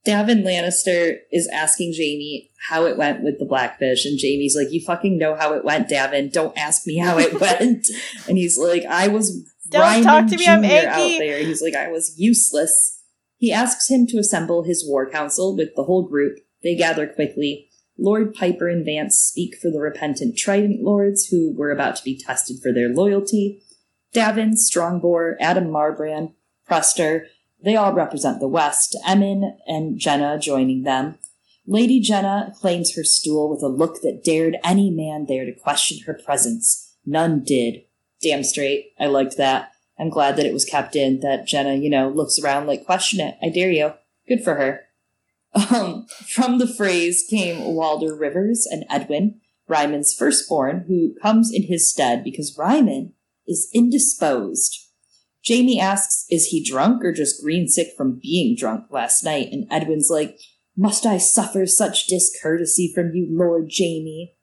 Daven 0.06 0.44
Lannister 0.44 1.18
is 1.32 1.50
asking 1.52 1.94
Jaime 1.98 2.52
how 2.70 2.86
it 2.86 2.96
went 2.96 3.24
with 3.24 3.38
the 3.40 3.46
blackfish, 3.46 4.06
and 4.06 4.18
Jaime's 4.22 4.56
like, 4.56 4.72
"You 4.72 4.82
fucking 4.86 5.18
know 5.18 5.36
how 5.36 5.54
it 5.54 5.66
went, 5.66 5.90
Daven. 5.90 6.32
Don't 6.32 6.58
ask 6.58 6.86
me 6.88 6.98
how 6.98 7.18
it 7.18 7.40
went." 7.42 7.86
and 8.28 8.38
he's 8.38 8.58
like, 8.58 8.86
"I 8.86 9.08
was 9.10 9.44
Don't 9.68 10.04
talk 10.04 10.28
to 10.28 10.38
me, 10.38 10.48
I'm 10.48 10.62
Jr. 10.64 10.88
out 10.88 11.18
there." 11.18 11.40
He's 11.40 11.62
like, 11.62 11.76
"I 11.76 11.90
was 11.90 12.14
useless." 12.18 13.02
He 13.38 13.52
asks 13.52 13.90
him 13.90 14.06
to 14.08 14.20
assemble 14.20 14.64
his 14.64 14.88
war 14.88 15.10
council 15.10 15.56
with 15.58 15.70
the 15.76 15.84
whole 15.84 16.08
group. 16.08 16.38
They 16.64 16.76
gather 16.76 17.08
quickly. 17.08 17.69
Lord 18.00 18.34
Piper 18.34 18.68
and 18.68 18.86
Vance 18.86 19.18
speak 19.18 19.56
for 19.62 19.70
the 19.70 19.80
repentant 19.80 20.38
Trident 20.38 20.82
Lords, 20.82 21.28
who 21.28 21.54
were 21.56 21.72
about 21.72 21.96
to 21.98 22.04
be 22.04 22.18
tested 22.18 22.58
for 22.62 22.72
their 22.72 22.90
loyalty. 22.90 23.62
Daven, 24.14 24.54
Strongboar, 24.54 25.38
Addam 25.40 25.68
Marbrand, 25.68 26.34
Prester, 26.66 27.28
they 27.64 27.76
all 27.76 27.94
represent 27.94 28.40
the 28.40 28.48
West, 28.48 28.98
Emmon 29.06 29.58
and 29.68 30.00
Genna 30.00 30.42
joining 30.42 30.84
them. 30.84 31.18
Lady 31.68 32.02
Genna 32.02 32.56
claims 32.56 32.96
her 32.96 33.04
stool 33.04 33.50
with 33.50 33.62
a 33.62 33.68
look 33.68 34.02
that 34.02 34.24
dared 34.24 34.58
any 34.64 34.90
man 34.90 35.26
there 35.28 35.46
to 35.46 35.52
question 35.52 36.00
her 36.06 36.14
presence. 36.14 36.96
None 37.06 37.44
did. 37.44 37.84
Damn 38.22 38.44
straight. 38.44 38.94
I 39.00 39.08
liked 39.08 39.38
that. 39.38 39.72
I'm 40.00 40.10
glad 40.10 40.38
that 40.38 40.46
it 40.46 40.54
was 40.54 40.66
kept 40.66 40.96
in, 40.96 41.20
that 41.20 41.46
Genna, 41.46 41.82
you 41.82 41.90
know, 41.90 42.10
looks 42.10 42.40
around 42.40 42.68
like, 42.68 42.86
question 42.86 43.20
it. 43.20 43.36
I 43.44 43.50
dare 43.50 43.72
you. 43.72 43.94
Good 44.28 44.44
for 44.44 44.56
her. 44.56 44.86
Um, 45.54 46.06
from 46.28 46.60
the 46.60 46.66
Freys 46.66 47.28
came 47.28 47.74
Walder 47.74 48.16
Rivers 48.16 48.68
and 48.70 48.86
Edwyn, 48.90 49.40
Ryman's 49.68 50.14
firstborn, 50.14 50.86
who 50.88 51.16
comes 51.22 51.52
in 51.52 51.64
his 51.64 51.90
stead 51.90 52.24
because 52.24 52.56
Ryman 52.58 53.14
is 53.48 53.70
indisposed. 53.74 54.78
Jaime 55.48 55.80
asks, 55.80 56.26
is 56.30 56.48
he 56.48 56.64
drunk 56.64 57.04
or 57.04 57.12
just 57.12 57.42
green 57.42 57.68
sick 57.68 57.90
from 57.98 58.20
being 58.22 58.56
drunk 58.56 58.86
last 58.92 59.24
night? 59.24 59.50
And 59.52 59.68
Edwyn's 59.72 60.10
like, 60.10 60.38
must 60.78 61.06
I 61.06 61.18
suffer 61.18 61.66
such 61.66 62.08
discourtesy 62.08 62.92
from 62.94 63.12
you, 63.14 63.28
Lord 63.30 63.70
Jaime? 63.76 64.36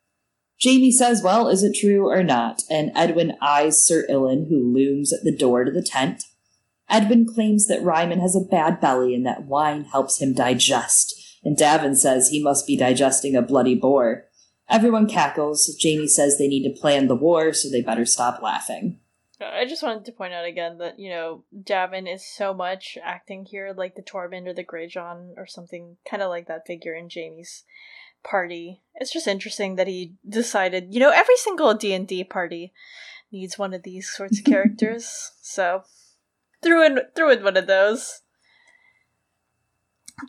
Jaime 0.62 0.90
says, 0.90 1.22
Well, 1.22 1.48
is 1.48 1.62
it 1.62 1.76
true 1.78 2.09
or 2.11 2.22
not? 2.22 2.62
And 2.70 2.90
Edwyn 2.94 3.36
eyes 3.40 3.86
Sir 3.86 4.07
Ilyn, 4.09 4.48
who 4.48 4.72
looms 4.72 5.12
at 5.12 5.22
the 5.22 5.36
door 5.36 5.64
to 5.64 5.70
the 5.70 5.82
tent. 5.82 6.24
Edwyn 6.89 7.26
claims 7.26 7.66
that 7.66 7.82
Ryman 7.82 8.20
has 8.20 8.37
a 8.37 8.41
bad 8.41 8.80
belly 8.80 9.14
and 9.14 9.26
that 9.26 9.45
wine 9.45 9.84
helps 9.84 10.20
him 10.20 10.32
digest. 10.32 11.14
And 11.45 11.57
Daven 11.57 11.97
says 11.97 12.28
he 12.28 12.43
must 12.43 12.66
be 12.66 12.76
digesting 12.76 13.37
a 13.37 13.43
bloody 13.43 13.74
boar. 13.74 14.26
Everyone 14.68 15.09
cackles. 15.09 15.76
Jaime 15.80 16.09
says 16.09 16.39
they 16.39 16.49
need 16.49 16.64
to 16.64 16.80
plan 16.80 17.07
the 17.07 17.14
war, 17.14 17.53
so 17.53 17.68
they 17.68 17.82
better 17.82 18.05
stop 18.05 18.43
laughing. 18.43 18.99
I 19.41 19.66
just 19.66 19.82
wanted 19.82 20.07
to 20.07 20.12
point 20.12 20.32
out 20.32 20.47
again 20.47 20.78
that, 20.78 20.99
you 20.99 21.11
know, 21.11 21.45
Daven 21.55 22.12
is 22.12 22.26
so 22.26 22.55
much 22.55 22.97
acting 23.05 23.45
here 23.45 23.74
like 23.76 23.95
the 23.95 24.03
Tormund 24.03 24.47
or 24.47 24.55
the 24.55 24.64
Greatjon 24.64 25.34
or 25.37 25.47
something 25.47 25.99
kind 26.09 26.22
of 26.22 26.30
like 26.30 26.49
that 26.49 26.66
figure 26.66 26.95
in 26.95 27.09
Jaime's 27.12 27.64
party. 28.24 28.82
It's 28.95 29.12
just 29.12 29.28
interesting 29.28 29.76
that 29.76 29.87
he 29.87 30.14
decided, 30.26 30.93
you 30.93 31.01
know, 31.01 31.11
every 31.11 31.37
single 31.37 31.74
D&D 31.74 32.24
party 32.24 32.72
needs 33.30 33.59
one 33.59 33.74
of 33.74 33.82
these 33.82 34.09
sorts 34.09 34.39
of 34.39 34.45
characters. 34.47 35.32
so, 35.43 35.84
threw 36.62 36.84
in 36.84 37.00
threw 37.14 37.30
in 37.30 37.42
one 37.42 37.57
of 37.57 37.66
those. 37.66 38.22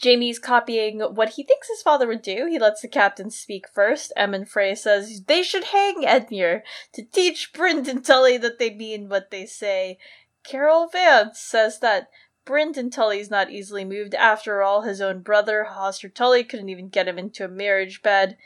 Jaime's 0.03 0.39
copying 0.39 0.99
what 0.99 1.29
he 1.29 1.43
thinks 1.43 1.69
his 1.69 1.81
father 1.81 2.07
would 2.07 2.21
do. 2.21 2.45
He 2.49 2.59
lets 2.59 2.81
the 2.81 2.89
captain 2.89 3.29
speak 3.29 3.67
first. 3.73 4.11
Emmon 4.17 4.45
Frey 4.45 4.75
says 4.75 5.23
they 5.27 5.41
should 5.41 5.65
hang 5.65 6.03
Edmure 6.03 6.61
to 6.93 7.03
teach 7.03 7.53
Brynden 7.53 8.03
Tully 8.03 8.37
that 8.37 8.59
they 8.59 8.69
mean 8.69 9.07
what 9.07 9.31
they 9.31 9.45
say. 9.45 9.97
Karyl 10.45 10.91
Vance 10.91 11.39
says 11.39 11.79
that 11.79 12.09
Brynden 12.45 12.91
Tully's 12.91 13.29
not 13.29 13.51
easily 13.51 13.85
moved. 13.85 14.13
After 14.13 14.61
all, 14.61 14.81
his 14.81 15.01
own 15.01 15.21
brother, 15.21 15.67
Hoster 15.69 16.13
Tully, 16.13 16.43
couldn't 16.43 16.69
even 16.69 16.89
get 16.89 17.07
him 17.07 17.17
into 17.17 17.45
a 17.45 17.49
marriage 17.49 18.01
bed. 18.01 18.37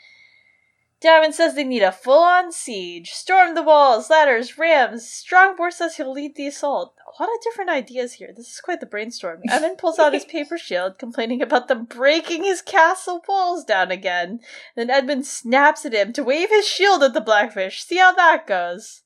Daven 1.02 1.32
says 1.32 1.54
they 1.54 1.64
need 1.64 1.82
a 1.82 1.90
full 1.90 2.22
on 2.22 2.52
siege. 2.52 3.10
Storm 3.10 3.54
the 3.54 3.62
walls, 3.62 4.08
ladders, 4.08 4.56
rams. 4.56 5.08
Strongbow 5.08 5.70
says 5.70 5.96
he'll 5.96 6.12
lead 6.12 6.36
the 6.36 6.46
assault. 6.46 6.94
A 7.06 7.22
lot 7.22 7.28
of 7.34 7.42
different 7.42 7.70
ideas 7.70 8.14
here. 8.14 8.32
This 8.34 8.48
is 8.48 8.60
quite 8.60 8.78
the 8.78 8.86
brainstorm. 8.86 9.40
Evan 9.50 9.76
pulls 9.76 9.98
out 9.98 10.14
his 10.14 10.24
paper 10.24 10.56
shield, 10.56 10.98
complaining 10.98 11.42
about 11.42 11.66
them 11.66 11.86
breaking 11.86 12.44
his 12.44 12.62
castle 12.62 13.20
walls 13.28 13.64
down 13.64 13.90
again. 13.90 14.40
Then 14.76 14.90
Edmund 14.90 15.26
snaps 15.26 15.84
at 15.84 15.92
him 15.92 16.12
to 16.12 16.22
wave 16.22 16.50
his 16.50 16.68
shield 16.68 17.02
at 17.02 17.14
the 17.14 17.20
blackfish. 17.20 17.82
See 17.82 17.96
how 17.96 18.12
that 18.12 18.46
goes. 18.46 19.02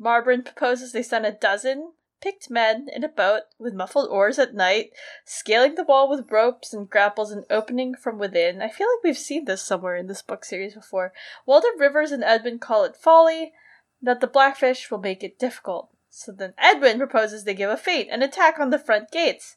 Marbrand 0.00 0.44
proposes 0.44 0.92
they 0.92 1.02
send 1.02 1.24
a 1.24 1.32
dozen 1.32 1.92
picked 2.22 2.48
men 2.48 2.88
in 2.94 3.04
a 3.04 3.08
boat 3.08 3.42
with 3.58 3.74
muffled 3.74 4.08
oars 4.08 4.38
at 4.38 4.54
night, 4.54 4.92
scaling 5.24 5.74
the 5.74 5.84
wall 5.84 6.08
with 6.08 6.30
ropes 6.30 6.72
and 6.72 6.88
grapples 6.88 7.32
and 7.32 7.44
opening 7.50 7.94
from 7.94 8.18
within. 8.18 8.62
I 8.62 8.68
feel 8.68 8.86
like 8.86 9.04
we've 9.04 9.18
seen 9.18 9.44
this 9.44 9.60
somewhere 9.60 9.96
in 9.96 10.06
this 10.06 10.22
book 10.22 10.44
series 10.44 10.74
before. 10.74 11.12
Walder 11.44 11.68
Rivers 11.76 12.12
and 12.12 12.24
Edmund 12.24 12.60
call 12.60 12.84
it 12.84 12.96
folly, 12.96 13.52
that 14.00 14.20
the 14.20 14.26
blackfish 14.26 14.90
will 14.90 14.98
make 14.98 15.22
it 15.22 15.38
difficult. 15.38 15.90
So 16.08 16.32
then 16.32 16.54
Edwyn 16.62 16.98
proposes 16.98 17.44
they 17.44 17.54
give 17.54 17.70
a 17.70 17.76
feint 17.76 18.08
and 18.10 18.22
attack 18.22 18.58
on 18.58 18.70
the 18.70 18.78
front 18.78 19.10
gates, 19.10 19.56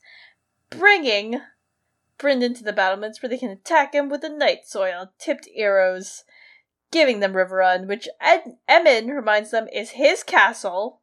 bringing 0.69 1.41
Brynden 2.17 2.55
to 2.57 2.63
the 2.63 2.73
battlements 2.73 3.21
where 3.21 3.29
they 3.29 3.37
can 3.37 3.49
attack 3.49 3.93
him 3.93 4.09
with 4.09 4.21
the 4.21 4.29
night 4.29 4.65
soil 4.65 5.11
tipped 5.19 5.49
arrows, 5.55 6.23
giving 6.91 7.19
them 7.19 7.33
Riverrun, 7.33 7.87
which 7.87 8.07
Ed- 8.21 8.57
Emmon 8.69 9.09
reminds 9.09 9.51
them 9.51 9.67
is 9.73 9.91
his 9.91 10.23
castle 10.23 11.01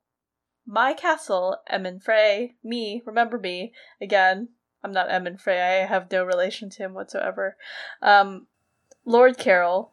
my 0.66 0.92
castle, 0.94 1.58
Emmon 1.70 2.02
Frey, 2.02 2.54
me, 2.62 3.02
remember 3.04 3.38
me, 3.38 3.72
again, 4.00 4.48
I'm 4.82 4.92
not 4.92 5.10
Emmon 5.10 5.40
Frey, 5.40 5.60
I 5.60 5.86
have 5.86 6.10
no 6.10 6.24
relation 6.24 6.70
to 6.70 6.78
him 6.78 6.94
whatsoever. 6.94 7.56
Um, 8.00 8.46
Lord 9.04 9.38
Karyl, 9.38 9.90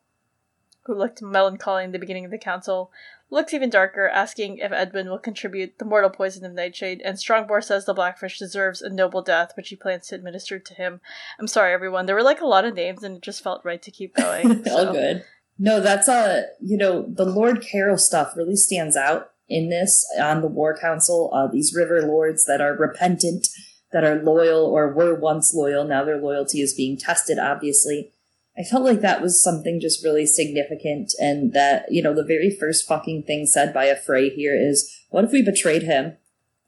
who 0.83 0.95
looked 0.95 1.21
melancholy 1.21 1.83
in 1.83 1.91
the 1.91 1.99
beginning 1.99 2.25
of 2.25 2.31
the 2.31 2.37
council, 2.37 2.91
looks 3.29 3.53
even 3.53 3.69
darker, 3.69 4.07
asking 4.07 4.57
if 4.57 4.71
Edwyn 4.71 5.09
will 5.09 5.19
contribute 5.19 5.77
the 5.77 5.85
mortal 5.85 6.09
poison 6.09 6.45
of 6.45 6.53
Nightshade, 6.53 7.01
and 7.03 7.19
Strongbow 7.19 7.59
says 7.59 7.85
the 7.85 7.93
Blackfish 7.93 8.39
deserves 8.39 8.81
a 8.81 8.89
noble 8.89 9.21
death, 9.21 9.51
which 9.55 9.69
he 9.69 9.75
plans 9.75 10.07
to 10.07 10.15
administer 10.15 10.59
to 10.59 10.73
him. 10.73 11.01
I'm 11.39 11.47
sorry, 11.47 11.73
everyone. 11.73 12.05
There 12.05 12.15
were 12.15 12.23
like 12.23 12.41
a 12.41 12.47
lot 12.47 12.65
of 12.65 12.73
names, 12.73 13.03
and 13.03 13.17
it 13.17 13.23
just 13.23 13.43
felt 13.43 13.65
right 13.65 13.81
to 13.81 13.91
keep 13.91 14.15
going. 14.15 14.63
So. 14.69 14.87
All 14.87 14.93
good. 14.93 15.23
No, 15.57 15.81
that's 15.81 16.07
a 16.07 16.45
you 16.61 16.77
know 16.77 17.05
the 17.07 17.25
Lord 17.25 17.61
Karyl 17.61 17.99
stuff 17.99 18.35
really 18.35 18.55
stands 18.55 18.95
out 18.95 19.31
in 19.49 19.69
this 19.69 20.05
on 20.19 20.41
the 20.41 20.47
War 20.47 20.77
Council. 20.77 21.29
Uh, 21.33 21.47
these 21.47 21.75
river 21.75 22.01
lords 22.01 22.45
that 22.45 22.61
are 22.61 22.73
repentant, 22.73 23.47
that 23.91 24.03
are 24.03 24.21
loyal 24.21 24.65
or 24.65 24.93
were 24.93 25.19
once 25.19 25.53
loyal, 25.53 25.83
now 25.83 26.05
their 26.05 26.21
loyalty 26.21 26.61
is 26.61 26.73
being 26.73 26.97
tested, 26.97 27.39
obviously. 27.39 28.11
I 28.57 28.63
felt 28.63 28.83
like 28.83 29.01
that 29.01 29.21
was 29.21 29.41
something 29.41 29.79
just 29.79 30.03
really 30.03 30.25
significant, 30.25 31.13
and 31.17 31.53
that, 31.53 31.85
you 31.89 32.03
know, 32.03 32.13
the 32.13 32.25
very 32.25 32.49
first 32.49 32.87
fucking 32.87 33.23
thing 33.23 33.45
said 33.45 33.73
by 33.73 33.85
a 33.85 33.95
Frey 33.95 34.29
here 34.29 34.53
is, 34.53 34.93
what 35.09 35.23
if 35.23 35.31
we 35.31 35.41
betrayed 35.41 35.83
him? 35.83 36.17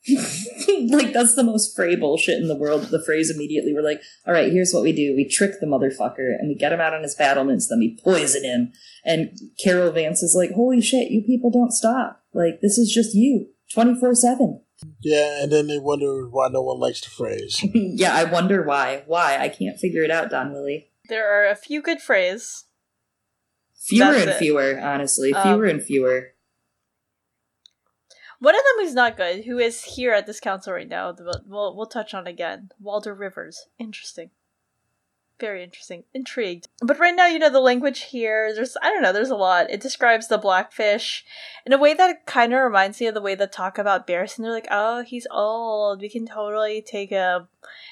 like 0.90 1.14
that's 1.14 1.36
the 1.36 1.44
most 1.44 1.76
Frey 1.76 1.96
bullshit 1.96 2.40
in 2.40 2.48
the 2.48 2.56
world. 2.56 2.84
The 2.86 3.04
Freys 3.08 3.30
immediately 3.34 3.72
were 3.72 3.84
like, 3.84 4.02
"All 4.26 4.34
right, 4.34 4.52
here's 4.52 4.74
what 4.74 4.82
we 4.82 4.94
do: 4.94 5.16
we 5.16 5.28
trick 5.28 5.60
the 5.60 5.68
motherfucker 5.68 6.36
and 6.40 6.48
we 6.48 6.56
get 6.56 6.74
him 6.74 6.82
out 6.82 6.94
on 6.96 7.04
his 7.04 7.14
battlements, 7.14 7.68
then 7.68 7.80
we 7.80 8.00
poison 8.04 8.44
him." 8.44 8.74
And 9.06 9.38
Karyl 9.64 9.94
Vance 9.94 10.24
is 10.24 10.36
like, 10.36 10.54
"Holy 10.54 10.82
shit, 10.82 11.12
you 11.12 11.22
people 11.22 11.52
don't 11.52 11.72
stop! 11.72 12.24
Like 12.34 12.62
this 12.62 12.80
is 12.80 12.92
just 12.92 13.14
you, 13.14 13.50
twenty 13.72 13.94
four 14.00 14.16
7 14.16 14.62
Yeah, 15.02 15.44
and 15.44 15.52
then 15.52 15.68
they 15.68 15.78
wonder 15.78 16.28
why 16.28 16.48
no 16.48 16.64
one 16.64 16.80
likes 16.80 17.02
the 17.02 17.10
Freys. 17.10 17.64
yeah, 17.74 18.16
I 18.16 18.24
wonder 18.24 18.64
why. 18.64 19.04
Why 19.06 19.38
I 19.38 19.50
can't 19.50 19.78
figure 19.78 20.04
it 20.04 20.10
out, 20.10 20.32
Don 20.32 20.52
Willie. 20.52 20.90
There 21.10 21.30
are 21.30 21.48
a 21.48 21.56
few 21.56 21.80
good 21.80 22.00
Freys. 22.00 22.64
Fewer 23.76 24.06
That's 24.06 24.22
and 24.22 24.30
it. 24.32 24.38
fewer, 24.38 24.80
honestly, 24.80 25.32
fewer 25.32 25.66
um, 25.66 25.70
and 25.70 25.84
fewer. 25.84 26.34
One 28.42 28.56
of 28.56 28.62
them 28.62 28.84
who's 28.84 28.96
not 28.96 29.18
good, 29.18 29.46
who 29.46 29.60
is 29.60 29.84
here 29.84 30.14
at 30.14 30.26
this 30.26 30.40
council 30.40 30.74
right 30.74 30.90
now, 30.90 31.16
we'll, 31.46 31.76
we'll 31.76 31.86
touch 31.86 32.16
on 32.16 32.26
again. 32.26 32.72
Walder 32.80 33.14
Rivers. 33.14 33.68
Interesting. 33.78 34.32
Very 35.40 35.64
interesting. 35.64 36.06
Intrigued. 36.16 36.68
But 36.82 36.98
right 36.98 37.16
now, 37.16 37.28
you 37.28 37.38
know, 37.38 37.52
the 37.52 37.60
language 37.60 38.06
here, 38.06 38.52
there's, 38.54 38.76
I 38.82 38.90
don't 38.90 39.04
know, 39.04 39.14
there's 39.14 39.30
a 39.30 39.36
lot. 39.36 39.70
It 39.70 39.80
describes 39.80 40.28
the 40.28 40.40
blackfish 40.40 41.24
in 41.68 41.74
a 41.74 41.78
way 41.78 41.94
that 41.94 42.26
kind 42.26 42.52
of 42.52 42.64
reminds 42.64 43.00
me 43.00 43.06
of 43.06 43.14
the 43.14 43.22
way 43.22 43.36
they 43.36 43.46
talk 43.46 43.78
about 43.78 44.08
Barristan. 44.08 44.38
They're 44.40 44.52
like, 44.52 44.68
oh, 44.72 45.04
he's 45.04 45.28
old. 45.30 46.02
We 46.02 46.10
can 46.10 46.26
totally 46.26 46.82
take 46.82 47.12
him. 47.12 47.48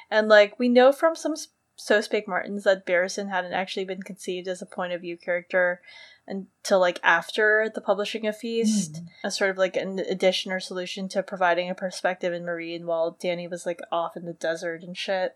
And, 0.10 0.30
like, 0.30 0.58
we 0.58 0.68
know 0.68 0.92
from 0.92 1.16
some 1.16 1.36
So 1.76 2.02
Spake 2.02 2.28
Martins 2.28 2.64
that 2.64 2.88
Barristan 2.88 3.30
hadn't 3.30 3.54
actually 3.54 3.86
been 3.86 4.02
conceived 4.02 4.48
as 4.48 4.64
a 4.64 4.68
point 4.68 4.94
of 4.94 5.02
view 5.02 5.16
character 5.16 5.82
until 6.30 6.80
like 6.80 7.00
after 7.04 7.70
the 7.74 7.82
publishing 7.82 8.28
of 8.28 8.38
Feast, 8.38 8.94
mm. 8.94 9.08
as 9.24 9.38
sort 9.38 9.50
of 9.50 9.58
like 9.58 9.76
an 9.76 10.00
addition 10.00 10.52
or 10.52 10.60
solution 10.60 11.10
to 11.10 11.24
providing 11.24 11.70
a 11.70 11.76
perspective 11.76 12.34
in 12.34 12.44
Meereen 12.44 12.86
while 12.86 13.18
Dany 13.22 13.50
was 13.50 13.66
like 13.66 13.82
off 13.92 14.16
in 14.16 14.26
the 14.26 14.34
desert 14.34 14.84
and 14.84 14.96
shit. 14.96 15.36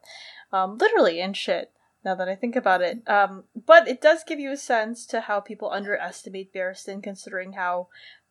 Um, 0.51 0.77
literally 0.77 1.19
and 1.19 1.35
shit. 1.35 1.71
Now 2.05 2.15
that 2.15 2.27
I 2.27 2.35
think 2.35 2.57
about 2.57 2.81
it, 2.81 3.07
um, 3.07 3.45
but 3.55 3.87
it 3.87 4.01
does 4.01 4.25
give 4.27 4.37
you 4.37 4.51
a 4.51 4.57
sense 4.57 5.05
to 5.07 5.21
how 5.21 5.39
people 5.39 5.71
underestimate 5.71 6.53
Barristan, 6.53 7.01
considering 7.01 7.53
how 7.53 7.87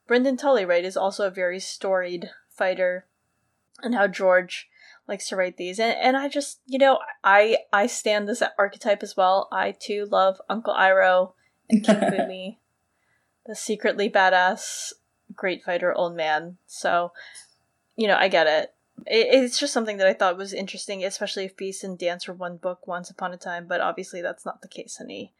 Brynden 0.06 0.36
Tully, 0.38 0.66
right, 0.66 0.84
is 0.84 0.96
also 0.96 1.26
a 1.26 1.30
very 1.30 1.58
storied 1.58 2.28
fighter, 2.50 3.06
and 3.82 3.94
how 3.94 4.06
George 4.08 4.68
likes 5.08 5.26
to 5.28 5.36
write 5.36 5.56
these. 5.56 5.80
And 5.80 5.96
and 5.96 6.18
I 6.18 6.28
just, 6.28 6.60
you 6.66 6.78
know, 6.78 6.98
I 7.24 7.58
I 7.72 7.86
stand 7.86 8.28
this 8.28 8.42
archetype 8.58 9.02
as 9.02 9.16
well. 9.16 9.48
I 9.50 9.72
too 9.72 10.04
love 10.04 10.38
Uncle 10.50 10.74
Iroh 10.74 11.32
and 11.72 11.84
the 13.46 13.54
secretly 13.54 14.08
badass, 14.08 14.92
great 15.34 15.62
fighter 15.62 15.92
old 15.92 16.16
man. 16.16 16.58
So, 16.66 17.12
you 17.96 18.06
know, 18.06 18.16
I 18.16 18.28
get 18.28 18.46
it. 18.46 18.74
it. 19.06 19.42
It's 19.44 19.58
just 19.58 19.72
something 19.72 19.96
that 19.98 20.06
I 20.06 20.14
thought 20.14 20.36
was 20.36 20.52
interesting, 20.52 21.04
especially 21.04 21.44
if 21.44 21.56
Feast 21.56 21.84
and 21.84 21.98
Dance 21.98 22.28
were 22.28 22.34
one 22.34 22.56
book 22.56 22.86
once 22.86 23.10
upon 23.10 23.32
a 23.32 23.36
time, 23.36 23.66
but 23.66 23.80
obviously 23.80 24.22
that's 24.22 24.46
not 24.46 24.62
the 24.62 24.68
case 24.68 24.98
any 25.00 25.32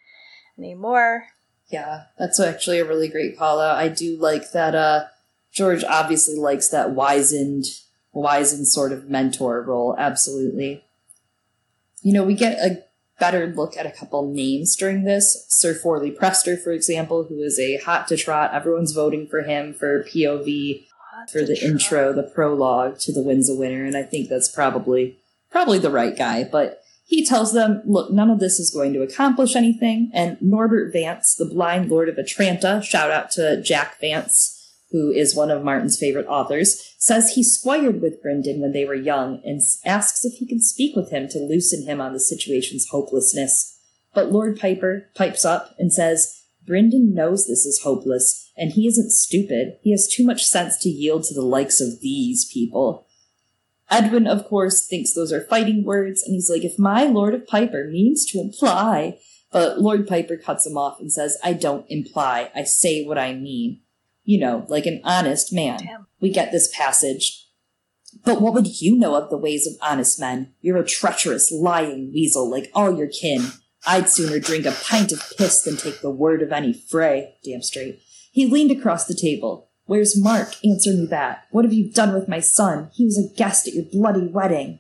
anymore. 0.59 1.29
Yeah, 1.69 2.05
that's 2.19 2.41
actually 2.41 2.81
a 2.81 2.85
really 2.85 3.09
great 3.09 3.39
call 3.39 3.61
out. 3.61 3.77
I 3.79 3.89
do 3.89 4.17
like 4.17 4.53
that 4.53 4.75
uh 4.75 5.05
George 5.53 5.85
obviously 5.85 6.37
likes 6.37 6.69
that 6.69 6.93
wizened 6.93 7.67
wizened 8.13 8.69
sort 8.69 8.93
of 8.93 9.09
mentor 9.09 9.63
role, 9.63 9.95
absolutely. 9.99 10.85
You 12.03 12.13
know, 12.13 12.25
we 12.25 12.35
get 12.35 12.59
a 12.59 12.85
better 13.23 13.47
look 13.55 13.77
at 13.77 13.86
a 13.86 13.93
couple 13.93 14.28
names 14.32 14.74
during 14.74 15.05
this. 15.05 15.47
Sir 15.49 15.74
Forley 15.74 16.11
Prester, 16.11 16.57
for 16.57 16.73
example, 16.73 17.23
who 17.23 17.40
is 17.40 17.57
a 17.57 17.77
hot 17.77 18.09
to 18.09 18.16
trot. 18.16 18.53
Everyone's 18.53 18.90
voting 18.90 19.28
for 19.28 19.43
him 19.43 19.74
for 19.74 20.03
POV 20.03 20.85
hot 21.12 21.31
for 21.31 21.44
the 21.44 21.57
intro, 21.65 22.12
the 22.12 22.24
prologue 22.24 22.99
to 22.99 23.12
The 23.12 23.23
Winds 23.23 23.49
of 23.49 23.59
Winter, 23.59 23.85
and 23.85 23.97
I 23.97 24.03
think 24.03 24.28
that's 24.28 24.51
probably 24.51 25.19
probably 25.53 25.78
the 25.78 25.89
right 25.89 26.19
guy. 26.19 26.43
But 26.43 26.82
he 27.05 27.24
tells 27.24 27.53
them, 27.53 27.81
look, 27.86 28.11
none 28.11 28.28
of 28.28 28.40
this 28.40 28.59
is 28.59 28.74
going 28.74 28.93
to 28.94 29.03
accomplish 29.03 29.55
anything. 29.55 30.11
And 30.12 30.36
Norbert 30.40 30.93
Vance, 30.93 31.36
the 31.36 31.44
blind 31.44 31.90
lord 31.90 32.09
of 32.09 32.19
Atranta, 32.19 32.82
shout 32.82 33.12
out 33.12 33.31
to 33.32 33.62
Jack 33.62 34.01
Vance, 34.01 34.52
who 34.93 35.10
is 35.10 35.35
one 35.35 35.51
of 35.51 35.64
Martin's 35.64 35.98
favorite 35.98 36.27
authors, 36.27 36.94
says 36.98 37.32
he 37.32 37.43
squired 37.43 38.01
with 38.01 38.23
Brynden 38.23 38.60
when 38.60 38.73
they 38.73 38.85
were 38.85 38.94
young 38.94 39.40
and 39.44 39.60
asks 39.85 40.24
if 40.24 40.35
he 40.35 40.47
can 40.47 40.60
speak 40.60 40.94
with 40.94 41.10
him 41.10 41.28
to 41.28 41.39
loosen 41.39 41.86
him 41.86 42.01
on 42.01 42.12
the 42.12 42.20
situation's 42.20 42.89
hopelessness. 42.90 43.78
But 44.14 44.31
Lord 44.31 44.60
Piper 44.60 45.10
pipes 45.14 45.44
up 45.44 45.74
and 45.78 45.93
says, 45.93 46.43
Brynden 46.69 47.12
knows 47.12 47.47
this 47.47 47.66
is 47.66 47.82
hopeless, 47.82 48.51
and 48.56 48.73
he 48.73 48.86
isn't 48.86 49.10
stupid. 49.10 49.78
He 49.82 49.90
has 49.90 50.06
too 50.06 50.24
much 50.24 50.44
sense 50.44 50.77
to 50.78 50.89
yield 50.89 51.24
to 51.24 51.35
the 51.35 51.43
likes 51.43 51.81
of 51.81 52.01
these 52.01 52.44
people. 52.44 53.06
Edwyn, 53.90 54.27
of 54.27 54.47
course, 54.47 54.86
thinks 54.86 55.12
those 55.12 55.32
are 55.32 55.44
fighting 55.44 55.85
words, 55.85 56.23
and 56.23 56.35
he's 56.35 56.48
like, 56.48 56.64
if 56.64 56.78
my 56.78 57.05
Lord 57.05 57.35
of 57.35 57.47
Piper 57.47 57.89
means 57.90 58.24
to 58.27 58.39
imply. 58.39 59.19
But 59.51 59.81
Lord 59.81 60.09
Piper 60.09 60.39
cuts 60.39 60.66
him 60.66 60.78
off 60.78 60.98
and 60.98 61.12
says, 61.12 61.36
I 61.44 61.52
don't 61.52 61.85
imply, 61.90 62.51
I 62.55 62.62
say 62.62 63.05
what 63.05 63.19
I 63.19 63.35
mean. 63.35 63.82
You 64.24 64.39
know, 64.40 64.66
like 64.69 64.86
an 64.86 65.01
honest 65.05 65.53
man. 65.53 65.78
Damn. 65.78 66.07
We 66.20 66.31
get 66.31 66.53
this 66.53 66.73
passage. 66.74 67.47
But 68.24 68.40
what 68.40 68.55
would 68.55 68.81
you 68.81 68.97
know 68.97 69.15
of 69.15 69.31
the 69.31 69.39
ways 69.39 69.66
of 69.66 69.74
honest 69.82 70.20
men? 70.20 70.53
You're 70.61 70.77
a 70.77 70.86
treacherous, 70.86 71.51
lying 71.51 72.12
weasel 72.12 72.49
like 72.51 72.70
all 72.74 72.97
your 72.97 73.09
kin. 73.09 73.47
I'd 73.86 74.09
sooner 74.09 74.39
drink 74.39 74.65
a 74.65 74.73
pint 74.73 75.12
of 75.12 75.32
piss 75.36 75.62
than 75.62 75.77
take 75.77 76.01
the 76.01 76.11
word 76.11 76.43
of 76.43 76.53
any 76.53 76.73
Frey. 76.73 77.35
Damn 77.44 77.62
straight. 77.62 78.01
He 78.31 78.47
leaned 78.47 78.70
across 78.70 79.07
the 79.07 79.15
table. 79.15 79.70
Where's 79.86 80.19
Marq? 80.19 80.57
Answer 80.65 80.93
me 80.93 81.07
that. 81.07 81.47
What 81.51 81.65
have 81.65 81.73
you 81.73 81.90
done 81.90 82.15
with 82.15 82.28
my 82.28 82.40
son? 82.40 82.90
He 82.94 83.05
was 83.05 83.19
a 83.19 83.35
guest 83.36 83.66
at 83.66 83.74
your 83.74 83.85
bloody 83.90 84.27
wedding. 84.28 84.78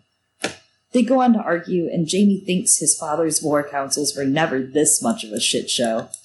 They 0.92 1.02
go 1.02 1.20
on 1.20 1.32
to 1.32 1.40
argue, 1.40 1.88
and 1.90 2.06
Jaime 2.10 2.44
thinks 2.44 2.78
his 2.78 2.96
father's 2.96 3.42
war 3.42 3.66
councils 3.66 4.14
were 4.14 4.24
never 4.24 4.60
this 4.60 5.02
much 5.02 5.24
of 5.24 5.32
a 5.32 5.40
shit 5.40 5.70
show. 5.70 6.08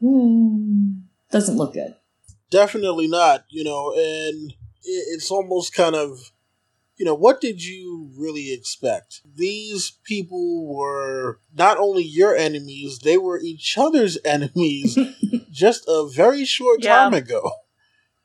Hmm. 0.00 1.07
Doesn't 1.30 1.56
look 1.56 1.74
good. 1.74 1.94
Definitely 2.50 3.08
not, 3.08 3.44
you 3.50 3.62
know, 3.64 3.92
and 3.92 4.54
it's 4.82 5.30
almost 5.30 5.74
kind 5.74 5.94
of, 5.94 6.32
you 6.96 7.04
know, 7.04 7.14
what 7.14 7.40
did 7.40 7.62
you 7.62 8.10
really 8.16 8.52
expect? 8.52 9.20
These 9.36 9.98
people 10.04 10.66
were 10.66 11.40
not 11.54 11.76
only 11.78 12.02
your 12.02 12.34
enemies, 12.34 13.00
they 13.00 13.18
were 13.18 13.38
each 13.38 13.76
other's 13.76 14.16
enemies 14.24 14.98
just 15.50 15.84
a 15.86 16.08
very 16.08 16.44
short 16.44 16.82
Yeah. 16.82 16.96
time 16.96 17.14
ago. 17.14 17.50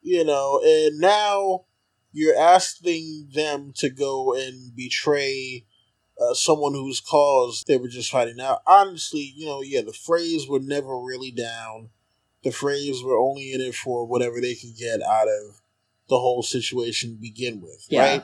You 0.01 0.25
know, 0.25 0.61
and 0.63 0.99
now 0.99 1.65
you're 2.11 2.37
asking 2.37 3.29
them 3.33 3.71
to 3.77 3.89
go 3.89 4.33
and 4.33 4.75
betray 4.75 5.65
uh, 6.19 6.33
someone 6.33 6.73
whose 6.73 6.99
cause 7.01 7.63
they 7.67 7.77
were 7.77 7.87
just 7.87 8.11
fighting. 8.11 8.35
Now, 8.35 8.59
honestly, 8.67 9.33
you 9.35 9.45
know, 9.45 9.61
yeah, 9.61 9.81
the 9.81 9.91
Freys 9.91 10.47
were 10.47 10.59
never 10.59 10.99
really 10.99 11.31
down. 11.31 11.89
The 12.43 12.49
Freys 12.49 13.03
were 13.03 13.17
only 13.17 13.53
in 13.53 13.61
it 13.61 13.75
for 13.75 14.05
whatever 14.05 14.41
they 14.41 14.55
could 14.55 14.75
get 14.77 15.01
out 15.01 15.27
of 15.27 15.61
the 16.09 16.19
whole 16.19 16.43
situation 16.43 17.11
to 17.11 17.21
begin 17.21 17.61
with, 17.61 17.85
Yeah. 17.89 18.01
right? 18.01 18.23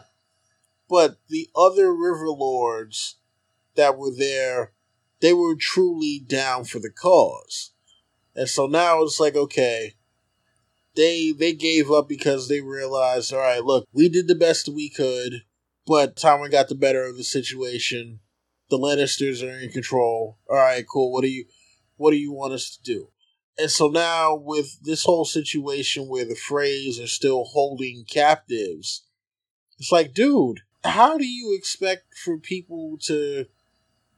But 0.89 1.17
the 1.29 1.49
other 1.55 1.93
River 1.93 2.29
Lords 2.29 3.15
that 3.75 3.97
were 3.97 4.11
there, 4.11 4.73
they 5.21 5.33
were 5.33 5.55
truly 5.55 6.19
down 6.19 6.65
for 6.65 6.79
the 6.79 6.89
cause. 6.89 7.71
And 8.35 8.49
so 8.49 8.67
now 8.67 9.03
it's 9.03 9.19
like, 9.19 9.35
okay, 9.35 9.95
they 10.95 11.31
they 11.31 11.53
gave 11.53 11.91
up 11.91 12.09
because 12.09 12.47
they 12.47 12.61
realized, 12.61 13.31
all 13.33 13.39
right, 13.39 13.63
look, 13.63 13.87
we 13.93 14.09
did 14.09 14.27
the 14.27 14.35
best 14.35 14.67
we 14.67 14.89
could, 14.89 15.43
but 15.85 16.15
Tywin 16.15 16.51
got 16.51 16.67
the 16.67 16.75
better 16.75 17.03
of 17.03 17.17
the 17.17 17.23
situation. 17.23 18.19
The 18.69 18.77
Lannisters 18.77 19.41
are 19.43 19.59
in 19.59 19.71
control. 19.71 20.37
All 20.49 20.57
right, 20.57 20.85
cool. 20.91 21.11
What 21.11 21.21
do 21.21 21.29
you 21.29 21.45
what 21.97 22.11
do 22.11 22.17
you 22.17 22.31
want 22.31 22.53
us 22.53 22.75
to 22.75 22.83
do? 22.83 23.09
And 23.60 23.69
so 23.69 23.90
now 23.90 24.36
with 24.36 24.80
this 24.81 25.03
whole 25.03 25.26
situation 25.26 26.07
where 26.07 26.23
the 26.23 26.36
Freys 26.36 27.03
are 27.03 27.07
still 27.07 27.44
holding 27.44 28.06
captives, 28.06 29.03
it's 29.77 29.91
like, 29.91 30.14
dude, 30.14 30.61
how 30.86 31.18
do 31.18 31.27
you 31.27 31.53
expect 31.53 32.15
for 32.18 32.38
people 32.38 32.98
to 33.03 33.45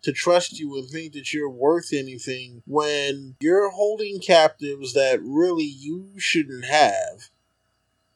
to 0.03 0.11
trust 0.11 0.59
you 0.59 0.75
and 0.77 0.89
think 0.89 1.13
that 1.13 1.31
you're 1.31 1.49
worth 1.49 1.89
anything 1.93 2.63
when 2.65 3.35
you're 3.39 3.69
holding 3.69 4.19
captives 4.19 4.93
that 4.93 5.19
really 5.23 5.63
you 5.63 6.11
shouldn't 6.17 6.65
have? 6.65 7.29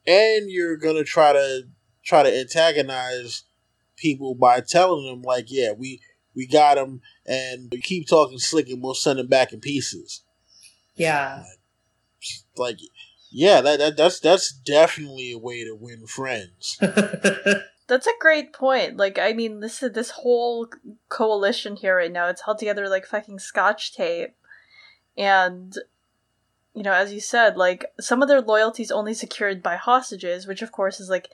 And 0.05 0.51
you're 0.51 0.77
to 0.77 1.03
try 1.03 1.33
to 1.33 1.63
try 2.03 2.21
to 2.21 2.39
antagonize 2.39 3.43
people 3.97 4.35
by 4.35 4.61
telling 4.61 5.05
them 5.07 5.23
like 5.23 5.45
yeah 5.47 5.71
we 5.71 6.01
we 6.35 6.45
got 6.45 6.75
them 6.75 7.01
and 7.25 7.69
we 7.71 7.81
keep 7.81 8.07
talking 8.07 8.37
slick 8.37 8.67
and 8.69 8.83
we'll 8.83 8.93
send 8.93 9.17
them 9.17 9.27
back 9.27 9.53
in 9.53 9.59
pieces 9.59 10.21
Yeah. 10.95 11.43
like 12.57 12.79
yeah 13.31 13.61
that, 13.61 13.79
that 13.79 13.97
that's 13.97 14.19
that's 14.19 14.51
definitely 14.51 15.31
a 15.31 15.37
way 15.37 15.63
to 15.63 15.75
win 15.75 16.07
friends 16.07 16.79
That's 17.87 18.07
a 18.07 18.11
great 18.19 18.51
point. 18.51 18.97
Like, 18.97 19.19
I 19.19 19.33
mean, 19.33 19.59
this 19.59 19.79
this 19.79 20.09
whole 20.11 20.67
coalition 21.09 21.75
here 21.75 21.97
right 21.97 22.11
now, 22.11 22.27
it's 22.27 22.41
held 22.41 22.57
together 22.57 22.89
like 22.89 23.05
fucking 23.05 23.39
scotch 23.39 23.93
tape. 23.93 24.35
And 25.17 25.77
you 26.73 26.83
know, 26.83 26.93
as 26.93 27.13
you 27.13 27.19
said, 27.19 27.57
like 27.57 27.85
some 27.99 28.21
of 28.21 28.27
their 28.27 28.41
loyalties 28.41 28.91
only 28.91 29.13
secured 29.13 29.61
by 29.61 29.75
hostages, 29.75 30.47
which 30.47 30.61
of 30.61 30.71
course 30.71 30.99
is 30.99 31.09
like 31.09 31.29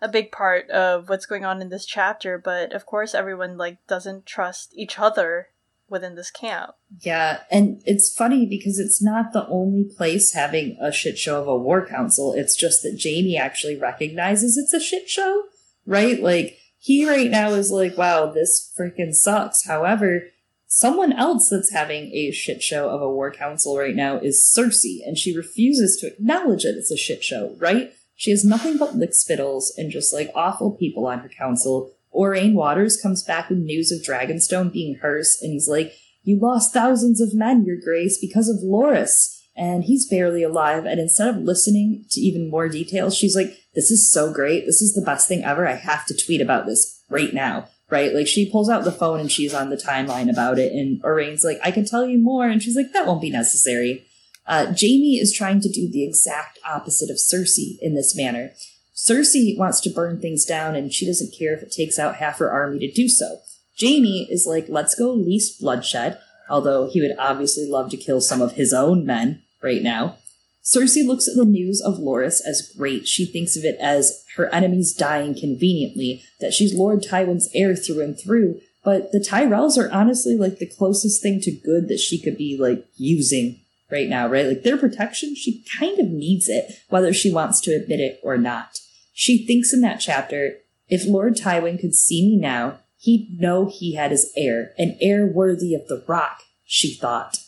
a 0.00 0.08
big 0.08 0.30
part 0.30 0.70
of 0.70 1.08
what's 1.08 1.26
going 1.26 1.44
on 1.44 1.60
in 1.60 1.70
this 1.70 1.84
chapter, 1.84 2.38
but 2.38 2.72
of 2.72 2.86
course 2.86 3.14
everyone 3.14 3.58
like 3.58 3.84
doesn't 3.86 4.26
trust 4.26 4.72
each 4.76 4.98
other 4.98 5.48
within 5.88 6.14
this 6.14 6.30
camp. 6.30 6.72
Yeah, 7.00 7.40
and 7.50 7.82
it's 7.84 8.14
funny 8.14 8.46
because 8.46 8.78
it's 8.78 9.02
not 9.02 9.32
the 9.32 9.46
only 9.48 9.84
place 9.84 10.32
having 10.32 10.76
a 10.80 10.92
shit 10.92 11.18
show 11.18 11.40
of 11.40 11.48
a 11.48 11.56
war 11.56 11.86
council. 11.86 12.32
It's 12.32 12.56
just 12.56 12.82
that 12.82 13.00
Jaime 13.02 13.36
actually 13.36 13.78
recognizes 13.78 14.56
it's 14.56 14.74
a 14.74 14.80
shit 14.80 15.08
show, 15.08 15.44
right? 15.84 16.20
Like, 16.20 16.58
he 16.78 17.08
right 17.08 17.30
now 17.30 17.50
is 17.50 17.70
like, 17.70 17.96
wow, 17.96 18.26
this 18.26 18.72
freaking 18.78 19.14
sucks. 19.14 19.66
However, 19.66 20.22
someone 20.66 21.12
else 21.12 21.48
that's 21.48 21.72
having 21.72 22.12
a 22.12 22.30
shit 22.30 22.62
show 22.62 22.90
of 22.90 23.00
a 23.00 23.10
war 23.10 23.32
council 23.32 23.78
right 23.78 23.94
now 23.94 24.18
is 24.18 24.52
Cersei, 24.56 24.98
and 25.06 25.16
she 25.16 25.36
refuses 25.36 25.96
to 25.96 26.08
acknowledge 26.08 26.64
it 26.64 26.76
it's 26.76 26.90
a 26.90 26.96
shit 26.96 27.24
show, 27.24 27.54
right? 27.58 27.92
She 28.14 28.30
has 28.30 28.44
nothing 28.44 28.78
but 28.78 28.96
lick 28.96 29.12
spittles 29.12 29.72
and 29.76 29.90
just 29.90 30.12
like 30.12 30.30
awful 30.34 30.72
people 30.72 31.06
on 31.06 31.20
her 31.20 31.28
council. 31.28 31.92
Aurane 32.16 32.54
Waters 32.54 33.00
comes 33.00 33.22
back 33.22 33.48
with 33.48 33.58
news 33.58 33.92
of 33.92 34.02
Dragonstone 34.02 34.72
being 34.72 34.96
hers, 34.96 35.38
and 35.42 35.52
he's 35.52 35.68
like, 35.68 35.94
You 36.22 36.38
lost 36.40 36.72
thousands 36.72 37.20
of 37.20 37.34
men, 37.34 37.64
Your 37.64 37.76
Grace, 37.76 38.18
because 38.18 38.48
of 38.48 38.62
Loras. 38.64 39.32
And 39.58 39.84
he's 39.84 40.08
barely 40.08 40.42
alive. 40.42 40.84
And 40.84 41.00
instead 41.00 41.28
of 41.28 41.36
listening 41.38 42.04
to 42.10 42.20
even 42.20 42.50
more 42.50 42.68
details, 42.68 43.16
she's 43.16 43.34
like, 43.34 43.56
This 43.74 43.90
is 43.90 44.12
so 44.12 44.32
great. 44.32 44.66
This 44.66 44.82
is 44.82 44.94
the 44.94 45.04
best 45.04 45.28
thing 45.28 45.44
ever. 45.44 45.66
I 45.66 45.74
have 45.74 46.04
to 46.06 46.16
tweet 46.16 46.40
about 46.40 46.66
this 46.66 47.02
right 47.08 47.32
now. 47.32 47.68
Right? 47.88 48.12
Like 48.12 48.26
she 48.26 48.50
pulls 48.50 48.68
out 48.68 48.84
the 48.84 48.90
phone 48.90 49.20
and 49.20 49.30
she's 49.30 49.54
on 49.54 49.70
the 49.70 49.76
timeline 49.76 50.28
about 50.28 50.58
it. 50.58 50.72
And 50.72 51.00
Aurane's 51.04 51.44
like, 51.44 51.60
I 51.62 51.70
can 51.70 51.84
tell 51.84 52.04
you 52.04 52.18
more. 52.18 52.48
And 52.48 52.62
she's 52.62 52.76
like, 52.76 52.92
That 52.92 53.06
won't 53.06 53.22
be 53.22 53.30
necessary. 53.30 54.04
Uh, 54.46 54.66
Jaime 54.66 55.18
is 55.18 55.32
trying 55.32 55.60
to 55.60 55.68
do 55.68 55.90
the 55.90 56.04
exact 56.04 56.58
opposite 56.64 57.10
of 57.10 57.16
Cersei 57.16 57.78
in 57.80 57.94
this 57.94 58.16
manner. 58.16 58.52
Cersei 58.96 59.56
wants 59.58 59.80
to 59.80 59.90
burn 59.90 60.20
things 60.20 60.44
down 60.44 60.74
and 60.74 60.92
she 60.92 61.06
doesn't 61.06 61.34
care 61.38 61.54
if 61.54 61.62
it 61.62 61.70
takes 61.70 61.98
out 61.98 62.16
half 62.16 62.38
her 62.38 62.50
army 62.50 62.78
to 62.78 62.90
do 62.90 63.08
so. 63.08 63.40
Jaime 63.78 64.26
is 64.30 64.46
like, 64.48 64.66
let's 64.68 64.94
go 64.94 65.12
least 65.12 65.60
bloodshed, 65.60 66.18
although 66.48 66.88
he 66.90 67.00
would 67.00 67.14
obviously 67.18 67.68
love 67.68 67.90
to 67.90 67.96
kill 67.96 68.22
some 68.22 68.40
of 68.40 68.52
his 68.52 68.72
own 68.72 69.04
men 69.04 69.42
right 69.62 69.82
now. 69.82 70.16
Cersei 70.64 71.06
looks 71.06 71.28
at 71.28 71.36
the 71.36 71.44
news 71.44 71.80
of 71.80 71.98
Loras 71.98 72.40
as 72.44 72.72
great. 72.76 73.06
She 73.06 73.26
thinks 73.26 73.54
of 73.56 73.64
it 73.64 73.76
as 73.80 74.24
her 74.36 74.52
enemies 74.52 74.94
dying 74.94 75.34
conveniently, 75.38 76.24
that 76.40 76.54
she's 76.54 76.74
Lord 76.74 77.02
Tywin's 77.02 77.48
heir 77.54 77.76
through 77.76 78.02
and 78.02 78.18
through, 78.18 78.60
but 78.82 79.12
the 79.12 79.20
Tyrells 79.20 79.76
are 79.76 79.92
honestly 79.92 80.36
like 80.36 80.58
the 80.58 80.66
closest 80.66 81.22
thing 81.22 81.40
to 81.42 81.50
good 81.50 81.88
that 81.88 82.00
she 82.00 82.20
could 82.20 82.38
be 82.38 82.56
like 82.58 82.86
using 82.96 83.60
right 83.90 84.08
now, 84.08 84.26
right? 84.26 84.46
Like 84.46 84.62
their 84.62 84.76
protection, 84.76 85.34
she 85.34 85.64
kind 85.78 85.98
of 85.98 86.08
needs 86.08 86.48
it, 86.48 86.72
whether 86.88 87.12
she 87.12 87.32
wants 87.32 87.60
to 87.62 87.72
admit 87.72 88.00
it 88.00 88.20
or 88.22 88.38
not. 88.38 88.78
She 89.18 89.46
thinks 89.46 89.72
in 89.72 89.80
that 89.80 89.98
chapter, 89.98 90.58
if 90.88 91.06
Lord 91.06 91.36
Tywin 91.36 91.80
could 91.80 91.94
see 91.94 92.20
me 92.20 92.36
now, 92.36 92.80
he'd 92.98 93.40
know 93.40 93.64
he 93.64 93.94
had 93.94 94.10
his 94.10 94.30
heir, 94.36 94.74
an 94.76 94.98
heir 95.00 95.26
worthy 95.26 95.74
of 95.74 95.88
the 95.88 96.04
rock, 96.06 96.42
she 96.66 96.94
thought. 96.94 97.38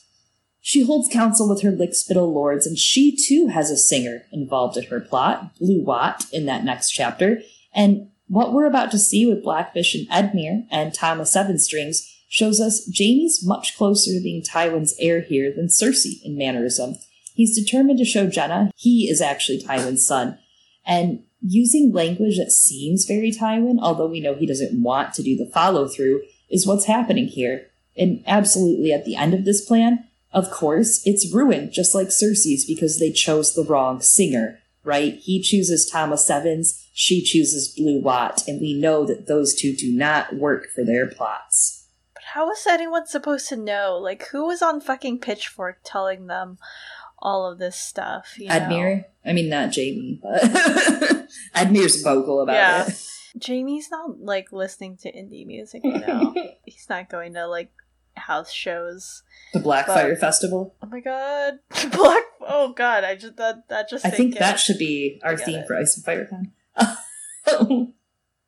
She 0.63 0.87
holds 0.87 1.13
counsel 1.13 1.47
with 1.47 1.61
her 1.61 1.71
Lickspittle 1.71 2.33
lords, 2.33 2.67
and 2.67 2.79
she 2.79 3.15
too 3.15 3.49
has 3.49 3.71
a 3.71 3.77
singer 3.77 4.23
involved 4.33 4.79
in 4.79 4.85
her 4.85 4.99
plot, 4.99 5.59
Blue 5.59 5.85
Watt, 5.85 6.25
in 6.33 6.47
that 6.47 6.65
next 6.65 6.93
chapter. 6.93 7.43
And 7.75 8.13
what 8.29 8.55
we're 8.55 8.65
about 8.65 8.91
to 8.93 8.99
see 8.99 9.27
with 9.27 9.45
Blackfish 9.45 9.95
and 9.95 10.09
Edmure 10.09 10.67
and 10.71 10.95
Thomas 10.95 11.31
Seven 11.31 11.59
Strings 11.59 12.11
shows 12.31 12.63
us 12.63 12.91
Jaime's 12.99 13.45
much 13.47 13.77
closer 13.77 14.13
to 14.13 14.23
being 14.23 14.43
Tywin's 14.43 14.95
heir 14.99 15.21
here 15.21 15.53
than 15.55 15.67
Cersei 15.67 16.15
in 16.25 16.39
mannerism. 16.39 16.97
He's 17.35 17.55
determined 17.55 17.99
to 17.99 18.07
show 18.07 18.27
Genna 18.27 18.71
he 18.75 19.07
is 19.11 19.21
actually 19.21 19.61
Tywin's 19.63 20.07
son. 20.07 20.39
And 20.87 21.25
using 21.41 21.93
language 21.93 22.39
that 22.39 22.53
seems 22.53 23.05
very 23.05 23.31
Tywin, 23.31 23.79
although 23.81 24.09
we 24.09 24.21
know 24.21 24.35
he 24.35 24.47
doesn't 24.47 24.83
want 24.83 25.15
to 25.15 25.23
do 25.23 25.37
the 25.37 25.51
follow 25.53 25.89
through, 25.89 26.23
is 26.51 26.67
what's 26.67 26.87
happening 26.87 27.27
here. 27.27 27.67
And 27.97 28.23
absolutely 28.27 28.93
at 28.93 29.05
the 29.05 29.17
end 29.17 29.35
of 29.35 29.45
this 29.45 29.65
plan, 29.65 30.05
of 30.33 30.51
course, 30.51 31.01
it's 31.05 31.33
ruined, 31.33 31.73
just 31.73 31.95
like 31.95 32.09
Cersei's, 32.09 32.65
because 32.65 32.99
they 32.99 33.11
chose 33.11 33.55
the 33.55 33.65
wrong 33.65 34.01
singer, 34.01 34.61
right? 34.85 35.15
He 35.15 35.41
chooses 35.41 35.89
Thomas 35.89 36.27
Sevens, 36.27 36.87
she 36.93 37.23
chooses 37.23 37.69
Blue 37.69 38.01
Watt, 38.01 38.47
and 38.47 38.61
we 38.61 38.75
know 38.75 39.07
that 39.07 39.27
those 39.27 39.55
two 39.55 39.75
do 39.75 39.91
not 39.91 40.35
work 40.35 40.69
for 40.75 40.85
their 40.85 41.07
plots. 41.07 41.87
But 42.15 42.25
how 42.35 42.47
was 42.47 42.67
anyone 42.69 43.07
supposed 43.07 43.49
to 43.49 43.57
know? 43.57 43.99
Like, 44.01 44.27
who 44.29 44.47
was 44.47 44.61
on 44.61 44.81
fucking 44.81 45.21
Pitchfork 45.21 45.79
telling 45.85 46.27
them 46.27 46.59
all 47.21 47.47
of 47.51 47.59
this 47.59 47.77
stuff? 47.77 48.35
You 48.39 48.49
Admir? 48.49 49.05
I 49.25 49.33
mean, 49.33 49.49
not 49.49 49.75
Jaime, 49.75 50.21
but 50.23 50.43
Admir's 51.55 52.03
vocal 52.03 52.41
about 52.41 52.55
Yeah. 52.55 52.87
it. 52.89 53.03
Jaime's 53.47 53.91
not 53.91 54.21
like 54.21 54.53
listening 54.53 54.97
to 54.99 55.13
indie 55.13 55.47
music, 55.47 55.83
you 55.85 55.99
know. 55.99 56.35
He's 56.65 56.89
not 56.89 57.09
going 57.11 57.35
to 57.35 57.47
like 57.47 57.71
house 58.17 58.51
shows. 58.51 59.23
The 59.53 59.61
Black 59.61 59.87
But- 59.87 59.95
Fire 59.95 60.17
Festival. 60.17 60.75
Oh 60.83 60.87
my 60.87 61.01
god, 61.01 61.59
Black! 61.93 62.23
Oh 62.41 62.73
god, 62.75 63.05
I 63.05 63.15
just 63.15 63.37
that 63.37 63.69
that 63.69 63.89
just 63.89 64.05
I 64.07 64.11
think 64.11 64.39
that 64.39 64.59
should 64.59 64.79
be 64.79 65.21
our 65.23 65.37
theme 65.37 65.61
it. 65.61 65.67
for 65.67 65.77
Ice 65.77 65.97
and 65.97 66.05
Fire. 66.05 66.29
Oh 67.47 67.93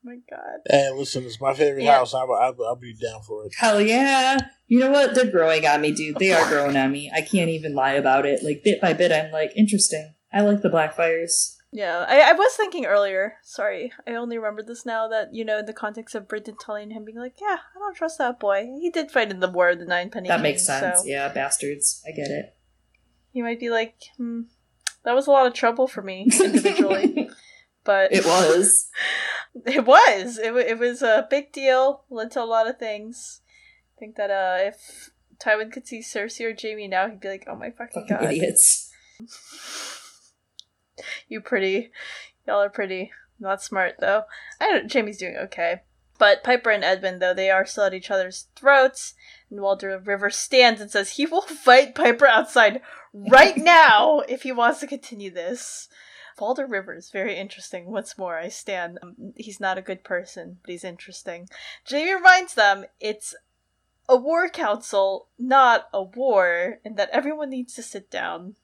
my 0.02 0.16
god. 0.28 0.60
Hey, 0.68 0.90
listen, 0.96 1.24
it's 1.24 1.40
my 1.40 1.54
favorite 1.54 1.84
Yeah. 1.84 1.96
house. 1.98 2.14
I'll, 2.14 2.30
I'll, 2.32 2.56
I'll 2.66 2.76
be 2.76 2.94
down 2.94 3.22
for 3.22 3.44
it. 3.44 3.52
Hell 3.58 3.80
yeah. 3.80 4.38
You 4.66 4.78
know 4.80 4.90
what? 4.90 5.14
They're 5.14 5.30
growing 5.30 5.66
on 5.66 5.80
me, 5.80 5.92
dude. 5.92 6.16
They 6.18 6.32
are 6.32 6.48
growing 6.48 6.76
on 6.76 6.90
me. 6.92 7.10
I 7.14 7.20
can't 7.22 7.50
even 7.50 7.74
lie 7.74 7.92
about 7.92 8.24
it. 8.26 8.42
Like, 8.42 8.62
bit 8.64 8.80
by 8.80 8.92
bit, 8.92 9.12
I'm 9.12 9.30
like, 9.32 9.52
interesting. 9.56 10.14
I 10.32 10.42
like 10.42 10.62
the 10.62 10.68
Blackfyres. 10.70 11.56
Yeah, 11.72 12.04
I, 12.08 12.20
I 12.30 12.32
was 12.32 12.52
thinking 12.54 12.84
earlier. 12.84 13.34
Sorry, 13.42 13.92
I 14.06 14.12
only 14.14 14.38
remembered 14.38 14.66
this 14.66 14.84
now. 14.84 15.06
That 15.06 15.28
you 15.32 15.44
know, 15.44 15.58
in 15.58 15.66
the 15.66 15.72
context 15.72 16.16
of 16.16 16.26
Brynden 16.26 16.56
Tully 16.60 16.82
and 16.82 16.92
him 16.92 17.04
being 17.04 17.18
like, 17.18 17.34
"Yeah, 17.40 17.58
I 17.76 17.78
don't 17.78 17.94
trust 17.96 18.18
that 18.18 18.40
boy. 18.40 18.66
He 18.80 18.90
did 18.90 19.12
fight 19.12 19.30
in 19.30 19.38
the 19.38 19.48
War 19.48 19.68
of 19.70 19.78
the 19.78 19.84
Nine 19.84 20.10
Penny." 20.10 20.28
That 20.28 20.40
makes 20.42 20.66
sense. 20.66 21.02
So 21.02 21.06
Yeah, 21.06 21.28
bastards. 21.28 22.02
I 22.04 22.10
get 22.10 22.28
it. 22.28 22.56
he 23.32 23.40
might 23.40 23.60
be 23.60 23.70
like, 23.70 23.94
hmm, 24.16 24.42
"That 25.04 25.14
was 25.14 25.28
a 25.28 25.30
lot 25.30 25.46
of 25.46 25.54
trouble 25.54 25.86
for 25.86 26.02
me 26.02 26.26
individually." 26.44 27.30
but 27.84 28.12
It 28.12 28.24
was. 28.24 28.88
It 29.66 29.84
was. 29.84 30.38
It, 30.38 30.54
it 30.54 30.78
was 30.78 31.02
a 31.02 31.26
big 31.28 31.50
deal. 31.52 32.04
Led 32.08 32.30
to 32.32 32.42
a 32.42 32.44
lot 32.44 32.68
of 32.68 32.78
things. 32.78 33.40
I 33.96 33.98
think 33.98 34.14
that 34.14 34.30
uh, 34.30 34.58
if 34.68 35.10
Tywin 35.44 35.72
could 35.72 35.88
see 35.88 36.00
Cersei 36.02 36.44
or 36.52 36.56
Jaime 36.56 36.86
now, 36.86 37.08
he'd 37.08 37.18
be 37.18 37.28
like, 37.28 37.46
"Oh 37.48 37.56
my 37.56 37.70
fucking 37.70 38.06
Fucking 38.06 38.16
god, 38.16 38.32
idiots. 38.32 38.92
you 41.28 41.40
pretty, 41.40 41.90
y'all 42.46 42.62
are 42.62 42.70
pretty." 42.70 43.10
Not 43.40 43.62
smart 43.62 43.96
though. 43.98 44.24
I 44.60 44.70
don't. 44.70 44.92
Jaime's 44.92 45.16
doing 45.16 45.36
okay. 45.36 45.80
But 46.18 46.44
Piper 46.44 46.70
and 46.70 46.84
Edmund, 46.84 47.22
though, 47.22 47.32
they 47.32 47.50
are 47.50 47.64
still 47.64 47.84
at 47.84 47.94
each 47.94 48.10
other's 48.10 48.48
throats. 48.54 49.14
And 49.50 49.62
Walder 49.62 49.98
Rivers 49.98 50.36
stands 50.36 50.80
and 50.80 50.90
says 50.90 51.12
he 51.12 51.24
will 51.24 51.40
fight 51.40 51.94
Piper 51.94 52.26
outside 52.26 52.82
right 53.14 53.56
now 53.56 54.20
if 54.28 54.42
he 54.42 54.52
wants 54.52 54.80
to 54.80 54.86
continue 54.86 55.30
this. 55.30 55.88
Walder 56.40 56.66
Rivers, 56.66 57.10
very 57.10 57.36
interesting. 57.36 57.90
Once 57.90 58.16
more, 58.16 58.38
I 58.38 58.48
stand. 58.48 58.98
Um, 59.02 59.34
he's 59.36 59.60
not 59.60 59.78
a 59.78 59.82
good 59.82 60.04
person, 60.04 60.58
but 60.62 60.70
he's 60.70 60.84
interesting. 60.84 61.48
Jaime 61.88 62.14
reminds 62.14 62.54
them 62.54 62.84
it's 63.00 63.34
a 64.08 64.16
war 64.16 64.48
council, 64.48 65.28
not 65.38 65.88
a 65.92 66.02
war, 66.02 66.78
and 66.84 66.96
that 66.96 67.10
everyone 67.10 67.50
needs 67.50 67.74
to 67.74 67.82
sit 67.82 68.10
down. 68.10 68.56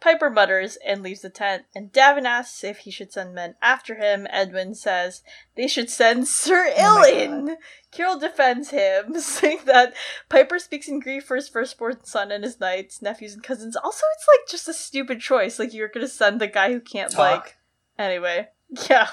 Piper 0.00 0.30
mutters 0.30 0.78
and 0.86 1.02
leaves 1.02 1.22
the 1.22 1.30
tent, 1.30 1.64
and 1.74 1.92
Daven 1.92 2.24
asks 2.24 2.62
if 2.62 2.78
he 2.78 2.90
should 2.90 3.12
send 3.12 3.34
men 3.34 3.56
after 3.60 3.96
him. 3.96 4.28
Edwyn 4.30 4.74
says 4.74 5.22
they 5.56 5.66
should 5.66 5.90
send 5.90 6.28
Sir 6.28 6.72
Oh 6.78 7.00
my 7.00 7.56
Karyl 7.92 8.20
defends 8.20 8.70
him, 8.70 9.14
saying 9.20 9.60
that 9.64 9.94
Piper 10.28 10.58
speaks 10.60 10.86
in 10.86 11.00
grief 11.00 11.24
for 11.24 11.34
his 11.34 11.48
firstborn 11.48 12.04
son 12.04 12.30
and 12.30 12.44
his 12.44 12.60
knights, 12.60 13.02
nephews, 13.02 13.34
and 13.34 13.42
cousins. 13.42 13.74
Also, 13.74 14.04
it's 14.16 14.26
like 14.28 14.48
just 14.48 14.68
a 14.68 14.74
stupid 14.74 15.20
choice. 15.20 15.58
Like 15.58 15.74
you're 15.74 15.88
gonna 15.88 16.06
send 16.06 16.40
the 16.40 16.46
guy 16.46 16.72
who 16.72 16.80
can't 16.80 17.10
Talk. 17.10 17.18
like. 17.18 17.56
Anyway, 17.98 18.48
yeah, 18.88 19.08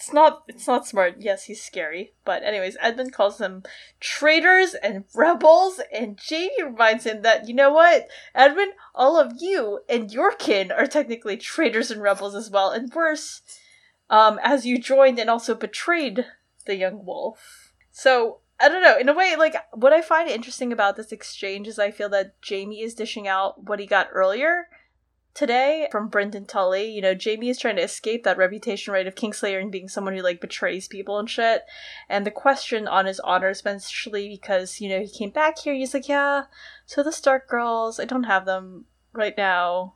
it's 0.00 0.14
not 0.14 0.44
it's 0.48 0.66
not 0.66 0.86
smart. 0.86 1.16
Yes, 1.18 1.44
he's 1.44 1.62
scary, 1.62 2.14
but 2.24 2.42
anyways, 2.42 2.78
Edmund 2.80 3.12
calls 3.12 3.36
them 3.36 3.62
traitors 4.00 4.72
and 4.72 5.04
rebels, 5.14 5.78
and 5.92 6.18
Jaime 6.26 6.62
reminds 6.62 7.04
him 7.04 7.20
that 7.20 7.46
you 7.46 7.52
know 7.52 7.70
what, 7.70 8.08
Edmund, 8.34 8.72
all 8.94 9.20
of 9.20 9.34
you 9.38 9.80
and 9.90 10.10
your 10.10 10.32
kin 10.32 10.72
are 10.72 10.86
technically 10.86 11.36
traitors 11.36 11.90
and 11.90 12.00
rebels 12.00 12.34
as 12.34 12.48
well, 12.50 12.70
and 12.70 12.90
worse, 12.94 13.42
um, 14.08 14.40
as 14.42 14.64
you 14.64 14.78
joined 14.78 15.18
and 15.18 15.28
also 15.28 15.54
betrayed 15.54 16.24
the 16.64 16.76
young 16.76 17.04
wolf. 17.04 17.74
So 17.90 18.38
I 18.58 18.70
don't 18.70 18.82
know. 18.82 18.96
In 18.96 19.10
a 19.10 19.14
way, 19.14 19.36
like 19.36 19.54
what 19.74 19.92
I 19.92 20.00
find 20.00 20.30
interesting 20.30 20.72
about 20.72 20.96
this 20.96 21.12
exchange 21.12 21.68
is 21.68 21.78
I 21.78 21.90
feel 21.90 22.08
that 22.08 22.36
Jaime 22.48 22.80
is 22.80 22.94
dishing 22.94 23.28
out 23.28 23.64
what 23.64 23.78
he 23.78 23.86
got 23.86 24.08
earlier 24.14 24.68
today 25.40 25.88
from 25.90 26.10
Brynden 26.10 26.46
Tully. 26.46 26.90
You 26.90 27.00
know, 27.00 27.14
Jaime 27.18 27.48
is 27.48 27.58
trying 27.58 27.76
to 27.76 27.82
escape 27.82 28.24
that 28.24 28.36
reputation, 28.36 28.92
right, 28.92 29.06
of 29.06 29.14
Kingslayer 29.14 29.58
and 29.58 29.72
being 29.72 29.88
someone 29.88 30.14
who 30.14 30.22
like 30.22 30.38
betrays 30.38 30.86
people 30.86 31.18
and 31.18 31.30
shit. 31.30 31.62
And 32.10 32.26
the 32.26 32.30
question 32.30 32.86
on 32.86 33.06
his 33.06 33.20
honor, 33.20 33.48
especially 33.48 34.28
because 34.28 34.82
you 34.82 34.90
know 34.90 35.00
he 35.00 35.08
came 35.08 35.30
back 35.30 35.58
here. 35.58 35.72
He's 35.72 35.94
like, 35.94 36.08
yeah. 36.08 36.44
So 36.84 37.02
the 37.02 37.10
Stark 37.10 37.48
girls, 37.48 37.98
I 37.98 38.04
don't 38.04 38.24
have 38.24 38.44
them 38.44 38.84
right 39.14 39.34
now. 39.36 39.94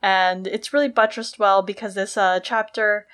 And 0.00 0.46
it's 0.46 0.72
really 0.72 0.88
buttressed 0.88 1.38
well 1.38 1.60
because 1.60 1.94
this 1.94 2.16
uh, 2.16 2.40
chapter 2.40 3.06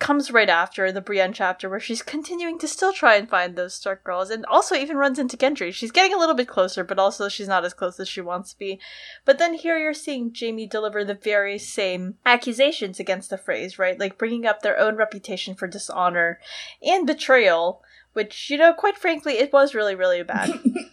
comes 0.00 0.32
right 0.32 0.48
after 0.48 0.90
the 0.90 1.00
Brienne 1.00 1.32
chapter 1.32 1.68
where 1.68 1.78
she's 1.78 2.02
continuing 2.02 2.58
to 2.58 2.66
still 2.66 2.92
try 2.92 3.14
and 3.14 3.28
find 3.28 3.54
those 3.54 3.74
Stark 3.74 4.02
girls 4.02 4.30
and 4.30 4.44
also 4.46 4.74
even 4.74 4.96
runs 4.96 5.18
into 5.18 5.36
Gendry. 5.36 5.72
She's 5.72 5.92
getting 5.92 6.12
a 6.12 6.18
little 6.18 6.34
bit 6.34 6.48
closer, 6.48 6.82
but 6.82 6.98
also 6.98 7.28
she's 7.28 7.46
not 7.46 7.64
as 7.64 7.74
close 7.74 8.00
as 8.00 8.08
she 8.08 8.20
wants 8.20 8.52
to 8.52 8.58
be. 8.58 8.80
But 9.24 9.38
then 9.38 9.54
here 9.54 9.78
you're 9.78 9.94
seeing 9.94 10.34
Jaime 10.36 10.66
deliver 10.66 11.04
the 11.04 11.14
very 11.14 11.58
same 11.58 12.16
accusations 12.26 12.98
against 12.98 13.30
the 13.30 13.38
Freys, 13.38 13.78
right? 13.78 13.98
Like 13.98 14.18
bringing 14.18 14.46
up 14.46 14.62
their 14.62 14.78
own 14.78 14.96
reputation 14.96 15.54
for 15.54 15.68
dishonor 15.68 16.40
and 16.82 17.06
betrayal, 17.06 17.82
which, 18.14 18.50
you 18.50 18.56
know, 18.56 18.72
quite 18.72 18.98
frankly, 18.98 19.34
it 19.34 19.52
was 19.52 19.74
really, 19.74 19.94
really 19.94 20.22
bad. 20.22 20.50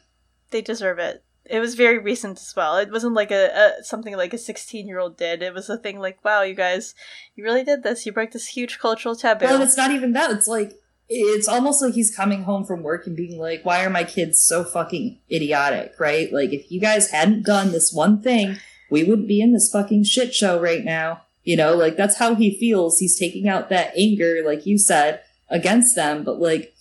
they 0.52 0.62
deserve 0.62 1.00
it. 1.00 1.24
It 1.50 1.60
was 1.60 1.76
very 1.76 1.98
recent 1.98 2.40
as 2.40 2.54
well. 2.56 2.78
It 2.78 2.92
wasn't 2.92 3.14
like 3.14 3.32
a, 3.32 3.78
a 3.80 3.84
something 3.84 4.16
like 4.16 4.34
a 4.34 4.38
16 4.38 4.88
year 4.88 5.00
old 5.00 5.18
did. 5.18 5.42
It 5.42 5.54
was 5.54 5.70
a 5.70 5.78
thing 5.78 6.00
like, 6.00 6.24
wow, 6.24 6.42
you 6.42 6.54
guys, 6.54 6.94
you 7.36 7.44
really 7.44 7.64
did 7.64 7.84
this. 7.84 8.06
You 8.06 8.12
broke 8.12 8.32
this 8.32 8.48
huge 8.48 8.80
cultural 8.80 9.16
taboo. 9.16 9.46
Well, 9.46 9.62
it's 9.62 9.78
not 9.78 9.92
even 9.92 10.14
that. 10.14 10.32
It's 10.32 10.48
like, 10.48 10.80
it's 11.10 11.48
almost 11.48 11.82
like 11.82 11.94
he's 11.94 12.16
coming 12.16 12.44
home 12.44 12.66
from 12.66 12.84
work 12.84 13.08
and 13.08 13.16
being 13.16 13.40
like, 13.40 13.64
why 13.64 13.86
are 13.86 13.90
my 13.90 14.04
kids 14.04 14.42
so 14.42 14.64
fucking 14.64 15.20
idiotic, 15.32 15.94
right? 16.00 16.32
Like, 16.34 16.52
if 16.52 16.70
you 16.72 16.82
guys 16.82 17.12
hadn't 17.12 17.46
done 17.46 17.72
this 17.72 17.94
one 17.94 18.22
thing, 18.22 18.58
we 18.90 19.04
wouldn't 19.04 19.28
be 19.28 19.42
in 19.42 19.54
this 19.54 19.70
fucking 19.72 20.04
shit 20.04 20.34
show 20.36 20.60
right 20.60 20.84
now. 20.84 21.22
You 21.44 21.56
know, 21.56 21.76
like, 21.76 21.96
that's 21.96 22.18
how 22.18 22.36
he 22.36 22.60
feels. 22.60 23.00
He's 23.00 23.18
taking 23.18 23.48
out 23.48 23.70
that 23.70 23.94
anger, 23.98 24.42
like 24.46 24.66
you 24.66 24.78
said, 24.78 25.22
against 25.50 25.96
them. 25.96 26.24
But, 26.24 26.42
like, 26.42 26.74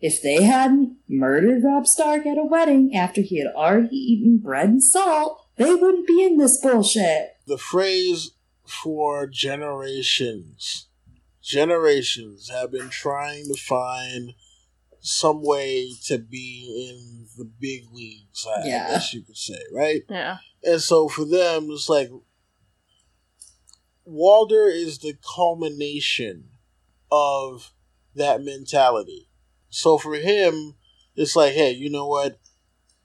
if 0.00 0.22
they 0.22 0.42
hadn't 0.42 0.96
murdered 1.08 1.62
Robb 1.64 1.86
Stark 1.86 2.26
at 2.26 2.38
a 2.38 2.44
wedding 2.44 2.94
after 2.94 3.20
he 3.20 3.38
had 3.38 3.48
already 3.54 3.96
eaten 3.96 4.38
bread 4.38 4.68
and 4.68 4.82
salt, 4.84 5.44
they 5.56 5.74
wouldn't 5.74 6.06
be 6.06 6.24
in 6.24 6.38
this 6.38 6.60
bullshit. 6.60 7.36
The 7.46 7.56
Freys 7.56 8.28
for 8.64 9.26
generations, 9.26 10.86
generations 11.42 12.48
have 12.50 12.70
been 12.70 12.90
trying 12.90 13.46
to 13.46 13.60
find 13.60 14.34
some 15.00 15.42
way 15.42 15.90
to 16.06 16.18
be 16.18 16.88
in 16.90 17.26
the 17.36 17.44
big 17.44 17.84
leagues, 17.92 18.46
I, 18.46 18.60
I 18.62 18.66
Yeah. 18.66 18.88
guess 18.88 19.14
you 19.14 19.22
could 19.22 19.36
say, 19.36 19.60
right? 19.72 20.02
yeah. 20.08 20.38
And 20.62 20.80
so 20.82 21.08
for 21.08 21.24
them, 21.24 21.68
it's 21.70 21.88
like 21.88 22.10
Walder 24.04 24.68
is 24.68 24.98
the 24.98 25.14
culmination 25.34 26.50
of 27.12 27.72
that 28.14 28.42
mentality. 28.42 29.27
So 29.70 29.98
for 29.98 30.14
him, 30.14 30.74
it's 31.14 31.36
like, 31.36 31.52
hey, 31.52 31.72
you 31.72 31.90
know 31.90 32.06
what? 32.06 32.38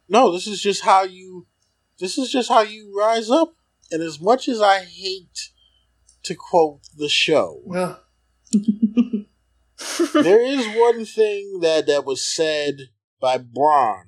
No, 0.08 0.32
this 0.32 0.48
is 0.48 0.62
just 0.62 0.84
how 0.84 1.04
you 1.04 1.48
this 2.00 2.18
is 2.18 2.32
just 2.32 2.50
how 2.50 2.62
you 2.62 2.94
rise 2.98 3.30
up. 3.30 3.56
And 3.92 4.02
as 4.02 4.20
much 4.20 4.48
as 4.48 4.62
I 4.62 4.84
hate 4.84 5.52
to 6.24 6.36
quote 6.36 6.82
the 6.98 7.10
show, 7.10 7.62
there 10.14 10.42
is 10.42 10.66
one 10.68 11.06
thing 11.06 11.60
that 11.62 11.86
that 11.88 12.06
was 12.06 12.26
said 12.26 12.90
by 13.20 13.38
Bronn 13.38 14.06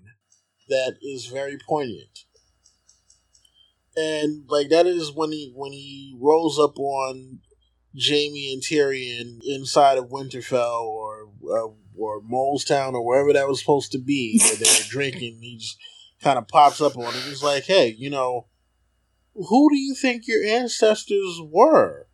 that 0.70 0.98
is 1.02 1.28
very 1.28 1.58
poignant, 1.68 2.26
and 3.96 4.46
like 4.48 4.70
that 4.70 4.88
is 4.88 5.12
when 5.12 5.32
he 5.32 5.52
when 5.56 5.72
he 5.72 6.18
rolls 6.20 6.58
up 6.60 6.80
on 6.80 7.40
Jaime 7.98 8.54
and 8.54 8.62
Tyrion 8.62 9.40
inside 9.46 9.98
of 9.98 10.10
Winterfell 10.10 10.82
or 10.82 11.30
uh, 11.52 11.68
or 11.98 12.22
Molestown 12.22 12.94
or 12.94 13.06
wherever 13.06 13.34
that 13.34 13.48
was 13.48 13.60
supposed 13.60 13.92
to 13.94 14.00
be 14.00 14.40
where 14.40 14.56
they 14.56 14.70
were 14.70 14.86
drinking. 14.90 15.40
He 15.42 15.58
just 15.58 15.78
kind 16.22 16.38
of 16.38 16.48
pops 16.48 16.82
up 16.82 16.98
on 16.98 17.14
it. 17.14 17.24
He's 17.24 17.44
like, 17.44 17.66
"Hey, 17.66 17.96
you 17.98 18.10
know, 18.10 18.48
who 19.34 19.70
do 19.70 19.78
you 19.78 19.96
think 19.96 20.28
your 20.28 20.44
ancestors 20.44 21.40
were?" 21.42 22.08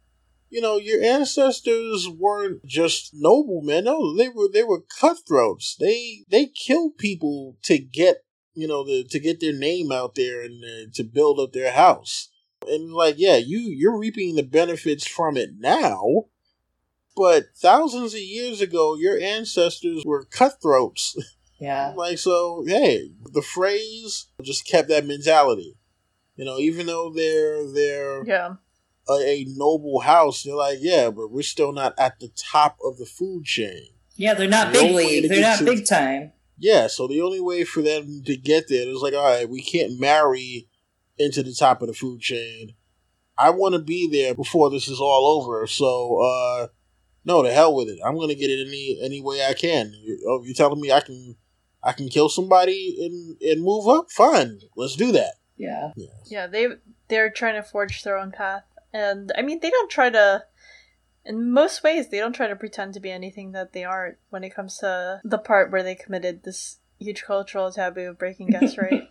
you 0.51 0.59
know, 0.59 0.77
your 0.77 1.01
ancestors 1.01 2.07
weren't 2.09 2.63
just 2.65 3.11
noblemen. 3.13 3.85
No, 3.85 4.15
they 4.15 4.27
were 4.27 4.49
they 4.51 4.63
were 4.63 4.83
cutthroats. 4.99 5.77
They 5.79 6.25
they 6.29 6.47
killed 6.47 6.97
people 6.97 7.57
to 7.63 7.79
get 7.79 8.25
you 8.53 8.67
know 8.67 8.83
the, 8.83 9.05
to 9.05 9.19
get 9.19 9.39
their 9.39 9.53
name 9.53 9.91
out 9.91 10.15
there 10.15 10.41
and 10.41 10.61
uh, 10.63 10.91
to 10.93 11.03
build 11.03 11.39
up 11.39 11.53
their 11.53 11.71
house. 11.71 12.27
And 12.67 12.91
like, 12.91 13.15
yeah, 13.17 13.37
you 13.37 13.59
you're 13.59 13.97
reaping 13.97 14.35
the 14.35 14.43
benefits 14.43 15.07
from 15.07 15.37
it 15.37 15.51
now, 15.57 16.25
but 17.15 17.45
thousands 17.57 18.13
of 18.13 18.19
years 18.19 18.61
ago, 18.61 18.95
your 18.95 19.19
ancestors 19.19 20.03
were 20.05 20.23
cutthroats. 20.25 21.15
Yeah. 21.59 21.93
Like 21.95 22.17
so, 22.17 22.63
hey, 22.67 23.11
the 23.33 23.41
Freys 23.41 24.25
just 24.41 24.65
kept 24.67 24.89
that 24.89 25.05
mentality. 25.05 25.77
You 26.35 26.45
know, 26.45 26.57
even 26.57 26.87
though 26.87 27.11
they're 27.13 27.71
they're 27.71 28.23
Yeah. 28.25 28.55
a, 29.07 29.13
a 29.13 29.45
noble 29.49 29.99
house, 29.99 30.41
they're 30.43 30.55
like, 30.55 30.79
yeah, 30.81 31.11
but 31.11 31.29
we're 31.31 31.43
still 31.43 31.71
not 31.71 31.93
at 31.99 32.19
the 32.19 32.29
top 32.35 32.77
of 32.83 32.97
the 32.97 33.05
food 33.05 33.45
chain. 33.45 33.89
Yeah, 34.15 34.33
they're 34.33 34.47
not 34.47 34.73
The 34.73 34.79
big 34.79 34.95
league. 34.95 35.29
They're 35.29 35.41
not 35.41 35.59
to- 35.59 35.65
big 35.65 35.85
time. 35.85 36.31
Yeah, 36.57 36.87
so 36.87 37.07
the 37.07 37.21
only 37.21 37.39
way 37.41 37.63
for 37.63 37.81
them 37.81 38.21
to 38.25 38.35
get 38.37 38.67
there 38.67 38.87
is 38.87 39.01
like, 39.01 39.13
all 39.13 39.23
right, 39.25 39.49
we 39.49 39.61
can't 39.61 39.99
marry 39.99 40.67
into 41.17 41.41
the 41.43 41.53
top 41.53 41.81
of 41.81 41.87
the 41.87 41.93
food 41.93 42.21
chain. 42.21 42.73
I 43.37 43.49
want 43.51 43.73
to 43.73 43.79
be 43.79 44.07
there 44.11 44.33
before 44.35 44.69
this 44.69 44.87
is 44.87 44.99
all 44.99 45.25
over. 45.41 45.65
So, 45.67 46.19
uh, 46.21 46.67
no, 47.23 47.43
to 47.43 47.51
hell 47.51 47.75
with 47.75 47.89
it. 47.89 47.99
I'm 48.05 48.17
gonna 48.17 48.35
get 48.35 48.49
it 48.49 48.67
any 48.67 48.99
any 49.01 49.21
way 49.21 49.45
I 49.45 49.53
can. 49.53 49.93
You, 49.93 50.25
oh, 50.27 50.43
you 50.43 50.53
telling 50.53 50.81
me 50.81 50.91
I 50.91 51.01
can 51.01 51.35
I 51.83 51.93
can 51.93 52.09
kill 52.09 52.29
somebody 52.29 52.97
and 52.99 53.41
and 53.41 53.63
move 53.63 53.87
up? 53.87 54.11
Fine, 54.11 54.61
let's 54.75 54.95
do 54.95 55.11
that. 55.11 55.33
Yeah. 55.57 55.91
Yeah, 56.25 56.47
they 56.47 56.67
they're 57.07 57.29
trying 57.29 57.55
to 57.55 57.63
forge 57.63 58.03
their 58.03 58.17
own 58.17 58.31
path, 58.31 58.63
and 58.93 59.31
I 59.37 59.41
mean 59.41 59.59
they 59.61 59.69
don't 59.69 59.91
try 59.91 60.09
to. 60.09 60.45
In 61.23 61.51
most 61.51 61.83
ways, 61.83 62.09
they 62.09 62.17
don't 62.17 62.33
try 62.33 62.47
to 62.47 62.55
pretend 62.55 62.95
to 62.95 62.99
be 62.99 63.11
anything 63.11 63.51
that 63.51 63.73
they 63.73 63.83
aren't. 63.83 64.17
When 64.31 64.43
it 64.43 64.55
comes 64.55 64.79
to 64.79 65.21
the 65.23 65.37
part 65.37 65.71
where 65.71 65.83
they 65.83 65.93
committed 65.93 66.41
this 66.43 66.79
huge 66.99 67.23
cultural 67.23 67.71
taboo 67.71 68.09
of 68.09 68.17
breaking 68.17 68.47
guest 68.51 68.77
right, 68.77 69.07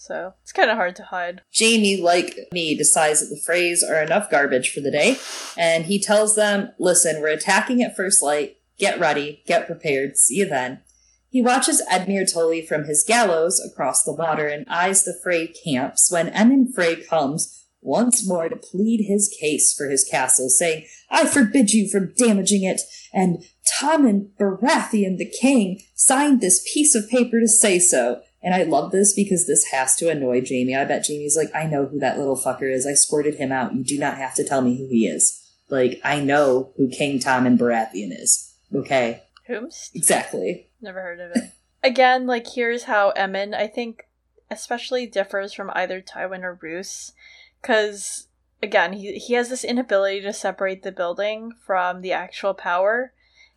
so 0.00 0.32
it's 0.42 0.52
kind 0.52 0.70
of 0.70 0.78
hard 0.78 0.96
to 0.96 1.02
hide. 1.04 1.42
Jaime, 1.56 2.00
like 2.00 2.34
me, 2.52 2.74
decides 2.74 3.20
that 3.20 3.26
the 3.26 3.40
Freys 3.40 3.82
are 3.86 4.02
enough 4.02 4.30
garbage 4.30 4.72
for 4.72 4.80
the 4.80 4.90
day, 4.90 5.18
and 5.58 5.84
he 5.84 6.00
tells 6.00 6.36
them, 6.36 6.70
listen, 6.78 7.20
we're 7.20 7.28
attacking 7.28 7.82
at 7.82 7.94
first 7.94 8.22
light. 8.22 8.56
Get 8.78 8.98
ready. 8.98 9.42
Get 9.46 9.66
prepared. 9.66 10.16
See 10.16 10.36
you 10.36 10.48
then. 10.48 10.80
He 11.28 11.42
watches 11.42 11.82
Edmure 11.92 12.24
Tully 12.32 12.64
from 12.64 12.84
his 12.84 13.04
gallows 13.06 13.60
across 13.60 14.02
the 14.02 14.14
water 14.14 14.48
and 14.48 14.66
eyes 14.70 15.04
the 15.04 15.14
Frey 15.22 15.48
camps 15.48 16.10
when 16.10 16.30
Emmon 16.30 16.72
Frey 16.74 16.96
comes 16.96 17.66
once 17.82 18.26
more 18.26 18.48
to 18.48 18.56
plead 18.56 19.04
his 19.06 19.34
case 19.38 19.74
for 19.74 19.90
his 19.90 20.04
castle, 20.10 20.48
saying, 20.48 20.86
I 21.10 21.26
forbid 21.26 21.72
you 21.72 21.90
from 21.90 22.14
damaging 22.16 22.64
it, 22.64 22.80
and 23.12 23.44
Tommen 23.78 24.30
Baratheon 24.40 25.18
the 25.18 25.30
king 25.40 25.82
signed 25.94 26.40
this 26.40 26.66
piece 26.72 26.94
of 26.94 27.08
paper 27.10 27.38
to 27.38 27.48
say 27.48 27.78
so. 27.78 28.22
And 28.42 28.54
I 28.54 28.62
love 28.62 28.90
this 28.90 29.12
because 29.12 29.46
this 29.46 29.66
has 29.66 29.96
to 29.96 30.08
annoy 30.08 30.42
Jaime. 30.46 30.74
I 30.74 30.84
bet 30.84 31.06
Jaime's 31.06 31.36
like, 31.36 31.54
I 31.54 31.66
know 31.66 31.86
who 31.86 31.98
that 31.98 32.18
little 32.18 32.36
fucker 32.36 32.72
is. 32.72 32.86
I 32.86 32.94
squirted 32.94 33.34
him 33.34 33.52
out. 33.52 33.74
You 33.74 33.84
do 33.84 33.98
not 33.98 34.16
have 34.16 34.34
to 34.36 34.44
tell 34.44 34.62
me 34.62 34.78
who 34.78 34.88
he 34.88 35.06
is. 35.06 35.36
Like, 35.68 36.00
I 36.02 36.20
know 36.20 36.72
who 36.76 36.88
King 36.88 37.18
Tommen 37.18 37.58
Baratheon 37.58 38.18
is. 38.18 38.54
Okay. 38.74 39.22
Whomst? 39.48 39.94
Exactly. 39.94 40.68
Never 40.80 41.02
heard 41.02 41.20
of 41.20 41.32
it. 41.34 41.50
Again, 41.82 42.26
like 42.26 42.46
here's 42.46 42.84
how 42.84 43.12
Emmon, 43.12 43.54
I 43.54 43.66
think, 43.66 44.08
especially 44.50 45.06
differs 45.06 45.52
from 45.52 45.70
either 45.74 46.02
Tywin 46.02 46.42
or 46.42 46.58
Roose, 46.60 47.12
because 47.60 48.28
again, 48.62 48.92
he 48.92 49.14
he 49.14 49.34
has 49.34 49.48
this 49.48 49.64
inability 49.64 50.20
to 50.22 50.32
separate 50.32 50.82
the 50.82 50.92
building 50.92 51.52
from 51.64 52.02
the 52.02 52.12
actual 52.12 52.52
power, 52.52 53.14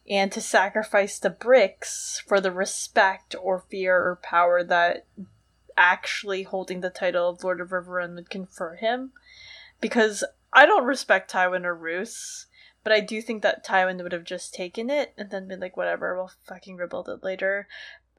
and 0.10 0.32
to 0.32 0.42
sacrifice 0.42 1.18
the 1.20 1.30
bricks 1.30 2.22
for 2.28 2.42
the 2.42 2.52
respect 2.52 3.36
or 3.42 3.66
fear 3.70 3.96
or 3.96 4.20
power 4.22 4.64
that 4.64 5.06
actually 5.78 6.44
holding 6.44 6.82
the 6.82 6.90
title 6.90 7.30
of 7.30 7.44
Lord 7.44 7.62
of 7.62 7.70
Riverrun 7.70 8.16
would 8.16 8.30
confer 8.30 8.76
him. 8.76 9.12
Because 9.80 10.24
I 10.52 10.66
don't 10.66 10.86
respect 10.86 11.32
Tywin 11.32 11.66
or 11.66 11.76
Roose. 11.76 12.48
But 12.84 12.92
I 12.94 13.00
do 13.00 13.22
think 13.22 13.44
that 13.44 13.66
Tywin 13.66 14.04
would 14.04 14.12
have 14.12 14.26
just 14.26 14.54
taken 14.54 14.90
it 14.90 15.14
and 15.18 15.32
then 15.32 15.48
been 15.48 15.62
like, 15.62 15.78
whatever, 15.78 16.16
we'll 16.16 16.32
fucking 16.46 16.76
rebuild 16.76 17.08
it 17.08 17.24
later. 17.24 17.68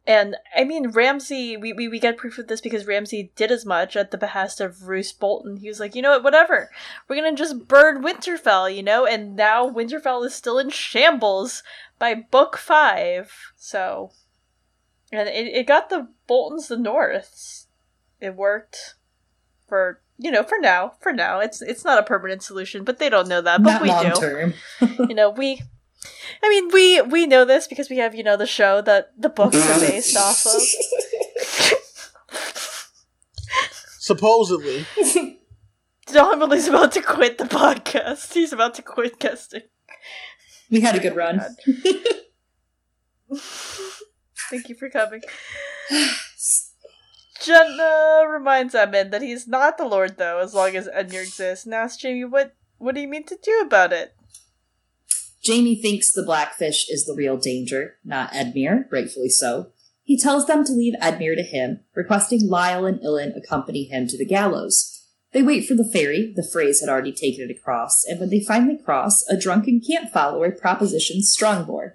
And 0.07 0.37
I 0.55 0.65
mean, 0.65 0.91
Ramsay, 0.91 1.57
we, 1.57 1.73
we, 1.73 1.89
we 1.89 1.99
get 1.99 2.19
proof 2.19 2.37
of 2.39 2.47
this 2.47 2.61
because 2.61 2.87
Ramsay 2.87 3.33
did 3.37 3.51
as 3.51 3.65
much 3.65 3.97
at 3.97 4.11
the 4.11 4.19
behest 4.19 4.61
of 4.61 4.87
Roose 4.87 5.13
Bolton. 5.13 5.57
He 5.57 5.69
was 5.69 5.81
like, 5.81 5.95
you 5.95 6.03
know 6.03 6.11
what, 6.11 6.25
whatever. 6.25 6.71
We're 7.09 7.17
gonna 7.17 7.35
just 7.35 7.67
burn 7.67 8.03
Winterfell, 8.03 8.75
you 8.75 8.83
know? 8.83 9.07
And 9.07 9.35
now 9.35 9.69
Winterfell 9.69 10.27
is 10.27 10.35
still 10.35 10.59
in 10.59 10.69
shambles 10.69 11.63
by 11.99 12.15
book 12.15 12.59
five. 12.59 13.33
So. 13.57 14.11
And 15.11 15.29
it, 15.29 15.47
it 15.47 15.67
got 15.67 15.89
the 15.89 16.09
Boltons 16.27 16.69
the 16.69 16.77
Norths. 16.77 17.69
It 18.21 18.35
worked 18.35 18.97
for 19.67 20.01
you 20.19 20.31
know, 20.31 20.45
for 20.45 20.59
now, 20.61 20.93
for 21.01 21.13
now, 21.13 21.41
it's 21.41 21.61
it's 21.61 21.85
not 21.85 21.99
a 21.99 22.05
permanent 22.05 22.43
solution, 22.43 22.85
but 22.85 22.99
they 22.99 23.09
don't 23.09 23.29
know 23.29 23.41
that, 23.41 23.63
but 23.63 23.73
not 23.73 23.83
we 23.83 23.89
long 23.89 24.05
do. 24.05 24.21
term. 24.21 24.55
You 25.09 25.15
know, 25.15 25.31
we, 25.31 25.63
I 26.43 26.49
mean, 26.49 26.69
we 26.73 27.01
we 27.03 27.27
know 27.27 27.45
this 27.45 27.67
because 27.67 27.89
we 27.89 27.99
have 27.99 28.15
you 28.15 28.23
know 28.23 28.37
the 28.37 28.47
show 28.47 28.81
that 28.83 29.13
the 29.17 29.29
books 29.29 29.57
are 29.57 29.81
based 29.81 30.17
off 30.17 30.47
of. 30.47 30.63
Supposedly, 33.99 34.87
Don 36.13 36.43
about 36.43 36.93
to 36.93 37.01
quit 37.01 37.39
the 37.39 37.45
podcast. 37.45 38.33
He's 38.35 38.53
about 38.53 38.75
to 38.75 38.83
quit 38.83 39.19
guesting. 39.19 39.63
we 40.71 40.81
had 40.81 40.95
a 40.95 41.01
good 41.01 41.17
run. 41.17 41.41
Thank 44.51 44.69
you 44.69 44.75
for 44.75 44.91
coming. 44.91 45.23
Genna 47.41 48.31
reminds 48.31 48.75
Edmund 48.75 49.13
that 49.13 49.23
he's 49.23 49.49
not 49.49 49.77
the 49.77 49.85
Lord, 49.87 50.17
though, 50.19 50.39
as 50.39 50.55
long 50.55 50.77
as 50.77 50.89
Edmure 50.89 51.23
exists, 51.23 51.65
and 51.65 51.75
asks 51.75 52.03
Jaime, 52.03 52.25
"What 52.25 52.55
what 52.79 52.95
do 52.95 53.01
you 53.01 53.09
mean 53.09 53.25
to 53.25 53.39
do 53.43 53.61
about 53.61 53.93
it?" 53.93 54.15
Jaime 55.47 55.75
thinks 55.75 56.11
the 56.11 56.23
blackfish 56.23 56.89
is 56.89 57.05
the 57.05 57.15
real 57.15 57.37
danger, 57.37 57.97
not 58.05 58.33
Edmure, 58.33 58.91
rightfully 58.91 59.29
so. 59.29 59.73
He 60.03 60.19
tells 60.19 60.47
them 60.47 60.65
to 60.65 60.73
leave 60.73 60.95
Edmure 61.03 61.37
to 61.37 61.43
him, 61.43 61.81
requesting 61.95 62.49
Lyle 62.49 62.87
and 62.87 63.01
Ilyn 63.03 63.37
accompany 63.37 63.85
him 63.85 64.07
to 64.09 64.17
the 64.17 64.25
gallows. 64.25 65.03
They 65.33 65.43
wait 65.43 65.67
for 65.67 65.75
the 65.75 65.91
ferry, 65.93 66.33
the 66.35 66.43
Freys 66.43 66.81
had 66.81 66.89
already 66.89 67.13
taken 67.13 67.49
it 67.49 67.55
across, 67.55 68.05
and 68.05 68.21
when 68.21 68.31
they 68.31 68.41
finally 68.41 68.79
cross, 68.79 69.27
a 69.29 69.37
drunken 69.37 69.81
camp 69.81 70.13
follower 70.13 70.51
propositions 70.51 71.35
Strongboar. 71.37 71.95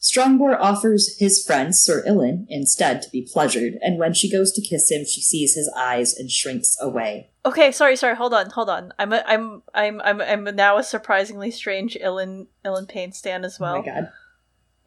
Strongboar 0.00 0.58
offers 0.60 1.16
his 1.18 1.42
friend 1.42 1.74
Sir 1.74 2.04
Ilyn 2.06 2.44
instead 2.50 3.00
to 3.02 3.10
be 3.10 3.26
pleasured, 3.32 3.78
and 3.80 3.98
when 3.98 4.12
she 4.12 4.30
goes 4.30 4.52
to 4.52 4.60
kiss 4.60 4.90
him, 4.90 5.04
she 5.06 5.22
sees 5.22 5.54
his 5.54 5.72
eyes 5.74 6.14
and 6.14 6.30
shrinks 6.30 6.76
away. 6.78 7.30
Okay, 7.46 7.72
sorry, 7.72 7.96
sorry. 7.96 8.16
Hold 8.16 8.32
on, 8.32 8.50
hold 8.50 8.70
on. 8.70 8.92
I'm 8.98 9.12
a, 9.12 9.22
I'm 9.26 9.62
I'm 9.74 10.00
I'm 10.00 10.20
I'm 10.20 10.44
now 10.56 10.78
a 10.78 10.82
surprisingly 10.82 11.50
strange 11.50 11.94
Ilyn 12.00 12.46
Ilyn 12.64 12.88
Payne 12.88 13.12
stan 13.12 13.44
as 13.44 13.60
well, 13.60 13.76
oh 13.76 13.78
my 13.80 13.84
god. 13.84 14.12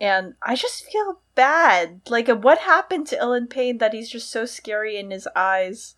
and 0.01 0.33
I 0.41 0.55
just 0.55 0.85
feel 0.85 1.21
bad. 1.35 2.01
Like, 2.09 2.27
uh, 2.29 2.35
what 2.35 2.59
happened 2.59 3.05
to 3.07 3.17
Ilyn 3.17 3.47
Payne 3.49 3.77
that 3.77 3.93
he's 3.93 4.09
just 4.09 4.31
so 4.31 4.45
scary 4.45 4.97
in 4.97 5.11
his 5.11 5.27
eyes? 5.35 5.95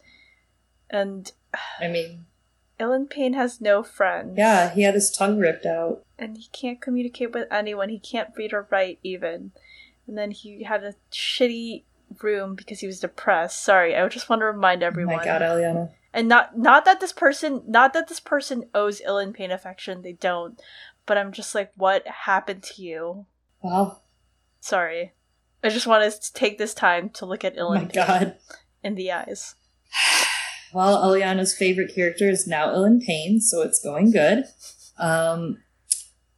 And 0.89 1.31
I 1.79 1.87
mean, 1.87 2.25
Ilyn 2.79 3.09
Payne 3.09 3.33
has 3.33 3.61
no 3.61 3.81
friends. 3.81 4.37
yeah, 4.37 4.69
he 4.71 4.81
had 4.81 4.95
his 4.95 5.11
tongue 5.11 5.37
ripped 5.39 5.65
out. 5.65 6.03
and 6.17 6.37
he 6.37 6.49
can't 6.51 6.81
communicate 6.81 7.31
with 7.33 7.47
anyone. 7.51 7.87
He 7.89 7.99
can't 7.99 8.29
read 8.35 8.51
or 8.53 8.67
write 8.69 8.99
even. 9.03 9.51
And 10.07 10.17
then 10.17 10.31
he 10.31 10.63
had 10.63 10.83
a 10.83 10.95
shitty 11.11 11.83
room 12.21 12.55
because 12.55 12.79
he 12.79 12.87
was 12.87 12.99
depressed. 12.99 13.63
Sorry, 13.63 13.95
I 13.95 14.05
just 14.09 14.27
want 14.29 14.41
to 14.41 14.45
remind 14.45 14.83
everyone. 14.83 15.13
Oh 15.13 15.17
my 15.19 15.23
god, 15.23 15.41
Eliana. 15.41 15.91
And 16.13 16.27
not 16.27 16.57
not 16.57 16.85
that 16.85 16.99
this 16.99 17.13
person 17.13 17.63
not 17.67 17.93
that 17.93 18.07
this 18.07 18.19
person 18.19 18.65
owes 18.73 19.01
Ilyn 19.01 19.33
Payne 19.33 19.51
affection 19.51 20.01
they 20.01 20.13
don't 20.13 20.59
but 21.09 21.17
i'm 21.17 21.31
just 21.31 21.55
like 21.55 21.71
what 21.75 22.07
happened 22.07 22.61
to 22.61 22.81
you 22.81 23.25
Well, 23.61 24.03
sorry 24.61 25.13
i 25.63 25.69
just 25.69 25.87
wanted 25.87 26.13
to 26.13 26.33
take 26.33 26.57
this 26.57 26.73
time 26.73 27.09
to 27.11 27.25
look 27.25 27.43
at 27.43 27.57
ill 27.57 27.69
oh 27.69 27.75
my 27.75 27.83
god. 27.85 28.37
in 28.83 28.95
the 28.95 29.11
eyes 29.11 29.55
Well, 30.71 31.03
Eliana's 31.03 31.55
favorite 31.55 31.93
character 31.95 32.29
is 32.29 32.45
now 32.45 32.71
Ilyn 32.71 33.01
Payne, 33.03 33.41
so 33.41 33.63
it's 33.63 33.81
going 33.81 34.11
good. 34.11 34.43
Um, 34.99 35.63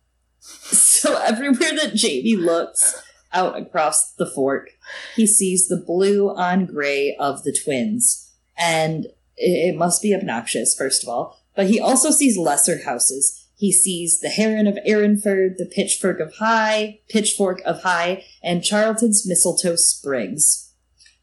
so 0.39 1.21
everywhere 1.21 1.73
that 1.75 1.99
Jaime 2.01 2.37
looks 2.37 3.03
out 3.33 3.59
across 3.59 4.13
the 4.13 4.25
fork, 4.25 4.69
he 5.17 5.27
sees 5.27 5.67
the 5.67 5.83
blue 5.85 6.29
on 6.29 6.65
gray 6.65 7.13
of 7.19 7.43
the 7.43 7.51
twins. 7.51 8.31
And 8.57 9.07
it, 9.41 9.73
it 9.73 9.77
must 9.77 10.01
be 10.01 10.15
obnoxious, 10.15 10.75
first 10.75 11.03
of 11.03 11.09
all. 11.09 11.37
But 11.55 11.67
he 11.67 11.79
also 11.79 12.11
sees 12.11 12.37
lesser 12.37 12.83
houses. 12.83 13.37
He 13.55 13.71
sees 13.71 14.19
the 14.19 14.29
Heron 14.29 14.65
of 14.65 14.79
Aaronford, 14.87 15.57
the 15.57 15.69
Pitchfork 15.71 16.19
of 16.19 16.33
High, 16.35 16.99
Pitchfork 17.09 17.61
of 17.61 17.83
High, 17.83 18.23
and 18.41 18.63
Charlton's 18.63 19.27
Mistletoe 19.27 19.75
Sprigs. 19.75 20.71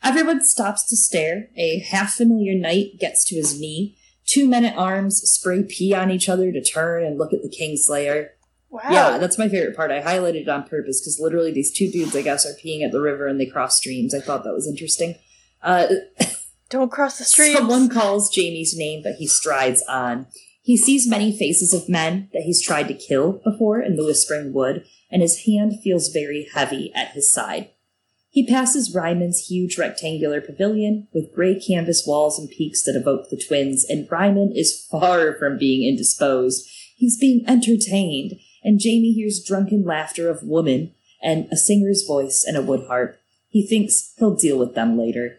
Everyone 0.04 0.44
stops 0.44 0.88
to 0.88 0.96
stare. 0.96 1.48
A 1.56 1.80
half 1.80 2.14
familiar 2.14 2.54
knight 2.54 3.00
gets 3.00 3.24
to 3.26 3.34
his 3.34 3.58
knee. 3.58 3.96
Two 4.24 4.46
men 4.46 4.64
at 4.64 4.76
arms 4.76 5.20
spray 5.22 5.64
pee 5.64 5.92
on 5.94 6.10
each 6.10 6.28
other 6.28 6.52
to 6.52 6.62
turn 6.62 7.04
and 7.04 7.18
look 7.18 7.32
at 7.32 7.42
the 7.42 7.48
Kingslayer. 7.48 8.28
wow 8.70 8.82
Yeah, 8.88 9.18
that's 9.18 9.38
my 9.38 9.48
favorite 9.48 9.74
part. 9.74 9.90
I 9.90 10.00
highlighted 10.00 10.42
it 10.42 10.48
on 10.48 10.68
purpose 10.68 11.00
because 11.00 11.18
literally 11.18 11.50
these 11.50 11.72
two 11.72 11.90
dudes, 11.90 12.14
I 12.14 12.22
guess, 12.22 12.46
are 12.46 12.54
peeing 12.64 12.84
at 12.84 12.92
the 12.92 13.00
river 13.00 13.26
and 13.26 13.40
they 13.40 13.46
cross 13.46 13.78
streams. 13.78 14.14
I 14.14 14.20
thought 14.20 14.44
that 14.44 14.54
was 14.54 14.68
interesting. 14.68 15.16
Uh, 15.60 15.88
don't 16.70 16.90
cross 16.90 17.18
the 17.18 17.24
street. 17.24 17.56
Someone 17.56 17.88
calls 17.88 18.34
Jaime's 18.34 18.76
name, 18.76 19.02
but 19.02 19.14
he 19.14 19.26
strides 19.26 19.82
on. 19.88 20.26
He 20.62 20.76
sees 20.76 21.08
many 21.08 21.36
faces 21.36 21.72
of 21.72 21.88
men 21.88 22.28
that 22.32 22.42
he's 22.42 22.62
tried 22.62 22.88
to 22.88 22.94
kill 22.94 23.40
before 23.44 23.80
in 23.80 23.96
the 23.96 24.04
Whispering 24.04 24.52
Wood, 24.52 24.84
and 25.10 25.22
his 25.22 25.44
hand 25.46 25.80
feels 25.82 26.12
very 26.12 26.46
heavy 26.52 26.92
at 26.94 27.12
his 27.12 27.32
side. 27.32 27.70
He 28.30 28.46
passes 28.46 28.94
Ryman's 28.94 29.48
huge 29.48 29.78
rectangular 29.78 30.42
pavilion 30.42 31.08
with 31.14 31.34
gray 31.34 31.58
canvas 31.58 32.04
walls 32.06 32.38
and 32.38 32.50
peaks 32.50 32.82
that 32.82 32.94
evoke 32.94 33.30
the 33.30 33.42
twins, 33.42 33.86
and 33.88 34.06
Ryman 34.10 34.52
is 34.54 34.86
far 34.90 35.34
from 35.38 35.56
being 35.56 35.88
indisposed. 35.88 36.68
He's 36.96 37.18
being 37.18 37.44
entertained, 37.48 38.34
and 38.62 38.80
Jaime 38.82 39.12
hears 39.12 39.42
drunken 39.42 39.84
laughter 39.84 40.28
of 40.28 40.42
women 40.42 40.92
and 41.22 41.48
a 41.50 41.56
singer's 41.56 42.04
voice 42.06 42.44
and 42.46 42.56
a 42.56 42.62
wood 42.62 42.84
harp. 42.86 43.18
He 43.48 43.66
thinks 43.66 44.12
he'll 44.18 44.36
deal 44.36 44.58
with 44.58 44.74
them 44.74 44.98
later. 44.98 45.38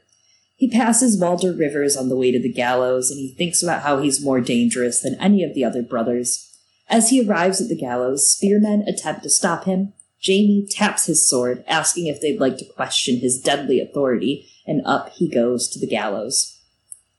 He 0.59 0.69
passes 0.69 1.17
Walder 1.17 1.53
Rivers 1.53 1.95
on 1.95 2.09
the 2.09 2.17
way 2.17 2.33
to 2.33 2.39
the 2.39 2.51
gallows, 2.51 3.09
and 3.09 3.17
he 3.17 3.29
thinks 3.29 3.63
about 3.63 3.83
how 3.83 4.01
he's 4.01 4.21
more 4.21 4.41
dangerous 4.41 4.99
than 4.99 5.15
any 5.15 5.41
of 5.41 5.53
the 5.55 5.63
other 5.63 5.81
brothers. 5.81 6.53
As 6.89 7.11
he 7.11 7.25
arrives 7.25 7.61
at 7.61 7.69
the 7.69 7.77
gallows, 7.77 8.29
spearmen 8.29 8.83
attempt 8.85 9.23
to 9.23 9.29
stop 9.29 9.63
him. 9.63 9.93
Jaime 10.21 10.67
taps 10.69 11.05
his 11.05 11.25
sword, 11.25 11.63
asking 11.65 12.07
if 12.07 12.19
they'd 12.19 12.41
like 12.41 12.57
to 12.57 12.65
question 12.65 13.19
his 13.19 13.39
deadly 13.39 13.79
authority, 13.79 14.49
and 14.67 14.81
up 14.85 15.13
he 15.13 15.29
goes 15.29 15.69
to 15.69 15.79
the 15.79 15.87
gallows. 15.87 16.57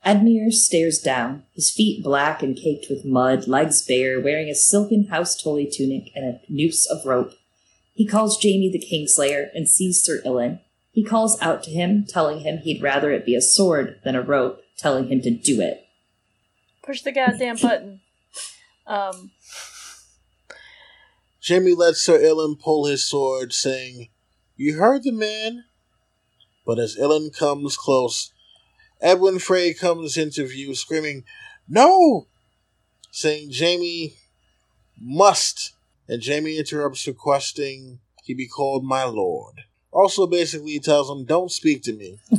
Edmure 0.04 0.52
stares 0.52 0.98
down, 0.98 1.44
his 1.54 1.70
feet 1.70 2.04
black 2.04 2.42
and 2.42 2.54
caked 2.54 2.90
with 2.90 3.06
mud, 3.06 3.48
legs 3.48 3.80
bare, 3.80 4.20
wearing 4.20 4.50
a 4.50 4.54
silken 4.54 5.06
house 5.06 5.34
tunic 5.34 6.10
and 6.14 6.26
a 6.26 6.40
noose 6.50 6.84
of 6.84 7.06
rope. 7.06 7.32
He 7.94 8.06
calls 8.06 8.38
Jaime 8.42 8.70
the 8.70 8.78
Kingslayer 8.78 9.48
and 9.54 9.66
sees 9.66 10.02
Sir 10.02 10.20
Ilyn. 10.26 10.60
He 10.92 11.04
calls 11.04 11.40
out 11.40 11.62
to 11.64 11.70
him, 11.70 12.04
telling 12.06 12.40
him 12.40 12.58
he'd 12.58 12.82
rather 12.82 13.12
it 13.12 13.24
be 13.24 13.34
a 13.34 13.40
sword 13.40 14.00
than 14.04 14.16
a 14.16 14.22
rope, 14.22 14.62
telling 14.76 15.08
him 15.08 15.20
to 15.22 15.30
do 15.30 15.60
it. 15.60 15.86
Push 16.82 17.02
the 17.02 17.12
goddamn 17.12 17.56
button. 17.56 18.00
Um, 18.86 19.30
Jaime 21.46 21.74
lets 21.74 22.02
Sir 22.02 22.18
Ilyn 22.18 22.56
pull 22.56 22.86
his 22.86 23.04
sword, 23.04 23.52
saying, 23.52 24.08
You 24.56 24.78
heard 24.78 25.04
the 25.04 25.12
man? 25.12 25.64
But 26.66 26.78
as 26.78 26.96
Ilyn 26.96 27.30
comes 27.30 27.76
close, 27.76 28.32
Edwyn 29.00 29.38
Frey 29.38 29.72
comes 29.72 30.16
into 30.16 30.46
view, 30.46 30.74
screaming, 30.74 31.24
No! 31.68 32.26
Saying 33.12 33.52
Jaime 33.56 34.14
must. 35.00 35.72
And 36.08 36.24
Jaime 36.24 36.58
interrupts, 36.58 37.06
requesting 37.06 38.00
he 38.24 38.34
be 38.34 38.48
called 38.48 38.84
my 38.84 39.04
lord. 39.04 39.64
Also, 39.92 40.26
basically 40.26 40.78
tells 40.78 41.10
him, 41.10 41.24
"Don't 41.24 41.50
speak 41.50 41.82
to 41.84 41.92
me." 41.92 42.18
I 42.32 42.36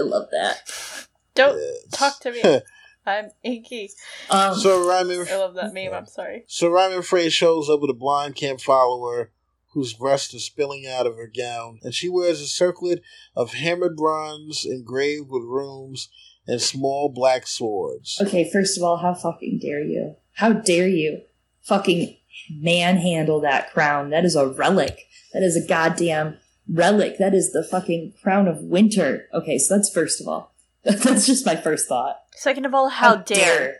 love 0.00 0.28
that. 0.32 1.06
don't 1.34 1.58
Yes. 1.58 1.86
talk 1.92 2.20
to 2.20 2.32
me. 2.32 2.60
I'm 3.06 3.30
Inky. 3.42 3.90
Um, 4.30 4.54
so 4.54 4.88
Ryman, 4.88 5.26
I 5.30 5.36
love 5.36 5.54
that 5.56 5.74
meme. 5.74 5.92
I'm 5.92 6.06
sorry. 6.06 6.44
so 6.46 6.68
Ryman 6.70 7.02
Frey 7.02 7.28
shows 7.28 7.68
up 7.68 7.80
with 7.80 7.90
a 7.90 7.94
blind 7.94 8.34
camp 8.34 8.60
follower 8.60 9.30
whose 9.74 9.92
breast 9.92 10.32
is 10.34 10.46
spilling 10.46 10.86
out 10.86 11.06
of 11.06 11.16
her 11.16 11.30
gown, 11.36 11.80
and 11.82 11.92
she 11.92 12.08
wears 12.08 12.40
a 12.40 12.46
circlet 12.46 13.02
of 13.36 13.54
hammered 13.54 13.96
bronze 13.96 14.64
engraved 14.64 15.28
with 15.28 15.42
runes 15.42 16.08
and 16.46 16.62
small 16.62 17.08
black 17.10 17.46
swords. 17.46 18.18
okay, 18.22 18.48
first 18.50 18.76
of 18.78 18.84
all, 18.84 18.96
how 18.98 19.12
fucking 19.14 19.58
dare 19.60 19.82
you? 19.82 20.14
How 20.32 20.52
dare 20.52 20.88
you 20.88 21.22
fucking 21.62 22.16
manhandle 22.50 23.40
that 23.40 23.72
crown? 23.72 24.10
That 24.10 24.24
is 24.24 24.36
a 24.36 24.46
relic. 24.46 25.06
That 25.32 25.42
is 25.42 25.56
a 25.56 25.66
goddamn 25.66 26.38
relic. 26.68 27.18
That 27.18 27.34
is 27.34 27.52
the 27.52 27.64
fucking 27.64 28.14
crown 28.22 28.48
of 28.48 28.60
winter. 28.60 29.26
Okay, 29.32 29.58
so 29.58 29.76
that's 29.76 29.92
first 29.92 30.20
of 30.20 30.28
all. 30.28 30.54
That's 30.84 31.26
just 31.26 31.46
my 31.46 31.56
first 31.56 31.88
thought. 31.88 32.18
Second 32.32 32.66
of 32.66 32.74
all, 32.74 32.90
how, 32.90 33.16
dare. 33.16 33.76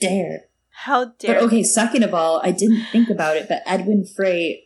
Dare. 0.00 0.40
How 0.68 1.06
dare. 1.18 1.36
But 1.36 1.44
okay, 1.44 1.62
second 1.62 2.02
of 2.02 2.12
all, 2.12 2.42
I 2.44 2.50
didn't 2.50 2.84
think 2.92 3.08
about 3.08 3.38
it, 3.38 3.48
but 3.48 3.62
Edwyn 3.66 4.04
Frey 4.04 4.64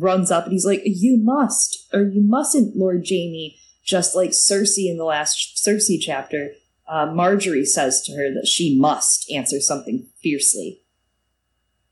runs 0.00 0.30
up 0.30 0.44
and 0.44 0.52
he's 0.52 0.64
like, 0.64 0.80
You 0.84 1.18
must, 1.22 1.88
or 1.92 2.04
you 2.04 2.22
mustn't, 2.22 2.74
Lord 2.74 3.04
Jaime, 3.06 3.58
just 3.84 4.16
like 4.16 4.30
Cersei 4.30 4.88
in 4.90 4.96
the 4.96 5.04
last 5.04 5.62
Cersei 5.62 5.98
chapter. 6.00 6.52
Uh, 6.88 7.06
Margaery 7.06 7.66
says 7.66 8.00
to 8.02 8.12
her 8.12 8.32
that 8.32 8.46
she 8.46 8.78
must 8.78 9.30
answer 9.30 9.60
something 9.60 10.06
fiercely. 10.22 10.80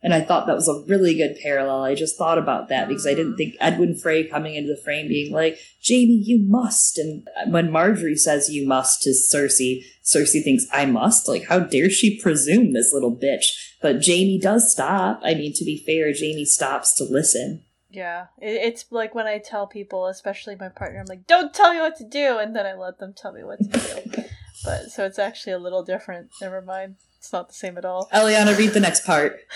And 0.06 0.14
I 0.14 0.20
thought 0.20 0.46
that 0.46 0.54
was 0.54 0.68
a 0.68 0.84
really 0.86 1.16
good 1.16 1.36
parallel. 1.42 1.82
I 1.82 1.96
just 1.96 2.16
thought 2.16 2.38
about 2.38 2.68
that 2.68 2.86
because 2.86 3.08
I 3.08 3.14
didn't 3.14 3.34
think 3.34 3.56
Edwyn 3.60 3.96
Frey 4.00 4.22
coming 4.22 4.54
into 4.54 4.72
the 4.72 4.80
frame 4.80 5.08
being 5.08 5.32
like, 5.32 5.58
Jaime, 5.84 6.22
you 6.24 6.46
must. 6.48 6.96
And 6.96 7.26
when 7.48 7.70
Margaery 7.70 8.16
says 8.16 8.48
you 8.48 8.68
must 8.68 9.02
to 9.02 9.10
Cersei, 9.10 9.82
Cersei 10.04 10.44
thinks, 10.44 10.64
I 10.72 10.86
must? 10.86 11.26
Like, 11.26 11.46
how 11.46 11.58
dare 11.58 11.90
she 11.90 12.20
presume, 12.20 12.72
this 12.72 12.92
little 12.92 13.16
bitch? 13.16 13.46
But 13.82 14.06
Jaime 14.06 14.38
does 14.40 14.70
stop. 14.70 15.18
I 15.24 15.34
mean, 15.34 15.52
to 15.54 15.64
be 15.64 15.82
fair, 15.84 16.12
Jaime 16.16 16.44
stops 16.44 16.94
to 16.98 17.04
listen. 17.04 17.64
Yeah, 17.90 18.26
it's 18.38 18.84
like 18.92 19.12
when 19.12 19.26
I 19.26 19.38
tell 19.38 19.66
people, 19.66 20.06
especially 20.06 20.54
my 20.54 20.68
partner, 20.68 21.00
I'm 21.00 21.06
like, 21.06 21.26
"Don't 21.26 21.52
tell 21.52 21.72
me 21.72 21.80
what 21.80 21.96
to 21.96 22.04
do," 22.04 22.38
and 22.38 22.54
then 22.54 22.66
I 22.66 22.74
let 22.74 22.98
them 22.98 23.14
tell 23.16 23.32
me 23.32 23.42
what 23.42 23.58
to 23.58 23.64
do. 23.64 24.22
but 24.64 24.90
so 24.90 25.04
it's 25.04 25.18
actually 25.18 25.54
a 25.54 25.58
little 25.58 25.82
different. 25.82 26.28
Never 26.40 26.60
mind, 26.60 26.96
it's 27.26 27.32
not 27.32 27.48
the 27.48 27.54
same 27.54 27.76
at 27.76 27.84
all. 27.84 28.08
Eliana, 28.14 28.56
read 28.56 28.70
the 28.70 28.80
next 28.80 29.04
part. 29.04 29.40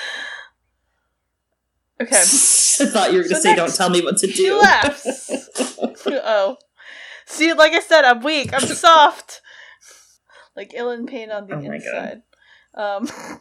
Okay, 2.02 2.16
I 2.16 2.24
thought 2.86 3.12
you 3.12 3.18
were 3.18 3.24
going 3.24 3.28
to 3.28 3.34
So 3.36 3.40
say, 3.42 3.54
don't 3.54 3.74
tell 3.74 3.90
me 3.90 4.00
what 4.00 4.16
to 4.18 4.26
do. 4.26 4.32
she 4.32 4.50
laughs. 4.50 5.30
oh, 6.06 6.56
see, 7.26 7.52
like 7.52 7.74
I 7.74 7.80
said, 7.80 8.06
I'm 8.06 8.22
weak. 8.22 8.54
I'm 8.54 8.60
soft. 8.60 9.42
Like 10.56 10.72
Ilyn 10.72 11.06
Payne 11.06 11.30
on 11.30 11.46
the 11.46 11.56
Oh 11.56 11.60
inside. 11.60 12.22
Um. 12.74 13.06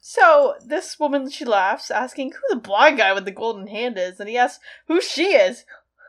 So 0.00 0.54
this 0.66 0.98
woman, 0.98 1.28
she 1.30 1.44
laughs, 1.44 1.90
asking 1.90 2.32
who 2.32 2.40
the 2.48 2.56
blonde 2.60 2.96
guy 2.96 3.12
with 3.12 3.24
the 3.26 3.30
golden 3.30 3.66
hand 3.66 3.98
is, 3.98 4.18
and 4.18 4.28
he 4.28 4.38
asks 4.38 4.58
who 4.86 5.00
she 5.02 5.34
is, 5.34 5.64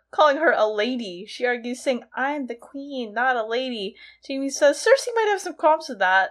calling 0.10 0.38
her 0.38 0.54
a 0.54 0.66
lady. 0.66 1.26
She 1.28 1.46
argues, 1.46 1.84
saying, 1.84 2.06
"I'm 2.16 2.48
the 2.48 2.56
queen, 2.56 3.14
not 3.14 3.36
a 3.36 3.46
lady." 3.46 3.96
Jaime 4.28 4.50
says 4.50 4.78
Cersei 4.80 5.14
might 5.14 5.28
have 5.30 5.42
some 5.42 5.54
qualms 5.54 5.90
with 5.90 6.00
that, 6.00 6.30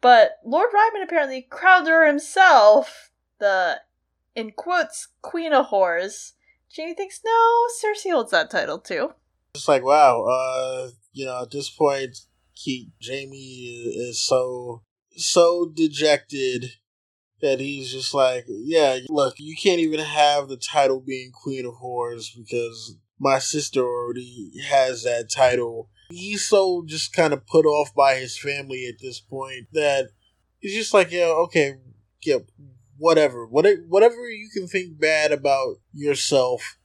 but 0.00 0.38
Lord 0.44 0.70
Ryman 0.72 1.02
apparently 1.02 1.42
Crowder 1.42 2.06
himself, 2.06 3.10
the 3.38 3.80
in 4.34 4.52
quotes 4.52 5.08
queen 5.22 5.52
of 5.52 5.66
whores. 5.68 6.32
Jaime 6.76 6.94
thinks 6.94 7.20
no, 7.24 7.66
Cersei 7.82 8.12
holds 8.12 8.30
that 8.32 8.50
title 8.50 8.78
too. 8.78 9.12
It's 9.54 9.68
like, 9.68 9.82
wow, 9.82 10.24
uh, 10.24 10.88
you 11.12 11.24
know, 11.24 11.42
at 11.42 11.50
this 11.50 11.70
point, 11.70 12.18
he, 12.52 12.90
Jamie 13.00 13.94
is 13.96 14.22
so, 14.22 14.82
so 15.16 15.72
dejected 15.74 16.72
that 17.40 17.60
he's 17.60 17.90
just 17.90 18.12
like, 18.12 18.44
yeah, 18.48 18.98
look, 19.08 19.34
you 19.38 19.56
can't 19.56 19.80
even 19.80 20.00
have 20.00 20.48
the 20.48 20.56
title 20.56 21.00
being 21.00 21.30
Queen 21.32 21.64
of 21.64 21.74
Whores 21.82 22.28
because 22.36 22.96
my 23.18 23.38
sister 23.38 23.80
already 23.82 24.52
has 24.68 25.04
that 25.04 25.30
title. 25.30 25.88
He's 26.08 26.46
so 26.46 26.84
just 26.86 27.12
kind 27.12 27.32
of 27.32 27.46
put 27.46 27.66
off 27.66 27.94
by 27.94 28.16
his 28.16 28.38
family 28.38 28.86
at 28.86 29.00
this 29.00 29.20
point 29.20 29.68
that 29.72 30.10
he's 30.60 30.74
just 30.74 30.94
like, 30.94 31.10
yeah, 31.10 31.26
okay, 31.26 31.76
yeah, 32.22 32.38
whatever. 32.98 33.46
Whatever, 33.46 33.82
whatever 33.88 34.30
you 34.30 34.48
can 34.52 34.66
think 34.66 34.98
bad 34.98 35.32
about 35.32 35.76
yourself, 35.92 36.78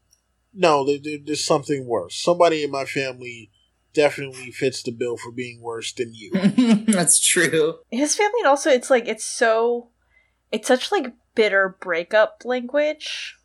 no, 0.53 0.85
there, 0.85 0.97
there, 1.01 1.17
there's 1.23 1.45
something 1.45 1.87
worse. 1.87 2.15
Somebody 2.15 2.63
in 2.63 2.71
my 2.71 2.85
family 2.85 3.51
definitely 3.93 4.51
fits 4.51 4.83
the 4.83 4.91
bill 4.91 5.17
for 5.17 5.31
being 5.31 5.61
worse 5.61 5.91
than 5.93 6.13
you. 6.13 6.31
That's 6.87 7.19
true. 7.19 7.79
His 7.89 8.15
family 8.15 8.39
and 8.39 8.47
also 8.47 8.69
it's 8.69 8.89
like 8.89 9.07
it's 9.07 9.25
so 9.25 9.89
it's 10.51 10.67
such 10.67 10.91
like 10.91 11.13
bitter 11.35 11.77
breakup 11.79 12.43
language. 12.45 13.37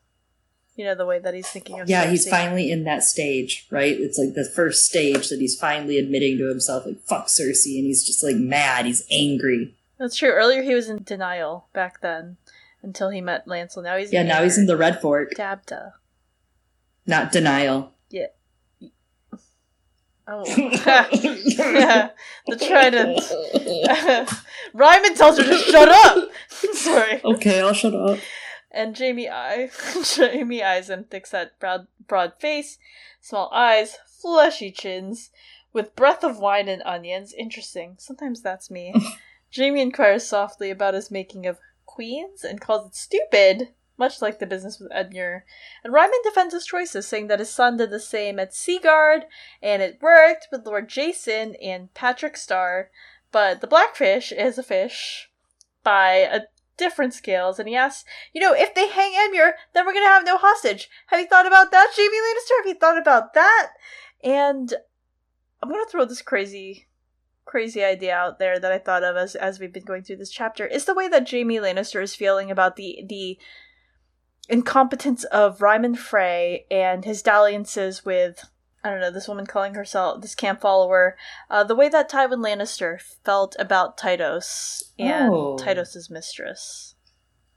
You 0.77 0.85
know, 0.85 0.95
the 0.95 1.07
way 1.07 1.19
that 1.19 1.33
he's 1.33 1.49
thinking 1.49 1.81
of 1.81 1.89
Yeah, 1.89 2.07
he's 2.11 2.29
finally 2.29 2.71
in 2.71 2.85
that 2.85 3.03
stage, 3.03 3.67
right? 3.71 3.99
It's 3.99 4.19
like 4.19 4.35
the 4.35 4.45
first 4.45 4.85
stage 4.85 5.31
that 5.31 5.41
he's 5.41 5.59
finally 5.59 5.99
admitting 5.99 6.37
to 6.39 6.49
himself, 6.49 6.85
like, 6.85 7.01
fuck 7.01 7.29
Cersei, 7.29 7.79
and 7.79 7.87
he's 7.87 8.05
just 8.05 8.23
like 8.23 8.37
mad, 8.37 8.85
he's 8.85 9.07
angry. 9.11 9.75
That's 9.99 10.17
true. 10.17 10.29
Earlier 10.31 10.63
he 10.63 10.75
was 10.75 10.91
in 10.91 11.03
denial 11.03 11.69
back 11.73 12.03
then 12.03 12.37
until 12.83 13.09
he 13.09 13.23
met 13.23 13.47
Lancel. 13.47 13.83
Now 13.83 13.97
he's 13.97 14.13
Yeah, 14.13 14.21
in 14.21 14.29
now 14.29 14.43
he's 14.43 14.59
in 14.59 14.67
the 14.67 14.77
Red 14.77 15.01
Fork, 15.01 15.33
Dabda. 15.35 15.93
not 17.07 17.33
denial. 17.33 17.93
Yeah. 18.11 18.27
Oh. 20.29 20.45
yeah. 20.57 22.11
The 22.47 22.57
trident. 22.57 24.31
Ryman 24.75 25.15
tells 25.15 25.39
her 25.39 25.45
to 25.45 25.57
shut 25.57 25.89
up. 25.89 26.29
Sorry. 26.75 27.21
okay, 27.25 27.61
I'll 27.61 27.73
shut 27.73 27.95
up. 27.95 28.19
And 28.71 28.99
Jaime 28.99 29.29
eye 29.29 29.71
Jaime 30.17 30.63
eyes 30.63 30.91
him, 30.91 31.05
thick 31.05 31.27
set 31.27 31.59
broad 31.59 31.87
broad 32.07 32.35
face, 32.41 32.79
small 33.21 33.51
eyes, 33.53 33.97
fleshy 34.07 34.71
chins, 34.71 35.31
with 35.73 35.97
breath 35.97 36.25
of 36.25 36.39
wine 36.39 36.69
and 36.69 36.83
onions. 36.85 37.33
Interesting. 37.33 37.97
Sometimes 37.99 38.43
that's 38.43 38.71
me. 38.71 38.95
Jaime 39.55 39.81
inquires 39.81 40.27
softly 40.27 40.71
about 40.71 40.95
his 40.95 41.11
making 41.11 41.47
of 41.47 41.59
queens 41.85 42.45
and 42.45 42.61
calls 42.61 42.87
it 42.87 42.95
stupid, 42.95 43.69
much 43.97 44.21
like 44.21 44.39
the 44.39 44.47
business 44.47 44.79
with 44.79 44.91
Edmure. 44.93 45.43
And 45.83 45.93
Ryman 45.93 46.21
defends 46.25 46.53
his 46.53 46.67
choices, 46.67 47.07
saying 47.07 47.29
that 47.29 47.39
his 47.39 47.53
son 47.53 47.77
did 47.77 47.91
the 47.91 48.01
same 48.01 48.39
at 48.39 48.55
Seaguard, 48.55 49.25
and 49.63 49.81
it 49.81 50.03
worked 50.03 50.49
with 50.53 50.67
Lord 50.67 50.89
Jason 50.89 51.55
and 51.57 51.93
Patrick 51.95 52.37
Starr. 52.37 52.91
But 53.33 53.61
the 53.61 53.67
blackfish 53.67 54.33
is 54.33 54.59
a 54.59 54.63
fish 54.63 55.31
by 55.83 56.13
a 56.15 56.43
different 56.77 57.15
scales, 57.15 57.59
and 57.59 57.69
he 57.69 57.77
asks, 57.77 58.05
you 58.33 58.41
know, 58.41 58.53
if 58.53 58.75
they 58.75 58.89
hang 58.89 59.13
Edmure, 59.13 59.53
then 59.75 59.87
we're 59.87 59.95
gonna 59.95 60.07
have 60.07 60.25
no 60.25 60.37
hostage. 60.37 60.89
Have 61.07 61.21
you 61.21 61.27
thought 61.27 61.47
about 61.47 61.71
that, 61.71 61.93
Jaime 61.97 62.17
Lannister? 62.17 62.59
Have 62.59 62.67
you 62.67 62.79
thought 62.79 62.99
about 62.99 63.35
that? 63.35 63.69
And 64.23 64.75
I'm 65.63 65.71
gonna 65.71 65.85
throw 65.87 66.05
this 66.05 66.23
crazy, 66.23 66.87
crazy 67.45 67.83
idea 67.83 68.15
out 68.15 68.39
there 68.39 68.59
that 68.59 68.73
I 68.73 68.79
thought 68.79 69.05
of 69.05 69.17
as 69.17 69.35
as 69.35 69.59
we've 69.59 69.73
been 69.73 69.85
going 69.85 70.03
through 70.03 70.17
this 70.17 70.31
chapter 70.31 70.67
is 70.67 70.85
the 70.85 70.95
way 70.95 71.09
that 71.09 71.31
Jaime 71.31 71.57
Lannister 71.57 72.03
is 72.03 72.15
feeling 72.15 72.51
about 72.51 72.77
the 72.77 73.05
the 73.09 73.39
incompetence 74.49 75.25
of 75.25 75.63
Ryman 75.63 75.97
Frey 75.97 76.67
and 76.71 77.05
his 77.05 77.23
dalliances 77.23 78.05
with 78.05 78.45
I 78.87 78.91
don't 78.91 79.01
know, 79.01 79.11
this 79.11 79.27
woman 79.27 79.47
calling 79.47 79.75
herself 79.75 80.23
this 80.23 80.35
camp 80.37 80.61
follower, 80.61 81.17
uh, 81.51 81.65
the 81.65 81.75
way 81.75 81.89
that 81.89 82.09
Tywin 82.09 82.39
Lannister 82.39 83.01
felt 83.25 83.57
about 83.59 83.99
Tytos 83.99 84.85
and 84.97 85.33
Oh. 85.33 85.57
Tytos's 85.57 86.09
mistress. 86.09 86.95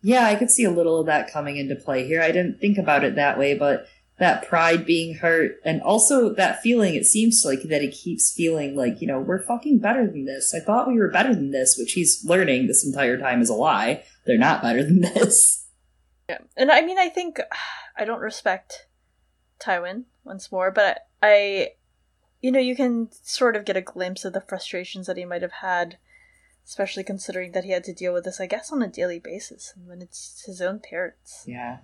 Yeah, 0.02 0.26
I 0.26 0.36
could 0.36 0.50
see 0.50 0.64
a 0.64 0.72
little 0.72 1.00
of 1.00 1.06
that 1.06 1.32
coming 1.32 1.58
into 1.58 1.76
play 1.76 2.08
here. 2.08 2.22
I 2.22 2.32
didn't 2.32 2.60
think 2.60 2.78
about 2.78 3.04
it 3.04 3.16
that 3.16 3.38
way, 3.38 3.54
but 3.54 3.86
that 4.18 4.48
pride 4.48 4.86
being 4.86 5.16
hurt 5.16 5.58
and 5.64 5.82
also 5.82 6.34
that 6.34 6.62
feeling, 6.62 6.96
it 6.96 7.06
seems 7.06 7.44
like 7.46 7.62
that 7.64 7.82
he 7.82 7.92
keeps 7.92 8.34
feeling 8.34 8.76
like, 8.76 9.00
you 9.00 9.08
know, 9.08 9.20
we're 9.20 9.44
fucking 9.44 9.80
better 9.80 10.08
than 10.08 10.26
this. 10.26 10.54
I 10.54 10.60
thought 10.60 10.88
we 10.88 10.98
were 10.98 11.12
better 11.12 11.36
than 11.36 11.52
this, 11.52 11.78
which 11.78 11.94
he's 11.94 12.26
learning 12.26 12.68
this 12.68 12.86
entire 12.86 13.18
time 13.18 13.42
is 13.42 13.50
a 13.50 13.54
lie. 13.54 14.04
They're 14.26 14.38
not 14.38 14.62
better 14.62 14.84
than 14.84 15.02
this. 15.02 15.58
Yeah. 16.30 16.38
And 16.56 16.72
I 16.72 16.82
mean, 16.82 17.00
I 17.00 17.10
think 17.10 17.40
I 17.98 18.06
don't 18.06 18.20
respect 18.20 18.86
Tywin 19.60 20.04
once 20.24 20.52
more, 20.52 20.70
but 20.70 21.00
I, 21.22 21.74
you 22.42 22.52
know, 22.52 22.60
you 22.60 22.76
can 22.76 23.10
sort 23.24 23.56
of 23.56 23.66
get 23.66 23.78
a 23.78 23.82
glimpse 23.82 24.26
of 24.26 24.34
the 24.34 24.42
frustrations 24.42 25.08
that 25.08 25.18
he 25.18 25.26
might 25.26 25.42
have 25.42 25.52
had, 25.62 25.98
especially 26.66 27.04
considering 27.04 27.52
that 27.52 27.64
he 27.64 27.72
had 27.72 27.84
to 27.86 27.94
deal 27.94 28.14
with 28.14 28.24
this, 28.24 28.40
I 28.40 28.46
guess, 28.46 28.72
on 28.72 28.82
a 28.82 28.88
daily 28.88 29.20
basis, 29.20 29.74
and 29.76 29.88
when 29.88 30.02
it's 30.02 30.44
his 30.46 30.62
own 30.62 30.80
parents. 30.80 31.44
Yeah. 31.46 31.80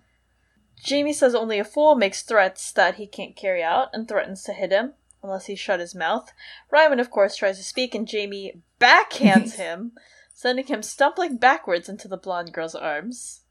Jaime 0.88 1.14
says 1.14 1.34
only 1.34 1.60
a 1.60 1.64
fool 1.64 1.96
makes 1.96 2.22
threats 2.22 2.72
that 2.72 2.96
he 2.96 3.08
can't 3.08 3.36
carry 3.36 3.64
out 3.64 3.90
and 3.94 4.08
threatens 4.08 4.44
to 4.44 4.54
hit 4.54 4.72
him 4.72 4.94
unless 5.24 5.48
he 5.48 5.56
shut 5.56 5.80
his 5.80 5.96
mouth. 5.96 6.32
Ryman, 6.72 7.00
of 7.00 7.10
course, 7.10 7.36
tries 7.36 7.58
to 7.58 7.64
speak, 7.64 7.96
and 7.96 8.10
Jaime 8.10 8.62
backhands 8.80 9.56
him, 9.58 9.94
sending 10.34 10.68
him 10.68 10.84
stumbling 10.84 11.38
backwards 11.38 11.90
into 11.90 12.08
the 12.08 12.18
blonde 12.18 12.54
girl's 12.54 12.76
arms. 12.76 13.42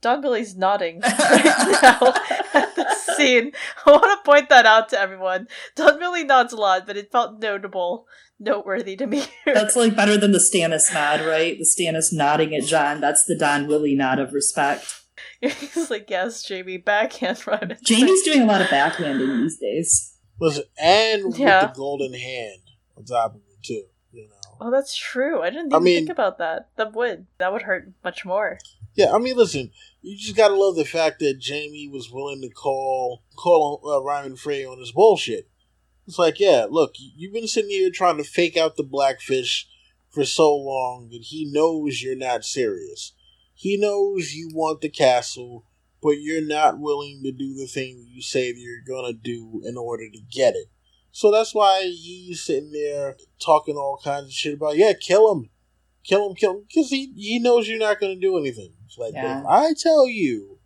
Don 0.00 0.20
nodding 0.56 1.00
right 1.00 1.78
now 1.82 2.14
at 2.54 2.74
the 2.76 2.94
scene. 3.16 3.52
I 3.86 3.90
want 3.90 4.04
to 4.04 4.30
point 4.30 4.48
that 4.50 4.66
out 4.66 4.88
to 4.90 5.00
everyone. 5.00 5.48
Don 5.74 5.98
Billy 5.98 6.24
nods 6.24 6.52
a 6.52 6.56
lot, 6.56 6.86
but 6.86 6.96
it 6.96 7.10
felt 7.10 7.40
notable, 7.40 8.06
noteworthy 8.38 8.96
to 8.96 9.06
me. 9.06 9.24
That's 9.46 9.74
like 9.76 9.96
better 9.96 10.16
than 10.16 10.32
the 10.32 10.38
Stannis 10.38 10.92
nod, 10.92 11.20
right? 11.26 11.56
The 11.58 11.64
Stannis 11.64 12.12
nodding 12.12 12.54
at 12.54 12.64
Jon. 12.64 13.00
That's 13.00 13.24
the 13.24 13.36
Don 13.36 13.66
Willie 13.66 13.94
nod 13.96 14.18
of 14.18 14.32
respect. 14.32 15.02
He's 15.40 15.90
like, 15.90 16.10
yes, 16.10 16.46
Jaime, 16.48 16.76
backhand 16.76 17.46
Ryman. 17.46 17.78
Jaime's 17.86 18.22
doing 18.22 18.42
a 18.42 18.46
lot 18.46 18.60
of 18.60 18.68
backhanding 18.68 19.42
these 19.42 19.58
days. 19.58 20.14
Listen, 20.40 20.64
and 20.78 21.36
Yeah. 21.36 21.62
with 21.64 21.72
the 21.72 21.76
golden 21.78 22.12
hand 22.12 22.60
on 22.96 23.04
top 23.04 23.34
of 23.34 23.40
it 23.40 23.62
too. 23.64 23.84
You 24.12 24.28
know. 24.28 24.34
Oh, 24.60 24.70
that's 24.70 24.94
true. 24.96 25.42
I 25.42 25.50
didn't 25.50 25.72
I 25.72 25.76
even 25.76 25.84
mean- 25.84 25.96
think 26.00 26.10
about 26.10 26.38
that. 26.38 26.68
That 26.76 26.92
would 26.94 27.26
that 27.38 27.52
would 27.52 27.62
hurt 27.62 27.92
much 28.04 28.24
more. 28.26 28.58
Yeah, 28.96 29.12
I 29.12 29.18
mean, 29.18 29.36
listen, 29.36 29.70
you 30.00 30.16
just 30.16 30.36
gotta 30.36 30.54
love 30.54 30.74
the 30.74 30.86
fact 30.86 31.18
that 31.18 31.42
Jaime 31.46 31.90
was 31.92 32.10
willing 32.10 32.40
to 32.40 32.48
call 32.48 33.22
call 33.36 33.82
uh, 33.86 34.02
Ryman 34.02 34.36
Frey 34.36 34.64
on 34.64 34.78
his 34.78 34.90
bullshit. 34.90 35.50
It's 36.06 36.18
like, 36.18 36.40
yeah, 36.40 36.66
look, 36.68 36.94
you've 36.98 37.34
been 37.34 37.46
sitting 37.46 37.70
here 37.70 37.90
trying 37.90 38.16
to 38.16 38.24
fake 38.24 38.56
out 38.56 38.76
the 38.76 38.82
blackfish 38.82 39.68
for 40.08 40.24
so 40.24 40.56
long 40.56 41.10
that 41.10 41.24
he 41.24 41.50
knows 41.52 42.02
you're 42.02 42.16
not 42.16 42.44
serious. 42.44 43.12
He 43.52 43.76
knows 43.76 44.32
you 44.32 44.50
want 44.54 44.80
the 44.80 44.88
castle, 44.88 45.66
but 46.02 46.12
you're 46.12 46.46
not 46.46 46.78
willing 46.78 47.20
to 47.24 47.32
do 47.32 47.54
the 47.54 47.66
thing 47.66 48.06
you 48.08 48.22
say 48.22 48.52
that 48.52 48.58
you're 48.58 48.80
gonna 48.86 49.12
do 49.12 49.60
in 49.64 49.76
order 49.76 50.08
to 50.08 50.20
get 50.32 50.54
it. 50.54 50.68
So 51.10 51.30
that's 51.30 51.54
why 51.54 51.82
he's 51.82 52.42
sitting 52.42 52.72
there 52.72 53.16
talking 53.44 53.76
all 53.76 54.00
kinds 54.02 54.26
of 54.26 54.32
shit 54.32 54.54
about, 54.54 54.76
yeah, 54.76 54.94
kill 54.94 55.30
him, 55.32 55.50
kill 56.02 56.30
him, 56.30 56.34
kill 56.34 56.52
him, 56.52 56.64
because 56.66 56.88
he 56.88 57.12
he 57.14 57.38
knows 57.38 57.68
you're 57.68 57.78
not 57.78 58.00
gonna 58.00 58.16
do 58.16 58.38
anything. 58.38 58.72
Like, 58.98 59.14
Yeah. 59.14 59.40
if 59.40 59.46
I 59.46 59.72
tell 59.74 60.08
you 60.08 60.58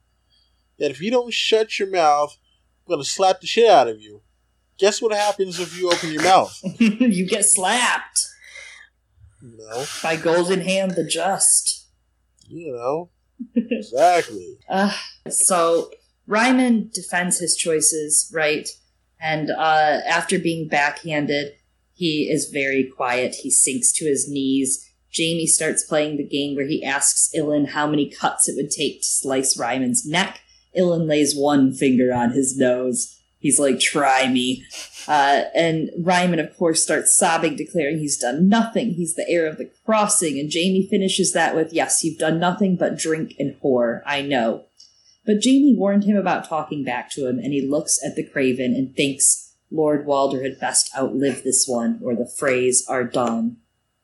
that 0.78 0.90
if 0.90 1.00
you 1.00 1.10
don't 1.10 1.32
shut 1.32 1.78
your 1.78 1.88
mouth, 1.90 2.36
I'm 2.86 2.92
gonna 2.92 3.04
slap 3.04 3.40
the 3.40 3.46
shit 3.46 3.68
out 3.68 3.88
of 3.88 4.00
you. 4.00 4.22
Guess 4.78 5.02
what 5.02 5.12
happens 5.12 5.60
if 5.60 5.78
you 5.78 5.90
open 5.90 6.12
your 6.12 6.22
mouth? 6.22 6.58
you 6.78 7.26
get 7.26 7.44
slapped 7.44 8.26
know, 9.42 9.84
by 10.02 10.16
Golden 10.16 10.60
Hand 10.60 10.92
the 10.92 11.04
Just. 11.04 11.86
you 12.48 12.72
know, 12.72 13.10
exactly. 13.54 14.58
Uh, 14.68 14.92
so 15.28 15.90
Ryman 16.26 16.90
defends 16.94 17.38
his 17.38 17.56
choices, 17.56 18.30
right? 18.34 18.68
And 19.20 19.50
uh, 19.50 20.00
after 20.06 20.38
being 20.38 20.68
backhanded, 20.68 21.52
he 21.92 22.30
is 22.30 22.50
very 22.50 22.84
quiet. 22.96 23.34
He 23.34 23.50
sinks 23.50 23.92
to 23.94 24.04
his 24.06 24.28
knees. 24.30 24.89
Jaime 25.16 25.46
starts 25.46 25.84
playing 25.84 26.16
the 26.16 26.26
game 26.26 26.54
where 26.54 26.66
he 26.66 26.84
asks 26.84 27.30
Ilyn 27.34 27.70
how 27.70 27.86
many 27.86 28.08
cuts 28.08 28.48
it 28.48 28.56
would 28.56 28.70
take 28.70 29.00
to 29.00 29.06
slice 29.06 29.58
Ryman's 29.58 30.06
neck. 30.06 30.40
Ilyn 30.76 31.08
lays 31.08 31.34
one 31.36 31.72
finger 31.72 32.12
on 32.12 32.30
his 32.30 32.56
nose. 32.56 33.16
He's 33.38 33.58
like, 33.58 33.80
try 33.80 34.28
me. 34.28 34.64
Uh, 35.08 35.44
and 35.54 35.90
Ryman, 35.98 36.38
of 36.38 36.56
course, 36.56 36.82
starts 36.82 37.16
sobbing, 37.16 37.56
declaring 37.56 37.98
he's 37.98 38.18
done 38.18 38.48
nothing. 38.48 38.92
He's 38.92 39.14
the 39.14 39.28
heir 39.28 39.46
of 39.46 39.56
the 39.56 39.70
crossing. 39.84 40.38
And 40.38 40.52
Jaime 40.52 40.86
finishes 40.88 41.32
that 41.32 41.56
with, 41.56 41.72
yes, 41.72 42.04
you've 42.04 42.18
done 42.18 42.38
nothing 42.38 42.76
but 42.76 42.98
drink 42.98 43.34
and 43.38 43.56
whore. 43.62 44.02
I 44.04 44.20
know. 44.22 44.66
But 45.24 45.42
Jaime 45.42 45.74
warned 45.76 46.04
him 46.04 46.16
about 46.16 46.48
talking 46.48 46.84
back 46.84 47.10
to 47.12 47.26
him, 47.26 47.38
and 47.38 47.52
he 47.52 47.66
looks 47.66 47.98
at 48.04 48.14
the 48.14 48.26
Craven 48.26 48.74
and 48.74 48.94
thinks 48.94 49.54
Lord 49.70 50.04
Walder 50.04 50.42
had 50.42 50.60
best 50.60 50.90
outlive 50.96 51.42
this 51.42 51.66
one, 51.66 52.00
or 52.02 52.14
the 52.14 52.30
Freys 52.38 52.80
are 52.88 53.04
done. 53.04 53.56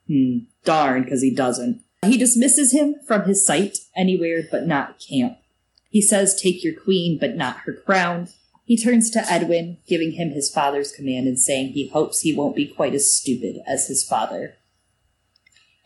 Hmm, 0.08 0.38
darn, 0.66 1.04
because 1.04 1.22
he 1.22 1.34
doesn't. 1.34 1.80
He 2.04 2.18
dismisses 2.18 2.72
him 2.72 2.96
from 3.06 3.22
his 3.22 3.46
sight 3.46 3.78
anywhere 3.96 4.42
but 4.50 4.66
not 4.66 5.00
camp. 5.00 5.38
He 5.88 6.02
says, 6.02 6.38
Take 6.38 6.62
your 6.62 6.74
queen, 6.74 7.16
but 7.18 7.36
not 7.36 7.60
her 7.60 7.72
crown. 7.72 8.28
He 8.64 8.76
turns 8.76 9.10
to 9.10 9.20
Edwyn, 9.20 9.78
giving 9.86 10.12
him 10.12 10.30
his 10.30 10.50
father's 10.50 10.92
command 10.92 11.26
and 11.26 11.38
saying 11.38 11.68
he 11.68 11.88
hopes 11.88 12.20
he 12.20 12.34
won't 12.34 12.56
be 12.56 12.66
quite 12.66 12.94
as 12.94 13.14
stupid 13.14 13.62
as 13.66 13.86
his 13.88 14.04
father. 14.04 14.56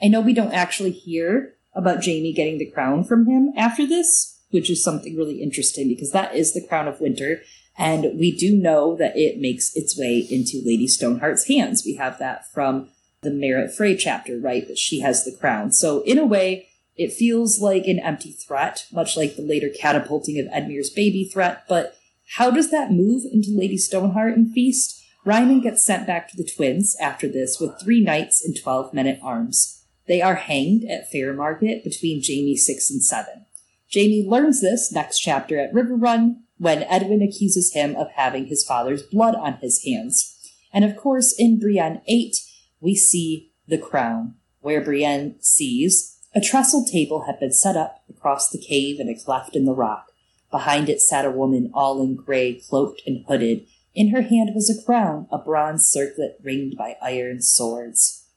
I 0.02 0.08
know 0.08 0.20
we 0.20 0.32
don't 0.32 0.52
actually 0.52 0.92
hear 0.92 1.54
about 1.74 2.04
Jaime 2.04 2.32
getting 2.32 2.58
the 2.58 2.70
crown 2.70 3.04
from 3.04 3.26
him 3.26 3.52
after 3.56 3.86
this, 3.86 4.40
which 4.50 4.70
is 4.70 4.82
something 4.82 5.16
really 5.16 5.42
interesting 5.42 5.88
because 5.88 6.10
that 6.12 6.34
is 6.34 6.54
the 6.54 6.66
crown 6.66 6.88
of 6.88 7.00
winter. 7.00 7.42
And 7.78 8.18
we 8.18 8.34
do 8.36 8.56
know 8.56 8.96
that 8.96 9.16
it 9.16 9.40
makes 9.40 9.76
its 9.76 9.96
way 9.98 10.26
into 10.30 10.62
Lady 10.64 10.86
Stoneheart's 10.86 11.48
hands. 11.48 11.84
We 11.84 11.96
have 11.96 12.18
that 12.18 12.50
from 12.52 12.88
the 13.22 13.30
Merrett 13.30 13.74
Frey 13.74 13.96
chapter, 13.96 14.38
right? 14.38 14.66
That 14.66 14.78
she 14.78 15.00
has 15.00 15.24
the 15.24 15.36
crown. 15.36 15.72
So 15.72 16.02
in 16.02 16.18
a 16.18 16.26
way, 16.26 16.68
it 16.96 17.12
feels 17.12 17.60
like 17.60 17.86
an 17.86 17.98
empty 17.98 18.32
threat, 18.32 18.86
much 18.92 19.16
like 19.16 19.36
the 19.36 19.42
later 19.42 19.68
catapulting 19.68 20.38
of 20.38 20.46
Edmure's 20.46 20.90
baby 20.90 21.24
threat. 21.24 21.64
But 21.68 21.96
how 22.36 22.50
does 22.50 22.70
that 22.70 22.92
move 22.92 23.24
into 23.30 23.50
Lady 23.50 23.76
Stoneheart 23.76 24.36
and 24.36 24.52
Feast? 24.52 25.02
Ryman 25.24 25.60
gets 25.60 25.84
sent 25.84 26.06
back 26.06 26.28
to 26.30 26.36
the 26.36 26.48
twins 26.48 26.96
after 27.00 27.28
this 27.28 27.58
with 27.60 27.78
three 27.80 28.00
knights 28.00 28.42
and 28.44 28.56
twelve 28.56 28.94
men 28.94 29.06
at 29.06 29.20
arms. 29.22 29.84
They 30.06 30.22
are 30.22 30.36
hanged 30.36 30.84
at 30.90 31.12
Fairmarket 31.12 31.84
between 31.84 32.22
Jaime 32.26 32.56
6 32.56 32.90
and 32.90 33.02
7. 33.02 33.46
Jaime 33.94 34.26
learns 34.26 34.60
this 34.60 34.90
next 34.90 35.20
chapter 35.20 35.58
at 35.58 35.72
Riverrun 35.72 36.40
when 36.58 36.82
Edwyn 36.84 37.22
accuses 37.22 37.74
him 37.74 37.94
of 37.96 38.10
having 38.12 38.46
his 38.46 38.64
father's 38.64 39.02
blood 39.02 39.34
on 39.34 39.58
his 39.60 39.84
hands. 39.84 40.36
And 40.72 40.84
of 40.84 40.96
course, 40.96 41.34
in 41.38 41.58
Brienne 41.58 42.00
8, 42.08 42.36
we 42.80 42.94
see 42.94 43.52
the 43.68 43.78
crown, 43.78 44.34
where 44.60 44.82
Brienne 44.82 45.36
sees 45.40 46.18
a 46.34 46.40
trestle 46.40 46.84
table 46.84 47.24
had 47.26 47.40
been 47.40 47.52
set 47.52 47.76
up 47.76 48.04
across 48.08 48.50
the 48.50 48.58
cave 48.58 49.00
in 49.00 49.08
a 49.08 49.18
cleft 49.18 49.56
in 49.56 49.64
the 49.64 49.74
rock. 49.74 50.12
Behind 50.50 50.88
it 50.88 51.00
sat 51.00 51.24
a 51.24 51.30
woman 51.30 51.70
all 51.74 52.00
in 52.02 52.14
gray, 52.14 52.54
cloaked 52.54 53.02
and 53.06 53.24
hooded. 53.26 53.66
In 53.94 54.10
her 54.10 54.22
hand 54.22 54.50
was 54.54 54.70
a 54.70 54.84
crown, 54.84 55.26
a 55.32 55.38
bronze 55.38 55.88
circlet 55.88 56.38
ringed 56.42 56.76
by 56.76 56.96
iron 57.02 57.42
swords. 57.42 58.28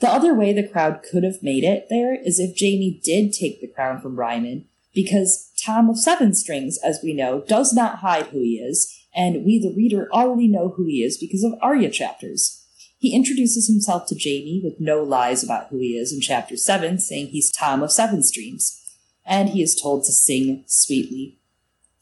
The 0.00 0.08
other 0.08 0.34
way 0.34 0.52
the 0.52 0.66
crowd 0.66 1.02
could 1.02 1.24
have 1.24 1.42
made 1.42 1.64
it 1.64 1.88
there 1.90 2.14
is 2.14 2.38
if 2.38 2.58
Jaime 2.58 3.00
did 3.02 3.32
take 3.32 3.60
the 3.60 3.68
crown 3.68 4.00
from 4.00 4.16
Ryman, 4.16 4.66
because 4.94 5.52
Tom 5.62 5.90
of 5.90 5.98
Seven 5.98 6.34
Strings, 6.34 6.78
as 6.82 7.00
we 7.02 7.12
know, 7.12 7.42
does 7.46 7.72
not 7.74 7.98
hide 7.98 8.26
who 8.26 8.40
he 8.40 8.58
is, 8.58 8.94
and 9.14 9.44
we, 9.44 9.58
the 9.58 9.74
reader, 9.76 10.08
already 10.12 10.48
know 10.48 10.70
who 10.70 10.86
he 10.86 11.02
is 11.02 11.18
because 11.18 11.42
of 11.42 11.58
Arya 11.60 11.90
chapters. 11.90 12.64
He 12.98 13.14
introduces 13.14 13.68
himself 13.68 14.06
to 14.08 14.18
Jaime 14.18 14.60
with 14.62 14.80
no 14.80 15.02
lies 15.02 15.44
about 15.44 15.68
who 15.68 15.78
he 15.78 15.96
is 15.96 16.12
in 16.12 16.20
chapter 16.20 16.56
7, 16.56 16.98
saying 16.98 17.28
he's 17.28 17.52
Tom 17.52 17.82
of 17.82 17.92
Seven 17.92 18.24
Streams, 18.24 18.80
and 19.24 19.50
he 19.50 19.62
is 19.62 19.80
told 19.80 20.04
to 20.04 20.12
sing 20.12 20.64
sweetly. 20.66 21.38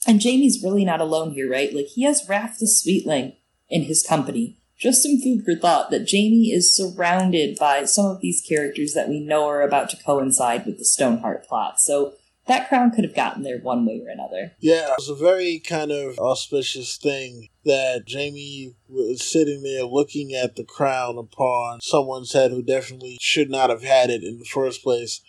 And 0.06 0.22
Jaime's 0.22 0.62
really 0.62 0.84
not 0.84 1.00
alone 1.00 1.32
here, 1.32 1.50
right? 1.50 1.74
Like, 1.74 1.88
he 1.88 2.04
has 2.04 2.28
Raff 2.28 2.58
the 2.58 2.66
Sweetling 2.66 3.34
in 3.68 3.82
his 3.82 4.02
company, 4.02 4.58
just 4.78 5.02
some 5.02 5.18
food 5.18 5.44
for 5.44 5.54
thought 5.54 5.90
that 5.90 6.10
Jaime 6.10 6.50
is 6.50 6.74
surrounded 6.74 7.58
by 7.58 7.84
some 7.84 8.06
of 8.06 8.20
these 8.20 8.40
characters 8.46 8.94
that 8.94 9.08
we 9.08 9.20
know 9.20 9.46
are 9.48 9.62
about 9.62 9.90
to 9.90 10.02
coincide 10.02 10.64
with 10.64 10.78
the 10.78 10.84
Stoneheart 10.84 11.46
plot. 11.46 11.80
So 11.80 12.14
that 12.46 12.68
crown 12.68 12.92
could 12.92 13.04
have 13.04 13.14
gotten 13.14 13.42
there 13.42 13.58
one 13.58 13.84
way 13.84 14.00
or 14.04 14.10
another. 14.10 14.52
Yeah, 14.60 14.88
it 14.88 14.94
was 14.98 15.08
a 15.08 15.14
very 15.14 15.58
kind 15.58 15.90
of 15.90 16.18
auspicious 16.18 16.96
thing 16.96 17.48
that 17.64 18.04
Jaime 18.10 18.74
was 18.88 19.28
sitting 19.28 19.62
there 19.62 19.84
looking 19.84 20.32
at 20.32 20.54
the 20.54 20.64
crown 20.64 21.18
upon 21.18 21.80
someone's 21.80 22.32
head 22.32 22.52
who 22.52 22.62
definitely 22.62 23.18
should 23.20 23.50
not 23.50 23.70
have 23.70 23.82
had 23.82 24.10
it 24.10 24.22
in 24.22 24.38
the 24.38 24.44
first 24.44 24.82
place. 24.82 25.20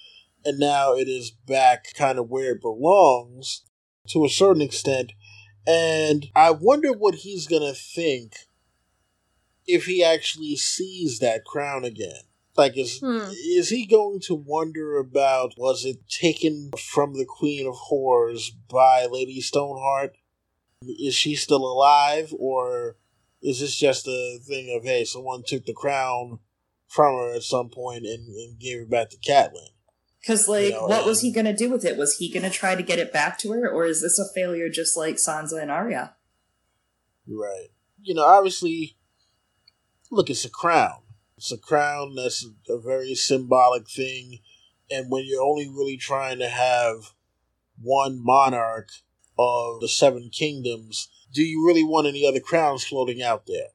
And 0.45 0.60
now 0.60 0.94
it 0.94 1.07
is 1.07 1.31
back 1.31 1.94
kind 1.95 2.19
of 2.19 2.30
where 2.30 2.52
it 2.52 2.61
belongs 2.61 3.64
to 4.10 4.23
a 4.23 4.30
certain 4.30 4.61
extent. 4.61 5.14
And 5.65 6.27
I 6.35 6.52
wonder 6.52 6.94
what 6.94 7.15
he's 7.15 7.48
going 7.48 7.68
to 7.68 7.77
think 7.77 8.38
if 9.65 9.85
he 9.85 10.03
actually 10.03 10.56
sees 10.56 11.19
that 11.19 11.44
crown 11.44 11.84
again. 11.84 12.22
Like, 12.57 12.75
is 12.75 12.99
hmm. 12.99 13.29
is 13.31 13.69
he 13.69 13.85
going 13.85 14.19
to 14.21 14.34
wonder 14.34 14.97
about 14.97 15.53
was 15.57 15.85
it 15.85 16.09
taken 16.09 16.71
from 16.91 17.13
the 17.13 17.25
Queen 17.25 17.67
of 17.67 17.75
Horrors 17.75 18.49
by 18.49 19.05
Lady 19.05 19.39
Stoneheart? 19.41 20.17
Is 20.81 21.13
she 21.13 21.35
still 21.35 21.63
alive, 21.63 22.34
or 22.38 22.97
is 23.43 23.59
this 23.59 23.77
just 23.77 24.07
a 24.07 24.39
thing 24.43 24.75
of 24.75 24.84
hey, 24.84 25.05
someone 25.05 25.43
took 25.45 25.65
the 25.65 25.73
crown 25.73 26.39
from 26.88 27.15
her 27.15 27.35
at 27.35 27.43
some 27.43 27.69
point 27.69 28.05
and, 28.05 28.27
and 28.27 28.59
gave 28.59 28.81
it 28.81 28.89
back 28.89 29.11
to 29.11 29.17
Catelyn? 29.17 29.69
Because, 30.19 30.47
like, 30.47 30.65
you 30.65 30.71
know, 30.71 30.88
what 30.88 30.99
and, 30.99 31.05
was 31.05 31.21
he 31.21 31.31
going 31.31 31.45
to 31.45 31.55
do 31.55 31.69
with 31.69 31.85
it? 31.85 31.95
Was 31.95 32.17
he 32.17 32.31
going 32.31 32.43
to 32.43 32.49
try 32.49 32.73
to 32.73 32.84
get 32.84 32.97
it 32.97 33.13
back 33.13 33.38
to 33.39 33.51
her, 33.51 33.69
or 33.69 33.85
is 33.85 34.01
this 34.01 34.17
a 34.17 34.25
failure 34.34 34.67
just 34.67 34.97
like 34.97 35.15
Sansa 35.15 35.61
and 35.61 35.69
Arya? 35.69 36.15
Right. 37.27 37.67
You 38.01 38.15
know, 38.15 38.23
obviously, 38.23 38.97
look, 40.09 40.31
it's 40.31 40.43
a 40.43 40.49
crown 40.49 41.01
it's 41.38 41.51
a 41.51 41.57
crown 41.57 42.15
that's 42.15 42.45
a 42.68 42.80
very 42.80 43.14
symbolic 43.14 43.89
thing. 43.89 44.39
And 44.89 45.11
when 45.11 45.26
you're 45.26 45.43
only 45.43 45.68
really 45.68 45.97
trying 45.97 46.39
to 46.39 46.49
have 46.49 47.14
one 47.81 48.19
monarch 48.23 48.89
of 49.38 49.81
the 49.81 49.88
seven 49.88 50.30
kingdoms, 50.31 51.09
do 51.34 51.43
you 51.43 51.65
really 51.65 51.84
want 51.84 52.07
any 52.07 52.26
other 52.26 52.39
crowns 52.39 52.84
floating 52.84 53.22
out 53.22 53.45
there? 53.45 53.68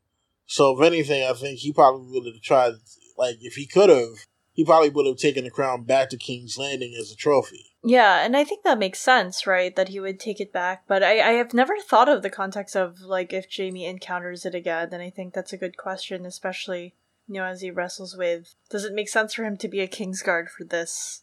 So, 0.47 0.77
if 0.77 0.85
anything, 0.85 1.25
I 1.25 1.33
think 1.35 1.61
he 1.61 1.73
probably 1.73 2.11
would 2.11 2.27
have 2.27 2.43
tried, 2.43 2.75
like, 3.17 3.37
if 3.41 3.55
he 3.55 3.67
could 3.67 3.89
have, 3.89 4.27
he 4.53 4.65
probably 4.65 4.91
would 4.91 5.07
have 5.07 5.17
taken 5.17 5.45
the 5.45 5.51
crown 5.51 5.85
back 5.85 6.11
to 6.11 6.19
King's 6.19 6.59
Landing 6.59 6.95
as 6.99 7.11
a 7.11 7.17
trophy. 7.17 7.73
Yeah, 7.85 8.25
and 8.25 8.37
I 8.37 8.45
think 8.45 8.65
that 8.65 8.79
makes 8.79 8.99
sense, 8.99 9.47
right? 9.47 9.75
That 9.75 9.89
he 9.89 10.01
would 10.01 10.21
take 10.21 10.41
it 10.41 10.53
back. 10.53 10.85
But 10.87 11.03
I, 11.03 11.21
I 11.21 11.33
have 11.33 11.55
never 11.55 11.75
thought 11.79 12.09
of 12.09 12.23
the 12.23 12.29
context 12.29 12.77
of, 12.77 13.01
like, 13.01 13.33
if 13.33 13.47
Jaime 13.57 13.87
encounters 13.87 14.45
it 14.45 14.55
again, 14.55 14.89
and 14.93 15.03
I 15.03 15.11
think 15.11 15.33
that's 15.33 15.53
a 15.53 15.59
good 15.59 15.77
question, 15.77 16.27
especially 16.27 16.95
you 17.29 17.35
know, 17.35 17.45
as 17.45 17.61
he 17.61 17.71
wrestles 17.71 18.17
with 18.17 18.55
does 18.71 18.85
it 18.85 18.95
make 18.95 19.09
sense 19.09 19.35
for 19.35 19.45
him 19.45 19.57
to 19.59 19.69
be 19.69 19.81
a 19.81 19.89
Kingsguard 19.89 20.49
for 20.49 20.65
this 20.65 21.23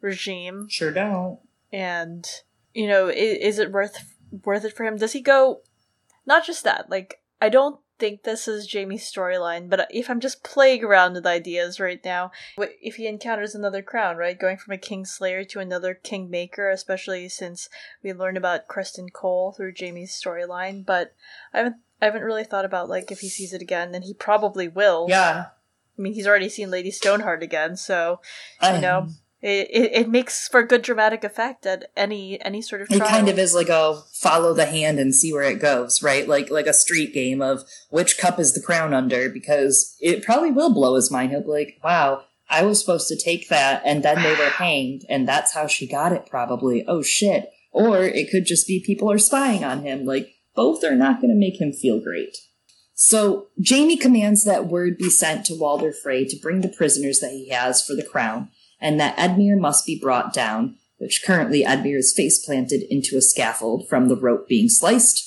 regime? 0.00 0.66
Sure 0.68 0.92
don't. 0.92 1.40
And 1.72 2.26
you 2.74 2.88
know, 2.88 3.08
is, 3.08 3.38
is 3.38 3.58
it 3.58 3.72
worth 3.72 4.16
worth 4.44 4.64
it 4.64 4.76
for 4.76 4.84
him? 4.84 4.96
Does 4.96 5.12
he 5.12 5.20
go? 5.20 5.62
Not 6.26 6.46
just 6.46 6.64
that. 6.64 6.90
Like, 6.90 7.22
I 7.40 7.48
don't 7.48 7.80
think 7.98 8.22
this 8.22 8.48
is 8.48 8.72
Jaime's 8.72 9.02
storyline, 9.02 9.68
but 9.68 9.86
if 9.90 10.08
I'm 10.08 10.20
just 10.20 10.42
playing 10.42 10.82
around 10.82 11.12
with 11.12 11.26
ideas 11.26 11.78
right 11.78 12.00
now, 12.04 12.32
if 12.58 12.96
he 12.96 13.06
encounters 13.06 13.54
another 13.54 13.82
crown, 13.82 14.16
right, 14.16 14.38
going 14.38 14.56
from 14.56 14.72
a 14.72 14.78
king 14.78 15.04
slayer 15.04 15.44
to 15.44 15.60
another 15.60 15.94
king 15.94 16.30
maker, 16.30 16.70
especially 16.70 17.28
since 17.28 17.68
we 18.02 18.12
learn 18.12 18.36
about 18.36 18.68
Criston 18.68 19.12
Cole 19.12 19.52
through 19.52 19.74
Jaime's 19.78 20.10
storyline, 20.10 20.84
but 20.84 21.14
I 21.52 21.58
haven't 21.58 21.76
I 22.00 22.06
haven't 22.06 22.22
really 22.22 22.44
thought 22.44 22.64
about 22.64 22.88
like 22.88 23.10
if 23.10 23.20
he 23.20 23.28
sees 23.28 23.52
it 23.52 23.62
again, 23.62 23.92
then 23.92 24.02
he 24.02 24.14
probably 24.14 24.68
will. 24.68 25.06
Yeah. 25.08 25.46
I 25.98 26.02
mean, 26.02 26.14
he's 26.14 26.26
already 26.26 26.48
seen 26.48 26.70
Lady 26.70 26.90
Stoneheart 26.90 27.42
again, 27.42 27.76
so 27.76 28.20
you 28.62 28.68
um, 28.68 28.80
know 28.80 29.08
it, 29.42 29.68
it, 29.70 29.92
it 29.92 30.08
makes 30.08 30.48
for 30.48 30.60
a 30.60 30.66
good 30.66 30.82
dramatic 30.82 31.24
effect 31.24 31.64
at 31.64 31.90
any 31.96 32.40
any 32.42 32.60
sort 32.60 32.82
of. 32.82 32.88
Trial. 32.88 33.00
It 33.00 33.08
kind 33.08 33.28
of 33.28 33.38
is 33.38 33.54
like 33.54 33.70
a 33.70 34.02
follow 34.12 34.52
the 34.52 34.66
hand 34.66 34.98
and 34.98 35.14
see 35.14 35.32
where 35.32 35.48
it 35.50 35.60
goes, 35.60 36.02
right? 36.02 36.28
Like 36.28 36.50
like 36.50 36.66
a 36.66 36.74
street 36.74 37.14
game 37.14 37.40
of 37.40 37.64
which 37.88 38.18
cup 38.18 38.38
is 38.38 38.52
the 38.52 38.60
crown 38.60 38.92
under, 38.92 39.30
because 39.30 39.96
it 40.00 40.22
probably 40.22 40.50
will 40.50 40.74
blow 40.74 40.94
his 40.94 41.10
mind. 41.10 41.30
He'll 41.30 41.40
be 41.40 41.48
like, 41.48 41.80
"Wow, 41.82 42.24
I 42.50 42.64
was 42.64 42.80
supposed 42.80 43.08
to 43.08 43.16
take 43.16 43.48
that, 43.48 43.80
and 43.84 44.02
then 44.02 44.22
they 44.22 44.34
were 44.34 44.50
hanged, 44.50 45.06
and 45.08 45.26
that's 45.26 45.54
how 45.54 45.66
she 45.66 45.86
got 45.86 46.12
it. 46.12 46.26
Probably. 46.26 46.84
Oh 46.86 47.02
shit." 47.02 47.50
Or 47.72 48.02
it 48.02 48.30
could 48.30 48.46
just 48.46 48.66
be 48.66 48.82
people 48.84 49.10
are 49.10 49.18
spying 49.18 49.64
on 49.64 49.82
him, 49.82 50.04
like 50.04 50.34
both 50.54 50.84
are 50.84 50.94
not 50.94 51.20
going 51.20 51.30
to 51.30 51.38
make 51.38 51.60
him 51.60 51.72
feel 51.72 52.00
great. 52.00 52.36
So 52.94 53.48
Jaime 53.66 53.96
commands 53.96 54.44
that 54.44 54.66
word 54.66 54.98
be 54.98 55.08
sent 55.08 55.46
to 55.46 55.54
Walder 55.54 55.92
Frey 55.92 56.26
to 56.26 56.38
bring 56.40 56.60
the 56.60 56.68
prisoners 56.68 57.20
that 57.20 57.30
he 57.30 57.48
has 57.48 57.82
for 57.82 57.94
the 57.94 58.04
crown, 58.04 58.50
and 58.78 59.00
that 59.00 59.16
Edmure 59.16 59.58
must 59.58 59.86
be 59.86 59.98
brought 59.98 60.34
down, 60.34 60.76
which 60.98 61.24
currently 61.24 61.62
Edmure 61.64 61.98
is 61.98 62.12
face 62.14 62.44
planted 62.44 62.82
into 62.90 63.16
a 63.16 63.22
scaffold 63.22 63.88
from 63.88 64.08
the 64.08 64.16
rope 64.16 64.48
being 64.48 64.68
sliced. 64.68 65.26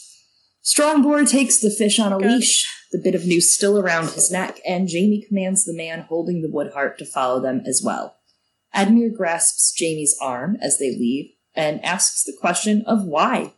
Strongboar 0.64 1.28
takes 1.28 1.60
the 1.60 1.72
fish 1.72 2.00
on 2.00 2.14
a 2.14 2.20
Good. 2.20 2.32
leash, 2.32 2.66
the 2.92 3.02
bit 3.04 3.16
of 3.16 3.26
noose 3.26 3.54
still 3.54 3.80
around 3.80 4.12
his 4.12 4.32
neck, 4.32 4.60
and 4.66 4.88
Jaime 4.90 5.26
commands 5.28 5.66
the 5.66 5.76
man 5.76 6.02
holding 6.02 6.42
the 6.42 6.48
woodheart 6.48 6.98
to 6.98 7.06
follow 7.06 7.42
them 7.42 7.64
as 7.66 7.82
well. 7.84 8.18
Edmure 8.74 9.14
grasps 9.16 9.74
Jaime's 9.78 10.16
arm 10.22 10.58
as 10.62 10.78
they 10.78 10.92
leave 10.92 11.32
and 11.56 11.84
asks 11.84 12.24
the 12.24 12.38
question 12.40 12.84
of 12.86 13.04
why. 13.04 13.54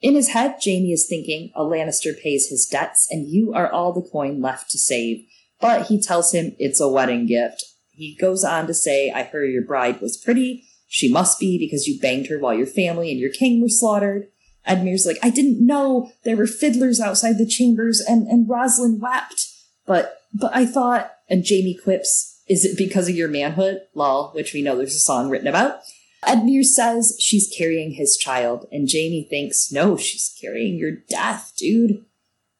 In 0.00 0.14
his 0.14 0.28
head, 0.28 0.56
Jaime 0.64 0.92
is 0.92 1.06
thinking, 1.06 1.52
a 1.54 1.62
Lannister 1.62 2.18
pays 2.20 2.48
his 2.48 2.66
debts, 2.66 3.06
and 3.10 3.28
you 3.28 3.52
are 3.52 3.70
all 3.70 3.92
the 3.92 4.08
coin 4.08 4.40
left 4.40 4.70
to 4.70 4.78
save. 4.78 5.26
But 5.60 5.88
he 5.88 6.00
tells 6.00 6.32
him 6.32 6.56
it's 6.58 6.80
a 6.80 6.88
wedding 6.88 7.26
gift. 7.26 7.64
He 7.90 8.16
goes 8.18 8.42
on 8.42 8.66
to 8.66 8.74
say, 8.74 9.10
I 9.10 9.24
heard 9.24 9.52
your 9.52 9.64
bride 9.64 10.00
was 10.00 10.16
pretty. 10.16 10.64
She 10.88 11.12
must 11.12 11.38
be 11.38 11.58
because 11.58 11.86
you 11.86 12.00
banged 12.00 12.28
her 12.28 12.38
while 12.38 12.54
your 12.54 12.66
family 12.66 13.10
and 13.10 13.20
your 13.20 13.30
king 13.30 13.60
were 13.60 13.68
slaughtered. 13.68 14.28
Edmure's 14.66 15.06
like, 15.06 15.18
I 15.22 15.30
didn't 15.30 15.64
know 15.64 16.10
there 16.24 16.36
were 16.36 16.46
fiddlers 16.46 17.00
outside 17.00 17.36
the 17.36 17.46
chambers, 17.46 18.00
and, 18.00 18.26
and 18.26 18.48
Rosalind 18.48 19.02
wept. 19.02 19.48
But, 19.86 20.16
but 20.32 20.54
I 20.54 20.64
thought, 20.64 21.12
and 21.28 21.44
Jaime 21.46 21.78
quips, 21.82 22.42
is 22.48 22.64
it 22.64 22.78
because 22.78 23.08
of 23.08 23.14
your 23.14 23.28
manhood? 23.28 23.82
Lol, 23.94 24.30
which 24.34 24.54
we 24.54 24.62
know 24.62 24.76
there's 24.76 24.94
a 24.94 24.98
song 24.98 25.28
written 25.28 25.46
about. 25.46 25.80
Edmure 26.24 26.64
says 26.64 27.16
she's 27.18 27.52
carrying 27.56 27.92
his 27.92 28.16
child, 28.16 28.66
and 28.70 28.88
Jaime 28.90 29.26
thinks, 29.28 29.72
no, 29.72 29.96
she's 29.96 30.36
carrying 30.40 30.76
your 30.76 30.92
death, 31.08 31.52
dude. 31.56 32.04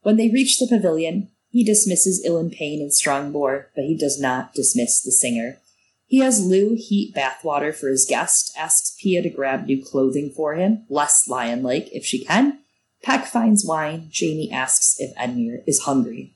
When 0.02 0.16
they 0.16 0.30
reach 0.30 0.58
the 0.58 0.66
pavilion, 0.66 1.28
he 1.50 1.64
dismisses 1.64 2.24
Ilyn 2.24 2.50
Payne 2.50 2.80
and 2.80 2.90
Strongboar, 2.90 3.66
but 3.74 3.84
he 3.84 3.96
does 3.96 4.20
not 4.20 4.54
dismiss 4.54 5.02
the 5.02 5.12
singer. 5.12 5.58
He 6.06 6.18
has 6.18 6.44
Lew 6.44 6.74
heat 6.76 7.14
bathwater 7.14 7.74
for 7.74 7.88
his 7.88 8.06
guest, 8.08 8.52
asks 8.56 8.96
Pia 9.00 9.22
to 9.22 9.30
grab 9.30 9.66
new 9.66 9.84
clothing 9.84 10.30
for 10.34 10.54
him, 10.54 10.84
less 10.88 11.28
lion-like 11.28 11.88
if 11.92 12.04
she 12.04 12.24
can. 12.24 12.58
Peck 13.02 13.26
finds 13.26 13.64
wine. 13.64 14.10
Jaime 14.18 14.50
asks 14.50 14.96
if 14.98 15.14
Edmure 15.16 15.62
is 15.66 15.82
hungry. 15.82 16.34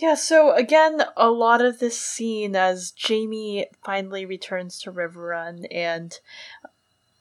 Yeah, 0.00 0.14
so 0.14 0.54
again, 0.54 1.02
a 1.14 1.30
lot 1.30 1.62
of 1.62 1.78
this 1.78 2.00
scene 2.00 2.56
as 2.56 2.94
Jaime 2.98 3.66
finally 3.84 4.24
returns 4.24 4.80
to 4.80 4.92
Riverrun 4.92 5.66
and 5.70 6.18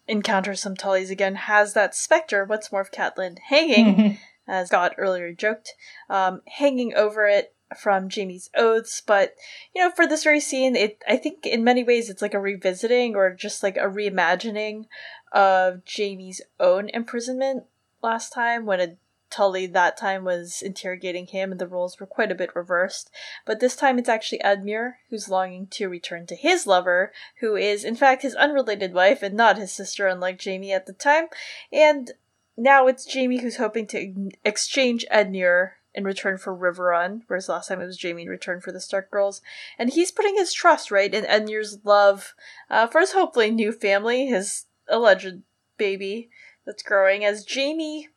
encounters 0.07 0.61
some 0.61 0.75
Tullys 0.75 1.11
again 1.11 1.35
has 1.35 1.73
that 1.73 1.93
specter, 1.93 2.45
what's 2.45 2.71
more 2.71 2.79
of 2.79 2.91
Catelyn, 2.91 3.37
hanging, 3.49 4.17
as 4.47 4.67
Scott 4.67 4.95
earlier 4.97 5.33
joked, 5.33 5.73
um, 6.09 6.41
hanging 6.47 6.93
over 6.95 7.27
it 7.27 7.53
from 7.77 8.09
Jaime's 8.09 8.49
oaths. 8.55 9.01
But, 9.05 9.35
you 9.75 9.81
know, 9.81 9.91
for 9.91 10.07
this 10.07 10.23
very 10.23 10.39
scene, 10.39 10.77
it 10.77 11.03
I 11.05 11.17
think 11.17 11.45
in 11.45 11.65
many 11.65 11.83
ways 11.83 12.09
it's 12.09 12.21
like 12.21 12.33
a 12.33 12.39
revisiting 12.39 13.13
or 13.13 13.33
just 13.33 13.61
like 13.61 13.75
a 13.75 13.89
reimagining 13.89 14.85
of 15.33 15.81
Jaime's 15.85 16.41
own 16.61 16.87
imprisonment 16.93 17.65
last 18.01 18.31
time 18.31 18.65
when 18.65 18.79
a 18.79 18.95
Tully 19.29 19.67
that 19.67 19.97
time 19.97 20.23
was 20.23 20.61
interrogating 20.61 21.27
him 21.27 21.51
and 21.51 21.59
the 21.59 21.67
roles 21.67 21.99
were 21.99 22.05
quite 22.05 22.31
a 22.31 22.35
bit 22.35 22.55
reversed. 22.55 23.11
But 23.45 23.59
this 23.59 23.75
time 23.75 23.99
it's 23.99 24.09
actually 24.09 24.39
Edmure 24.39 24.95
who's 25.09 25.29
longing 25.29 25.67
to 25.67 25.89
return 25.89 26.25
to 26.27 26.35
his 26.35 26.65
lover, 26.65 27.11
who 27.39 27.55
is 27.55 27.83
in 27.83 27.95
fact 27.95 28.21
his 28.21 28.35
unrelated 28.35 28.93
wife 28.93 29.21
and 29.21 29.35
not 29.35 29.57
his 29.57 29.71
sister, 29.71 30.07
unlike 30.07 30.43
Jaime 30.43 30.73
at 30.73 30.85
the 30.85 30.93
time. 30.93 31.27
And 31.71 32.11
now 32.57 32.87
it's 32.87 33.13
Jaime 33.13 33.39
who's 33.39 33.57
hoping 33.57 33.87
to 33.87 34.31
exchange 34.43 35.05
Edmure 35.11 35.71
in 35.93 36.03
return 36.03 36.37
for 36.37 36.55
Riverrun, 36.55 37.23
whereas 37.27 37.49
last 37.49 37.67
time 37.67 37.81
it 37.81 37.85
was 37.85 38.01
Jaime 38.01 38.23
in 38.23 38.29
return 38.29 38.61
for 38.61 38.71
the 38.71 38.79
Stark 38.79 39.09
Girls. 39.09 39.41
And 39.77 39.89
he's 39.89 40.11
putting 40.11 40.35
his 40.35 40.53
trust, 40.53 40.91
right, 40.91 41.13
in 41.13 41.25
Edmure's 41.25 41.79
love 41.83 42.35
uh, 42.69 42.87
for 42.87 43.01
his 43.01 43.13
hopefully 43.13 43.51
new 43.51 43.71
family, 43.71 44.27
his 44.27 44.65
alleged 44.87 45.41
baby 45.77 46.29
that's 46.65 46.83
growing, 46.83 47.25
as 47.25 47.45
Jaime 47.49 48.09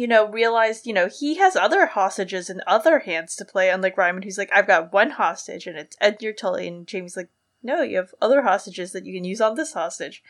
you 0.00 0.08
know, 0.08 0.26
realized, 0.26 0.86
you 0.86 0.94
know, 0.94 1.08
he 1.08 1.36
has 1.36 1.54
other 1.54 1.84
hostages 1.84 2.48
and 2.48 2.62
other 2.66 3.00
hands 3.00 3.36
to 3.36 3.44
play, 3.44 3.68
unlike 3.68 3.98
Ryman, 3.98 4.22
who's 4.22 4.38
like, 4.38 4.50
I've 4.50 4.66
got 4.66 4.94
one 4.94 5.10
hostage 5.10 5.66
and 5.66 5.76
it's 5.76 5.96
Edmure 5.98 6.34
Tully, 6.34 6.66
and 6.66 6.90
Jaime's 6.90 7.18
like, 7.18 7.28
no, 7.62 7.82
you 7.82 7.98
have 7.98 8.14
other 8.22 8.40
hostages 8.40 8.92
that 8.92 9.04
you 9.04 9.12
can 9.12 9.24
use 9.24 9.42
on 9.42 9.56
this 9.56 9.74
hostage. 9.74 10.22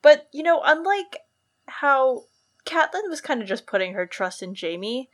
But, 0.00 0.28
you 0.32 0.42
know, 0.42 0.62
unlike 0.64 1.18
how 1.66 2.24
Catelyn 2.64 3.10
was 3.10 3.20
kind 3.20 3.42
of 3.42 3.48
just 3.48 3.66
putting 3.66 3.92
her 3.92 4.06
trust 4.06 4.42
in 4.42 4.54
Jaime, 4.58 5.10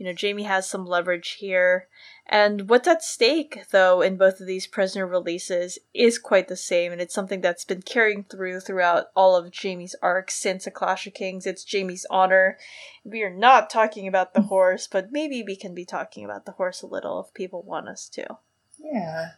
You 0.00 0.06
know, 0.06 0.14
Jaime 0.18 0.44
has 0.44 0.66
some 0.66 0.86
leverage 0.86 1.32
here. 1.40 1.86
And 2.26 2.70
what's 2.70 2.88
at 2.88 3.02
stake, 3.02 3.66
though, 3.70 4.00
in 4.00 4.16
both 4.16 4.40
of 4.40 4.46
these 4.46 4.66
prisoner 4.66 5.06
releases 5.06 5.78
is 5.92 6.18
quite 6.18 6.48
the 6.48 6.56
same, 6.56 6.90
and 6.90 7.02
it's 7.02 7.12
something 7.12 7.42
that's 7.42 7.66
been 7.66 7.82
carrying 7.82 8.24
through 8.24 8.60
throughout 8.60 9.08
all 9.14 9.36
of 9.36 9.52
Jaime's 9.54 9.94
arcs 10.00 10.36
since 10.36 10.66
A 10.66 10.70
Clash 10.70 11.06
of 11.06 11.12
Kings. 11.12 11.46
It's 11.46 11.70
Jaime's 11.70 12.06
honor. 12.08 12.56
We 13.04 13.22
are 13.22 13.34
not 13.34 13.68
talking 13.68 14.08
about 14.08 14.32
the 14.32 14.40
horse, 14.40 14.88
but 14.90 15.12
maybe 15.12 15.42
we 15.42 15.54
can 15.54 15.74
be 15.74 15.84
talking 15.84 16.24
about 16.24 16.46
the 16.46 16.52
horse 16.52 16.80
a 16.80 16.86
little 16.86 17.22
if 17.22 17.34
people 17.34 17.60
want 17.60 17.86
us 17.86 18.08
to. 18.14 18.38
Yeah. 18.78 19.32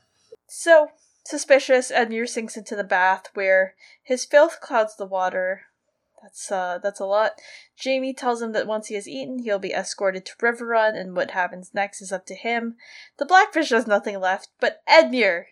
So, 0.47 0.91
suspicious, 1.25 1.91
Edmure 1.91 2.29
sinks 2.29 2.57
into 2.57 2.77
the 2.77 2.85
bath 2.85 3.31
where 3.35 3.75
his 4.01 4.25
filth 4.25 4.61
clouds 4.61 4.95
the 4.95 5.07
water, 5.07 5.63
that's 6.23 6.51
uh 6.51 6.79
that's 6.83 7.01
a 7.01 7.05
lot. 7.05 7.33
Jaime 7.83 8.15
tells 8.15 8.41
him 8.41 8.53
that 8.53 8.67
once 8.67 8.87
he 8.87 8.95
has 8.95 9.09
eaten, 9.09 9.41
he'll 9.41 9.59
be 9.59 9.73
escorted 9.73 10.25
to 10.27 10.37
Riverrun, 10.37 10.99
and 10.99 11.17
what 11.17 11.33
happens 11.33 11.73
next 11.75 12.01
is 12.01 12.13
up 12.13 12.27
to 12.27 12.35
him. 12.35 12.77
The 13.19 13.27
Blackfish 13.27 13.71
has 13.71 13.87
nothing 13.87 14.19
left 14.21 14.49
but 14.61 14.83
Edmure. 14.89 15.45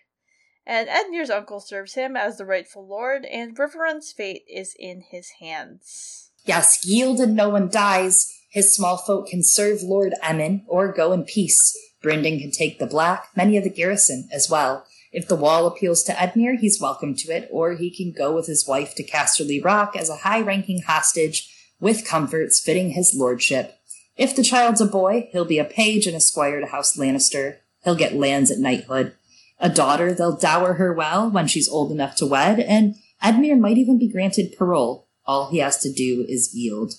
And 0.65 0.87
Edmure's 0.87 1.31
uncle 1.31 1.59
serves 1.59 1.95
him 1.95 2.15
as 2.15 2.37
the 2.37 2.45
rightful 2.45 2.87
lord, 2.87 3.25
and 3.25 3.57
Riverrun's 3.57 4.11
fate 4.11 4.43
is 4.47 4.75
in 4.77 5.03
his 5.09 5.31
hands. 5.39 6.31
Yes, 6.45 6.85
yield 6.85 7.19
and 7.19 7.35
no 7.35 7.49
one 7.49 7.69
dies. 7.69 8.31
His 8.51 8.75
small 8.75 8.97
folk 8.97 9.27
can 9.27 9.43
serve 9.43 9.81
Lord 9.81 10.13
Emmon 10.23 10.63
or 10.67 10.91
go 10.91 11.13
in 11.13 11.23
peace. 11.23 11.77
Brynden 12.03 12.39
can 12.39 12.51
take 12.51 12.79
the 12.79 12.87
black, 12.87 13.27
many 13.35 13.57
of 13.57 13.63
the 13.63 13.69
garrison 13.69 14.27
as 14.31 14.49
well. 14.49 14.85
If 15.11 15.27
the 15.27 15.35
wall 15.35 15.67
appeals 15.67 16.03
to 16.03 16.13
Edmure, 16.13 16.57
he's 16.57 16.79
welcome 16.79 17.15
to 17.15 17.31
it, 17.31 17.49
or 17.51 17.73
he 17.73 17.89
can 17.89 18.11
go 18.11 18.33
with 18.33 18.47
his 18.47 18.65
wife 18.65 18.95
to 18.95 19.03
Casterly 19.03 19.63
Rock 19.63 19.95
as 19.97 20.09
a 20.09 20.17
high 20.17 20.41
ranking 20.41 20.83
hostage 20.83 21.53
with 21.81 22.07
comforts 22.07 22.61
fitting 22.61 22.91
his 22.91 23.13
lordship. 23.13 23.77
If 24.15 24.35
the 24.35 24.43
child's 24.43 24.81
a 24.81 24.85
boy, 24.85 25.29
he'll 25.31 25.45
be 25.45 25.59
a 25.59 25.65
page 25.65 26.07
and 26.07 26.15
a 26.15 26.21
squire 26.21 26.61
to 26.61 26.67
House 26.67 26.95
Lannister. 26.95 27.57
He'll 27.83 27.95
get 27.95 28.13
lands 28.13 28.51
at 28.51 28.59
knighthood. 28.59 29.15
A 29.59 29.69
daughter, 29.69 30.13
they'll 30.13 30.37
dower 30.37 30.73
her 30.73 30.93
well 30.93 31.29
when 31.29 31.47
she's 31.47 31.69
old 31.69 31.91
enough 31.91 32.15
to 32.17 32.25
wed, 32.25 32.59
and 32.59 32.95
Edmure 33.21 33.59
might 33.59 33.77
even 33.77 33.99
be 33.99 34.07
granted 34.07 34.55
parole. 34.57 35.07
All 35.25 35.49
he 35.49 35.59
has 35.59 35.77
to 35.79 35.91
do 35.91 36.25
is 36.27 36.55
yield. 36.55 36.93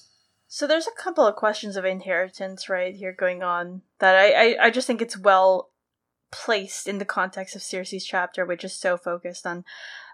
So 0.47 0.67
there's 0.67 0.87
a 0.87 1.03
couple 1.03 1.27
of 1.27 1.35
questions 1.35 1.77
of 1.77 1.85
inheritance 1.85 2.69
right 2.69 2.95
here 2.95 3.13
going 3.13 3.43
on 3.43 3.83
that 4.01 4.15
I, 4.15 4.33
I, 4.33 4.67
I 4.67 4.71
just 4.71 4.87
think 4.87 5.01
it's 5.01 5.19
well 5.19 5.71
placed 6.33 6.89
in 6.89 6.99
the 6.99 7.05
context 7.05 7.55
of 7.55 7.63
Cersei's 7.63 8.05
chapter, 8.05 8.45
which 8.45 8.65
is 8.65 8.73
so 8.73 8.97
focused 8.97 9.47
on, 9.47 9.65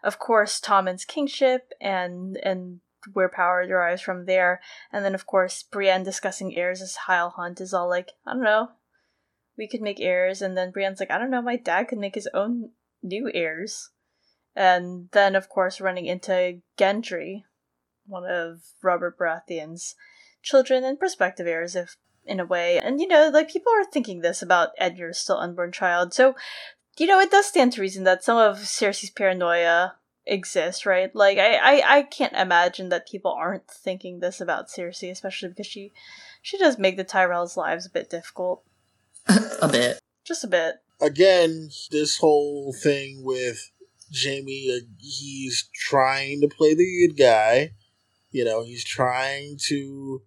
of 0.03 0.19
course, 0.19 0.61
Tommen's 0.61 1.07
kingship 1.07 1.73
and 1.81 2.37
and 2.43 2.81
where 3.13 3.29
power 3.29 3.67
derives 3.67 4.03
from 4.03 4.27
there, 4.27 4.61
and 4.93 5.05
then 5.05 5.15
of 5.15 5.25
course 5.25 5.63
Brienne 5.63 6.03
discussing 6.03 6.57
heirs 6.57 6.83
as 6.83 6.97
Hyle 6.97 7.31
Hunt 7.31 7.61
is 7.61 7.73
all 7.73 7.89
like, 7.89 8.11
I 8.27 8.35
don't 8.35 8.43
know, 8.43 8.71
we 9.57 9.69
could 9.69 9.81
make 9.81 10.01
heirs, 10.01 10.43
and 10.43 10.57
then 10.57 10.73
Brienne's 10.73 11.01
like, 11.01 11.11
I 11.11 11.19
don't 11.19 11.31
know, 11.31 11.41
my 11.41 11.57
dad 11.57 11.85
could 11.85 11.99
make 11.99 12.17
his 12.17 12.29
own 12.35 12.71
new 13.03 13.31
heirs, 13.33 13.91
and 14.55 15.09
then 15.13 15.37
of 15.37 15.49
course 15.49 15.81
running 15.81 16.07
into 16.07 16.61
Gendry, 16.77 17.45
one 18.05 18.25
of 18.29 18.63
Robert 18.83 19.17
Baratheon's 19.17 19.95
children 20.43 20.85
and 20.85 20.99
prospective 20.99 21.47
heirs 21.47 21.77
if 21.77 21.97
in 22.29 22.41
a 22.41 22.47
way. 22.47 22.79
And, 22.79 23.01
you 23.01 23.09
know, 23.09 23.31
like 23.33 23.51
people 23.51 23.73
are 23.73 23.85
thinking 23.85 24.21
this 24.21 24.43
about 24.43 24.71
Edmure's 24.81 25.19
still 25.19 25.39
unborn 25.39 25.73
child. 25.73 26.15
So, 26.15 26.35
you 26.99 27.07
know, 27.07 27.21
it 27.21 27.31
does 27.31 27.47
stand 27.47 27.73
to 27.73 27.81
reason 27.81 28.05
that 28.05 28.25
some 28.25 28.39
of 28.39 28.59
Cersei's 28.59 29.11
paranoia 29.11 29.95
exists, 30.27 30.85
right? 30.85 31.15
Like, 31.15 31.39
I, 31.39 31.55
I, 31.55 31.99
I 31.99 32.03
can't 32.03 32.35
imagine 32.35 32.89
that 32.91 33.09
people 33.09 33.33
aren't 33.33 33.69
thinking 33.69 34.21
this 34.21 34.41
about 34.41 34.69
Cersei, 34.69 35.11
especially 35.11 35.49
because 35.51 35.67
she, 35.67 35.93
she 36.43 36.59
does 36.59 36.79
make 36.79 36.97
the 36.97 37.05
Tyrells' 37.05 37.57
lives 37.57 37.87
a 37.87 37.91
bit 37.91 38.11
difficult. 38.11 38.63
a 39.63 39.69
bit. 39.69 39.99
Just 40.25 40.45
a 40.45 40.49
bit. 40.49 40.77
Again, 41.01 41.71
this 41.91 42.19
whole 42.19 42.73
thing 42.73 43.23
with 43.23 43.71
Jaime, 44.13 44.71
uh, 44.75 44.87
he's 44.99 45.69
trying 45.75 46.41
to 46.41 46.49
play 46.49 46.75
the 46.75 47.07
good 47.07 47.17
guy. 47.17 47.73
You 48.31 48.45
know, 48.45 48.65
he's 48.65 48.85
trying 48.85 49.59
to 49.69 50.23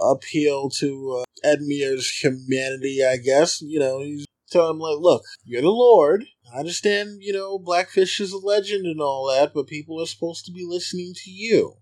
appeal 0.00 0.70
to 0.70 1.22
uh, 1.22 1.46
Edmure's 1.46 2.10
humanity, 2.22 3.04
I 3.04 3.16
guess. 3.16 3.60
You 3.60 3.80
know, 3.80 4.00
he's 4.00 4.26
telling 4.50 4.76
him, 4.76 4.78
like, 4.80 4.98
look, 4.98 5.22
you're 5.44 5.62
the 5.62 5.68
Lord. 5.68 6.26
I 6.54 6.60
understand, 6.60 7.18
you 7.20 7.32
know, 7.32 7.58
Blackfish 7.58 8.20
is 8.20 8.32
a 8.32 8.38
legend 8.38 8.86
and 8.86 9.00
all 9.00 9.30
that, 9.34 9.52
but 9.54 9.66
people 9.66 10.00
are 10.00 10.06
supposed 10.06 10.46
to 10.46 10.52
be 10.52 10.64
listening 10.66 11.12
to 11.24 11.30
you. 11.30 11.74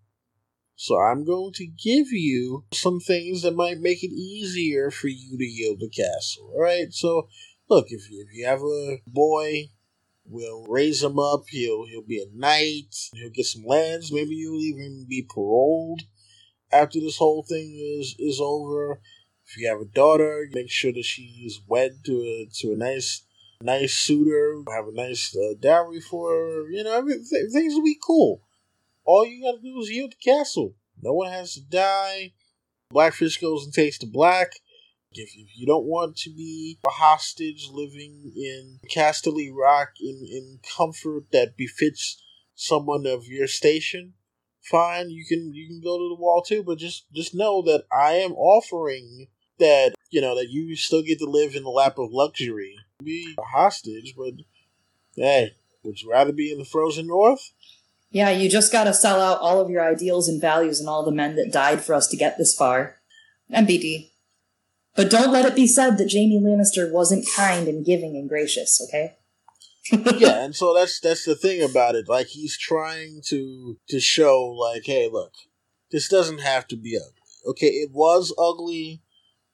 So 0.75 0.99
I'm 0.99 1.25
going 1.25 1.53
to 1.55 1.67
give 1.67 2.09
you 2.11 2.65
some 2.73 3.01
things 3.01 3.43
that 3.43 3.55
might 3.55 3.81
make 3.81 4.03
it 4.03 4.13
easier 4.13 4.91
for 4.91 5.09
you 5.09 5.39
to 5.39 5.45
yield 5.45 5.81
the 5.81 5.89
castle. 5.89 6.53
Alright? 6.55 6.93
So, 6.93 7.29
look, 7.71 7.87
if 7.89 8.11
you, 8.11 8.27
if 8.29 8.37
you 8.37 8.45
have 8.47 8.61
a 8.61 8.99
boy, 9.07 9.71
we'll 10.27 10.67
raise 10.67 11.03
him 11.03 11.19
up. 11.19 11.45
He'll, 11.49 11.87
he'll 11.87 12.03
be 12.07 12.21
a 12.21 12.37
knight. 12.39 12.95
He'll 13.15 13.31
get 13.31 13.47
some 13.47 13.65
lands. 13.65 14.13
Maybe 14.13 14.35
you'll 14.35 14.61
even 14.61 15.07
be 15.09 15.27
paroled 15.33 16.03
after 16.83 17.01
this 17.01 17.19
whole 17.19 17.43
thing 17.43 17.77
is 17.99 18.15
is 18.19 18.41
over. 18.41 19.01
If 19.47 19.57
you 19.57 19.69
have 19.69 19.81
a 19.81 19.85
daughter, 19.85 20.49
make 20.53 20.71
sure 20.71 20.93
that 20.93 21.05
she's 21.05 21.61
wed 21.67 22.05
to 22.05 22.13
a 22.23 22.49
to 22.61 22.73
a 22.73 22.77
nice 22.77 23.23
nice 23.63 23.95
suitor, 23.95 24.63
have 24.75 24.89
a 24.89 24.93
nice 24.93 25.37
uh, 25.37 25.55
dowry 25.59 26.01
for 26.01 26.31
her. 26.31 26.71
You 26.71 26.85
know, 26.85 27.07
th- 27.07 27.53
things 27.53 27.75
will 27.75 27.85
be 27.85 27.99
cool. 28.05 28.43
All 29.05 29.25
you 29.25 29.43
gotta 29.43 29.63
do 29.63 29.79
is 29.81 29.91
yield 29.91 30.13
the 30.13 30.31
castle. 30.31 30.75
No 31.01 31.13
one 31.13 31.31
has 31.31 31.55
to 31.55 31.61
die. 31.61 32.33
Blackfish 32.91 33.39
goes 33.41 33.65
and 33.65 33.73
takes 33.73 33.99
the 33.99 34.07
black. 34.07 34.53
If, 35.13 35.31
if 35.35 35.57
you 35.57 35.67
don't 35.67 35.87
want 35.87 36.17
to 36.19 36.31
be 36.31 36.79
a 36.87 36.91
hostage 36.91 37.69
living 37.73 38.33
in 38.37 38.81
Casterly 38.91 39.51
Rock 39.53 39.91
in, 40.01 40.27
in 40.31 40.61
comfort 40.77 41.31
that 41.33 41.57
befits 41.57 42.23
someone 42.55 43.07
of 43.07 43.27
your 43.27 43.47
station, 43.47 44.15
fine, 44.71 45.11
you 45.11 45.25
can 45.25 45.55
you 45.55 45.67
can 45.69 45.81
go 45.81 45.99
to 45.99 46.09
the 46.09 46.21
wall 46.21 46.43
too, 46.43 46.63
but 46.63 46.79
just 46.79 47.07
just 47.15 47.35
know 47.35 47.63
that 47.63 47.85
I 47.93 48.15
am 48.15 48.33
offering 48.33 49.29
that 49.59 49.95
you 50.11 50.21
know 50.21 50.37
that 50.37 50.51
you 50.51 50.77
still 50.77 51.03
get 51.03 51.19
to 51.21 51.27
live 51.27 51.55
in 51.55 51.63
the 51.63 51.71
lap 51.71 51.99
of 51.99 52.13
luxury, 52.13 52.77
be 53.03 53.35
a 53.39 53.43
hostage, 53.43 54.15
but 54.17 54.35
hey, 55.15 55.55
would 55.83 56.03
you 56.03 56.11
rather 56.11 56.33
be 56.33 56.53
in 56.53 56.59
the 56.59 56.65
frozen 56.65 57.07
north? 57.07 57.53
Yeah, 58.11 58.31
you 58.31 58.49
just 58.49 58.73
gotta 58.73 58.95
sell 58.95 59.21
out 59.21 59.41
all 59.41 59.61
of 59.61 59.71
your 59.71 59.85
ideals 59.85 60.29
and 60.29 60.41
values 60.41 60.81
and 60.81 60.89
all 60.89 61.05
the 61.05 61.13
men 61.13 61.37
that 61.37 61.53
died 61.53 61.83
for 61.83 61.95
us 61.95 62.07
to 62.09 62.17
get 62.17 62.39
this 62.39 62.55
far. 62.55 62.97
MBD. 63.53 64.11
But 64.95 65.11
don't 65.11 65.33
let 65.33 65.45
it 65.45 65.55
be 65.55 65.67
said 65.67 65.99
that 65.99 66.11
Jaime 66.11 66.41
Lannister 66.41 66.91
wasn't 66.91 67.29
kind 67.37 67.69
and 67.69 67.85
giving 67.85 68.17
and 68.17 68.29
gracious, 68.29 68.81
okay? 68.89 69.17
Yeah, 69.93 70.43
and 70.45 70.55
so 70.55 70.75
that's 70.75 71.01
that's 71.01 71.25
the 71.25 71.35
thing 71.35 71.63
about 71.63 71.95
it. 71.95 72.09
Like 72.09 72.29
he's 72.29 72.57
trying 72.57 73.21
to 73.27 73.79
to 73.89 74.01
show, 74.01 74.45
like, 74.45 74.85
hey, 74.85 75.09
look, 75.11 75.33
this 75.91 76.09
doesn't 76.09 76.41
have 76.41 76.67
to 76.69 76.77
be 76.77 76.97
ugly. 76.97 77.13
Okay, 77.47 77.67
it 77.67 77.91
was 77.93 78.35
ugly, 78.39 79.03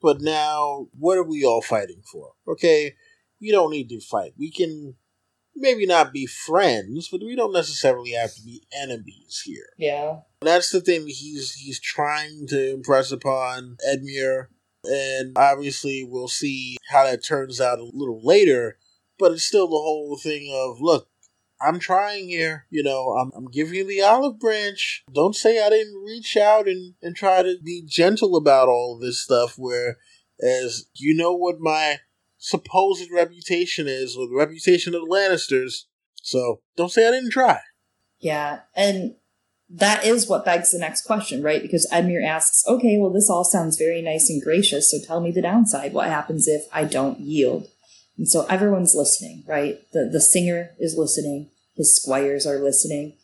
but 0.01 0.21
now 0.21 0.89
what 0.99 1.19
are 1.19 1.25
we 1.25 1.45
all 1.45 1.63
fighting 1.63 2.03
for? 2.11 2.33
Okay, 2.49 2.95
we 3.41 3.51
don't 3.51 3.71
need 3.71 3.89
to 3.91 4.01
fight. 4.01 4.33
We 4.39 4.51
can 4.51 4.95
maybe 5.55 5.87
not 5.87 6.13
be 6.13 6.27
friends, 6.27 7.09
but 7.11 7.23
we 7.23 7.37
don't 7.37 7.53
necessarily 7.53 8.13
have 8.13 8.35
to 8.35 8.43
be 8.43 8.63
enemies 8.73 9.43
here. 9.45 9.69
Yeah. 9.79 10.21
That's 10.41 10.71
the 10.71 10.81
thing 10.81 11.07
he's 11.07 11.53
he's 11.53 11.81
trying 11.81 12.47
to 12.49 12.73
impress 12.73 13.13
upon 13.13 13.77
Edmure, 13.89 14.47
and 14.85 15.37
obviously 15.37 16.07
we'll 16.09 16.29
see 16.29 16.79
how 16.89 17.05
that 17.05 17.25
turns 17.25 17.61
out 17.61 17.79
a 17.79 17.85
little 17.85 18.21
later 18.25 18.79
but 19.23 19.33
it's 19.33 19.45
still 19.45 19.69
the 19.69 19.77
whole 19.77 20.19
thing 20.21 20.53
of 20.53 20.81
look, 20.81 21.09
I'm 21.61 21.79
trying 21.79 22.29
here. 22.29 22.67
You 22.71 22.83
know, 22.83 23.11
I'm, 23.13 23.31
I'm 23.37 23.51
giving 23.51 23.75
you 23.75 23.87
the 23.87 24.03
olive 24.03 24.41
branch. 24.41 25.05
Don't 25.15 25.37
say 25.37 25.65
I 25.65 25.71
didn't 25.71 26.03
reach 26.05 26.37
out 26.37 26.67
and, 26.67 26.95
and 27.01 27.15
try 27.15 27.43
to 27.43 27.57
be 27.65 27.85
gentle 27.87 28.37
about 28.37 28.69
all 28.69 28.99
this 28.99 29.21
stuff. 29.21 29.55
Where, 29.57 29.99
as 30.41 30.87
you 30.95 31.15
know, 31.15 31.33
what 31.33 31.61
my 31.61 32.01
supposed 32.37 33.09
reputation 33.13 33.87
is, 33.87 34.17
or 34.17 34.27
the 34.27 34.37
reputation 34.37 34.95
of 34.95 35.03
the 35.03 35.07
Lannisters. 35.07 35.85
So 36.23 36.61
don't 36.77 36.91
say 36.91 37.07
I 37.07 37.13
didn't 37.13 37.31
try. 37.31 37.61
Yeah, 38.19 38.61
and 38.75 39.15
that 39.71 40.05
is 40.05 40.29
what 40.29 40.45
begs 40.45 40.73
the 40.73 40.79
next 40.79 41.03
question, 41.03 41.43
right? 41.43 41.63
Because 41.63 41.89
Edmure 41.93 42.25
asks, 42.25 42.63
okay, 42.69 42.99
well, 42.99 43.11
this 43.13 43.31
all 43.31 43.45
sounds 43.45 43.79
very 43.79 44.03
nice 44.03 44.29
and 44.29 44.43
gracious, 44.43 44.91
so 44.91 44.99
tell 45.05 45.21
me 45.21 45.31
the 45.31 45.43
downside. 45.43 45.93
What 45.93 46.09
happens 46.09 46.47
if 46.47 46.67
I 46.73 46.85
don't 46.85 47.21
yield? 47.21 47.69
And 48.19 48.29
so 48.29 48.47
everyone's 48.47 48.95
listening, 48.95 49.45
right? 49.47 49.81
The, 49.93 50.09
the 50.13 50.21
singer 50.21 50.71
is 50.79 50.97
listening. 50.97 51.51
His 51.77 51.97
squires 51.97 52.47
are 52.47 52.59
listening. 52.59 53.17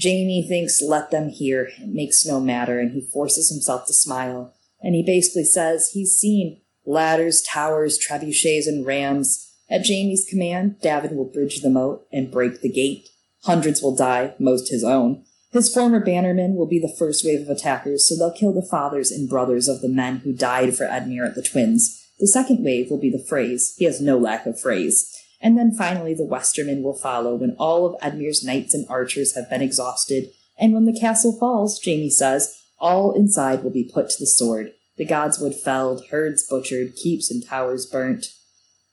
Jaime 0.00 0.46
thinks, 0.48 0.82
let 0.82 1.10
them 1.10 1.28
hear. 1.28 1.70
It 1.78 1.88
makes 1.88 2.26
no 2.26 2.40
matter. 2.40 2.80
And 2.80 2.92
he 2.92 3.08
forces 3.12 3.50
himself 3.50 3.86
to 3.86 3.92
smile. 3.92 4.54
And 4.82 4.94
he 4.94 5.02
basically 5.04 5.44
says 5.44 5.90
he's 5.92 6.18
seen 6.18 6.60
ladders, 6.84 7.42
towers, 7.42 7.98
trebuchets, 7.98 8.66
and 8.66 8.84
rams. 8.84 9.48
At 9.70 9.86
Jaime's 9.86 10.26
command, 10.28 10.76
Daven 10.82 11.14
will 11.14 11.30
bridge 11.30 11.60
the 11.60 11.70
moat 11.70 12.06
and 12.12 12.30
break 12.30 12.60
the 12.60 12.72
gate. 12.72 13.08
Hundreds 13.44 13.80
will 13.80 13.94
die, 13.94 14.34
most 14.38 14.70
his 14.70 14.84
own. 14.84 15.24
His 15.52 15.72
former 15.72 16.04
bannermen 16.04 16.56
will 16.56 16.66
be 16.66 16.78
the 16.78 16.94
first 16.98 17.24
wave 17.24 17.42
of 17.42 17.48
attackers, 17.48 18.08
so 18.08 18.16
they'll 18.16 18.36
kill 18.36 18.52
the 18.52 18.66
fathers 18.66 19.10
and 19.10 19.28
brothers 19.28 19.68
of 19.68 19.82
the 19.82 19.88
men 19.88 20.18
who 20.18 20.32
died 20.32 20.74
for 20.74 20.86
Edmure 20.86 21.26
at 21.26 21.34
the 21.34 21.42
Twins 21.42 22.01
The 22.22 22.28
second 22.28 22.62
wave 22.64 22.88
will 22.88 23.00
be 23.00 23.10
the 23.10 23.18
Freys. 23.18 23.74
He 23.78 23.84
has 23.84 24.00
no 24.00 24.16
lack 24.16 24.46
of 24.46 24.54
Freys. 24.54 25.12
And 25.40 25.58
then 25.58 25.74
finally, 25.74 26.14
the 26.14 26.24
Westerman 26.24 26.80
will 26.84 26.96
follow 26.96 27.34
when 27.34 27.56
all 27.58 27.84
of 27.84 28.00
Edmure's 28.00 28.44
knights 28.44 28.74
and 28.74 28.86
archers 28.88 29.34
have 29.34 29.50
been 29.50 29.60
exhausted. 29.60 30.28
And 30.56 30.72
when 30.72 30.84
the 30.84 30.96
castle 30.96 31.36
falls, 31.36 31.80
Jaime 31.84 32.10
says, 32.10 32.56
all 32.78 33.10
inside 33.12 33.64
will 33.64 33.72
be 33.72 33.90
put 33.92 34.08
to 34.10 34.16
the 34.20 34.26
sword. 34.26 34.70
The 34.98 35.04
godswood 35.04 35.56
felled, 35.56 36.04
herds 36.12 36.46
butchered, 36.48 36.94
keeps 36.94 37.28
and 37.28 37.44
towers 37.44 37.86
burnt. 37.86 38.26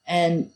And 0.07 0.49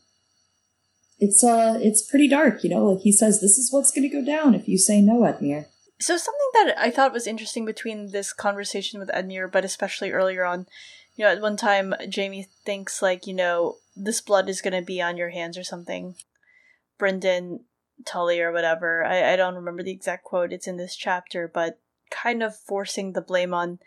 it's 1.20 1.44
uh 1.44 1.78
it's 1.80 2.02
pretty 2.02 2.28
dark, 2.28 2.64
you 2.64 2.72
know, 2.72 2.88
like 2.90 3.04
he 3.04 3.12
says 3.12 3.40
this 3.40 3.60
is 3.60 3.72
what's 3.72 3.91
gonna 3.91 4.10
go 4.10 4.26
down 4.26 4.56
if 4.56 4.68
you 4.68 4.80
say 4.80 5.00
no, 5.00 5.20
Edmure. 5.22 5.68
So 6.00 6.18
something 6.18 6.50
that 6.56 6.74
I 6.78 6.90
thought 6.90 7.14
was 7.14 7.28
interesting 7.28 7.66
between 7.66 8.12
this 8.12 8.34
conversation 8.34 9.00
with 9.00 9.10
Edmure, 9.10 9.52
but 9.52 9.64
especially 9.64 10.12
earlier 10.12 10.44
on, 10.44 10.66
you 11.15 11.26
know, 11.26 11.31
at 11.31 11.41
one 11.41 11.57
time 11.57 11.94
Jaime 12.14 12.48
thinks 12.65 13.02
like, 13.02 13.27
you 13.27 13.34
know, 13.34 13.77
this 13.95 14.22
blood 14.22 14.49
is 14.49 14.61
gonna 14.61 14.81
be 14.81 15.02
on 15.02 15.18
your 15.18 15.30
hands 15.30 15.57
or 15.57 15.64
something. 15.64 16.15
Brynden 16.99 17.61
Tully 18.06 18.41
or 18.41 18.52
whatever. 18.52 19.03
I, 19.03 19.34
I 19.34 19.35
don't 19.35 19.56
remember 19.56 19.84
the 19.84 19.91
exact 19.91 20.23
quote, 20.23 20.53
it's 20.53 20.68
in 20.68 20.77
this 20.77 20.95
chapter, 20.95 21.48
but 21.48 21.80
kind 22.10 22.44
of 22.44 22.56
forcing 22.56 23.14
the 23.14 23.22
blame 23.22 23.53
on 23.53 23.80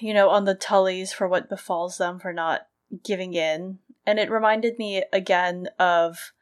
you 0.00 0.12
know, 0.12 0.28
on 0.28 0.44
the 0.44 0.54
Tullys 0.54 1.12
for 1.12 1.26
what 1.28 1.48
befalls 1.48 1.98
them 1.98 2.18
for 2.18 2.32
not 2.32 2.66
giving 3.04 3.34
in. 3.34 3.78
And 4.06 4.18
it 4.18 4.30
reminded 4.30 4.78
me 4.78 5.04
again 5.12 5.68
of 5.78 6.32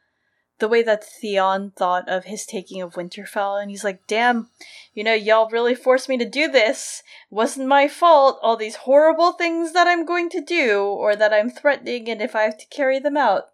the 0.61 0.69
way 0.69 0.82
that 0.82 1.05
Theon 1.05 1.73
thought 1.77 2.09
of 2.09 2.24
his 2.24 2.47
taking 2.47 2.81
of 2.81 2.95
Winterfell, 2.95 3.61
and 3.61 3.70
he's 3.70 3.85
like, 3.85 4.07
damn, 4.07 4.49
you 4.95 5.03
know, 5.03 5.15
y'all 5.15 5.51
really 5.51 5.74
forced 5.74 6.09
me 6.09 6.16
to 6.19 6.24
do 6.24 6.49
this. 6.49 7.03
Wasn't 7.31 7.66
my 7.66 7.89
fault, 7.89 8.39
all 8.43 8.57
these 8.57 8.77
horrible 8.77 9.32
things 9.32 9.73
that 9.73 9.87
I'm 9.87 10.05
going 10.05 10.28
to 10.31 10.41
do, 10.41 10.82
or 10.82 11.16
that 11.16 11.32
I'm 11.32 11.51
threatening, 11.51 12.09
and 12.09 12.23
if 12.23 12.37
I 12.37 12.43
have 12.43 12.59
to 12.59 12.66
carry 12.66 12.99
them 12.99 13.16
out, 13.16 13.45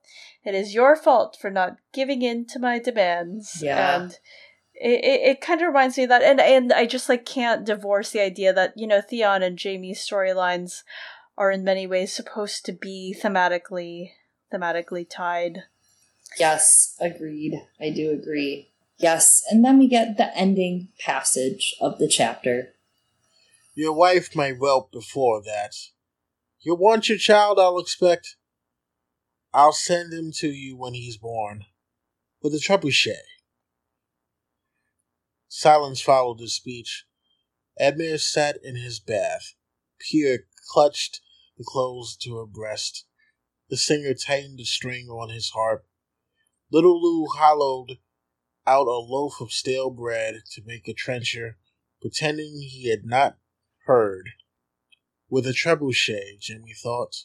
it 0.44 0.54
is 0.54 0.74
your 0.74 0.94
fault 0.96 1.36
for 1.40 1.50
not 1.50 1.76
giving 1.92 2.22
in 2.22 2.46
to 2.48 2.58
my 2.58 2.78
demands. 2.78 3.60
Yeah. 3.62 4.02
And 4.02 4.18
it, 4.74 5.04
it, 5.04 5.20
it 5.30 5.40
kind 5.40 5.60
of 5.60 5.68
reminds 5.68 5.96
me 5.96 6.04
of 6.04 6.10
that, 6.10 6.22
and, 6.22 6.40
and 6.40 6.72
I 6.72 6.86
just, 6.86 7.08
like, 7.08 7.24
can't 7.24 7.64
divorce 7.64 8.10
the 8.10 8.20
idea 8.20 8.52
that, 8.52 8.74
you 8.76 8.86
know, 8.86 9.00
Theon 9.00 9.42
and 9.42 9.58
Jaime's 9.58 9.98
storylines 9.98 10.82
are 11.38 11.50
in 11.50 11.64
many 11.64 11.86
ways 11.86 12.12
supposed 12.12 12.64
to 12.66 12.72
be 12.72 13.14
thematically 13.18 14.10
thematically 14.52 15.04
tied. 15.08 15.64
Yes, 16.38 16.94
agreed. 17.00 17.54
I 17.80 17.90
do 17.90 18.10
agree. 18.10 18.70
Yes, 18.98 19.42
and 19.50 19.64
then 19.64 19.78
we 19.78 19.88
get 19.88 20.16
the 20.16 20.36
ending 20.36 20.88
passage 20.98 21.74
of 21.80 21.98
the 21.98 22.08
chapter. 22.08 22.74
Your 23.74 23.92
wife 23.92 24.34
may 24.34 24.52
whelp 24.52 24.90
before 24.90 25.42
that. 25.42 25.74
You'll 26.60 26.78
want 26.78 27.08
your 27.08 27.18
child, 27.18 27.58
I'll 27.58 27.78
expect. 27.78 28.36
I'll 29.52 29.72
send 29.72 30.12
him 30.12 30.32
to 30.36 30.48
you 30.48 30.76
when 30.76 30.94
he's 30.94 31.16
born, 31.16 31.64
with 32.42 32.54
a 32.54 32.58
trebuchet. 32.58 33.24
Silence 35.48 36.00
followed 36.00 36.40
his 36.40 36.54
speech. 36.54 37.04
Edmure 37.80 38.18
sat 38.18 38.58
in 38.62 38.76
his 38.76 39.00
bath. 39.00 39.54
Pia 39.98 40.38
clutched 40.72 41.20
the 41.56 41.64
clothes 41.64 42.16
to 42.16 42.36
her 42.36 42.46
breast. 42.46 43.04
The 43.68 43.76
singer 43.76 44.14
tightened 44.14 44.58
the 44.58 44.64
string 44.64 45.08
on 45.08 45.30
his 45.30 45.50
harp. 45.50 45.86
Little 46.70 47.00
Lew 47.00 47.26
hollowed 47.36 47.98
out 48.66 48.86
a 48.86 48.98
loaf 48.98 49.40
of 49.40 49.52
stale 49.52 49.90
bread 49.90 50.42
to 50.52 50.62
make 50.64 50.88
a 50.88 50.92
trencher, 50.92 51.56
pretending 52.00 52.60
he 52.60 52.90
had 52.90 53.04
not 53.04 53.38
heard. 53.86 54.30
With 55.28 55.46
a 55.46 55.52
trebuchet, 55.52 56.40
Jaime 56.46 56.74
thought. 56.74 57.24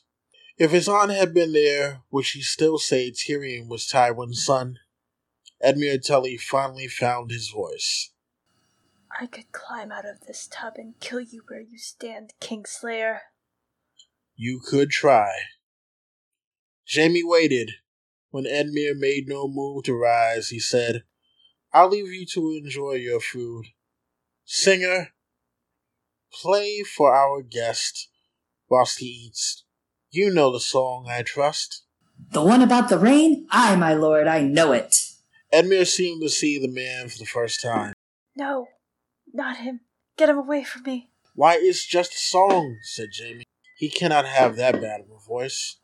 If 0.57 0.71
his 0.71 0.87
aunt 0.87 1.11
had 1.11 1.33
been 1.33 1.53
there, 1.53 2.01
would 2.11 2.25
she 2.25 2.41
still 2.41 2.77
say 2.77 3.11
Tyrion 3.11 3.67
was 3.67 3.87
Tywin's 3.87 4.45
son? 4.45 4.77
Edmure 5.63 6.05
Tully 6.05 6.37
finally 6.37 6.87
found 6.87 7.31
his 7.31 7.49
voice. 7.49 8.11
I 9.19 9.25
could 9.25 9.51
climb 9.51 9.91
out 9.91 10.05
of 10.05 10.21
this 10.27 10.47
tub 10.47 10.73
and 10.77 10.99
kill 10.99 11.19
you 11.19 11.43
where 11.47 11.61
you 11.61 11.77
stand, 11.77 12.33
Kingslayer. 12.39 13.19
You 14.35 14.59
could 14.63 14.89
try. 14.89 15.31
Jaime 16.91 17.23
waited. 17.23 17.71
When 18.31 18.45
Edmure 18.45 18.97
made 18.97 19.27
no 19.27 19.47
move 19.47 19.83
to 19.83 19.93
rise, 19.93 20.49
he 20.49 20.59
said, 20.59 21.03
I'll 21.73 21.89
leave 21.89 22.07
you 22.07 22.25
to 22.33 22.51
enjoy 22.51 22.93
your 22.93 23.19
food. 23.19 23.67
Singer, 24.45 25.09
play 26.33 26.81
for 26.81 27.13
our 27.13 27.41
guest 27.41 28.09
whilst 28.69 28.99
he 28.99 29.05
eats. 29.05 29.65
You 30.09 30.33
know 30.33 30.51
the 30.51 30.59
song, 30.59 31.07
I 31.09 31.23
trust. 31.23 31.83
The 32.31 32.43
one 32.43 32.61
about 32.61 32.89
the 32.89 32.97
rain? 32.97 33.47
Aye, 33.51 33.75
my 33.75 33.93
lord, 33.93 34.27
I 34.27 34.41
know 34.41 34.71
it. 34.71 34.95
Edmure 35.53 35.85
seemed 35.85 36.21
to 36.21 36.29
see 36.29 36.57
the 36.57 36.71
man 36.71 37.09
for 37.09 37.17
the 37.17 37.25
first 37.25 37.61
time. 37.61 37.93
No, 38.37 38.67
not 39.33 39.57
him. 39.57 39.81
Get 40.17 40.29
him 40.29 40.37
away 40.37 40.63
from 40.63 40.83
me. 40.83 41.09
Why, 41.35 41.57
it's 41.59 41.85
just 41.85 42.13
a 42.13 42.17
song, 42.17 42.77
said 42.83 43.09
Jaime. 43.17 43.43
He 43.77 43.89
cannot 43.89 44.25
have 44.25 44.55
that 44.55 44.79
bad 44.81 45.01
of 45.01 45.07
a 45.09 45.27
voice. 45.27 45.77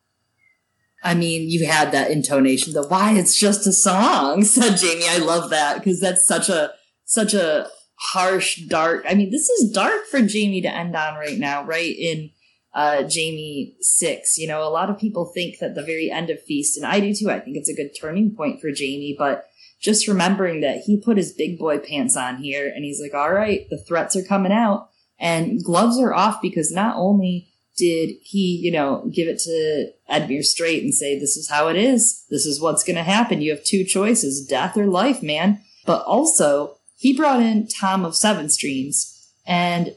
I 1.04 1.14
mean, 1.14 1.50
you 1.50 1.68
had 1.68 1.92
that 1.92 2.12
intonation. 2.12 2.74
The 2.74 2.88
why 2.88 3.14
it's 3.14 3.38
just 3.38 3.68
a 3.68 3.72
song, 3.72 4.44
said 4.44 4.80
Jaime. 4.80 5.08
I 5.08 5.20
love 5.20 5.50
that 5.52 5.78
because 5.78 6.00
that's 6.00 6.26
such 6.26 6.50
a 6.50 6.72
such 7.06 7.34
a 7.34 7.70
harsh, 7.96 8.62
dark. 8.68 9.06
I 9.08 9.14
mean, 9.16 9.32
this 9.32 9.50
is 9.50 9.72
dark 9.72 10.06
for 10.06 10.20
Jaime 10.20 10.62
to 10.62 10.74
end 10.74 10.96
on 10.96 11.16
right 11.16 11.38
now, 11.38 11.64
right 11.64 11.96
in 11.98 12.32
uh, 12.74 13.04
Jaime 13.04 13.76
six. 13.82 14.38
You 14.38 14.48
know, 14.48 14.64
a 14.64 14.70
lot 14.70 14.90
of 14.90 15.00
people 15.00 15.26
think 15.26 15.60
that 15.60 15.76
the 15.76 15.84
very 15.84 16.12
end 16.12 16.30
of 16.30 16.42
Feast, 16.44 16.78
and 16.78 16.86
I 16.86 17.00
do 17.00 17.14
too. 17.14 17.30
I 17.30 17.40
think 17.40 17.58
it's 17.58 17.70
a 17.70 17.76
good 17.76 17.92
turning 18.00 18.36
point 18.36 18.60
for 18.62 18.70
Jaime, 18.70 19.16
but 19.18 19.46
just 19.80 20.08
remembering 20.08 20.62
that 20.62 20.82
he 20.86 21.00
put 21.00 21.18
his 21.18 21.34
big 21.34 21.60
boy 21.60 21.78
pants 21.80 22.18
on 22.18 22.38
here, 22.38 22.72
and 22.74 22.84
he's 22.84 23.02
like, 23.02 23.14
"All 23.14 23.34
right, 23.34 23.70
the 23.70 23.78
threats 23.78 24.16
are 24.16 24.24
coming 24.24 24.52
out." 24.52 24.90
And 25.20 25.64
gloves 25.64 26.00
are 26.00 26.14
off 26.14 26.42
because 26.42 26.72
not 26.72 26.96
only 26.96 27.50
did 27.78 28.16
he, 28.24 28.60
you 28.62 28.72
know, 28.72 29.10
give 29.14 29.28
it 29.28 29.40
to 29.40 29.92
Edmure 30.10 30.44
straight 30.44 30.84
and 30.84 30.94
say, 30.94 31.18
this 31.18 31.38
is 31.38 31.50
how 31.50 31.68
it 31.68 31.78
is. 31.78 32.26
This 32.30 32.46
is 32.46 32.60
what's 32.60 32.84
going 32.84 32.98
to 32.98 33.04
happen. 33.04 33.42
You 33.42 33.52
have 33.52 33.64
two 33.64 33.84
choices, 33.84 34.46
death 34.46 34.76
or 34.76 34.88
life, 34.88 35.22
man. 35.22 35.62
But 35.86 36.04
also, 36.04 36.78
he 36.98 37.16
brought 37.16 37.42
in 37.42 37.68
Tom 37.68 38.04
of 38.04 38.16
Seven 38.16 38.50
Streams. 38.50 39.32
And 39.46 39.96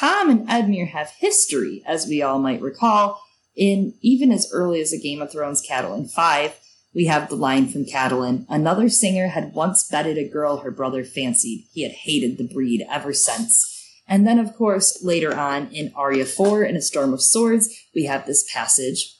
Tom 0.00 0.30
and 0.30 0.48
Edmure 0.48 0.88
have 0.88 1.10
history, 1.18 1.82
as 1.86 2.06
we 2.06 2.22
all 2.22 2.38
might 2.38 2.62
recall, 2.62 3.20
in 3.56 3.94
even 4.00 4.30
as 4.30 4.50
early 4.52 4.80
as 4.80 4.92
a 4.92 4.98
Game 4.98 5.20
of 5.20 5.32
Thrones 5.32 5.66
Catelyn 5.68 6.10
5. 6.10 6.58
We 6.94 7.06
have 7.06 7.28
the 7.28 7.34
line 7.34 7.68
from 7.68 7.84
Catelyn 7.84 8.46
Another 8.48 8.88
singer 8.88 9.28
had 9.28 9.52
once 9.52 9.86
betted 9.86 10.16
a 10.16 10.28
girl 10.28 10.58
her 10.58 10.70
brother 10.70 11.04
fancied. 11.04 11.66
He 11.72 11.82
had 11.82 11.92
hated 11.92 12.38
the 12.38 12.48
breed 12.48 12.86
ever 12.90 13.12
since. 13.12 13.75
And 14.08 14.26
then, 14.26 14.38
of 14.38 14.54
course, 14.54 15.02
later 15.02 15.34
on 15.34 15.68
in 15.72 15.92
Arya 15.96 16.26
4 16.26 16.64
in 16.64 16.76
A 16.76 16.82
Storm 16.82 17.12
of 17.12 17.22
Swords, 17.22 17.68
we 17.94 18.04
have 18.04 18.26
this 18.26 18.48
passage. 18.52 19.16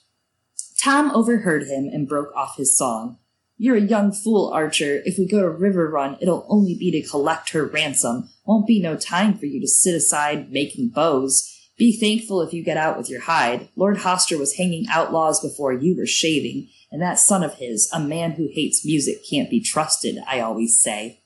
Tom 0.79 1.11
overheard 1.11 1.65
him 1.65 1.89
and 1.93 2.09
broke 2.09 2.35
off 2.37 2.57
his 2.57 2.77
song. 2.77 3.19
You're 3.59 3.77
a 3.77 3.81
young 3.81 4.13
fool, 4.13 4.51
Archer. 4.53 5.01
If 5.05 5.19
we 5.19 5.27
go 5.27 5.41
to 5.41 5.49
Riverrun, 5.49 6.19
it'll 6.21 6.47
only 6.49 6.77
be 6.79 6.91
to 6.93 7.09
collect 7.09 7.51
her 7.51 7.65
ransom. 7.65 8.29
Won't 8.45 8.67
be 8.67 8.81
no 8.81 8.97
time 8.97 9.39
for 9.39 9.47
you 9.47 9.61
to 9.61 9.67
sit 9.67 9.95
aside 9.95 10.53
making 10.53 10.91
bows. 10.91 11.53
Be 11.79 11.99
thankful 11.99 12.43
if 12.43 12.53
you 12.53 12.63
get 12.63 12.77
out 12.77 12.99
with 12.99 13.09
your 13.09 13.23
hide. 13.23 13.69
Lord 13.75 13.99
Hoster 13.99 14.39
was 14.39 14.57
hanging 14.57 14.87
outlaws 14.89 15.41
before 15.41 15.73
you 15.73 15.97
were 15.97 16.07
shaving, 16.07 16.69
and 16.91 17.01
that 17.03 17.19
son 17.19 17.43
of 17.43 17.55
his, 17.55 17.91
a 17.93 18.01
man 18.01 18.33
who 18.33 18.49
hates 18.53 18.85
music, 18.85 19.19
can't 19.29 19.51
be 19.51 19.61
trusted, 19.61 20.19
I 20.29 20.41
always 20.41 20.81
say. 20.81 21.23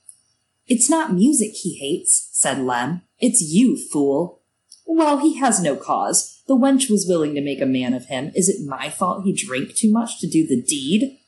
It's 0.66 0.89
not 0.89 1.12
music 1.12 1.51
he 1.53 1.78
hates, 1.78 2.28
said 2.32 2.59
Lem. 2.61 3.03
It's 3.20 3.42
you, 3.42 3.76
fool. 3.76 4.40
Well, 4.86 5.18
he 5.18 5.38
has 5.38 5.62
no 5.62 5.76
cause. 5.76 6.42
The 6.48 6.56
wench 6.56 6.90
was 6.90 7.06
willing 7.06 7.34
to 7.34 7.40
make 7.40 7.60
a 7.60 7.66
man 7.66 7.94
of 7.94 8.06
him. 8.06 8.32
Is 8.34 8.48
it 8.48 8.66
my 8.66 8.88
fault 8.88 9.24
he 9.24 9.32
drank 9.32 9.74
too 9.74 9.92
much 9.92 10.18
to 10.20 10.28
do 10.28 10.47
the 10.47 10.60
deed? 10.60 11.18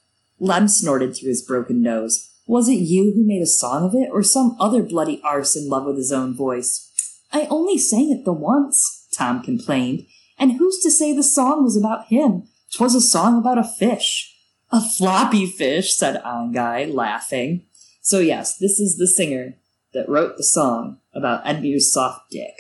Lem 0.41 0.67
snorted 0.67 1.15
through 1.15 1.29
his 1.29 1.43
broken 1.43 1.83
nose. 1.83 2.31
Was 2.47 2.69
it 2.69 2.81
you 2.81 3.13
who 3.15 3.25
made 3.25 3.43
a 3.43 3.47
song 3.47 3.85
of 3.85 3.95
it, 3.95 4.09
or 4.11 4.23
some 4.23 4.57
other 4.59 4.83
bloody 4.83 5.21
arse 5.23 5.55
in 5.55 5.69
love 5.69 5.85
with 5.85 5.97
his 5.97 6.11
own 6.11 6.35
voice? 6.35 6.91
I 7.33 7.47
only 7.51 7.79
sang 7.79 8.11
it 8.11 8.25
the 8.25 8.33
once, 8.33 9.07
Tom 9.17 9.43
complained. 9.43 10.07
And 10.39 10.59
who's 10.59 10.81
to 10.81 10.91
say 10.91 11.15
the 11.15 11.23
song 11.23 11.63
was 11.63 11.77
about 11.77 12.07
him? 12.07 12.49
'Twas 12.73 12.95
a 12.95 13.01
song 13.01 13.39
about 13.39 13.59
a 13.59 13.65
fish. 13.65 14.35
A 14.73 14.81
floppy 14.81 15.47
fish, 15.47 15.95
said 15.95 16.21
Anguy, 16.25 16.93
laughing. 16.93 17.67
So 18.01 18.19
yes, 18.19 18.57
this 18.57 18.81
is 18.81 18.97
the 18.97 19.07
singer 19.07 19.59
that 19.95 20.09
wrote 20.09 20.37
the 20.37 20.45
song 20.45 20.99
about 21.15 21.45
Edmure's 21.45 21.93
soft 21.93 22.31
dick. 22.31 22.55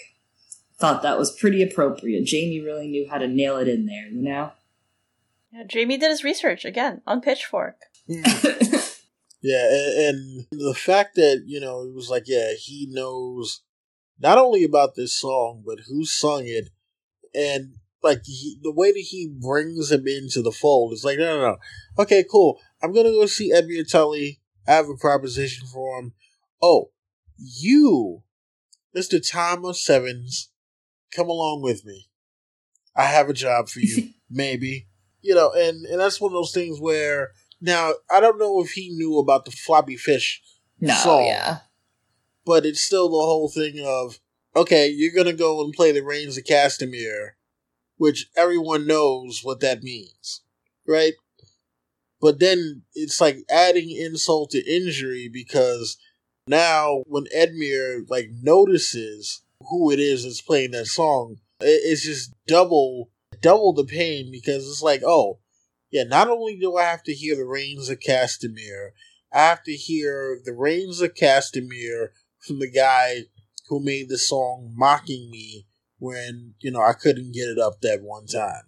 Thought 0.78 1.02
that 1.02 1.18
was 1.18 1.30
pretty 1.30 1.62
appropriate. 1.62 2.28
Jaime 2.30 2.60
really 2.60 2.88
knew 2.88 3.08
how 3.08 3.18
to 3.18 3.28
nail 3.28 3.56
it 3.56 3.68
in 3.68 3.86
there, 3.86 4.08
you 4.08 4.22
know? 4.22 4.52
Yeah, 5.52 5.64
Jaime 5.72 5.96
did 5.96 6.10
his 6.10 6.24
research 6.24 6.64
again 6.64 7.02
on 7.06 7.20
Pitchfork. 7.20 7.76
Hmm. 8.08 8.22
Yeah, 9.42 9.66
and, 9.68 9.98
and 9.98 10.46
the 10.52 10.74
fact 10.74 11.16
that, 11.16 11.42
you 11.46 11.60
know, 11.60 11.82
it 11.82 11.92
was 11.92 12.08
like, 12.08 12.24
yeah, 12.26 12.52
he 12.56 12.86
knows 12.88 13.62
not 14.20 14.38
only 14.38 14.62
about 14.62 14.94
this 14.94 15.18
song, 15.18 15.64
but 15.66 15.80
who 15.88 16.04
sung 16.04 16.44
it. 16.46 16.70
And 17.34 17.74
like 18.04 18.22
he, 18.24 18.56
the 18.62 18.72
way 18.72 18.92
that 18.92 19.06
he 19.10 19.28
brings 19.28 19.90
him 19.90 20.06
into 20.06 20.42
the 20.42 20.52
fold 20.52 20.92
is 20.92 21.04
like, 21.04 21.18
no, 21.18 21.36
no, 21.36 21.40
no. 21.40 21.56
Okay, 21.98 22.24
cool. 22.30 22.60
I'm 22.82 22.92
gonna 22.92 23.10
go 23.10 23.26
see 23.26 23.52
Edmure 23.52 23.90
Tully. 23.90 24.40
I 24.66 24.74
have 24.74 24.88
a 24.88 24.96
proposition 24.96 25.66
for 25.66 25.98
him. 25.98 26.12
Oh, 26.62 26.90
you, 27.36 28.22
Mister 28.94 29.20
Thomas 29.20 29.84
Sevens, 29.84 30.50
come 31.14 31.28
along 31.28 31.62
with 31.62 31.84
me. 31.84 32.08
I 32.96 33.04
have 33.04 33.28
a 33.28 33.34
job 33.34 33.68
for 33.68 33.80
you, 33.80 34.10
maybe. 34.30 34.86
You 35.20 35.34
know, 35.34 35.52
and 35.52 35.84
and 35.86 36.00
that's 36.00 36.20
one 36.20 36.30
of 36.30 36.34
those 36.34 36.52
things 36.52 36.80
where 36.80 37.30
now 37.60 37.92
I 38.10 38.20
don't 38.20 38.38
know 38.38 38.60
if 38.62 38.72
he 38.72 38.90
knew 38.90 39.18
about 39.18 39.44
the 39.44 39.50
floppy 39.52 39.96
fish 39.96 40.42
No, 40.80 40.94
song, 40.94 41.26
yeah. 41.26 41.58
but 42.44 42.66
it's 42.66 42.80
still 42.82 43.08
the 43.08 43.16
whole 43.16 43.48
thing 43.48 43.80
of 43.84 44.18
okay, 44.54 44.88
you're 44.88 45.14
gonna 45.14 45.32
go 45.32 45.62
and 45.64 45.72
play 45.72 45.92
the 45.92 46.02
Rains 46.02 46.36
of 46.36 46.44
Castamere, 46.44 47.30
which 47.96 48.26
everyone 48.36 48.86
knows 48.86 49.40
what 49.42 49.60
that 49.60 49.82
means, 49.82 50.42
right? 50.86 51.14
But 52.20 52.38
then 52.38 52.82
it's 52.94 53.20
like 53.20 53.38
adding 53.50 53.90
insult 53.90 54.50
to 54.50 54.58
injury 54.64 55.28
because 55.32 55.96
now 56.46 57.02
when 57.06 57.24
Edmure 57.36 58.08
like 58.08 58.30
notices 58.42 59.42
who 59.70 59.90
it 59.90 60.00
is 60.00 60.24
that's 60.24 60.40
playing 60.40 60.72
that 60.72 60.86
song, 60.86 61.36
it's 61.60 62.04
just 62.04 62.34
double 62.46 63.10
double 63.40 63.72
the 63.72 63.84
pain 63.84 64.30
because 64.30 64.68
it's 64.68 64.82
like, 64.82 65.02
oh, 65.06 65.38
yeah, 65.90 66.04
not 66.04 66.28
only 66.28 66.58
do 66.58 66.76
I 66.76 66.84
have 66.84 67.02
to 67.04 67.12
hear 67.12 67.36
the 67.36 67.44
Rains 67.44 67.88
of 67.90 68.00
Castamere, 68.00 68.90
I 69.32 69.40
have 69.40 69.62
to 69.64 69.72
hear 69.72 70.40
the 70.42 70.52
Rains 70.54 71.00
of 71.00 71.14
Castamere 71.14 72.08
from 72.40 72.58
the 72.58 72.70
guy 72.70 73.26
who 73.68 73.82
made 73.82 74.08
the 74.08 74.18
song 74.18 74.72
mocking 74.76 75.30
me 75.30 75.66
when, 75.98 76.54
you 76.60 76.70
know, 76.70 76.82
I 76.82 76.94
couldn't 76.94 77.32
get 77.32 77.48
it 77.48 77.58
up 77.58 77.80
that 77.82 78.02
one 78.02 78.26
time. 78.26 78.64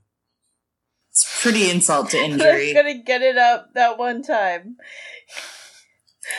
It's 1.11 1.43
pretty 1.43 1.71
insult 1.71 2.11
to 2.11 2.19
injury. 2.25 2.49
I 2.49 2.53
injury. 2.53 2.73
couldn't 2.75 3.07
get 3.07 3.23
it 3.23 3.39
up 3.39 3.75
that 3.75 3.99
one 3.99 4.23
time. 4.23 4.77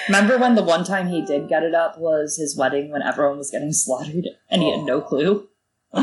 Remember 0.07 0.37
when 0.37 0.55
the 0.55 0.63
one 0.63 0.83
time 0.83 1.07
he 1.07 1.23
did 1.25 1.47
get 1.49 1.63
it 1.63 1.73
up 1.75 1.97
was 1.99 2.37
his 2.37 2.57
wedding 2.57 2.91
when 2.91 3.01
everyone 3.01 3.37
was 3.37 3.51
getting 3.51 3.73
slaughtered 3.73 4.25
and 4.49 4.61
he 4.61 4.71
had 4.71 4.85
no 4.85 5.01
clue? 5.01 5.47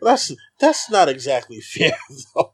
That's 0.00 0.32
that's 0.58 0.90
not 0.90 1.08
exactly 1.08 1.60
fair 1.60 1.92
though. 2.34 2.52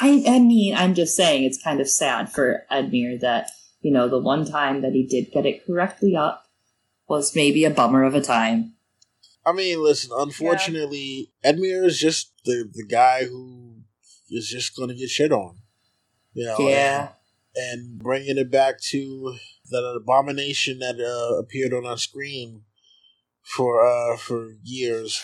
I, 0.00 0.24
I 0.26 0.38
mean, 0.40 0.74
I'm 0.74 0.94
just 0.94 1.14
saying 1.14 1.44
it's 1.44 1.62
kind 1.62 1.80
of 1.80 1.88
sad 1.88 2.32
for 2.32 2.64
Edmure 2.70 3.20
that, 3.20 3.50
you 3.80 3.92
know, 3.92 4.08
the 4.08 4.18
one 4.18 4.44
time 4.44 4.82
that 4.82 4.92
he 4.92 5.06
did 5.06 5.30
get 5.32 5.46
it 5.46 5.64
correctly 5.64 6.16
up 6.16 6.44
was 7.08 7.36
maybe 7.36 7.64
a 7.64 7.70
bummer 7.70 8.02
of 8.02 8.16
a 8.16 8.20
time. 8.20 8.74
I 9.46 9.52
mean, 9.52 9.82
listen, 9.84 10.10
unfortunately, 10.16 11.30
Edmure 11.44 11.84
is 11.84 11.98
just 12.00 12.32
the 12.44 12.68
the 12.72 12.84
guy 12.84 13.24
who 13.24 13.76
is 14.30 14.48
just 14.48 14.76
going 14.76 14.88
to 14.88 14.94
get 14.96 15.10
shit 15.10 15.30
on. 15.30 15.58
You 16.32 16.46
know, 16.46 16.56
Yeah. 16.58 17.00
and, 17.02 17.08
and 17.56 17.98
bringing 17.98 18.38
it 18.38 18.50
back 18.50 18.80
to 18.90 19.36
that 19.70 19.84
abomination 19.84 20.78
that 20.80 21.00
uh, 21.00 21.38
appeared 21.38 21.72
on 21.72 21.86
our 21.86 21.96
screen 21.98 22.62
for 23.42 23.86
uh 23.86 24.16
for 24.16 24.52
years. 24.62 25.22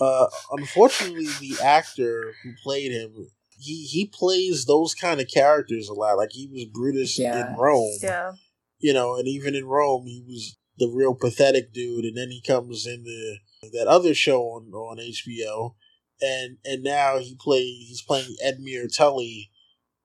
Uh, 0.00 0.26
unfortunately, 0.52 1.26
the 1.40 1.56
actor 1.62 2.34
who 2.42 2.52
played 2.62 2.92
him, 2.92 3.28
he 3.58 3.84
he 3.86 4.06
plays 4.06 4.64
those 4.66 4.94
kind 4.94 5.20
of 5.20 5.28
characters 5.28 5.88
a 5.88 5.94
lot. 5.94 6.16
Like 6.18 6.32
he 6.32 6.48
was 6.52 6.64
Brutus 6.66 7.18
Yeah. 7.18 7.50
in 7.52 7.56
Rome 7.56 7.98
Yeah. 8.02 8.32
you 8.78 8.92
know, 8.92 9.16
and 9.16 9.26
even 9.26 9.54
in 9.54 9.64
Rome, 9.66 10.06
he 10.06 10.22
was 10.26 10.56
the 10.76 10.88
real 10.88 11.14
pathetic 11.14 11.72
dude, 11.72 12.04
and 12.04 12.16
then 12.16 12.30
he 12.30 12.42
comes 12.42 12.86
in 12.86 13.04
the 13.04 13.38
that 13.72 13.86
other 13.86 14.12
show 14.14 14.42
on 14.42 14.70
on 14.72 14.98
HBO, 14.98 15.74
and 16.20 16.58
and 16.64 16.82
now 16.82 17.18
he 17.18 17.34
play 17.40 17.62
he's 17.62 18.02
playing 18.02 18.36
Edmure 18.44 18.94
Tully, 18.94 19.50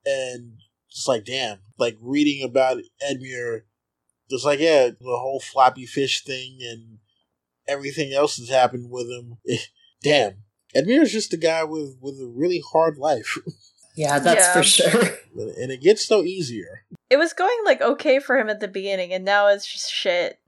and 0.05 0.53
it's 0.89 1.07
like 1.07 1.25
damn, 1.25 1.59
like 1.77 1.97
reading 2.01 2.43
about 2.43 2.77
Edmure, 3.03 3.61
just 4.29 4.45
like 4.45 4.59
yeah, 4.59 4.89
the 4.89 4.95
whole 5.17 5.39
floppy 5.39 5.85
fish 5.85 6.23
thing 6.23 6.59
and 6.61 6.97
everything 7.67 8.13
else 8.13 8.37
that's 8.37 8.49
happened 8.49 8.89
with 8.89 9.07
him. 9.07 9.37
Eh, 9.49 9.57
damn, 10.03 10.43
Edmure's 10.75 11.11
just 11.11 11.33
a 11.33 11.37
guy 11.37 11.63
with 11.63 11.97
with 12.01 12.15
a 12.19 12.27
really 12.27 12.61
hard 12.71 12.97
life, 12.97 13.37
Yeah, 13.95 14.19
that's 14.19 14.45
Yeah. 14.45 14.53
for 14.53 14.63
sure. 14.63 15.17
and 15.61 15.71
it 15.71 15.81
gets 15.81 16.09
no 16.09 16.21
easier. 16.23 16.85
It 17.09 17.17
was 17.17 17.33
going 17.33 17.57
like 17.65 17.81
okay 17.81 18.19
for 18.19 18.37
him 18.37 18.49
at 18.49 18.59
the 18.59 18.67
beginning, 18.67 19.13
and 19.13 19.25
now 19.25 19.47
it's 19.47 19.65
just 19.71 19.91
shit. 19.91 20.39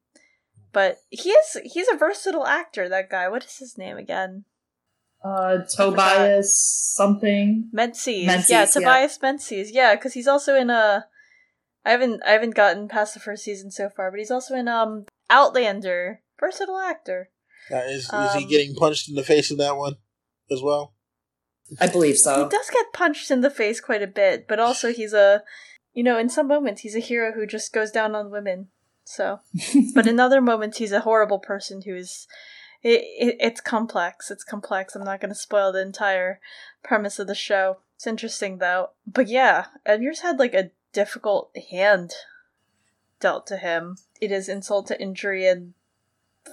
But 0.74 1.00
he 1.10 1.32
is 1.32 1.58
he's 1.66 1.90
a 1.90 1.98
versatile 1.98 2.48
actor, 2.48 2.88
that 2.88 3.10
guy. 3.10 3.28
What 3.28 3.44
is 3.44 3.58
his 3.58 3.78
name 3.78 3.98
again? 3.98 4.46
Uh, 5.24 5.60
Tobias 5.66 6.60
something. 6.96 7.70
Menzies. 7.72 8.26
Menzies, 8.26 8.50
yeah, 8.50 8.62
yeah. 8.62 8.66
Tobias 8.66 9.22
Menzies. 9.22 9.72
Yeah, 9.72 9.96
because 9.96 10.14
he's 10.14 10.28
also 10.28 10.56
in 10.56 10.70
a. 10.70 11.06
I 11.86 11.92
haven't 11.92 12.22
I 12.26 12.32
haven't 12.32 12.56
gotten 12.56 12.88
past 12.88 13.14
the 13.14 13.20
first 13.20 13.44
season 13.44 13.72
so 13.72 13.90
far, 13.90 14.12
but 14.12 14.20
he's 14.20 14.32
also 14.32 14.56
in 14.56 14.68
um 14.68 15.06
Outlander. 15.30 16.22
Versatile 16.40 16.80
actor. 16.80 17.30
Uh, 17.72 17.78
is 17.78 18.06
is 18.06 18.14
Um, 18.14 18.40
he 18.40 18.46
getting 18.46 18.76
punched 18.76 19.10
in 19.10 19.16
the 19.16 19.24
face 19.24 19.52
in 19.52 19.58
that 19.58 19.78
one 19.78 19.98
as 20.52 20.62
well? 20.62 20.94
I 21.80 21.88
believe 21.88 22.18
so. 22.18 22.44
He 22.44 22.50
does 22.50 22.70
get 22.70 22.94
punched 22.94 23.32
in 23.32 23.42
the 23.42 23.50
face 23.50 23.80
quite 23.80 24.02
a 24.02 24.08
bit, 24.08 24.48
but 24.48 24.60
also 24.60 24.92
he's 24.92 25.14
a, 25.14 25.44
you 25.94 26.04
know, 26.04 26.18
in 26.18 26.30
some 26.30 26.48
moments 26.48 26.82
he's 26.82 26.96
a 26.96 27.00
hero 27.00 27.32
who 27.32 27.46
just 27.46 27.72
goes 27.72 27.92
down 27.92 28.14
on 28.16 28.32
women. 28.32 28.68
So, 29.06 29.40
but 29.96 30.08
in 30.08 30.20
other 30.20 30.42
moments 30.42 30.80
he's 30.80 30.92
a 30.92 31.02
horrible 31.02 31.40
person 31.40 31.84
who's, 31.86 32.28
it, 32.84 33.02
it 33.20 33.38
it's 33.40 33.62
complex. 33.62 34.32
It's 34.32 34.44
complex. 34.44 34.96
I'm 34.96 35.04
not 35.04 35.22
going 35.22 35.30
to 35.30 35.36
spoil 35.36 35.72
the 35.72 35.82
entire 35.82 36.40
premise 36.84 37.20
of 37.20 37.28
the 37.28 37.36
show. 37.36 37.78
It's 37.96 38.08
interesting 38.08 38.58
though. 38.58 38.92
But 39.06 39.28
yeah, 39.28 39.66
Edmure's 39.86 40.22
had 40.22 40.40
like 40.40 40.54
a 40.54 40.72
difficult 40.94 41.56
hand 41.72 42.12
dealt 43.20 43.46
to 43.48 43.58
him. 43.58 43.98
It 44.20 44.32
is 44.32 44.50
insult 44.50 44.88
to 44.88 45.02
injury 45.02 45.48
and 45.48 45.74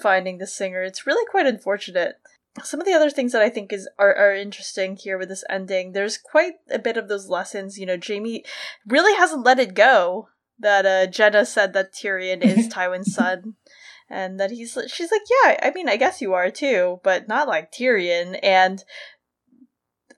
finding 0.03 0.39
the 0.39 0.47
singer. 0.47 0.83
It's 0.83 1.07
really 1.07 1.27
quite 1.31 1.47
unfortunate 1.47 2.21
some 2.65 2.81
of 2.81 2.87
the 2.87 2.93
other 2.93 3.11
things 3.11 3.33
that 3.33 3.43
I 3.43 3.51
think 3.51 3.73
is 3.73 3.89
are, 3.99 4.15
are 4.15 4.35
interesting 4.35 4.97
here 4.97 5.19
with 5.19 5.29
this 5.29 5.45
ending, 5.49 5.93
there's 5.93 6.19
quite 6.19 6.55
a 6.71 6.79
bit 6.79 6.97
of 6.97 7.09
those 7.09 7.29
lessons. 7.29 7.79
You 7.79 7.87
know, 7.87 7.99
Jaime 8.05 8.45
really 8.87 9.17
hasn't 9.17 9.45
let 9.45 9.59
it 9.59 9.75
go 9.75 10.29
that 10.59 10.87
uh, 10.87 11.07
Genna 11.11 11.47
said 11.47 11.73
that 11.73 11.93
Tyrion 11.93 12.43
is 12.43 12.69
Tywin's 12.73 13.15
son, 13.15 13.55
and 14.11 14.41
that 14.41 14.51
he's 14.51 14.77
she's 14.89 15.11
like, 15.11 15.23
yeah, 15.45 15.59
I 15.63 15.73
mean, 15.75 15.89
I 15.89 15.97
guess 15.97 16.21
you 16.21 16.35
are 16.35 16.51
too, 16.51 17.01
but 17.03 17.29
not 17.29 17.49
like 17.49 17.73
Tyrion. 17.73 18.39
And 18.43 18.83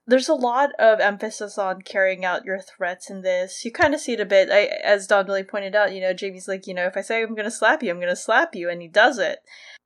there's 0.07 0.29
a 0.29 0.35
lot 0.35 0.71
of 0.79 1.01
emphasis 1.01 1.57
on 1.57 1.83
carrying 1.83 2.25
out 2.25 2.45
your 2.45 2.61
threats 2.61 3.11
in 3.11 3.23
this. 3.23 3.65
You 3.65 3.71
kind 3.71 3.95
of 3.95 4.01
see 4.01 4.13
it 4.15 4.21
a 4.21 4.25
bit, 4.25 4.49
I, 4.51 4.65
as 4.85 5.07
Don 5.07 5.27
really 5.27 5.45
pointed 5.45 5.75
out. 5.75 5.93
You 5.93 6.01
know, 6.01 6.15
Jaime's 6.19 6.49
like, 6.49 6.67
you 6.67 6.75
know, 6.75 6.87
if 6.87 6.97
I 6.97 7.01
say 7.01 7.23
I'm 7.23 7.35
gonna 7.35 7.51
slap 7.51 7.83
you, 7.83 7.91
I'm 7.91 8.01
gonna 8.01 8.17
slap 8.17 8.55
you, 8.55 8.69
and 8.69 8.83
he 8.83 8.89
does 8.89 9.19
it. 9.19 9.39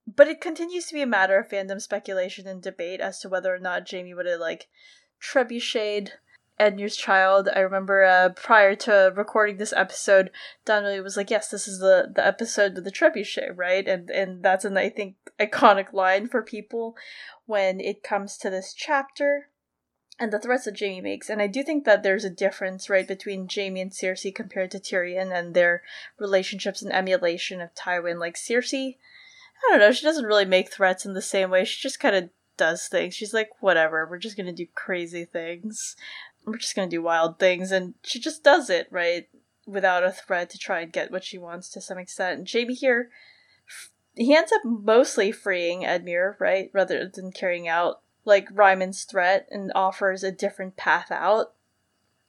But 0.06 0.28
it 0.28 0.40
continues 0.40 0.86
to 0.86 0.94
be 0.94 1.02
a 1.02 1.06
matter 1.06 1.38
of 1.38 1.48
fandom 1.48 1.80
speculation 1.80 2.46
and 2.46 2.62
debate 2.62 3.00
as 3.00 3.20
to 3.20 3.28
whether 3.28 3.54
or 3.54 3.58
not 3.58 3.90
Jaime 3.90 4.14
would 4.14 4.26
have 4.26 4.40
like 4.40 4.68
trebucheted 5.22 6.10
Edmure's 6.58 6.96
child. 6.96 7.48
I 7.54 7.60
remember 7.60 8.04
uh, 8.04 8.28
prior 8.30 8.76
to 8.76 9.12
recording 9.16 9.56
this 9.56 9.72
episode, 9.72 10.30
Donnelly 10.64 11.00
was 11.00 11.16
like, 11.16 11.30
"Yes, 11.30 11.48
this 11.48 11.66
is 11.66 11.80
the 11.80 12.12
the 12.14 12.24
episode 12.24 12.74
with 12.74 12.84
the 12.84 12.92
trebuchet, 12.92 13.56
right?" 13.56 13.86
And 13.88 14.10
and 14.10 14.42
that's 14.42 14.64
an 14.64 14.76
I 14.76 14.88
think 14.88 15.16
iconic 15.40 15.92
line 15.92 16.28
for 16.28 16.42
people 16.42 16.96
when 17.46 17.80
it 17.80 18.02
comes 18.04 18.36
to 18.38 18.50
this 18.50 18.72
chapter 18.72 19.48
and 20.20 20.32
the 20.32 20.38
threats 20.38 20.66
that 20.66 20.78
Jaime 20.78 21.00
makes. 21.00 21.28
And 21.28 21.42
I 21.42 21.48
do 21.48 21.64
think 21.64 21.84
that 21.84 22.04
there's 22.04 22.24
a 22.24 22.30
difference, 22.30 22.88
right, 22.88 23.06
between 23.06 23.48
Jaime 23.52 23.80
and 23.80 23.90
Cersei 23.90 24.32
compared 24.32 24.70
to 24.70 24.78
Tyrion 24.78 25.36
and 25.36 25.54
their 25.54 25.82
relationships 26.18 26.82
and 26.82 26.92
emulation 26.92 27.60
of 27.60 27.74
Tywin. 27.74 28.20
Like 28.20 28.36
Cersei. 28.36 28.96
I 29.66 29.70
don't 29.70 29.80
know, 29.80 29.92
she 29.92 30.04
doesn't 30.04 30.26
really 30.26 30.44
make 30.44 30.70
threats 30.70 31.06
in 31.06 31.14
the 31.14 31.22
same 31.22 31.50
way. 31.50 31.64
She 31.64 31.80
just 31.80 31.98
kind 31.98 32.14
of 32.14 32.28
does 32.56 32.86
things. 32.86 33.14
She's 33.14 33.34
like, 33.34 33.50
whatever, 33.60 34.06
we're 34.08 34.18
just 34.18 34.36
gonna 34.36 34.52
do 34.52 34.66
crazy 34.74 35.24
things. 35.24 35.96
We're 36.44 36.58
just 36.58 36.76
gonna 36.76 36.88
do 36.88 37.02
wild 37.02 37.38
things. 37.38 37.72
And 37.72 37.94
she 38.02 38.18
just 38.18 38.42
does 38.44 38.70
it, 38.70 38.88
right? 38.90 39.28
Without 39.66 40.04
a 40.04 40.12
threat 40.12 40.50
to 40.50 40.58
try 40.58 40.80
and 40.80 40.92
get 40.92 41.10
what 41.10 41.24
she 41.24 41.38
wants 41.38 41.68
to 41.70 41.80
some 41.80 41.98
extent. 41.98 42.38
And 42.38 42.50
Jaime 42.50 42.74
here, 42.74 43.10
he 44.14 44.34
ends 44.34 44.52
up 44.52 44.62
mostly 44.64 45.32
freeing 45.32 45.82
Edmure, 45.82 46.38
right? 46.38 46.70
Rather 46.72 47.08
than 47.08 47.32
carrying 47.32 47.66
out, 47.66 48.00
like, 48.24 48.48
Ryman's 48.50 49.04
threat 49.04 49.48
and 49.50 49.72
offers 49.74 50.22
a 50.22 50.32
different 50.32 50.76
path 50.76 51.10
out. 51.10 51.54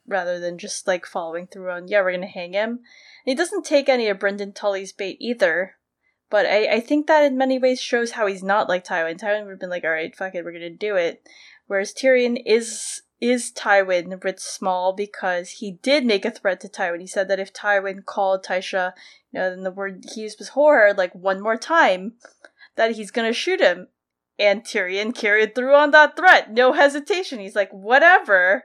Rather 0.06 0.38
than 0.38 0.58
just, 0.58 0.86
like, 0.86 1.04
following 1.04 1.46
through 1.46 1.70
on, 1.70 1.88
yeah, 1.88 2.00
we're 2.00 2.12
gonna 2.12 2.26
hang 2.26 2.52
him. 2.52 2.70
And 2.70 2.80
he 3.24 3.34
doesn't 3.34 3.64
take 3.64 3.88
any 3.88 4.08
of 4.08 4.18
Brynden 4.18 4.54
Tully's 4.54 4.92
bait 4.92 5.16
either 5.20 5.76
but 6.28 6.46
I, 6.46 6.74
I 6.74 6.80
think 6.80 7.06
that 7.06 7.24
in 7.24 7.38
many 7.38 7.58
ways 7.58 7.80
shows 7.80 8.12
how 8.12 8.26
he's 8.26 8.42
not 8.42 8.68
like 8.68 8.84
Tywin. 8.84 9.18
Tywin 9.18 9.44
would 9.44 9.52
have 9.52 9.60
been 9.60 9.70
like, 9.70 9.84
all 9.84 9.90
right, 9.90 10.14
fuck 10.14 10.34
it, 10.34 10.44
we're 10.44 10.52
gonna 10.52 10.70
do 10.70 10.96
it. 10.96 11.26
Whereas 11.66 11.94
Tyrion 11.94 12.40
is 12.44 13.02
is 13.20 13.50
Tywin 13.50 14.22
writ 14.22 14.40
small 14.40 14.92
because 14.92 15.50
he 15.50 15.72
did 15.72 16.04
make 16.04 16.24
a 16.24 16.30
threat 16.30 16.60
to 16.60 16.68
Tywin. 16.68 17.00
He 17.00 17.06
said 17.06 17.28
that 17.28 17.40
if 17.40 17.52
Tywin 17.52 18.04
called 18.04 18.44
Tysha, 18.44 18.92
you 19.32 19.40
know, 19.40 19.50
then 19.50 19.62
the 19.62 19.70
word 19.70 20.04
he 20.14 20.22
used 20.22 20.38
was 20.38 20.50
horror, 20.50 20.92
like 20.92 21.14
one 21.14 21.40
more 21.40 21.56
time, 21.56 22.14
that 22.76 22.92
he's 22.92 23.10
gonna 23.10 23.32
shoot 23.32 23.60
him. 23.60 23.88
And 24.38 24.64
Tyrion 24.64 25.14
carried 25.14 25.54
through 25.54 25.74
on 25.74 25.92
that 25.92 26.14
threat. 26.14 26.52
No 26.52 26.74
hesitation. 26.74 27.38
He's 27.38 27.56
like, 27.56 27.70
whatever. 27.70 28.64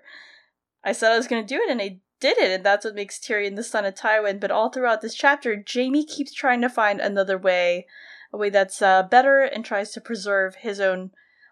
I 0.83 0.91
said 0.91 1.13
I 1.13 1.17
was 1.17 1.27
to 1.27 1.43
do 1.43 1.61
it, 1.61 1.69
and 1.69 1.81
I 1.81 1.99
did 2.19 2.37
it, 2.37 2.51
and 2.51 2.65
that's 2.65 2.83
what 2.83 2.95
makes 2.95 3.19
Tyrion 3.19 3.55
the 3.55 3.63
son 3.63 3.85
of 3.85 3.95
Tywin. 3.95 4.41
But 4.41 4.51
all 4.51 4.69
throughout 4.69 5.01
this 5.01 5.15
chapter, 5.15 5.63
Jaime 5.73 6.05
keeps 6.05 6.33
trying 6.33 6.59
to 6.61 6.69
find 6.69 6.99
another 6.99 7.37
way, 7.37 7.87
a 8.33 8.37
way 8.37 8.49
that's 8.49 8.81
uh, 8.81 9.03
better, 9.03 9.41
and 9.41 9.63
tries 9.63 9.91
to 9.91 10.01
preserve 10.01 10.55
his 10.55 10.81
own 10.81 11.11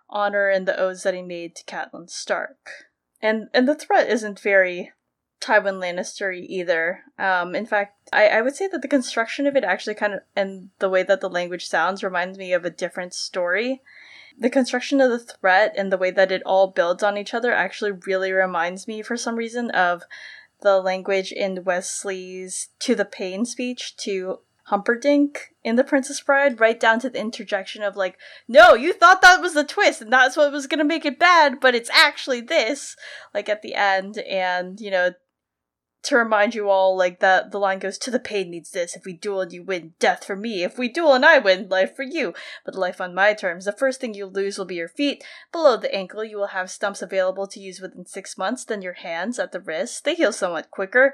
honor 0.10 0.50
and 0.50 0.68
the 0.68 0.78
oaths 0.78 1.04
that 1.04 1.14
he 1.14 1.22
made 1.22 1.56
to 1.56 1.64
Catelyn 1.64 2.10
Stark. 2.10 2.89
And 3.22 3.50
and 3.54 3.68
the 3.68 3.76
threat 3.76 4.10
isn't 4.10 4.40
very 4.40 4.92
Tywin 5.42 5.80
Lannister 5.80 6.34
either. 6.34 7.04
Um, 7.18 7.56
in 7.56 7.66
fact, 7.66 8.10
I, 8.12 8.28
I 8.28 8.42
would 8.42 8.56
say 8.56 8.68
that 8.68 8.82
the 8.82 8.88
construction 8.88 9.48
of 9.48 9.56
it 9.56 9.64
actually 9.64 9.96
kind 9.96 10.16
of, 10.16 10.20
and 10.36 10.70
the 10.80 10.90
way 10.90 11.04
that 11.04 11.22
the 11.22 11.30
language 11.30 11.68
sounds, 11.68 12.04
reminds 12.04 12.38
me 12.38 12.54
of 12.54 12.66
a 12.66 12.70
different 12.70 13.14
story. 13.14 13.82
The 14.38 14.50
construction 14.50 15.02
of 15.02 15.10
the 15.10 15.20
threat 15.20 15.74
and 15.78 15.92
the 15.92 15.98
way 15.98 16.12
that 16.12 16.32
it 16.32 16.44
all 16.46 16.68
builds 16.68 17.04
on 17.04 17.18
each 17.18 17.34
other 17.34 17.54
actually 17.54 17.92
really 17.92 18.32
reminds 18.32 18.88
me, 18.88 19.02
for 19.02 19.18
some 19.18 19.36
reason, 19.36 19.70
of 19.72 20.04
the 20.62 20.80
language 20.80 21.32
in 21.32 21.64
Westley's 21.64 22.70
To 22.80 22.96
the 22.96 23.06
Pain 23.06 23.46
speech 23.46 23.96
to 23.98 24.40
Humperdinck 24.70 25.54
in 25.64 25.76
The 25.76 25.84
Princess 25.84 26.22
Bride, 26.22 26.60
right 26.60 26.80
down 26.80 27.00
to 27.00 27.10
the 27.10 27.20
interjection 27.20 27.82
of 27.82 27.98
like, 27.98 28.18
no, 28.48 28.76
you 28.76 28.94
thought 28.94 29.22
that 29.24 29.42
was 29.42 29.56
the 29.56 29.64
twist 29.64 30.00
and 30.00 30.14
that's 30.14 30.38
what 30.38 30.52
was 30.52 30.68
gonna 30.68 30.84
make 30.84 31.06
it 31.06 31.18
bad, 31.18 31.60
but 31.60 31.74
it's 31.74 31.90
actually 31.90 32.42
this, 32.42 32.96
like 33.34 33.50
at 33.50 33.64
the 33.64 33.74
end, 33.74 34.20
and 34.20 34.80
you 34.80 34.92
know, 34.92 35.12
to 36.02 36.16
remind 36.16 36.56
you 36.56 36.70
all, 36.70 36.98
like 36.98 37.20
that 37.20 37.52
the 37.52 37.60
line 37.60 37.80
goes 37.80 37.98
to 38.00 38.12
the 38.12 38.20
pain 38.20 38.50
needs 38.50 38.72
this. 38.72 38.96
If 38.96 39.06
we 39.06 39.14
duel 39.14 39.42
and 39.42 39.52
you 39.52 39.64
win, 39.64 39.94
death 40.00 40.24
for 40.24 40.36
me. 40.36 40.64
If 40.64 40.78
we 40.78 40.88
duel 40.88 41.14
and 41.14 41.26
I 41.26 41.40
win, 41.40 41.68
life 41.68 41.96
for 41.96 42.04
you. 42.04 42.34
But 42.66 42.76
life 42.76 43.02
on 43.02 43.14
my 43.14 43.34
terms. 43.34 43.66
The 43.66 43.74
first 43.74 44.00
thing 44.00 44.14
you 44.14 44.26
lose 44.26 44.58
will 44.58 44.66
be 44.66 44.76
your 44.76 44.88
feet. 44.88 45.24
Below 45.52 45.78
the 45.78 45.94
ankle, 45.94 46.24
you 46.24 46.38
will 46.38 46.48
have 46.48 46.72
stumps 46.72 47.02
available 47.02 47.48
to 47.48 47.60
use 47.60 47.82
within 47.82 48.06
six 48.06 48.38
months. 48.38 48.64
Then 48.64 48.82
your 48.82 48.94
hands 48.94 49.40
at 49.40 49.52
the 49.52 49.60
wrist. 49.60 50.06
They 50.06 50.16
heal 50.16 50.32
somewhat 50.32 50.72
quicker. 50.72 51.14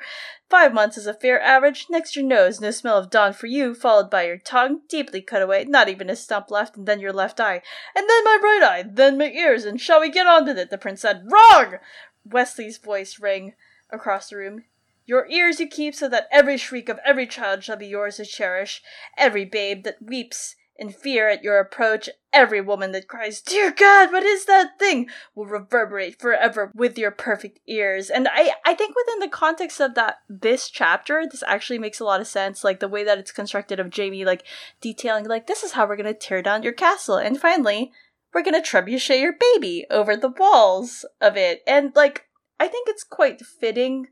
Five 0.50 0.74
months 0.74 0.98
is 0.98 1.08
a 1.08 1.14
fair 1.14 1.42
average. 1.42 1.88
Next 1.90 2.16
your 2.16 2.26
nose, 2.26 2.62
no 2.62 2.70
smell 2.70 3.00
of 3.00 3.10
dawn 3.10 3.34
for 3.34 3.48
you, 3.48 3.74
followed 3.74 4.12
by 4.12 4.28
your 4.28 4.38
tongue, 4.38 4.82
deeply 4.88 5.22
cut 5.22 5.42
away, 5.42 5.66
not 5.66 5.90
even 5.90 6.10
a 6.10 6.16
stump 6.16 6.52
left, 6.52 6.78
and 6.78 6.86
then 6.86 7.00
your 7.00 7.14
left 7.14 7.40
eye. 7.40 7.62
And 7.96 8.08
then 8.08 8.24
my 8.24 8.40
right 8.42 8.64
eye, 8.64 8.84
then 8.88 9.18
my 9.18 9.30
ears, 9.32 9.66
and 9.66 9.82
shall 9.82 10.00
we 10.00 10.10
get 10.10 10.28
on 10.28 10.46
with 10.46 10.60
it? 10.60 10.70
The 10.70 10.78
prince 10.78 11.02
said, 11.02 11.24
Wrong! 11.32 11.80
Westley's 12.24 12.78
voice 12.78 13.20
rang 13.20 13.54
across 13.92 14.30
the 14.30 14.38
room. 14.38 14.64
Your 15.06 15.28
ears 15.28 15.60
you 15.60 15.68
keep 15.68 15.94
so 15.94 16.10
that 16.10 16.28
every 16.32 16.58
shriek 16.58 16.90
of 16.90 17.00
every 17.06 17.28
child 17.28 17.64
shall 17.64 17.78
be 17.78 17.88
yours 17.88 18.18
to 18.18 18.26
cherish, 18.26 18.82
every 19.18 19.46
babe 19.46 19.84
that 19.84 20.02
weeps 20.02 20.56
in 20.78 20.90
fear 20.90 21.30
at 21.30 21.44
your 21.44 21.60
approach, 21.60 22.10
every 22.34 22.60
woman 22.60 22.92
that 22.92 23.08
cries, 23.08 23.42
Dear 23.42 23.72
God, 23.72 24.12
what 24.12 24.24
is 24.24 24.46
that 24.46 24.78
thing? 24.78 25.08
will 25.34 25.46
reverberate 25.46 26.20
forever 26.20 26.72
with 26.76 26.98
your 26.98 27.12
perfect 27.12 27.60
ears. 27.68 28.10
And 28.10 28.28
I, 28.30 28.52
I 28.66 28.74
think 28.74 28.96
within 28.96 29.20
the 29.20 29.30
context 29.30 29.80
of 29.80 29.96
that 29.96 30.18
this 30.28 30.70
chapter, 30.70 31.26
this 31.30 31.44
actually 31.48 31.80
makes 31.80 32.00
a 32.00 32.04
lot 32.04 32.20
of 32.20 32.28
sense. 32.28 32.64
Like 32.64 32.80
the 32.80 32.90
way 32.90 33.04
that 33.04 33.18
it's 33.18 33.32
constructed 33.32 33.80
of 33.80 33.96
Jaime 33.96 34.26
like 34.26 34.46
detailing 34.82 35.26
like 35.26 35.48
this 35.48 35.64
is 35.64 35.74
how 35.74 35.88
we're 35.88 35.96
gonna 35.96 36.14
tear 36.14 36.42
down 36.42 36.64
your 36.64 36.74
castle. 36.74 37.16
And 37.16 37.40
finally, 37.40 37.92
we're 38.34 38.44
gonna 38.44 38.62
trebuchet 38.62 39.22
your 39.22 39.34
baby 39.34 39.86
over 39.90 40.18
the 40.18 40.30
walls 40.30 41.06
of 41.22 41.38
it. 41.38 41.62
And 41.66 41.96
like 41.96 42.26
I 42.60 42.68
think 42.68 42.90
it's 42.90 43.04
quite 43.04 43.42
fitting 43.42 44.08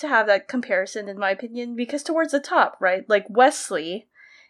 to 0.00 0.08
have 0.08 0.26
that 0.26 0.48
comparison 0.48 1.08
in 1.08 1.18
my 1.18 1.30
opinion 1.30 1.76
because 1.76 2.02
towards 2.02 2.32
the 2.32 2.40
top, 2.40 2.76
right? 2.80 3.08
Like 3.08 3.26
Westley 3.28 4.06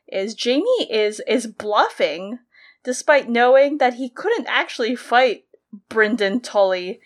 is 0.09 0.37
Jaime 0.43 0.89
is 0.91 1.21
is 1.27 1.47
bluffing 1.47 2.39
despite 2.83 3.29
knowing 3.29 3.79
that 3.79 3.95
he 3.95 4.09
couldn't 4.09 4.47
actually 4.49 4.97
fight 4.97 5.45
Brynden 5.89 6.43
Tully 6.43 7.01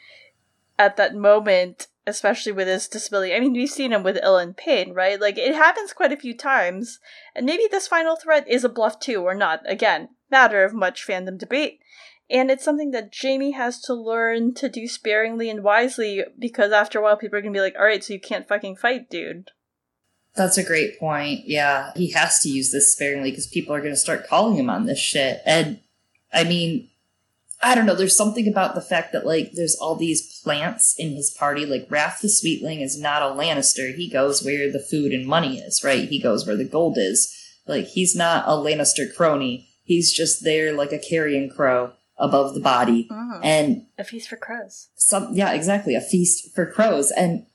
at 0.79 0.97
that 0.97 1.15
moment, 1.15 1.89
especially 2.07 2.53
with 2.53 2.69
his 2.69 2.89
disability. 2.89 3.35
I 3.35 3.41
mean, 3.41 3.53
we've 3.53 3.69
seen 3.69 3.93
him 3.93 4.03
with 4.03 4.23
Ilyn 4.23 4.57
Payne, 4.57 4.93
right? 4.93 5.21
Like 5.21 5.39
it 5.39 5.55
happens 5.55 5.93
quite 5.93 6.12
a 6.12 6.16
few 6.16 6.37
times. 6.37 7.01
And 7.35 7.47
maybe 7.47 7.69
this 7.71 7.89
final 7.89 8.16
threat 8.16 8.49
is 8.49 8.65
a 8.65 8.69
bluff 8.69 9.01
too 9.01 9.23
or 9.23 9.35
not. 9.35 9.61
Again, 9.66 10.11
matter 10.31 10.65
of 10.65 10.75
much 10.75 11.07
fandom 11.07 11.39
debate. 11.39 11.81
And 12.31 12.51
it's 12.51 12.65
something 12.65 12.91
that 12.93 13.15
Jaime 13.21 13.53
has 13.53 13.81
to 13.83 13.95
learn 13.95 14.55
to 14.55 14.69
do 14.69 14.89
sparingly 14.89 15.51
and 15.51 15.63
wisely 15.63 16.25
because 16.39 16.73
after 16.73 16.99
a 16.99 17.03
while 17.03 17.17
people 17.17 17.39
are 17.39 17.43
gonna 17.43 17.53
be 17.53 17.61
like, 17.61 17.77
alright, 17.77 18.03
so 18.03 18.15
you 18.15 18.21
can't 18.21 18.49
fucking 18.49 18.77
fight, 18.77 19.11
dude. 19.11 19.51
That's 20.35 20.59
a 20.59 20.65
great 20.65 20.99
point. 20.99 21.43
Yeah, 21.47 21.93
he 21.95 22.11
has 22.11 22.41
to 22.41 22.49
use 22.49 22.73
this 22.73 22.93
sparingly 22.93 23.31
because 23.31 23.47
people 23.47 23.75
are 23.75 23.81
going 23.81 23.93
to 23.93 23.97
start 23.97 24.27
calling 24.27 24.57
him 24.57 24.69
on 24.69 24.85
this 24.85 24.99
shit. 24.99 25.41
And 25.47 25.79
I 26.33 26.43
mean, 26.43 26.91
I 27.63 27.75
don't 27.75 27.87
know. 27.87 27.95
There's 27.95 28.17
something 28.17 28.49
about 28.49 28.75
the 28.75 28.81
fact 28.81 29.13
that 29.13 29.25
like 29.25 29.53
there's 29.53 29.77
all 29.77 29.95
these 29.95 30.41
plants 30.43 30.97
in 30.99 31.15
his 31.15 31.31
party. 31.31 31.65
Like 31.65 31.87
Raff 31.89 32.21
the 32.21 32.29
Sweetling 32.29 32.81
is 32.81 33.01
not 33.01 33.23
a 33.23 33.27
Lannister. 33.27 33.95
He 33.95 34.11
goes 34.11 34.45
where 34.45 34.71
the 34.73 34.81
food 34.81 35.13
and 35.13 35.27
money 35.27 35.61
is, 35.61 35.85
right? 35.85 36.09
He 36.09 36.21
goes 36.21 36.47
where 36.47 36.57
the 36.57 36.65
gold 36.65 36.99
is. 36.99 37.33
Like 37.67 37.87
he's 37.87 38.17
not 38.17 38.45
a 38.47 38.53
Lannister 38.53 39.15
crony. 39.15 39.69
He's 39.85 40.13
just 40.13 40.43
there 40.43 40.73
like 40.73 40.93
a 40.93 40.99
carrion 40.99 41.49
crow 41.49 41.93
above 42.19 42.55
the 42.55 42.61
body. 42.61 43.09
Mm. 43.11 43.41
And 43.43 43.86
A 43.99 44.05
feast 44.05 44.28
for 44.28 44.36
crows. 44.36 44.89
some 44.97 45.35
yeah, 45.35 45.53
exactly, 45.53 45.95
a 45.95 46.01
feast 46.01 46.55
for 46.55 46.70
crows. 46.70 47.11
And 47.11 47.47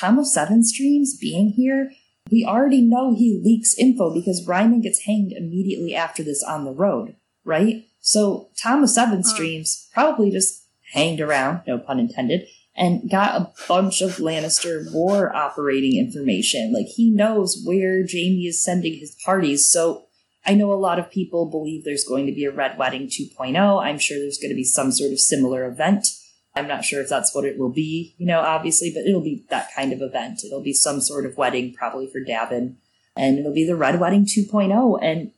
Tom 0.00 0.18
of 0.18 0.26
Seven 0.26 0.64
Streams 0.64 1.16
being 1.16 1.50
here, 1.50 1.90
we 2.30 2.44
already 2.46 2.80
know 2.80 3.14
he 3.14 3.40
leaks 3.42 3.76
info 3.78 4.14
because 4.14 4.46
Ryman 4.46 4.80
gets 4.82 5.04
hanged 5.04 5.32
immediately 5.32 5.94
after 5.94 6.22
this 6.22 6.42
on 6.42 6.64
the 6.64 6.72
road, 6.72 7.16
right? 7.44 7.84
So 8.00 8.50
Tom 8.62 8.82
of 8.82 8.90
Seven 8.90 9.22
Streams 9.24 9.88
probably 9.92 10.30
just 10.30 10.66
hanged 10.92 11.20
around, 11.20 11.62
no 11.66 11.78
pun 11.78 11.98
intended, 11.98 12.46
and 12.76 13.10
got 13.10 13.40
a 13.40 13.52
bunch 13.68 14.00
of 14.00 14.16
Lannister 14.16 14.92
war 14.92 15.34
operating 15.34 15.98
information. 15.98 16.72
Like 16.72 16.86
he 16.86 17.10
knows 17.10 17.62
where 17.64 18.00
Jaime 18.00 18.46
is 18.46 18.64
sending 18.64 18.98
his 18.98 19.16
parties, 19.24 19.70
so 19.70 20.06
I 20.46 20.54
know 20.54 20.72
a 20.72 20.74
lot 20.74 20.98
of 20.98 21.10
people 21.10 21.50
believe 21.50 21.84
there's 21.84 22.04
going 22.04 22.26
to 22.26 22.32
be 22.32 22.44
a 22.44 22.50
Red 22.50 22.78
Wedding 22.78 23.08
2.0. 23.08 23.82
I'm 23.82 23.98
sure 23.98 24.18
there's 24.18 24.38
going 24.38 24.50
to 24.50 24.56
be 24.56 24.64
some 24.64 24.90
sort 24.90 25.12
of 25.12 25.20
similar 25.20 25.66
event. 25.66 26.06
I'm 26.54 26.66
not 26.66 26.84
sure 26.84 27.00
if 27.00 27.08
that's 27.08 27.34
what 27.34 27.44
it 27.44 27.58
will 27.58 27.72
be, 27.72 28.14
you 28.18 28.26
know, 28.26 28.40
obviously, 28.40 28.90
but 28.92 29.06
it'll 29.06 29.22
be 29.22 29.44
that 29.50 29.68
kind 29.74 29.92
of 29.92 30.02
event. 30.02 30.40
It'll 30.44 30.62
be 30.62 30.72
some 30.72 31.00
sort 31.00 31.24
of 31.24 31.36
wedding, 31.36 31.74
probably 31.74 32.08
for 32.10 32.20
Davin, 32.20 32.76
and 33.16 33.38
it'll 33.38 33.54
be 33.54 33.66
the 33.66 33.76
Red 33.76 34.00
Wedding 34.00 34.26
2.0. 34.26 34.98
And 35.00 35.32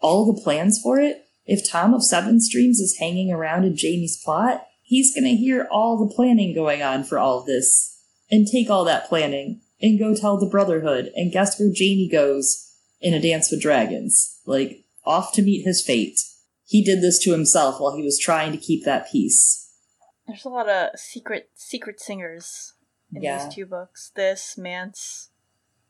all 0.00 0.32
the 0.32 0.40
plans 0.40 0.80
for 0.82 0.98
it, 0.98 1.26
if 1.44 1.68
Tom 1.68 1.92
of 1.92 2.04
Seven 2.04 2.40
Streams 2.40 2.78
is 2.78 2.98
hanging 2.98 3.30
around 3.30 3.64
in 3.64 3.76
Jaime's 3.78 4.20
plot, 4.22 4.66
he's 4.82 5.14
going 5.14 5.24
to 5.24 5.36
hear 5.36 5.68
all 5.70 5.98
the 5.98 6.14
planning 6.14 6.54
going 6.54 6.82
on 6.82 7.04
for 7.04 7.18
all 7.18 7.44
this 7.44 8.02
and 8.30 8.46
take 8.46 8.70
all 8.70 8.84
that 8.84 9.08
planning 9.08 9.60
and 9.80 9.98
go 9.98 10.14
tell 10.14 10.38
the 10.38 10.46
Brotherhood. 10.46 11.10
And 11.14 11.32
guess 11.32 11.58
where 11.58 11.72
Jaime 11.76 12.08
goes? 12.10 12.67
In 13.00 13.14
A 13.14 13.20
Dance 13.20 13.50
with 13.50 13.62
Dragons. 13.62 14.40
Like, 14.46 14.84
off 15.04 15.32
to 15.34 15.42
meet 15.42 15.64
his 15.64 15.82
fate. 15.84 16.18
He 16.66 16.84
did 16.84 17.00
this 17.02 17.18
to 17.24 17.32
himself 17.32 17.80
while 17.80 17.96
he 17.96 18.02
was 18.02 18.18
trying 18.18 18.52
to 18.52 18.58
keep 18.58 18.84
that 18.84 19.10
peace. 19.10 19.70
There's 20.26 20.44
a 20.44 20.50
lot 20.50 20.68
of 20.68 20.98
secret 20.98 21.50
secret 21.54 22.00
singers 22.00 22.74
in 23.14 23.22
Yeah. 23.22 23.44
these 23.46 23.54
two 23.54 23.64
books. 23.66 24.10
This, 24.14 24.58
Mance. 24.58 25.30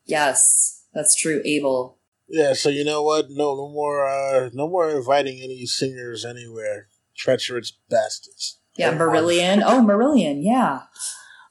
Yes, 0.04 0.84
that's 0.94 1.16
true, 1.16 1.42
Abel. 1.44 1.98
Yeah, 2.28 2.52
so 2.52 2.68
you 2.68 2.84
know 2.84 3.02
what? 3.02 3.26
No, 3.30 3.56
no 3.56 3.68
more, 3.70 4.06
uh, 4.06 4.50
no 4.52 4.68
more 4.68 4.90
inviting 4.90 5.40
any 5.42 5.66
singers 5.66 6.24
anywhere. 6.24 6.88
Treacherous 7.16 7.72
bastards. 7.90 8.60
Yeah, 8.76 8.88
Everyone- 8.90 9.16
Marillion. 9.24 9.62
Oh, 9.66 9.80
Marillion, 9.82 10.38
yeah. 10.44 10.82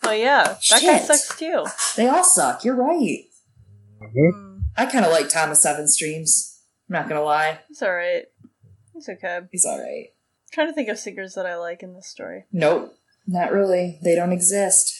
Oh 0.05 0.11
yeah, 0.11 0.55
that 0.69 0.81
guy 0.81 0.99
sucks 0.99 1.37
too. 1.37 1.65
They 1.97 2.07
all 2.07 2.23
suck, 2.23 2.63
you're 2.63 2.75
right. 2.75 3.25
Mhm. 4.01 4.46
I 4.77 4.85
kind 4.85 5.05
of 5.05 5.11
like 5.11 5.29
Thomas 5.29 5.61
Seven 5.61 5.87
Streams. 5.87 6.61
I'm 6.89 6.93
not 6.93 7.09
gonna 7.09 7.23
lie. 7.23 7.59
he's 7.67 7.81
alright. 7.81 8.25
He's 8.93 9.09
okay. 9.09 9.41
He's 9.51 9.65
alright. 9.65 10.13
trying 10.51 10.67
to 10.67 10.73
think 10.73 10.89
of 10.89 10.99
singers 10.99 11.33
that 11.33 11.45
I 11.45 11.55
like 11.55 11.83
in 11.83 11.93
this 11.93 12.07
story. 12.07 12.45
Nope, 12.51 12.95
not 13.25 13.51
really. 13.51 13.99
They 14.03 14.15
don't 14.15 14.31
exist. 14.31 14.93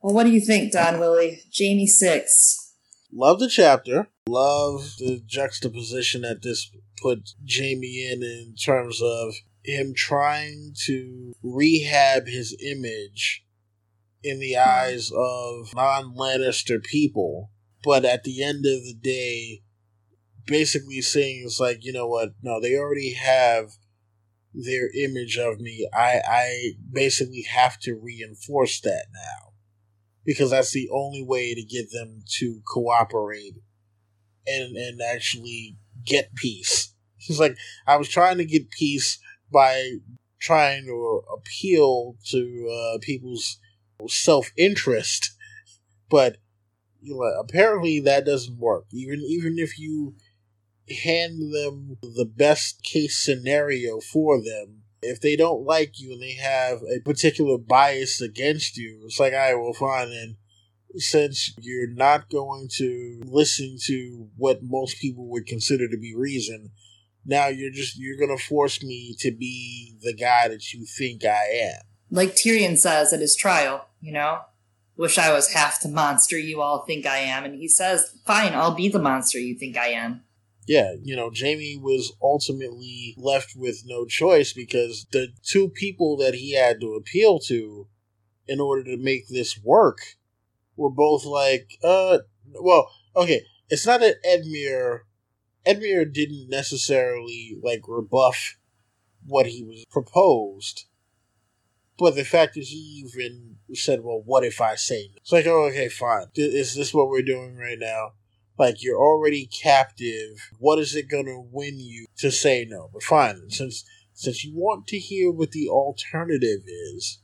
Well, 0.00 0.14
what 0.14 0.24
do 0.24 0.30
you 0.32 0.40
think, 0.40 0.72
Don 0.72 0.98
Willie? 0.98 1.42
Jaime 1.56 1.86
Six. 1.86 2.74
Love 3.12 3.38
the 3.38 3.48
chapter. 3.48 4.08
Love 4.28 4.94
the 4.98 5.22
juxtaposition 5.24 6.22
that 6.22 6.42
this 6.42 6.70
put 7.00 7.30
Jaime 7.48 8.10
in 8.10 8.22
in 8.22 8.54
terms 8.56 9.00
of 9.02 9.34
him 9.64 9.92
trying 9.94 10.74
to 10.86 11.34
rehab 11.42 12.26
his 12.26 12.56
image 12.64 13.44
in 14.22 14.40
the 14.40 14.56
eyes 14.56 15.10
of 15.10 15.74
non 15.74 16.14
Lannister 16.16 16.82
people, 16.82 17.50
but 17.82 18.04
at 18.04 18.24
the 18.24 18.42
end 18.42 18.64
of 18.66 18.84
the 18.84 18.96
day, 19.00 19.62
basically 20.46 21.00
saying 21.00 21.42
it's 21.44 21.60
like, 21.60 21.84
you 21.84 21.92
know 21.92 22.06
what? 22.06 22.30
No, 22.42 22.60
they 22.60 22.76
already 22.76 23.14
have 23.14 23.70
their 24.54 24.90
image 24.94 25.38
of 25.38 25.60
me. 25.60 25.88
I 25.92 26.20
I 26.26 26.72
basically 26.92 27.42
have 27.42 27.78
to 27.80 27.94
reinforce 27.94 28.80
that 28.80 29.06
now 29.12 29.52
because 30.24 30.50
that's 30.50 30.72
the 30.72 30.88
only 30.92 31.22
way 31.22 31.54
to 31.54 31.62
get 31.62 31.90
them 31.90 32.22
to 32.38 32.60
cooperate 32.66 33.54
and 34.46 34.76
and 34.76 35.00
actually 35.00 35.76
get 36.04 36.34
peace. 36.34 36.88
It's 37.28 37.38
like, 37.38 37.56
I 37.86 37.98
was 37.98 38.08
trying 38.08 38.38
to 38.38 38.44
get 38.44 38.72
peace 38.72 39.20
by 39.52 39.98
trying 40.40 40.86
to 40.86 41.22
appeal 41.32 42.16
to 42.30 42.68
uh, 42.68 42.98
people's 43.00 43.60
self 44.08 44.50
interest, 44.56 45.30
but 46.10 46.38
you 47.02 47.14
know, 47.14 47.40
apparently 47.40 48.00
that 48.00 48.24
doesn't 48.24 48.58
work. 48.58 48.86
Even 48.92 49.20
even 49.20 49.58
if 49.58 49.78
you 49.78 50.14
hand 51.04 51.52
them 51.54 51.96
the 52.02 52.24
best 52.24 52.82
case 52.82 53.16
scenario 53.16 54.00
for 54.00 54.38
them, 54.38 54.82
if 55.02 55.20
they 55.20 55.36
don't 55.36 55.64
like 55.64 55.98
you 56.00 56.12
and 56.12 56.22
they 56.22 56.34
have 56.34 56.78
a 56.82 57.00
particular 57.00 57.58
bias 57.58 58.20
against 58.20 58.76
you, 58.76 59.02
it's 59.04 59.18
like, 59.18 59.34
I 59.34 59.54
will 59.54 59.74
fine 59.74 60.08
And 60.08 60.36
Since 60.96 61.54
you're 61.58 61.92
not 61.92 62.30
going 62.30 62.68
to 62.76 63.20
listen 63.24 63.78
to 63.86 64.28
what 64.36 64.62
most 64.62 65.00
people 65.00 65.28
would 65.30 65.46
consider 65.46 65.88
to 65.88 65.98
be 65.98 66.14
reason, 66.14 66.70
now 67.24 67.48
you're 67.48 67.70
just 67.72 67.98
you're 67.98 68.18
gonna 68.18 68.38
force 68.38 68.82
me 68.82 69.14
to 69.20 69.30
be 69.32 69.96
the 70.02 70.14
guy 70.14 70.48
that 70.48 70.72
you 70.72 70.84
think 70.84 71.24
I 71.24 71.44
am. 71.62 71.80
Like 72.10 72.34
Tyrion 72.34 72.76
says 72.76 73.12
at 73.12 73.20
his 73.20 73.36
trial, 73.36 73.86
you 74.00 74.12
know, 74.12 74.40
wish 74.96 75.18
I 75.18 75.32
was 75.32 75.52
half 75.52 75.80
the 75.80 75.88
monster 75.88 76.38
you 76.38 76.60
all 76.60 76.84
think 76.84 77.06
I 77.06 77.18
am, 77.18 77.44
and 77.44 77.54
he 77.54 77.68
says, 77.68 78.18
"Fine, 78.26 78.54
I'll 78.54 78.74
be 78.74 78.88
the 78.88 78.98
monster 78.98 79.38
you 79.38 79.58
think 79.58 79.76
I 79.76 79.88
am." 79.88 80.24
Yeah, 80.66 80.94
you 81.02 81.16
know, 81.16 81.30
Jaime 81.36 81.76
was 81.76 82.12
ultimately 82.22 83.14
left 83.18 83.54
with 83.56 83.82
no 83.84 84.04
choice 84.04 84.52
because 84.52 85.06
the 85.10 85.28
two 85.42 85.68
people 85.68 86.16
that 86.18 86.34
he 86.34 86.54
had 86.54 86.80
to 86.80 86.94
appeal 86.94 87.40
to 87.40 87.88
in 88.46 88.60
order 88.60 88.84
to 88.84 88.96
make 88.96 89.28
this 89.28 89.58
work 89.62 89.98
were 90.76 90.90
both 90.90 91.24
like, 91.24 91.78
uh, 91.82 92.18
well, 92.60 92.90
okay, 93.16 93.42
it's 93.68 93.86
not 93.86 94.00
that 94.00 94.22
Edmure 94.24 95.00
Edmure 95.66 96.12
didn't 96.12 96.48
necessarily 96.48 97.56
like 97.62 97.82
rebuff 97.86 98.56
what 99.26 99.46
he 99.46 99.62
was 99.62 99.84
proposed, 99.90 100.86
but 101.98 102.14
the 102.14 102.24
fact 102.24 102.56
is 102.56 102.68
he 102.70 103.04
even 103.04 103.56
said, 103.74 104.02
"Well, 104.02 104.22
what 104.24 104.44
if 104.44 104.60
I 104.60 104.74
say?" 104.74 105.08
No? 105.10 105.18
It's 105.18 105.32
like, 105.32 105.46
oh, 105.46 105.64
okay, 105.66 105.88
fine. 105.88 106.26
Is 106.34 106.74
this 106.74 106.92
what 106.94 107.08
we're 107.08 107.22
doing 107.22 107.56
right 107.56 107.78
now? 107.78 108.12
Like 108.58 108.82
you're 108.82 109.00
already 109.00 109.46
captive. 109.46 110.50
What 110.58 110.78
is 110.78 110.94
it 110.94 111.08
gonna 111.08 111.40
win 111.40 111.80
you 111.80 112.06
to 112.18 112.30
say 112.30 112.66
no? 112.68 112.90
But 112.92 113.02
fine, 113.02 113.50
since 113.50 113.84
since 114.12 114.44
you 114.44 114.52
want 114.54 114.86
to 114.88 114.98
hear 114.98 115.30
what 115.30 115.52
the 115.52 115.68
alternative 115.68 116.60
is, 116.66 117.20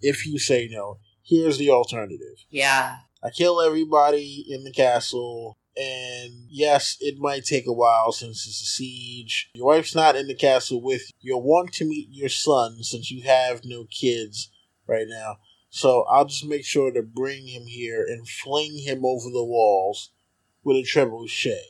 if 0.00 0.26
you 0.26 0.38
say 0.38 0.68
no, 0.70 0.98
here's 1.24 1.58
the 1.58 1.70
alternative. 1.70 2.44
Yeah. 2.50 2.98
I 3.22 3.30
kill 3.30 3.60
everybody 3.60 4.44
in 4.48 4.64
the 4.64 4.72
castle. 4.72 5.58
And 5.76 6.46
yes, 6.48 6.96
it 7.00 7.18
might 7.18 7.44
take 7.44 7.66
a 7.66 7.72
while 7.72 8.10
since 8.10 8.46
it's 8.46 8.62
a 8.62 8.64
siege. 8.64 9.50
Your 9.54 9.66
wife's 9.66 9.94
not 9.94 10.16
in 10.16 10.26
the 10.26 10.34
castle 10.34 10.80
with 10.80 11.02
you. 11.20 11.34
You'll 11.34 11.42
want 11.42 11.72
to 11.74 11.84
meet 11.84 12.08
your 12.10 12.30
son 12.30 12.82
since 12.82 13.10
you 13.10 13.24
have 13.24 13.60
no 13.64 13.84
kids 13.90 14.50
right 14.86 15.06
now. 15.06 15.36
So 15.68 16.06
I'll 16.08 16.24
just 16.24 16.46
make 16.46 16.64
sure 16.64 16.90
to 16.90 17.02
bring 17.02 17.46
him 17.46 17.66
here 17.66 18.02
and 18.02 18.26
fling 18.26 18.78
him 18.78 19.04
over 19.04 19.28
the 19.28 19.44
walls 19.44 20.10
with 20.64 20.76
a 20.76 20.82
trebuchet. 20.82 21.60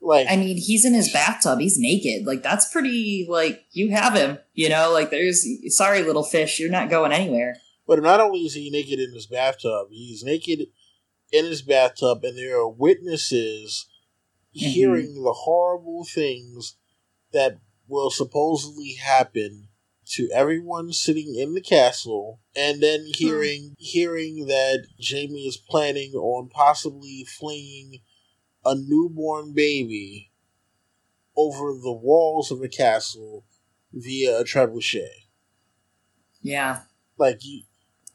Like, 0.00 0.26
I 0.30 0.36
mean, 0.36 0.56
he's 0.56 0.86
in 0.86 0.94
his 0.94 1.12
bathtub. 1.12 1.60
He's 1.60 1.78
naked. 1.78 2.26
Like, 2.26 2.42
that's 2.42 2.72
pretty. 2.72 3.26
Like, 3.28 3.66
you 3.72 3.90
have 3.90 4.14
him. 4.14 4.38
You 4.54 4.70
know, 4.70 4.90
like, 4.92 5.10
there's. 5.10 5.46
Sorry, 5.76 6.02
little 6.02 6.22
fish, 6.22 6.58
you're 6.58 6.70
not 6.70 6.88
going 6.88 7.12
anywhere. 7.12 7.58
But 7.86 8.02
not 8.02 8.20
only 8.20 8.40
is 8.40 8.54
he 8.54 8.70
naked 8.70 8.98
in 8.98 9.12
his 9.12 9.26
bathtub, 9.26 9.88
he's 9.90 10.24
naked 10.24 10.68
in 11.32 11.44
his 11.46 11.62
bathtub, 11.62 12.24
and 12.24 12.36
there 12.36 12.58
are 12.58 12.68
witnesses 12.68 13.86
mm-hmm. 14.56 14.66
hearing 14.66 15.22
the 15.22 15.32
horrible 15.32 16.04
things 16.04 16.76
that 17.32 17.58
will 17.88 18.10
supposedly 18.10 18.94
happen 18.94 19.68
to 20.06 20.28
everyone 20.34 20.92
sitting 20.92 21.36
in 21.36 21.54
the 21.54 21.60
castle, 21.60 22.40
and 22.56 22.82
then 22.82 23.00
hmm. 23.00 23.10
hearing 23.14 23.76
hearing 23.78 24.46
that 24.46 24.86
Jaime 25.00 25.46
is 25.46 25.56
planning 25.56 26.14
on 26.14 26.48
possibly 26.48 27.24
flinging 27.24 28.00
a 28.64 28.74
newborn 28.74 29.52
baby 29.54 30.32
over 31.36 31.72
the 31.72 31.92
walls 31.92 32.50
of 32.50 32.60
a 32.60 32.68
castle 32.68 33.44
via 33.92 34.40
a 34.40 34.44
trebuchet. 34.44 35.26
Yeah. 36.42 36.80
Like 37.16 37.38
you 37.42 37.62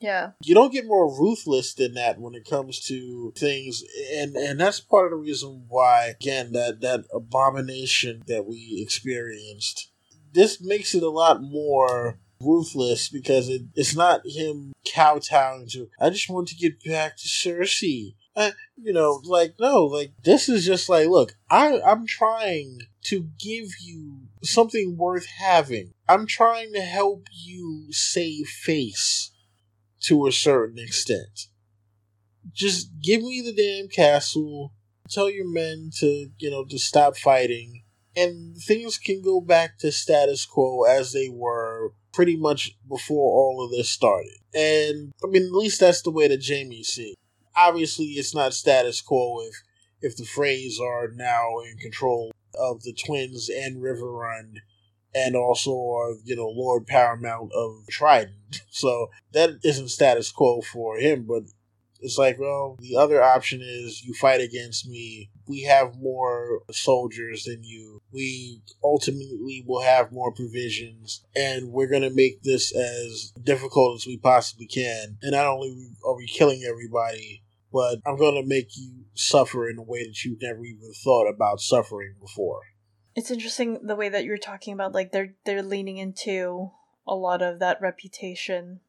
yeah. 0.06 0.32
You 0.44 0.54
don't 0.54 0.72
get 0.72 0.86
more 0.86 1.20
ruthless 1.20 1.74
than 1.74 1.96
that 1.96 2.20
when 2.20 2.36
it 2.36 2.48
comes 2.48 2.80
to 2.88 3.34
things 3.36 3.84
and 4.14 4.36
and 4.36 4.60
that's 4.60 4.80
part 4.80 5.06
of 5.06 5.12
the 5.12 5.18
reason 5.18 5.66
why 5.68 6.14
again 6.20 6.52
that 6.52 6.82
that 6.82 7.06
abomination 7.12 8.22
that 8.28 8.46
we 8.46 8.80
experienced 8.82 9.90
this 10.32 10.62
makes 10.62 10.94
it 10.94 11.02
a 11.02 11.10
lot 11.10 11.42
more 11.42 12.20
ruthless 12.40 13.10
because 13.10 13.50
it, 13.50 13.64
it's 13.74 13.96
not 13.96 14.22
him 14.26 14.74
kowtowing 14.88 15.68
to 15.70 15.90
I 16.00 16.12
just 16.12 16.30
want 16.30 16.50
to 16.50 16.56
get 16.56 16.84
back 16.84 17.18
to 17.18 17.28
Cersei. 17.28 18.14
Uh, 18.36 18.52
you 18.76 18.92
know, 18.92 19.22
like 19.24 19.56
no, 19.60 19.86
like 19.86 20.12
this 20.24 20.50
is 20.50 20.66
just 20.66 20.88
like 20.88 21.08
look, 21.08 21.34
I 21.50 21.82
I'm 21.82 22.06
trying 22.06 22.80
to 23.06 23.30
give 23.40 23.70
you 23.82 24.28
something 24.44 24.98
worth 24.98 25.26
having. 25.26 25.94
I'm 26.08 26.28
trying 26.28 26.74
to 26.74 26.82
help 26.82 27.28
you 27.32 27.88
save 27.92 28.48
face 28.48 29.32
to 30.08 30.28
a 30.28 30.32
certain 30.32 30.80
extent. 30.80 31.48
Just 32.54 32.90
give 33.02 33.22
me 33.22 33.42
the 33.42 33.54
damn 33.54 33.88
castle. 33.88 34.74
Tell 35.10 35.30
your 35.30 35.50
men 35.50 35.90
to, 36.00 36.30
you 36.38 36.52
know, 36.52 36.66
to 36.66 36.78
stop 36.78 37.18
fighting. 37.18 37.84
And 38.16 38.56
things 38.58 38.98
can 38.98 39.22
go 39.22 39.42
back 39.42 39.78
to 39.80 39.92
status 39.92 40.46
quo 40.46 40.84
as 40.84 41.12
they 41.12 41.30
were 41.30 41.92
pretty 42.14 42.38
much 42.38 42.78
before 42.88 43.34
all 43.34 43.64
of 43.64 43.72
this 43.72 43.90
started. 43.90 44.38
And, 44.54 45.12
I 45.24 45.28
mean, 45.28 45.44
at 45.44 45.52
least 45.52 45.82
that's 45.82 46.02
the 46.02 46.12
way 46.12 46.28
that 46.28 46.46
Jaime 46.48 46.84
sees 46.84 47.16
Obviously, 47.58 48.06
it's 48.06 48.36
not 48.36 48.54
status 48.54 49.02
quo 49.02 49.42
if, 49.42 49.56
if 50.02 50.18
the 50.18 50.24
Freys 50.24 50.80
are 50.80 51.10
now 51.14 51.60
in 51.60 51.78
control 51.78 52.32
of 52.54 52.84
the 52.84 52.94
twins 52.94 53.50
and 53.50 53.82
Riverrun 53.82 54.58
and 55.16 55.36
also 55.36 55.72
are, 55.72 56.16
you 56.26 56.36
know, 56.36 56.50
Lord 56.50 56.86
Paramount 56.86 57.52
of 57.54 57.88
Trident. 57.90 58.34
So 58.70 59.08
that 59.32 59.52
isn't 59.64 59.88
status 59.88 60.32
quo 60.32 60.60
for 60.62 60.98
him, 60.98 61.26
but 61.26 61.44
it's 62.02 62.18
like, 62.18 62.38
well, 62.38 62.78
the 62.80 62.98
other 62.98 63.24
option 63.24 63.62
is 63.64 64.04
you 64.04 64.14
fight 64.14 64.42
against 64.42 64.88
me. 64.88 65.30
We 65.48 65.64
have 65.64 65.96
more 65.98 66.62
soldiers 66.72 67.46
than 67.46 67.64
you. 67.64 68.02
We 68.12 68.62
ultimately 68.84 69.64
will 69.66 69.82
have 69.82 70.12
more 70.12 70.34
provisions, 70.34 71.24
and 71.36 71.72
we're 71.72 71.88
going 71.88 72.02
to 72.02 72.10
make 72.10 72.44
this 72.44 72.76
as 72.76 73.32
difficult 73.42 73.96
as 73.96 74.06
we 74.06 74.18
possibly 74.18 74.68
can. 74.68 75.18
And 75.22 75.32
not 75.32 75.48
only 75.48 75.88
are 76.06 76.16
we 76.16 76.28
killing 76.28 76.64
everybody, 76.70 77.44
but 77.72 78.00
I'm 78.06 78.18
going 78.18 78.42
to 78.42 78.48
make 78.48 78.78
you 78.78 79.06
suffer 79.14 79.70
in 79.70 79.78
a 79.78 79.84
way 79.84 80.06
that 80.06 80.24
you've 80.24 80.42
never 80.42 80.64
even 80.66 80.92
thought 81.04 81.30
about 81.30 81.62
suffering 81.62 82.16
before 82.22 82.62
it's 83.16 83.32
interesting 83.32 83.80
the 83.82 83.96
way 83.96 84.10
that 84.10 84.26
you're 84.26 84.38
talking 84.38 84.74
about 84.74 84.94
like 84.94 85.12
they're 85.12 85.34
they're 85.46 85.64
leaning 85.64 85.98
into 85.98 86.72
a 87.08 87.16
lot 87.16 87.42
of 87.42 87.60
that 87.60 87.82
reputation 87.82 88.82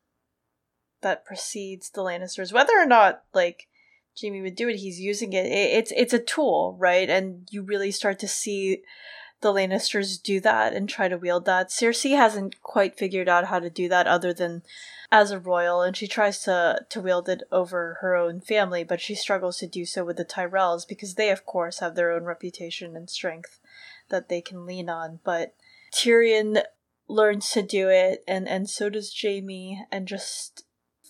that 1.01 1.25
precedes 1.25 1.91
the 1.91 2.01
Lannisters. 2.01 2.53
Whether 2.53 2.73
or 2.77 2.87
not 2.87 3.23
like 3.33 3.69
Jaime 4.21 4.43
would 4.43 4.57
do 4.57 4.69
it, 4.69 4.77
he's 4.77 4.99
using 4.99 5.33
it. 5.33 5.47
It's 5.47 5.93
it's 5.95 6.13
a 6.13 6.19
tool, 6.19 6.77
right? 6.79 7.09
And 7.09 7.47
you 7.51 7.63
really 7.63 7.93
start 7.93 8.19
to 8.21 8.29
see 8.29 8.83
the 9.43 9.53
Lannisters 9.53 10.21
do 10.21 10.41
that 10.41 10.73
and 10.73 10.89
try 10.89 11.09
to 11.09 11.19
wield 11.19 11.45
that. 11.45 11.69
Cersei 11.69 12.17
hasn't 12.17 12.61
quite 12.63 12.99
figured 12.99 13.29
out 13.29 13.47
how 13.47 13.61
to 13.61 13.71
do 13.71 13.89
that 13.89 14.07
other 14.07 14.33
than 14.33 14.63
as 15.13 15.31
a 15.31 15.39
royal, 15.39 15.83
and 15.83 15.97
she 15.97 16.09
tries 16.09 16.43
to 16.43 16.85
to 16.89 17.01
wield 17.01 17.29
it 17.29 17.43
over 17.53 17.99
her 18.01 18.17
own 18.17 18.41
family, 18.41 18.83
but 18.83 19.01
she 19.01 19.15
struggles 19.15 19.59
to 19.59 19.69
do 19.69 19.85
so 19.85 20.05
with 20.05 20.17
the 20.17 20.25
Tyrells 20.25 20.89
because 20.89 21.15
they, 21.15 21.31
of 21.31 21.47
course, 21.47 21.79
have 21.79 21.95
their 21.95 22.11
own 22.11 22.25
reputation 22.25 22.97
and 22.97 23.09
strength 23.09 23.61
that 24.09 24.29
they 24.29 24.41
can 24.41 24.67
lean 24.67 24.89
on. 24.89 25.21
But 25.25 25.55
Tyrion 25.93 26.63
learns 27.09 27.51
to 27.51 27.63
do 27.63 27.89
it, 27.89 28.25
and 28.27 28.49
and 28.49 28.69
so 28.69 28.89
does 28.89 29.15
Jaime 29.23 29.85
and 29.91 30.07
just 30.09 30.65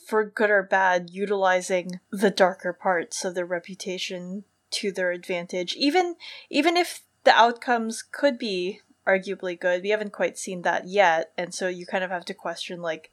for 0.07 0.25
good 0.25 0.51
or 0.51 0.63
bad, 0.63 1.11
utilizing 1.11 2.01
the 2.11 2.31
darker 2.31 2.73
parts 2.73 3.25
of 3.25 3.35
their 3.35 3.47
reputation 3.47 4.45
to 4.71 4.93
their 4.93 5.11
advantage. 5.11 5.75
Even 5.77 6.17
even 6.49 6.77
if 6.77 7.03
the 7.25 7.37
outcomes 7.37 8.03
could 8.03 8.39
be 8.39 8.81
arguably 9.07 9.59
good, 9.59 9.83
we 9.83 9.91
haven't 9.91 10.13
quite 10.13 10.39
seen 10.39 10.63
that 10.63 10.87
yet, 10.89 11.33
and 11.37 11.55
so 11.55 11.69
you 11.69 11.87
kind 11.87 12.05
of 12.05 12.11
have 12.11 12.25
to 12.27 12.35
question 12.35 12.81
like 12.81 13.11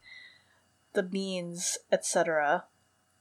the 0.94 1.04
means, 1.04 1.78
etc. 1.92 2.66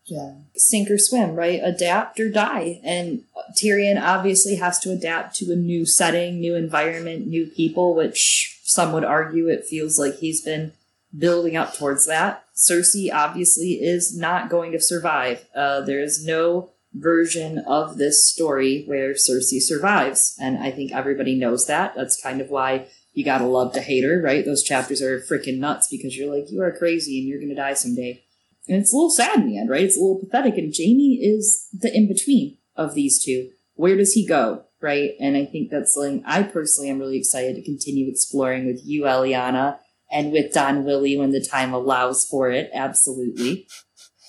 Yeah. 0.05 0.35
Sink 0.57 0.91
or 0.91 0.99
swim, 0.99 1.35
right? 1.35 1.61
Adapt 1.63 2.19
or 2.19 2.29
die. 2.29 2.81
And 2.85 3.23
Tyrion 3.57 4.01
obviously 4.01 4.57
has 4.57 4.79
to 4.81 4.91
adapt 4.91 5.37
to 5.37 5.53
a 5.53 5.57
new 5.57 5.87
setting, 5.87 6.41
new 6.41 6.55
environment, 6.55 7.27
new 7.27 7.47
people, 7.47 7.95
which 7.95 8.61
some 8.65 8.93
would 8.93 9.05
argue 9.05 9.49
it 9.49 9.65
feels 9.65 9.99
like 9.99 10.17
he's 10.17 10.43
been 10.43 10.73
building 11.17 11.57
up 11.57 11.75
towards 11.75 12.07
that. 12.07 12.45
Cersei 12.57 13.13
obviously 13.13 13.73
is 13.75 14.17
not 14.17 14.49
going 14.51 14.73
to 14.73 14.81
survive. 14.81 15.47
Uh, 15.55 15.81
there 15.83 16.03
is 16.03 16.25
no 16.25 16.71
version 16.95 17.59
of 17.59 17.97
this 17.97 18.29
story 18.31 18.85
where 18.87 19.15
Cersei 19.15 19.61
survives. 19.61 20.37
And 20.41 20.59
I 20.59 20.71
think 20.71 20.93
everybody 20.93 21.35
knows 21.35 21.67
that. 21.67 21.95
That's 21.95 22.21
kind 22.21 22.41
of 22.41 22.51
why 22.51 22.87
you 23.15 23.25
gotta 23.25 23.47
love 23.47 23.73
to 23.75 23.81
hate 23.81 24.05
her, 24.05 24.21
right? 24.21 24.45
Those 24.45 24.63
chapters 24.63 25.03
are 25.03 25.21
freaking 25.21 25.59
nuts 25.59 25.89
because 25.89 26.17
you're 26.17 26.35
like, 26.35 26.51
you 26.51 26.63
are 26.63 26.73
crazy 26.73 27.19
and 27.19 27.29
you're 27.29 27.41
gonna 27.41 27.55
die 27.55 27.75
someday. 27.75 28.23
And 28.69 28.79
it's 28.81 28.93
a 28.93 28.97
little 28.97 29.11
sad 29.11 29.41
in 29.41 29.49
the 29.49 29.59
end, 29.59 29.69
right? 29.69 29.83
It's 29.83 29.97
a 29.97 30.01
little 30.01 30.21
pathetic. 30.21 30.57
And 30.57 30.73
Jaime 30.77 31.19
is 31.21 31.69
the 31.73 31.95
in 31.95 32.09
between 32.09 32.59
of 32.77 32.95
these 32.95 33.23
two. 33.23 33.51
Where 33.75 33.97
does 33.97 34.13
he 34.13 34.27
go, 34.27 34.65
right? 34.81 35.11
And 35.21 35.37
I 35.37 35.45
think 35.47 35.71
that's 35.71 35.95
something 35.95 36.23
I 36.25 36.43
personally 36.45 36.91
am 36.91 36.99
really 36.99 37.19
excited 37.19 37.57
to 37.57 37.65
continue 37.65 38.09
exploring 38.09 38.67
with 38.67 38.81
you, 38.85 39.03
Eliana, 39.03 39.79
and 40.11 40.31
with 40.31 40.53
Don 40.53 40.85
Willie 40.85 41.17
when 41.17 41.33
the 41.33 41.45
time 41.45 41.73
allows 41.73 42.27
for 42.27 42.51
it. 42.51 42.71
Absolutely. 42.73 43.67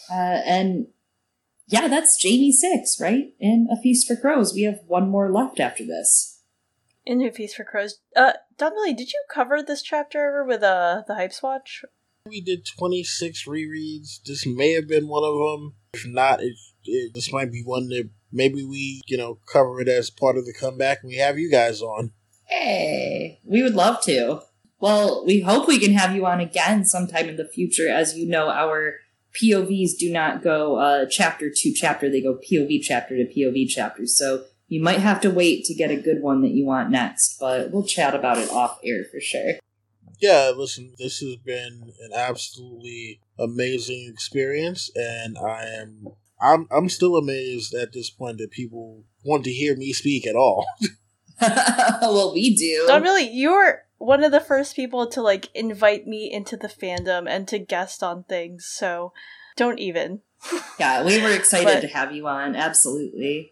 Uh, 0.10 0.42
and 0.46 0.88
yeah, 1.68 1.88
that's 1.88 2.22
Jaime 2.22 2.52
six, 2.52 3.00
right? 3.00 3.34
In 3.40 3.68
A 3.72 3.80
Feast 3.82 4.08
for 4.08 4.16
Crows. 4.16 4.54
We 4.54 4.64
have 4.64 4.80
one 4.88 5.10
more 5.10 5.32
left 5.32 5.60
after 5.60 5.86
this. 5.86 6.42
In 7.06 7.22
A 7.22 7.32
Feast 7.32 7.56
for 7.56 7.64
Crows. 7.64 8.00
Uh, 8.16 8.34
Don 8.58 8.74
Willie, 8.74 8.94
did 8.94 9.12
you 9.12 9.24
cover 9.30 9.62
this 9.62 9.82
chapter 9.82 10.26
ever 10.26 10.44
with 10.46 10.64
uh, 10.64 11.04
the 11.08 11.16
Hype 11.16 11.34
Swatch? 11.34 11.84
We 12.30 12.40
did 12.40 12.66
26 12.66 13.44
rereads. 13.48 14.24
This 14.24 14.46
may 14.46 14.72
have 14.72 14.88
been 14.88 15.10
one 15.10 15.26
of 15.26 15.34
them. 15.34 15.76
If 15.94 16.08
not, 16.08 16.42
it, 16.42 16.54
it, 16.86 17.14
this 17.14 17.34
might 17.34 17.52
be 17.52 17.64
one 17.66 17.90
that 17.90 18.10
maybe 18.32 18.64
we, 18.64 19.02
you 19.08 19.18
know, 19.18 19.40
cover 19.52 19.82
it 19.82 19.90
as 19.90 20.10
part 20.10 20.38
of 20.38 20.46
the 20.46 20.54
comeback 20.54 21.04
we 21.04 21.18
have 21.18 21.38
you 21.38 21.52
guys 21.52 21.82
on. 21.82 22.14
Hey, 22.46 23.42
we 23.44 23.62
would 23.62 23.76
love 23.76 24.02
to. 24.04 24.42
Well, 24.80 25.26
we 25.26 25.42
hope 25.42 25.68
we 25.68 25.80
can 25.80 25.92
have 25.92 26.16
you 26.16 26.26
on 26.26 26.40
again 26.40 26.86
sometime 26.86 27.28
in 27.28 27.36
the 27.36 27.48
future. 27.48 27.90
As 27.90 28.18
you 28.18 28.26
know, 28.26 28.50
our 28.50 29.00
POVs 29.34 29.98
do 30.00 30.10
not 30.10 30.42
go 30.42 30.78
uh, 30.78 31.06
chapter 31.10 31.50
to 31.54 31.74
chapter, 31.74 32.10
they 32.10 32.22
go 32.22 32.40
POV 32.50 32.82
chapter 32.82 33.18
to 33.18 33.26
POV 33.26 33.68
chapter. 33.68 34.08
So 34.08 34.46
you 34.70 34.82
might 34.82 35.00
have 35.00 35.20
to 35.22 35.30
wait 35.30 35.66
to 35.66 35.74
get 35.74 35.92
a 35.92 35.98
good 35.98 36.22
one 36.22 36.42
that 36.44 36.52
you 36.52 36.66
want 36.66 36.90
next, 36.90 37.38
but 37.38 37.72
we'll 37.72 37.84
chat 37.84 38.16
about 38.16 38.38
it 38.38 38.50
off 38.50 38.80
air 38.82 39.04
for 39.04 39.20
sure. 39.20 39.56
Yeah, 40.24 40.54
listen, 40.56 40.94
this 40.98 41.20
has 41.20 41.36
been 41.36 41.92
an 42.00 42.12
absolutely 42.16 43.20
amazing 43.38 44.10
experience, 44.10 44.90
and 44.96 45.38
I 45.38 45.66
am 45.66 46.08
I'm 46.40 46.66
I'm 46.72 46.88
still 46.88 47.18
amazed 47.18 47.74
at 47.74 47.92
this 47.92 48.10
point 48.10 48.38
that 48.38 48.52
people 48.52 49.04
want 49.26 49.44
to 49.44 49.52
hear 49.52 49.76
me 49.76 49.92
speak 49.92 50.26
at 50.26 50.38
all. 50.38 50.66
well, 51.42 52.34
we 52.34 52.56
do. 52.56 52.86
Don 52.88 53.04
really. 53.04 53.30
you're 53.30 53.82
one 53.98 54.24
of 54.24 54.32
the 54.32 54.40
first 54.40 54.78
people 54.78 55.08
to 55.08 55.22
like 55.22 55.50
invite 55.54 56.08
me 56.08 56.32
into 56.32 56.56
the 56.56 56.70
fandom 56.70 57.28
and 57.28 57.46
to 57.50 57.60
guest 57.60 58.02
on 58.02 58.24
things, 58.24 58.66
so 58.66 59.12
don't 59.58 59.80
even. 59.80 60.22
yeah, 60.80 61.04
we 61.04 61.22
were 61.22 61.32
excited 61.32 61.66
but 61.66 61.82
to 61.82 61.88
have 61.88 62.14
you 62.14 62.30
on. 62.30 62.56
Absolutely. 62.56 63.52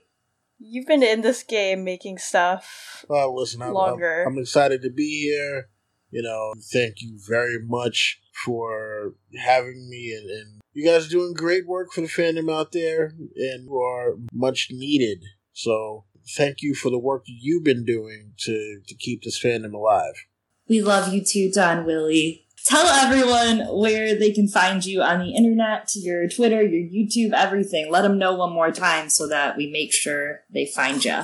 You've 0.57 0.87
been 0.87 1.03
in 1.03 1.19
this 1.19 1.43
game 1.43 1.83
making 1.83 2.17
stuff. 2.17 3.03
Well, 3.09 3.35
listen, 3.35 3.61
I'm, 3.61 3.73
longer. 3.73 4.23
I'm, 4.25 4.35
I'm 4.35 4.39
excited 4.39 4.83
to 4.83 4.89
be 4.89 5.23
here. 5.23 5.67
You 6.11 6.21
know, 6.21 6.53
thank 6.71 7.01
you 7.01 7.17
very 7.27 7.57
much 7.59 8.19
for 8.45 9.13
having 9.37 9.89
me 9.89 10.13
and, 10.13 10.29
and 10.29 10.61
you 10.73 10.85
guys 10.85 11.07
are 11.07 11.09
doing 11.09 11.33
great 11.33 11.67
work 11.67 11.91
for 11.91 12.01
the 12.01 12.07
fandom 12.07 12.53
out 12.53 12.71
there 12.71 13.13
and 13.35 13.65
you 13.65 13.77
are 13.77 14.15
much 14.33 14.69
needed. 14.71 15.23
So 15.53 16.05
thank 16.35 16.61
you 16.61 16.75
for 16.75 16.89
the 16.89 16.99
work 16.99 17.23
you've 17.25 17.63
been 17.63 17.85
doing 17.85 18.33
to, 18.39 18.81
to 18.87 18.95
keep 18.95 19.23
this 19.23 19.41
fandom 19.41 19.73
alive. 19.73 20.13
We 20.67 20.81
love 20.81 21.13
you 21.13 21.23
too, 21.23 21.51
Don 21.51 21.85
Willie. 21.85 22.45
Tell 22.63 22.85
everyone 22.85 23.67
where 23.75 24.17
they 24.17 24.31
can 24.31 24.47
find 24.47 24.85
you 24.85 25.01
on 25.01 25.19
the 25.19 25.35
internet, 25.35 25.89
your 25.95 26.29
Twitter, 26.29 26.61
your 26.61 26.87
YouTube, 26.87 27.33
everything. 27.33 27.91
Let 27.91 28.03
them 28.03 28.19
know 28.19 28.35
one 28.35 28.53
more 28.53 28.71
time 28.71 29.09
so 29.09 29.27
that 29.27 29.57
we 29.57 29.69
make 29.69 29.91
sure 29.91 30.41
they 30.49 30.67
find 30.67 31.03
you. 31.03 31.21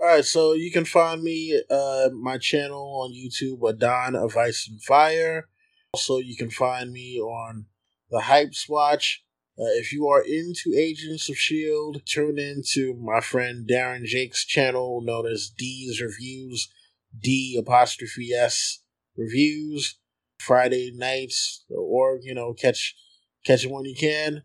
All 0.00 0.06
right, 0.06 0.24
so 0.24 0.54
you 0.54 0.72
can 0.72 0.86
find 0.86 1.22
me 1.22 1.60
uh 1.68 2.08
my 2.14 2.38
channel 2.38 3.02
on 3.02 3.12
YouTube, 3.12 3.68
Adon 3.68 4.16
of 4.16 4.34
Ice 4.34 4.66
and 4.66 4.82
Fire. 4.82 5.48
Also, 5.92 6.16
you 6.16 6.36
can 6.36 6.48
find 6.48 6.90
me 6.90 7.20
on 7.20 7.66
the 8.10 8.20
Hype 8.20 8.54
Swatch. 8.54 9.22
Uh, 9.58 9.68
if 9.76 9.92
you 9.92 10.08
are 10.08 10.22
into 10.22 10.72
Agents 10.74 11.28
of 11.28 11.34
S.H.I.E.L.D., 11.34 12.00
tune 12.06 12.38
in 12.38 12.62
to 12.72 12.94
my 12.94 13.20
friend 13.20 13.68
Darren 13.68 14.04
Jake's 14.04 14.46
channel 14.46 15.02
known 15.02 15.26
as 15.26 15.50
D's 15.50 16.00
Reviews, 16.00 16.72
D 17.20 17.58
apostrophe 17.60 18.32
S 18.32 18.78
Reviews, 19.18 19.98
Friday 20.38 20.92
nights, 20.94 21.66
or, 21.68 22.18
you 22.22 22.34
know, 22.34 22.54
catch, 22.54 22.96
catch 23.44 23.64
it 23.64 23.70
when 23.70 23.84
you 23.84 23.94
can. 23.94 24.44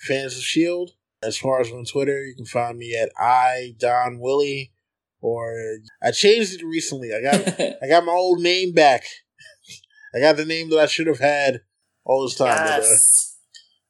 Fans 0.00 0.32
of 0.32 0.38
S.H.I.E.L.D. 0.38 0.94
As 1.22 1.38
far 1.38 1.60
as 1.60 1.70
on 1.70 1.84
Twitter, 1.84 2.24
you 2.24 2.34
can 2.34 2.46
find 2.46 2.76
me 2.76 2.96
at 3.00 3.12
I 3.16 3.76
Don 3.78 4.18
Willie, 4.18 4.71
or 5.22 5.78
I 6.02 6.10
changed 6.10 6.60
it 6.60 6.66
recently. 6.66 7.14
I 7.14 7.22
got 7.22 7.60
I 7.82 7.88
got 7.88 8.04
my 8.04 8.12
old 8.12 8.40
name 8.40 8.72
back. 8.72 9.04
I 10.14 10.20
got 10.20 10.36
the 10.36 10.44
name 10.44 10.68
that 10.70 10.78
I 10.78 10.86
should 10.86 11.06
have 11.06 11.20
had 11.20 11.62
all 12.04 12.22
this 12.22 12.36
time. 12.36 12.48
Yes. 12.48 12.88
But, 12.88 12.94
uh, 12.94 13.28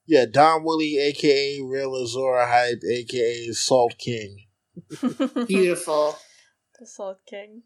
yeah, 0.07 0.27
Don 0.31 0.63
Willie, 0.63 0.99
aka 0.99 1.61
Real 1.63 1.97
Azora 1.97 2.47
Hype, 2.47 2.83
aka 2.89 3.51
Salt 3.53 3.97
King. 3.99 4.47
Beautiful. 5.49 6.17
The 6.79 6.87
Salt 6.87 7.19
King. 7.27 7.63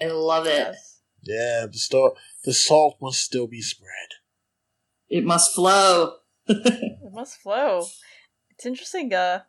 I 0.00 0.06
love 0.06 0.46
it. 0.46 0.54
Yes. 0.54 1.00
Yeah, 1.24 1.66
the 1.70 1.78
sto- 1.78 2.16
the 2.44 2.52
salt 2.52 2.96
must 3.00 3.20
still 3.20 3.46
be 3.46 3.60
spread. 3.60 3.90
It 5.08 5.24
must 5.24 5.54
flow. 5.54 6.14
it 6.48 7.12
must 7.12 7.36
flow. 7.36 7.84
It's 8.50 8.66
interesting. 8.66 9.12
Uh, 9.12 9.42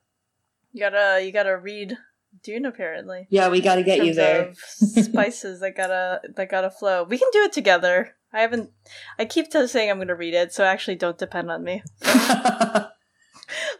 you 0.72 0.80
gotta 0.80 1.24
you 1.24 1.32
gotta 1.32 1.58
read 1.58 1.98
Dune 2.42 2.66
apparently. 2.66 3.28
Yeah, 3.30 3.50
we 3.50 3.62
gotta 3.62 3.84
get 3.84 4.04
you 4.04 4.14
there. 4.14 4.54
spices 4.56 5.60
that 5.60 5.76
gotta 5.76 6.22
that 6.36 6.50
gotta 6.50 6.70
flow. 6.70 7.04
We 7.04 7.18
can 7.18 7.30
do 7.32 7.44
it 7.44 7.54
together. 7.54 8.16
I 8.32 8.42
haven't. 8.42 8.72
I 9.20 9.26
keep 9.26 9.52
saying 9.52 9.92
I'm 9.92 10.00
gonna 10.00 10.16
read 10.16 10.34
it, 10.34 10.54
so 10.54 10.64
actually 10.64 10.96
don't 10.96 11.18
depend 11.18 11.52
on 11.52 11.64
me. 11.64 11.84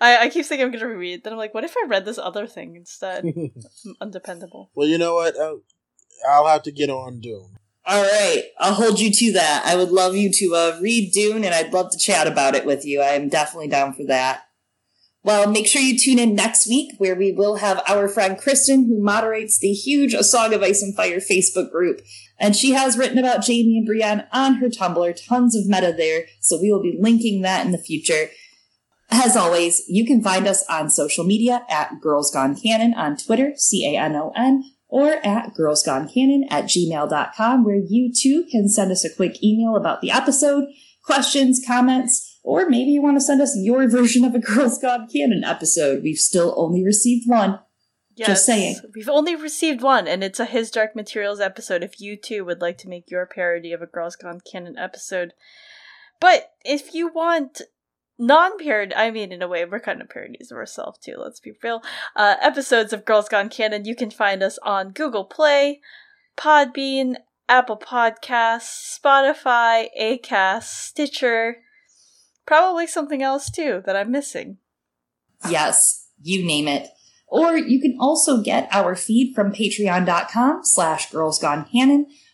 I, 0.02 0.26
I 0.26 0.30
keep 0.30 0.46
saying 0.46 0.62
I'm 0.62 0.72
gonna 0.72 0.88
read 0.88 1.14
it, 1.14 1.24
then 1.24 1.34
I'm 1.34 1.40
like, 1.40 1.54
what 1.54 1.64
if 1.64 1.76
I 1.78 1.88
read 1.88 2.06
this 2.06 2.18
other 2.18 2.48
thing 2.48 2.76
instead? 2.76 3.26
undependable. 4.02 4.70
Well, 4.76 4.88
you 4.88 4.98
know 4.98 5.16
what? 5.16 5.40
I'll, 5.40 5.62
I'll 6.30 6.48
have 6.48 6.64
to 6.64 6.72
get 6.72 6.90
on 6.90 7.20
Dune. 7.20 7.58
All 7.86 8.02
right, 8.02 8.44
I'll 8.60 8.74
hold 8.74 9.00
you 9.00 9.12
to 9.12 9.34
that. 9.34 9.64
I 9.66 9.76
would 9.76 9.92
love 9.92 10.16
you 10.16 10.32
to 10.32 10.56
uh, 10.56 10.80
read 10.82 11.12
Dune, 11.12 11.44
and 11.44 11.54
I'd 11.54 11.74
love 11.74 11.92
to 11.92 11.98
chat 11.98 12.28
about 12.28 12.56
it 12.56 12.66
with 12.66 12.86
you. 12.86 13.02
I 13.02 13.10
am 13.10 13.28
definitely 13.28 13.68
down 13.68 13.94
for 13.94 14.06
that. 14.06 14.44
Well, 15.26 15.50
make 15.50 15.68
sure 15.68 15.82
you 15.82 15.98
tune 15.98 16.20
in 16.20 16.36
next 16.36 16.68
week 16.68 16.96
where 16.98 17.16
we 17.16 17.32
will 17.32 17.56
have 17.56 17.82
our 17.88 18.10
friend 18.10 18.38
Kristen, 18.38 18.88
who 18.88 19.02
moderates 19.02 19.58
the 19.58 19.72
huge 19.72 20.14
A 20.14 20.24
Song 20.24 20.54
of 20.54 20.62
Ice 20.62 20.82
and 20.82 20.94
Fire 20.94 21.20
Facebook 21.20 21.72
group. 21.72 22.02
And 22.38 22.56
she 22.56 22.72
has 22.72 22.98
written 22.98 23.18
about 23.18 23.46
Jaime 23.48 23.78
and 23.78 23.86
Brienne 23.86 24.28
on 24.34 24.56
her 24.56 24.68
Tumblr, 24.68 25.26
tons 25.26 25.56
of 25.56 25.66
meta 25.66 25.94
there, 25.96 26.26
so 26.42 26.60
we 26.62 26.72
will 26.72 26.82
be 26.82 26.98
linking 27.00 27.42
that 27.42 27.66
in 27.66 27.72
the 27.72 27.78
future. 27.78 28.30
As 29.10 29.38
always, 29.38 29.84
you 29.88 30.06
can 30.06 30.22
find 30.22 30.46
us 30.46 30.66
on 30.70 30.90
social 30.90 31.24
media 31.24 31.66
at 31.70 32.02
Girls 32.02 32.30
Gone 32.30 32.60
Canon 32.60 32.94
on 32.94 33.16
Twitter, 33.16 33.54
C-A-N-O-N, 33.56 34.64
or 34.90 35.26
at 35.26 35.54
girlsgonecanon 35.56 36.48
at 36.52 36.66
gmail.com, 36.66 37.64
where 37.64 37.82
you 37.88 38.12
too 38.14 38.46
can 38.52 38.68
send 38.68 38.92
us 38.92 39.06
a 39.06 39.16
quick 39.16 39.42
email 39.42 39.76
about 39.76 40.02
the 40.02 40.12
episode, 40.12 40.66
questions, 41.04 41.64
comments, 41.66 42.33
or 42.44 42.70
maybe 42.70 42.92
you 42.92 43.02
want 43.02 43.16
to 43.16 43.22
send 43.22 43.42
us 43.42 43.58
your 43.58 43.90
version 43.90 44.26
of 44.26 44.36
a 44.36 44.40
Girls 44.40 44.78
Gone 44.78 45.08
Canon 45.08 45.44
episode. 45.44 46.04
We've 46.04 46.18
still 46.18 46.54
only 46.58 46.84
received 46.84 47.28
one. 47.28 47.60
Yes, 48.16 48.28
Just 48.28 48.46
saying. 48.46 48.76
We've 48.94 49.10
only 49.10 49.36
received 49.36 49.82
one, 49.82 50.08
and 50.08 50.24
it's 50.24 50.40
a 50.40 50.46
His 50.46 50.70
Dark 50.70 50.96
Materials 50.96 51.40
episode 51.40 51.82
if 51.82 52.00
you 52.00 52.16
too 52.16 52.46
would 52.46 52.62
like 52.62 52.78
to 52.80 52.90
make 52.90 53.10
your 53.10 53.26
parody 53.26 53.74
of 53.74 53.82
a 53.82 53.88
Girls 53.88 54.16
Gone 54.16 54.40
Canon 54.40 54.78
episode. 54.78 55.34
But 56.20 56.52
if 56.64 56.94
you 56.94 57.12
want 57.12 57.62
non 58.20 58.60
parody, 58.60 58.94
I 58.94 59.10
mean, 59.10 59.32
in 59.32 59.42
a 59.42 59.48
way, 59.48 59.66
we're 59.66 59.80
kind 59.80 60.00
of 60.00 60.10
parodies 60.10 60.52
of 60.52 60.58
ourselves 60.58 61.00
too, 61.00 61.16
let's 61.18 61.40
be 61.40 61.54
real. 61.64 61.82
Uh, 62.16 62.36
episodes 62.40 62.94
of 62.94 63.06
Girls 63.06 63.30
Gone 63.30 63.50
Canon, 63.50 63.86
you 63.86 63.96
can 63.96 64.12
find 64.12 64.44
us 64.44 64.60
on 64.64 64.92
Google 64.92 65.26
Play, 65.26 65.82
Podbean, 66.38 67.16
Apple 67.50 67.78
Podcasts, 67.78 69.00
Spotify, 69.00 69.88
Acast, 70.00 70.64
Stitcher, 70.64 71.58
Probably 72.46 72.88
something 72.88 73.22
else 73.22 73.50
too 73.50 73.82
that 73.86 73.96
I'm 73.96 74.12
missing. 74.12 74.58
Yes, 75.50 76.08
you 76.22 76.46
name 76.46 76.68
it. 76.68 76.90
Or 77.28 77.58
you 77.58 77.82
can 77.82 77.98
also 78.00 78.42
get 78.42 78.68
our 78.72 78.96
feed 78.96 79.34
from 79.34 79.54
patreon.com 79.54 80.64
slash 80.64 81.12
girls 81.12 81.40
gone 81.40 81.66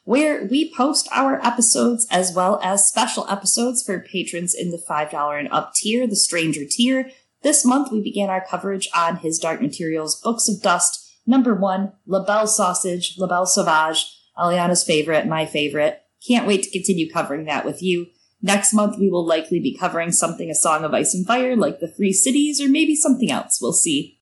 where 0.09 0.45
we 0.45 0.73
post 0.73 1.07
our 1.13 1.39
episodes 1.45 2.07
as 2.09 2.33
well 2.33 2.59
as 2.63 2.87
special 2.87 3.27
episodes 3.29 3.83
for 3.83 3.99
patrons 3.99 4.55
in 4.55 4.71
the 4.71 4.83
$5 4.89 5.39
and 5.39 5.47
up 5.51 5.73
tier, 5.75 6.07
the 6.07 6.15
stranger 6.15 6.65
tier. 6.65 7.11
This 7.43 7.63
month 7.63 7.91
we 7.91 8.01
began 8.01 8.29
our 8.29 8.43
coverage 8.43 8.89
on 8.95 9.17
his 9.17 9.37
Dark 9.39 9.61
Materials 9.61 10.19
Books 10.19 10.49
of 10.49 10.61
Dust, 10.61 11.13
number 11.27 11.53
one, 11.53 11.93
La 12.07 12.25
Belle 12.25 12.47
Sausage, 12.47 13.15
La 13.17 13.27
Belle 13.27 13.45
Sauvage, 13.45 14.17
Eliana's 14.37 14.83
favorite, 14.83 15.27
my 15.27 15.45
favorite. 15.45 16.01
Can't 16.27 16.47
wait 16.47 16.63
to 16.63 16.71
continue 16.71 17.09
covering 17.09 17.45
that 17.45 17.63
with 17.63 17.83
you. 17.83 18.07
Next 18.41 18.73
month, 18.73 18.97
we 18.97 19.09
will 19.09 19.25
likely 19.25 19.59
be 19.59 19.77
covering 19.77 20.11
something 20.11 20.49
A 20.49 20.55
Song 20.55 20.83
of 20.85 20.93
Ice 20.93 21.13
and 21.13 21.27
Fire, 21.27 21.55
like 21.55 21.79
the 21.79 21.91
Three 21.91 22.13
Cities, 22.13 22.61
or 22.61 22.69
maybe 22.69 22.95
something 22.95 23.29
else. 23.29 23.59
We'll 23.61 23.73
see. 23.73 24.21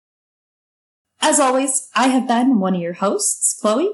As 1.22 1.40
always, 1.40 1.90
I 1.96 2.08
have 2.08 2.28
been 2.28 2.60
one 2.60 2.76
of 2.76 2.82
your 2.82 2.94
hosts, 2.94 3.58
Chloe. 3.60 3.90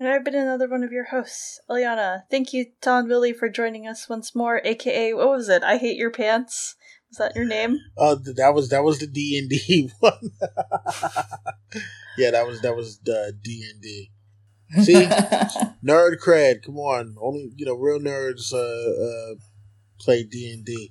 And 0.00 0.08
I've 0.08 0.24
been 0.24 0.34
another 0.34 0.68
one 0.68 0.82
of 0.82 0.90
your 0.90 1.04
hosts, 1.04 1.60
Eliana. 1.70 2.22
Thank 2.28 2.52
you, 2.52 2.66
Don 2.80 3.08
Willie, 3.08 3.32
for 3.32 3.48
joining 3.48 3.86
us 3.86 4.08
once 4.08 4.34
more, 4.34 4.60
aka, 4.64 5.12
what 5.14 5.28
was 5.28 5.48
it? 5.48 5.62
I 5.62 5.76
Hate 5.76 5.96
Your 5.96 6.10
Pants? 6.10 6.74
Was 7.10 7.18
that 7.18 7.36
your 7.36 7.44
name? 7.44 7.78
Uh, 7.96 8.16
that 8.36 8.52
was 8.54 8.70
that 8.70 8.82
was 8.82 8.98
the 8.98 9.06
D 9.06 9.38
and 9.38 9.48
D 9.50 9.92
one. 10.00 10.30
yeah, 12.16 12.30
that 12.30 12.46
was 12.46 12.62
that 12.62 12.74
was 12.74 12.98
the 13.00 13.36
D 13.40 13.64
and 13.70 13.82
D. 13.82 14.10
See, 14.82 14.94
nerd 15.86 16.16
cred. 16.24 16.62
Come 16.64 16.78
on, 16.78 17.14
only 17.20 17.52
you 17.54 17.66
know 17.66 17.74
real 17.74 18.00
nerds 18.00 18.52
uh, 18.52 18.56
uh, 18.56 19.34
play 20.02 20.24
D 20.24 20.52
and 20.52 20.64
D. 20.64 20.90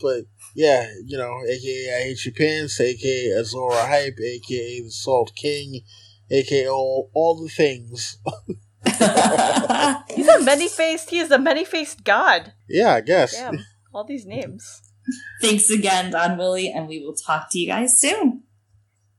But 0.00 0.24
yeah, 0.54 0.92
you 1.04 1.18
know, 1.18 1.42
aka 1.48 1.96
I 1.96 2.02
hate 2.04 2.24
your 2.24 2.34
pants, 2.34 2.80
aka 2.80 3.38
Azora 3.38 3.86
hype, 3.86 4.18
aka 4.20 4.80
the 4.80 4.90
Salt 4.90 5.32
King, 5.34 5.80
aka 6.30 6.68
all 6.68 7.10
all 7.14 7.42
the 7.42 7.48
things. 7.48 8.18
He's 10.14 10.28
a 10.28 10.42
many 10.42 10.68
faced. 10.68 11.10
He 11.10 11.18
is 11.18 11.30
a 11.30 11.38
many 11.38 11.64
faced 11.64 12.04
god. 12.04 12.52
Yeah, 12.68 12.94
I 12.94 13.00
guess. 13.00 13.32
Damn, 13.32 13.64
all 13.92 14.04
these 14.04 14.26
names. 14.26 14.82
Thanks 15.40 15.70
again, 15.70 16.12
Don 16.12 16.38
Willie, 16.38 16.72
and 16.72 16.86
we 16.86 17.04
will 17.04 17.14
talk 17.14 17.50
to 17.50 17.58
you 17.58 17.66
guys 17.66 17.98
soon. 17.98 18.44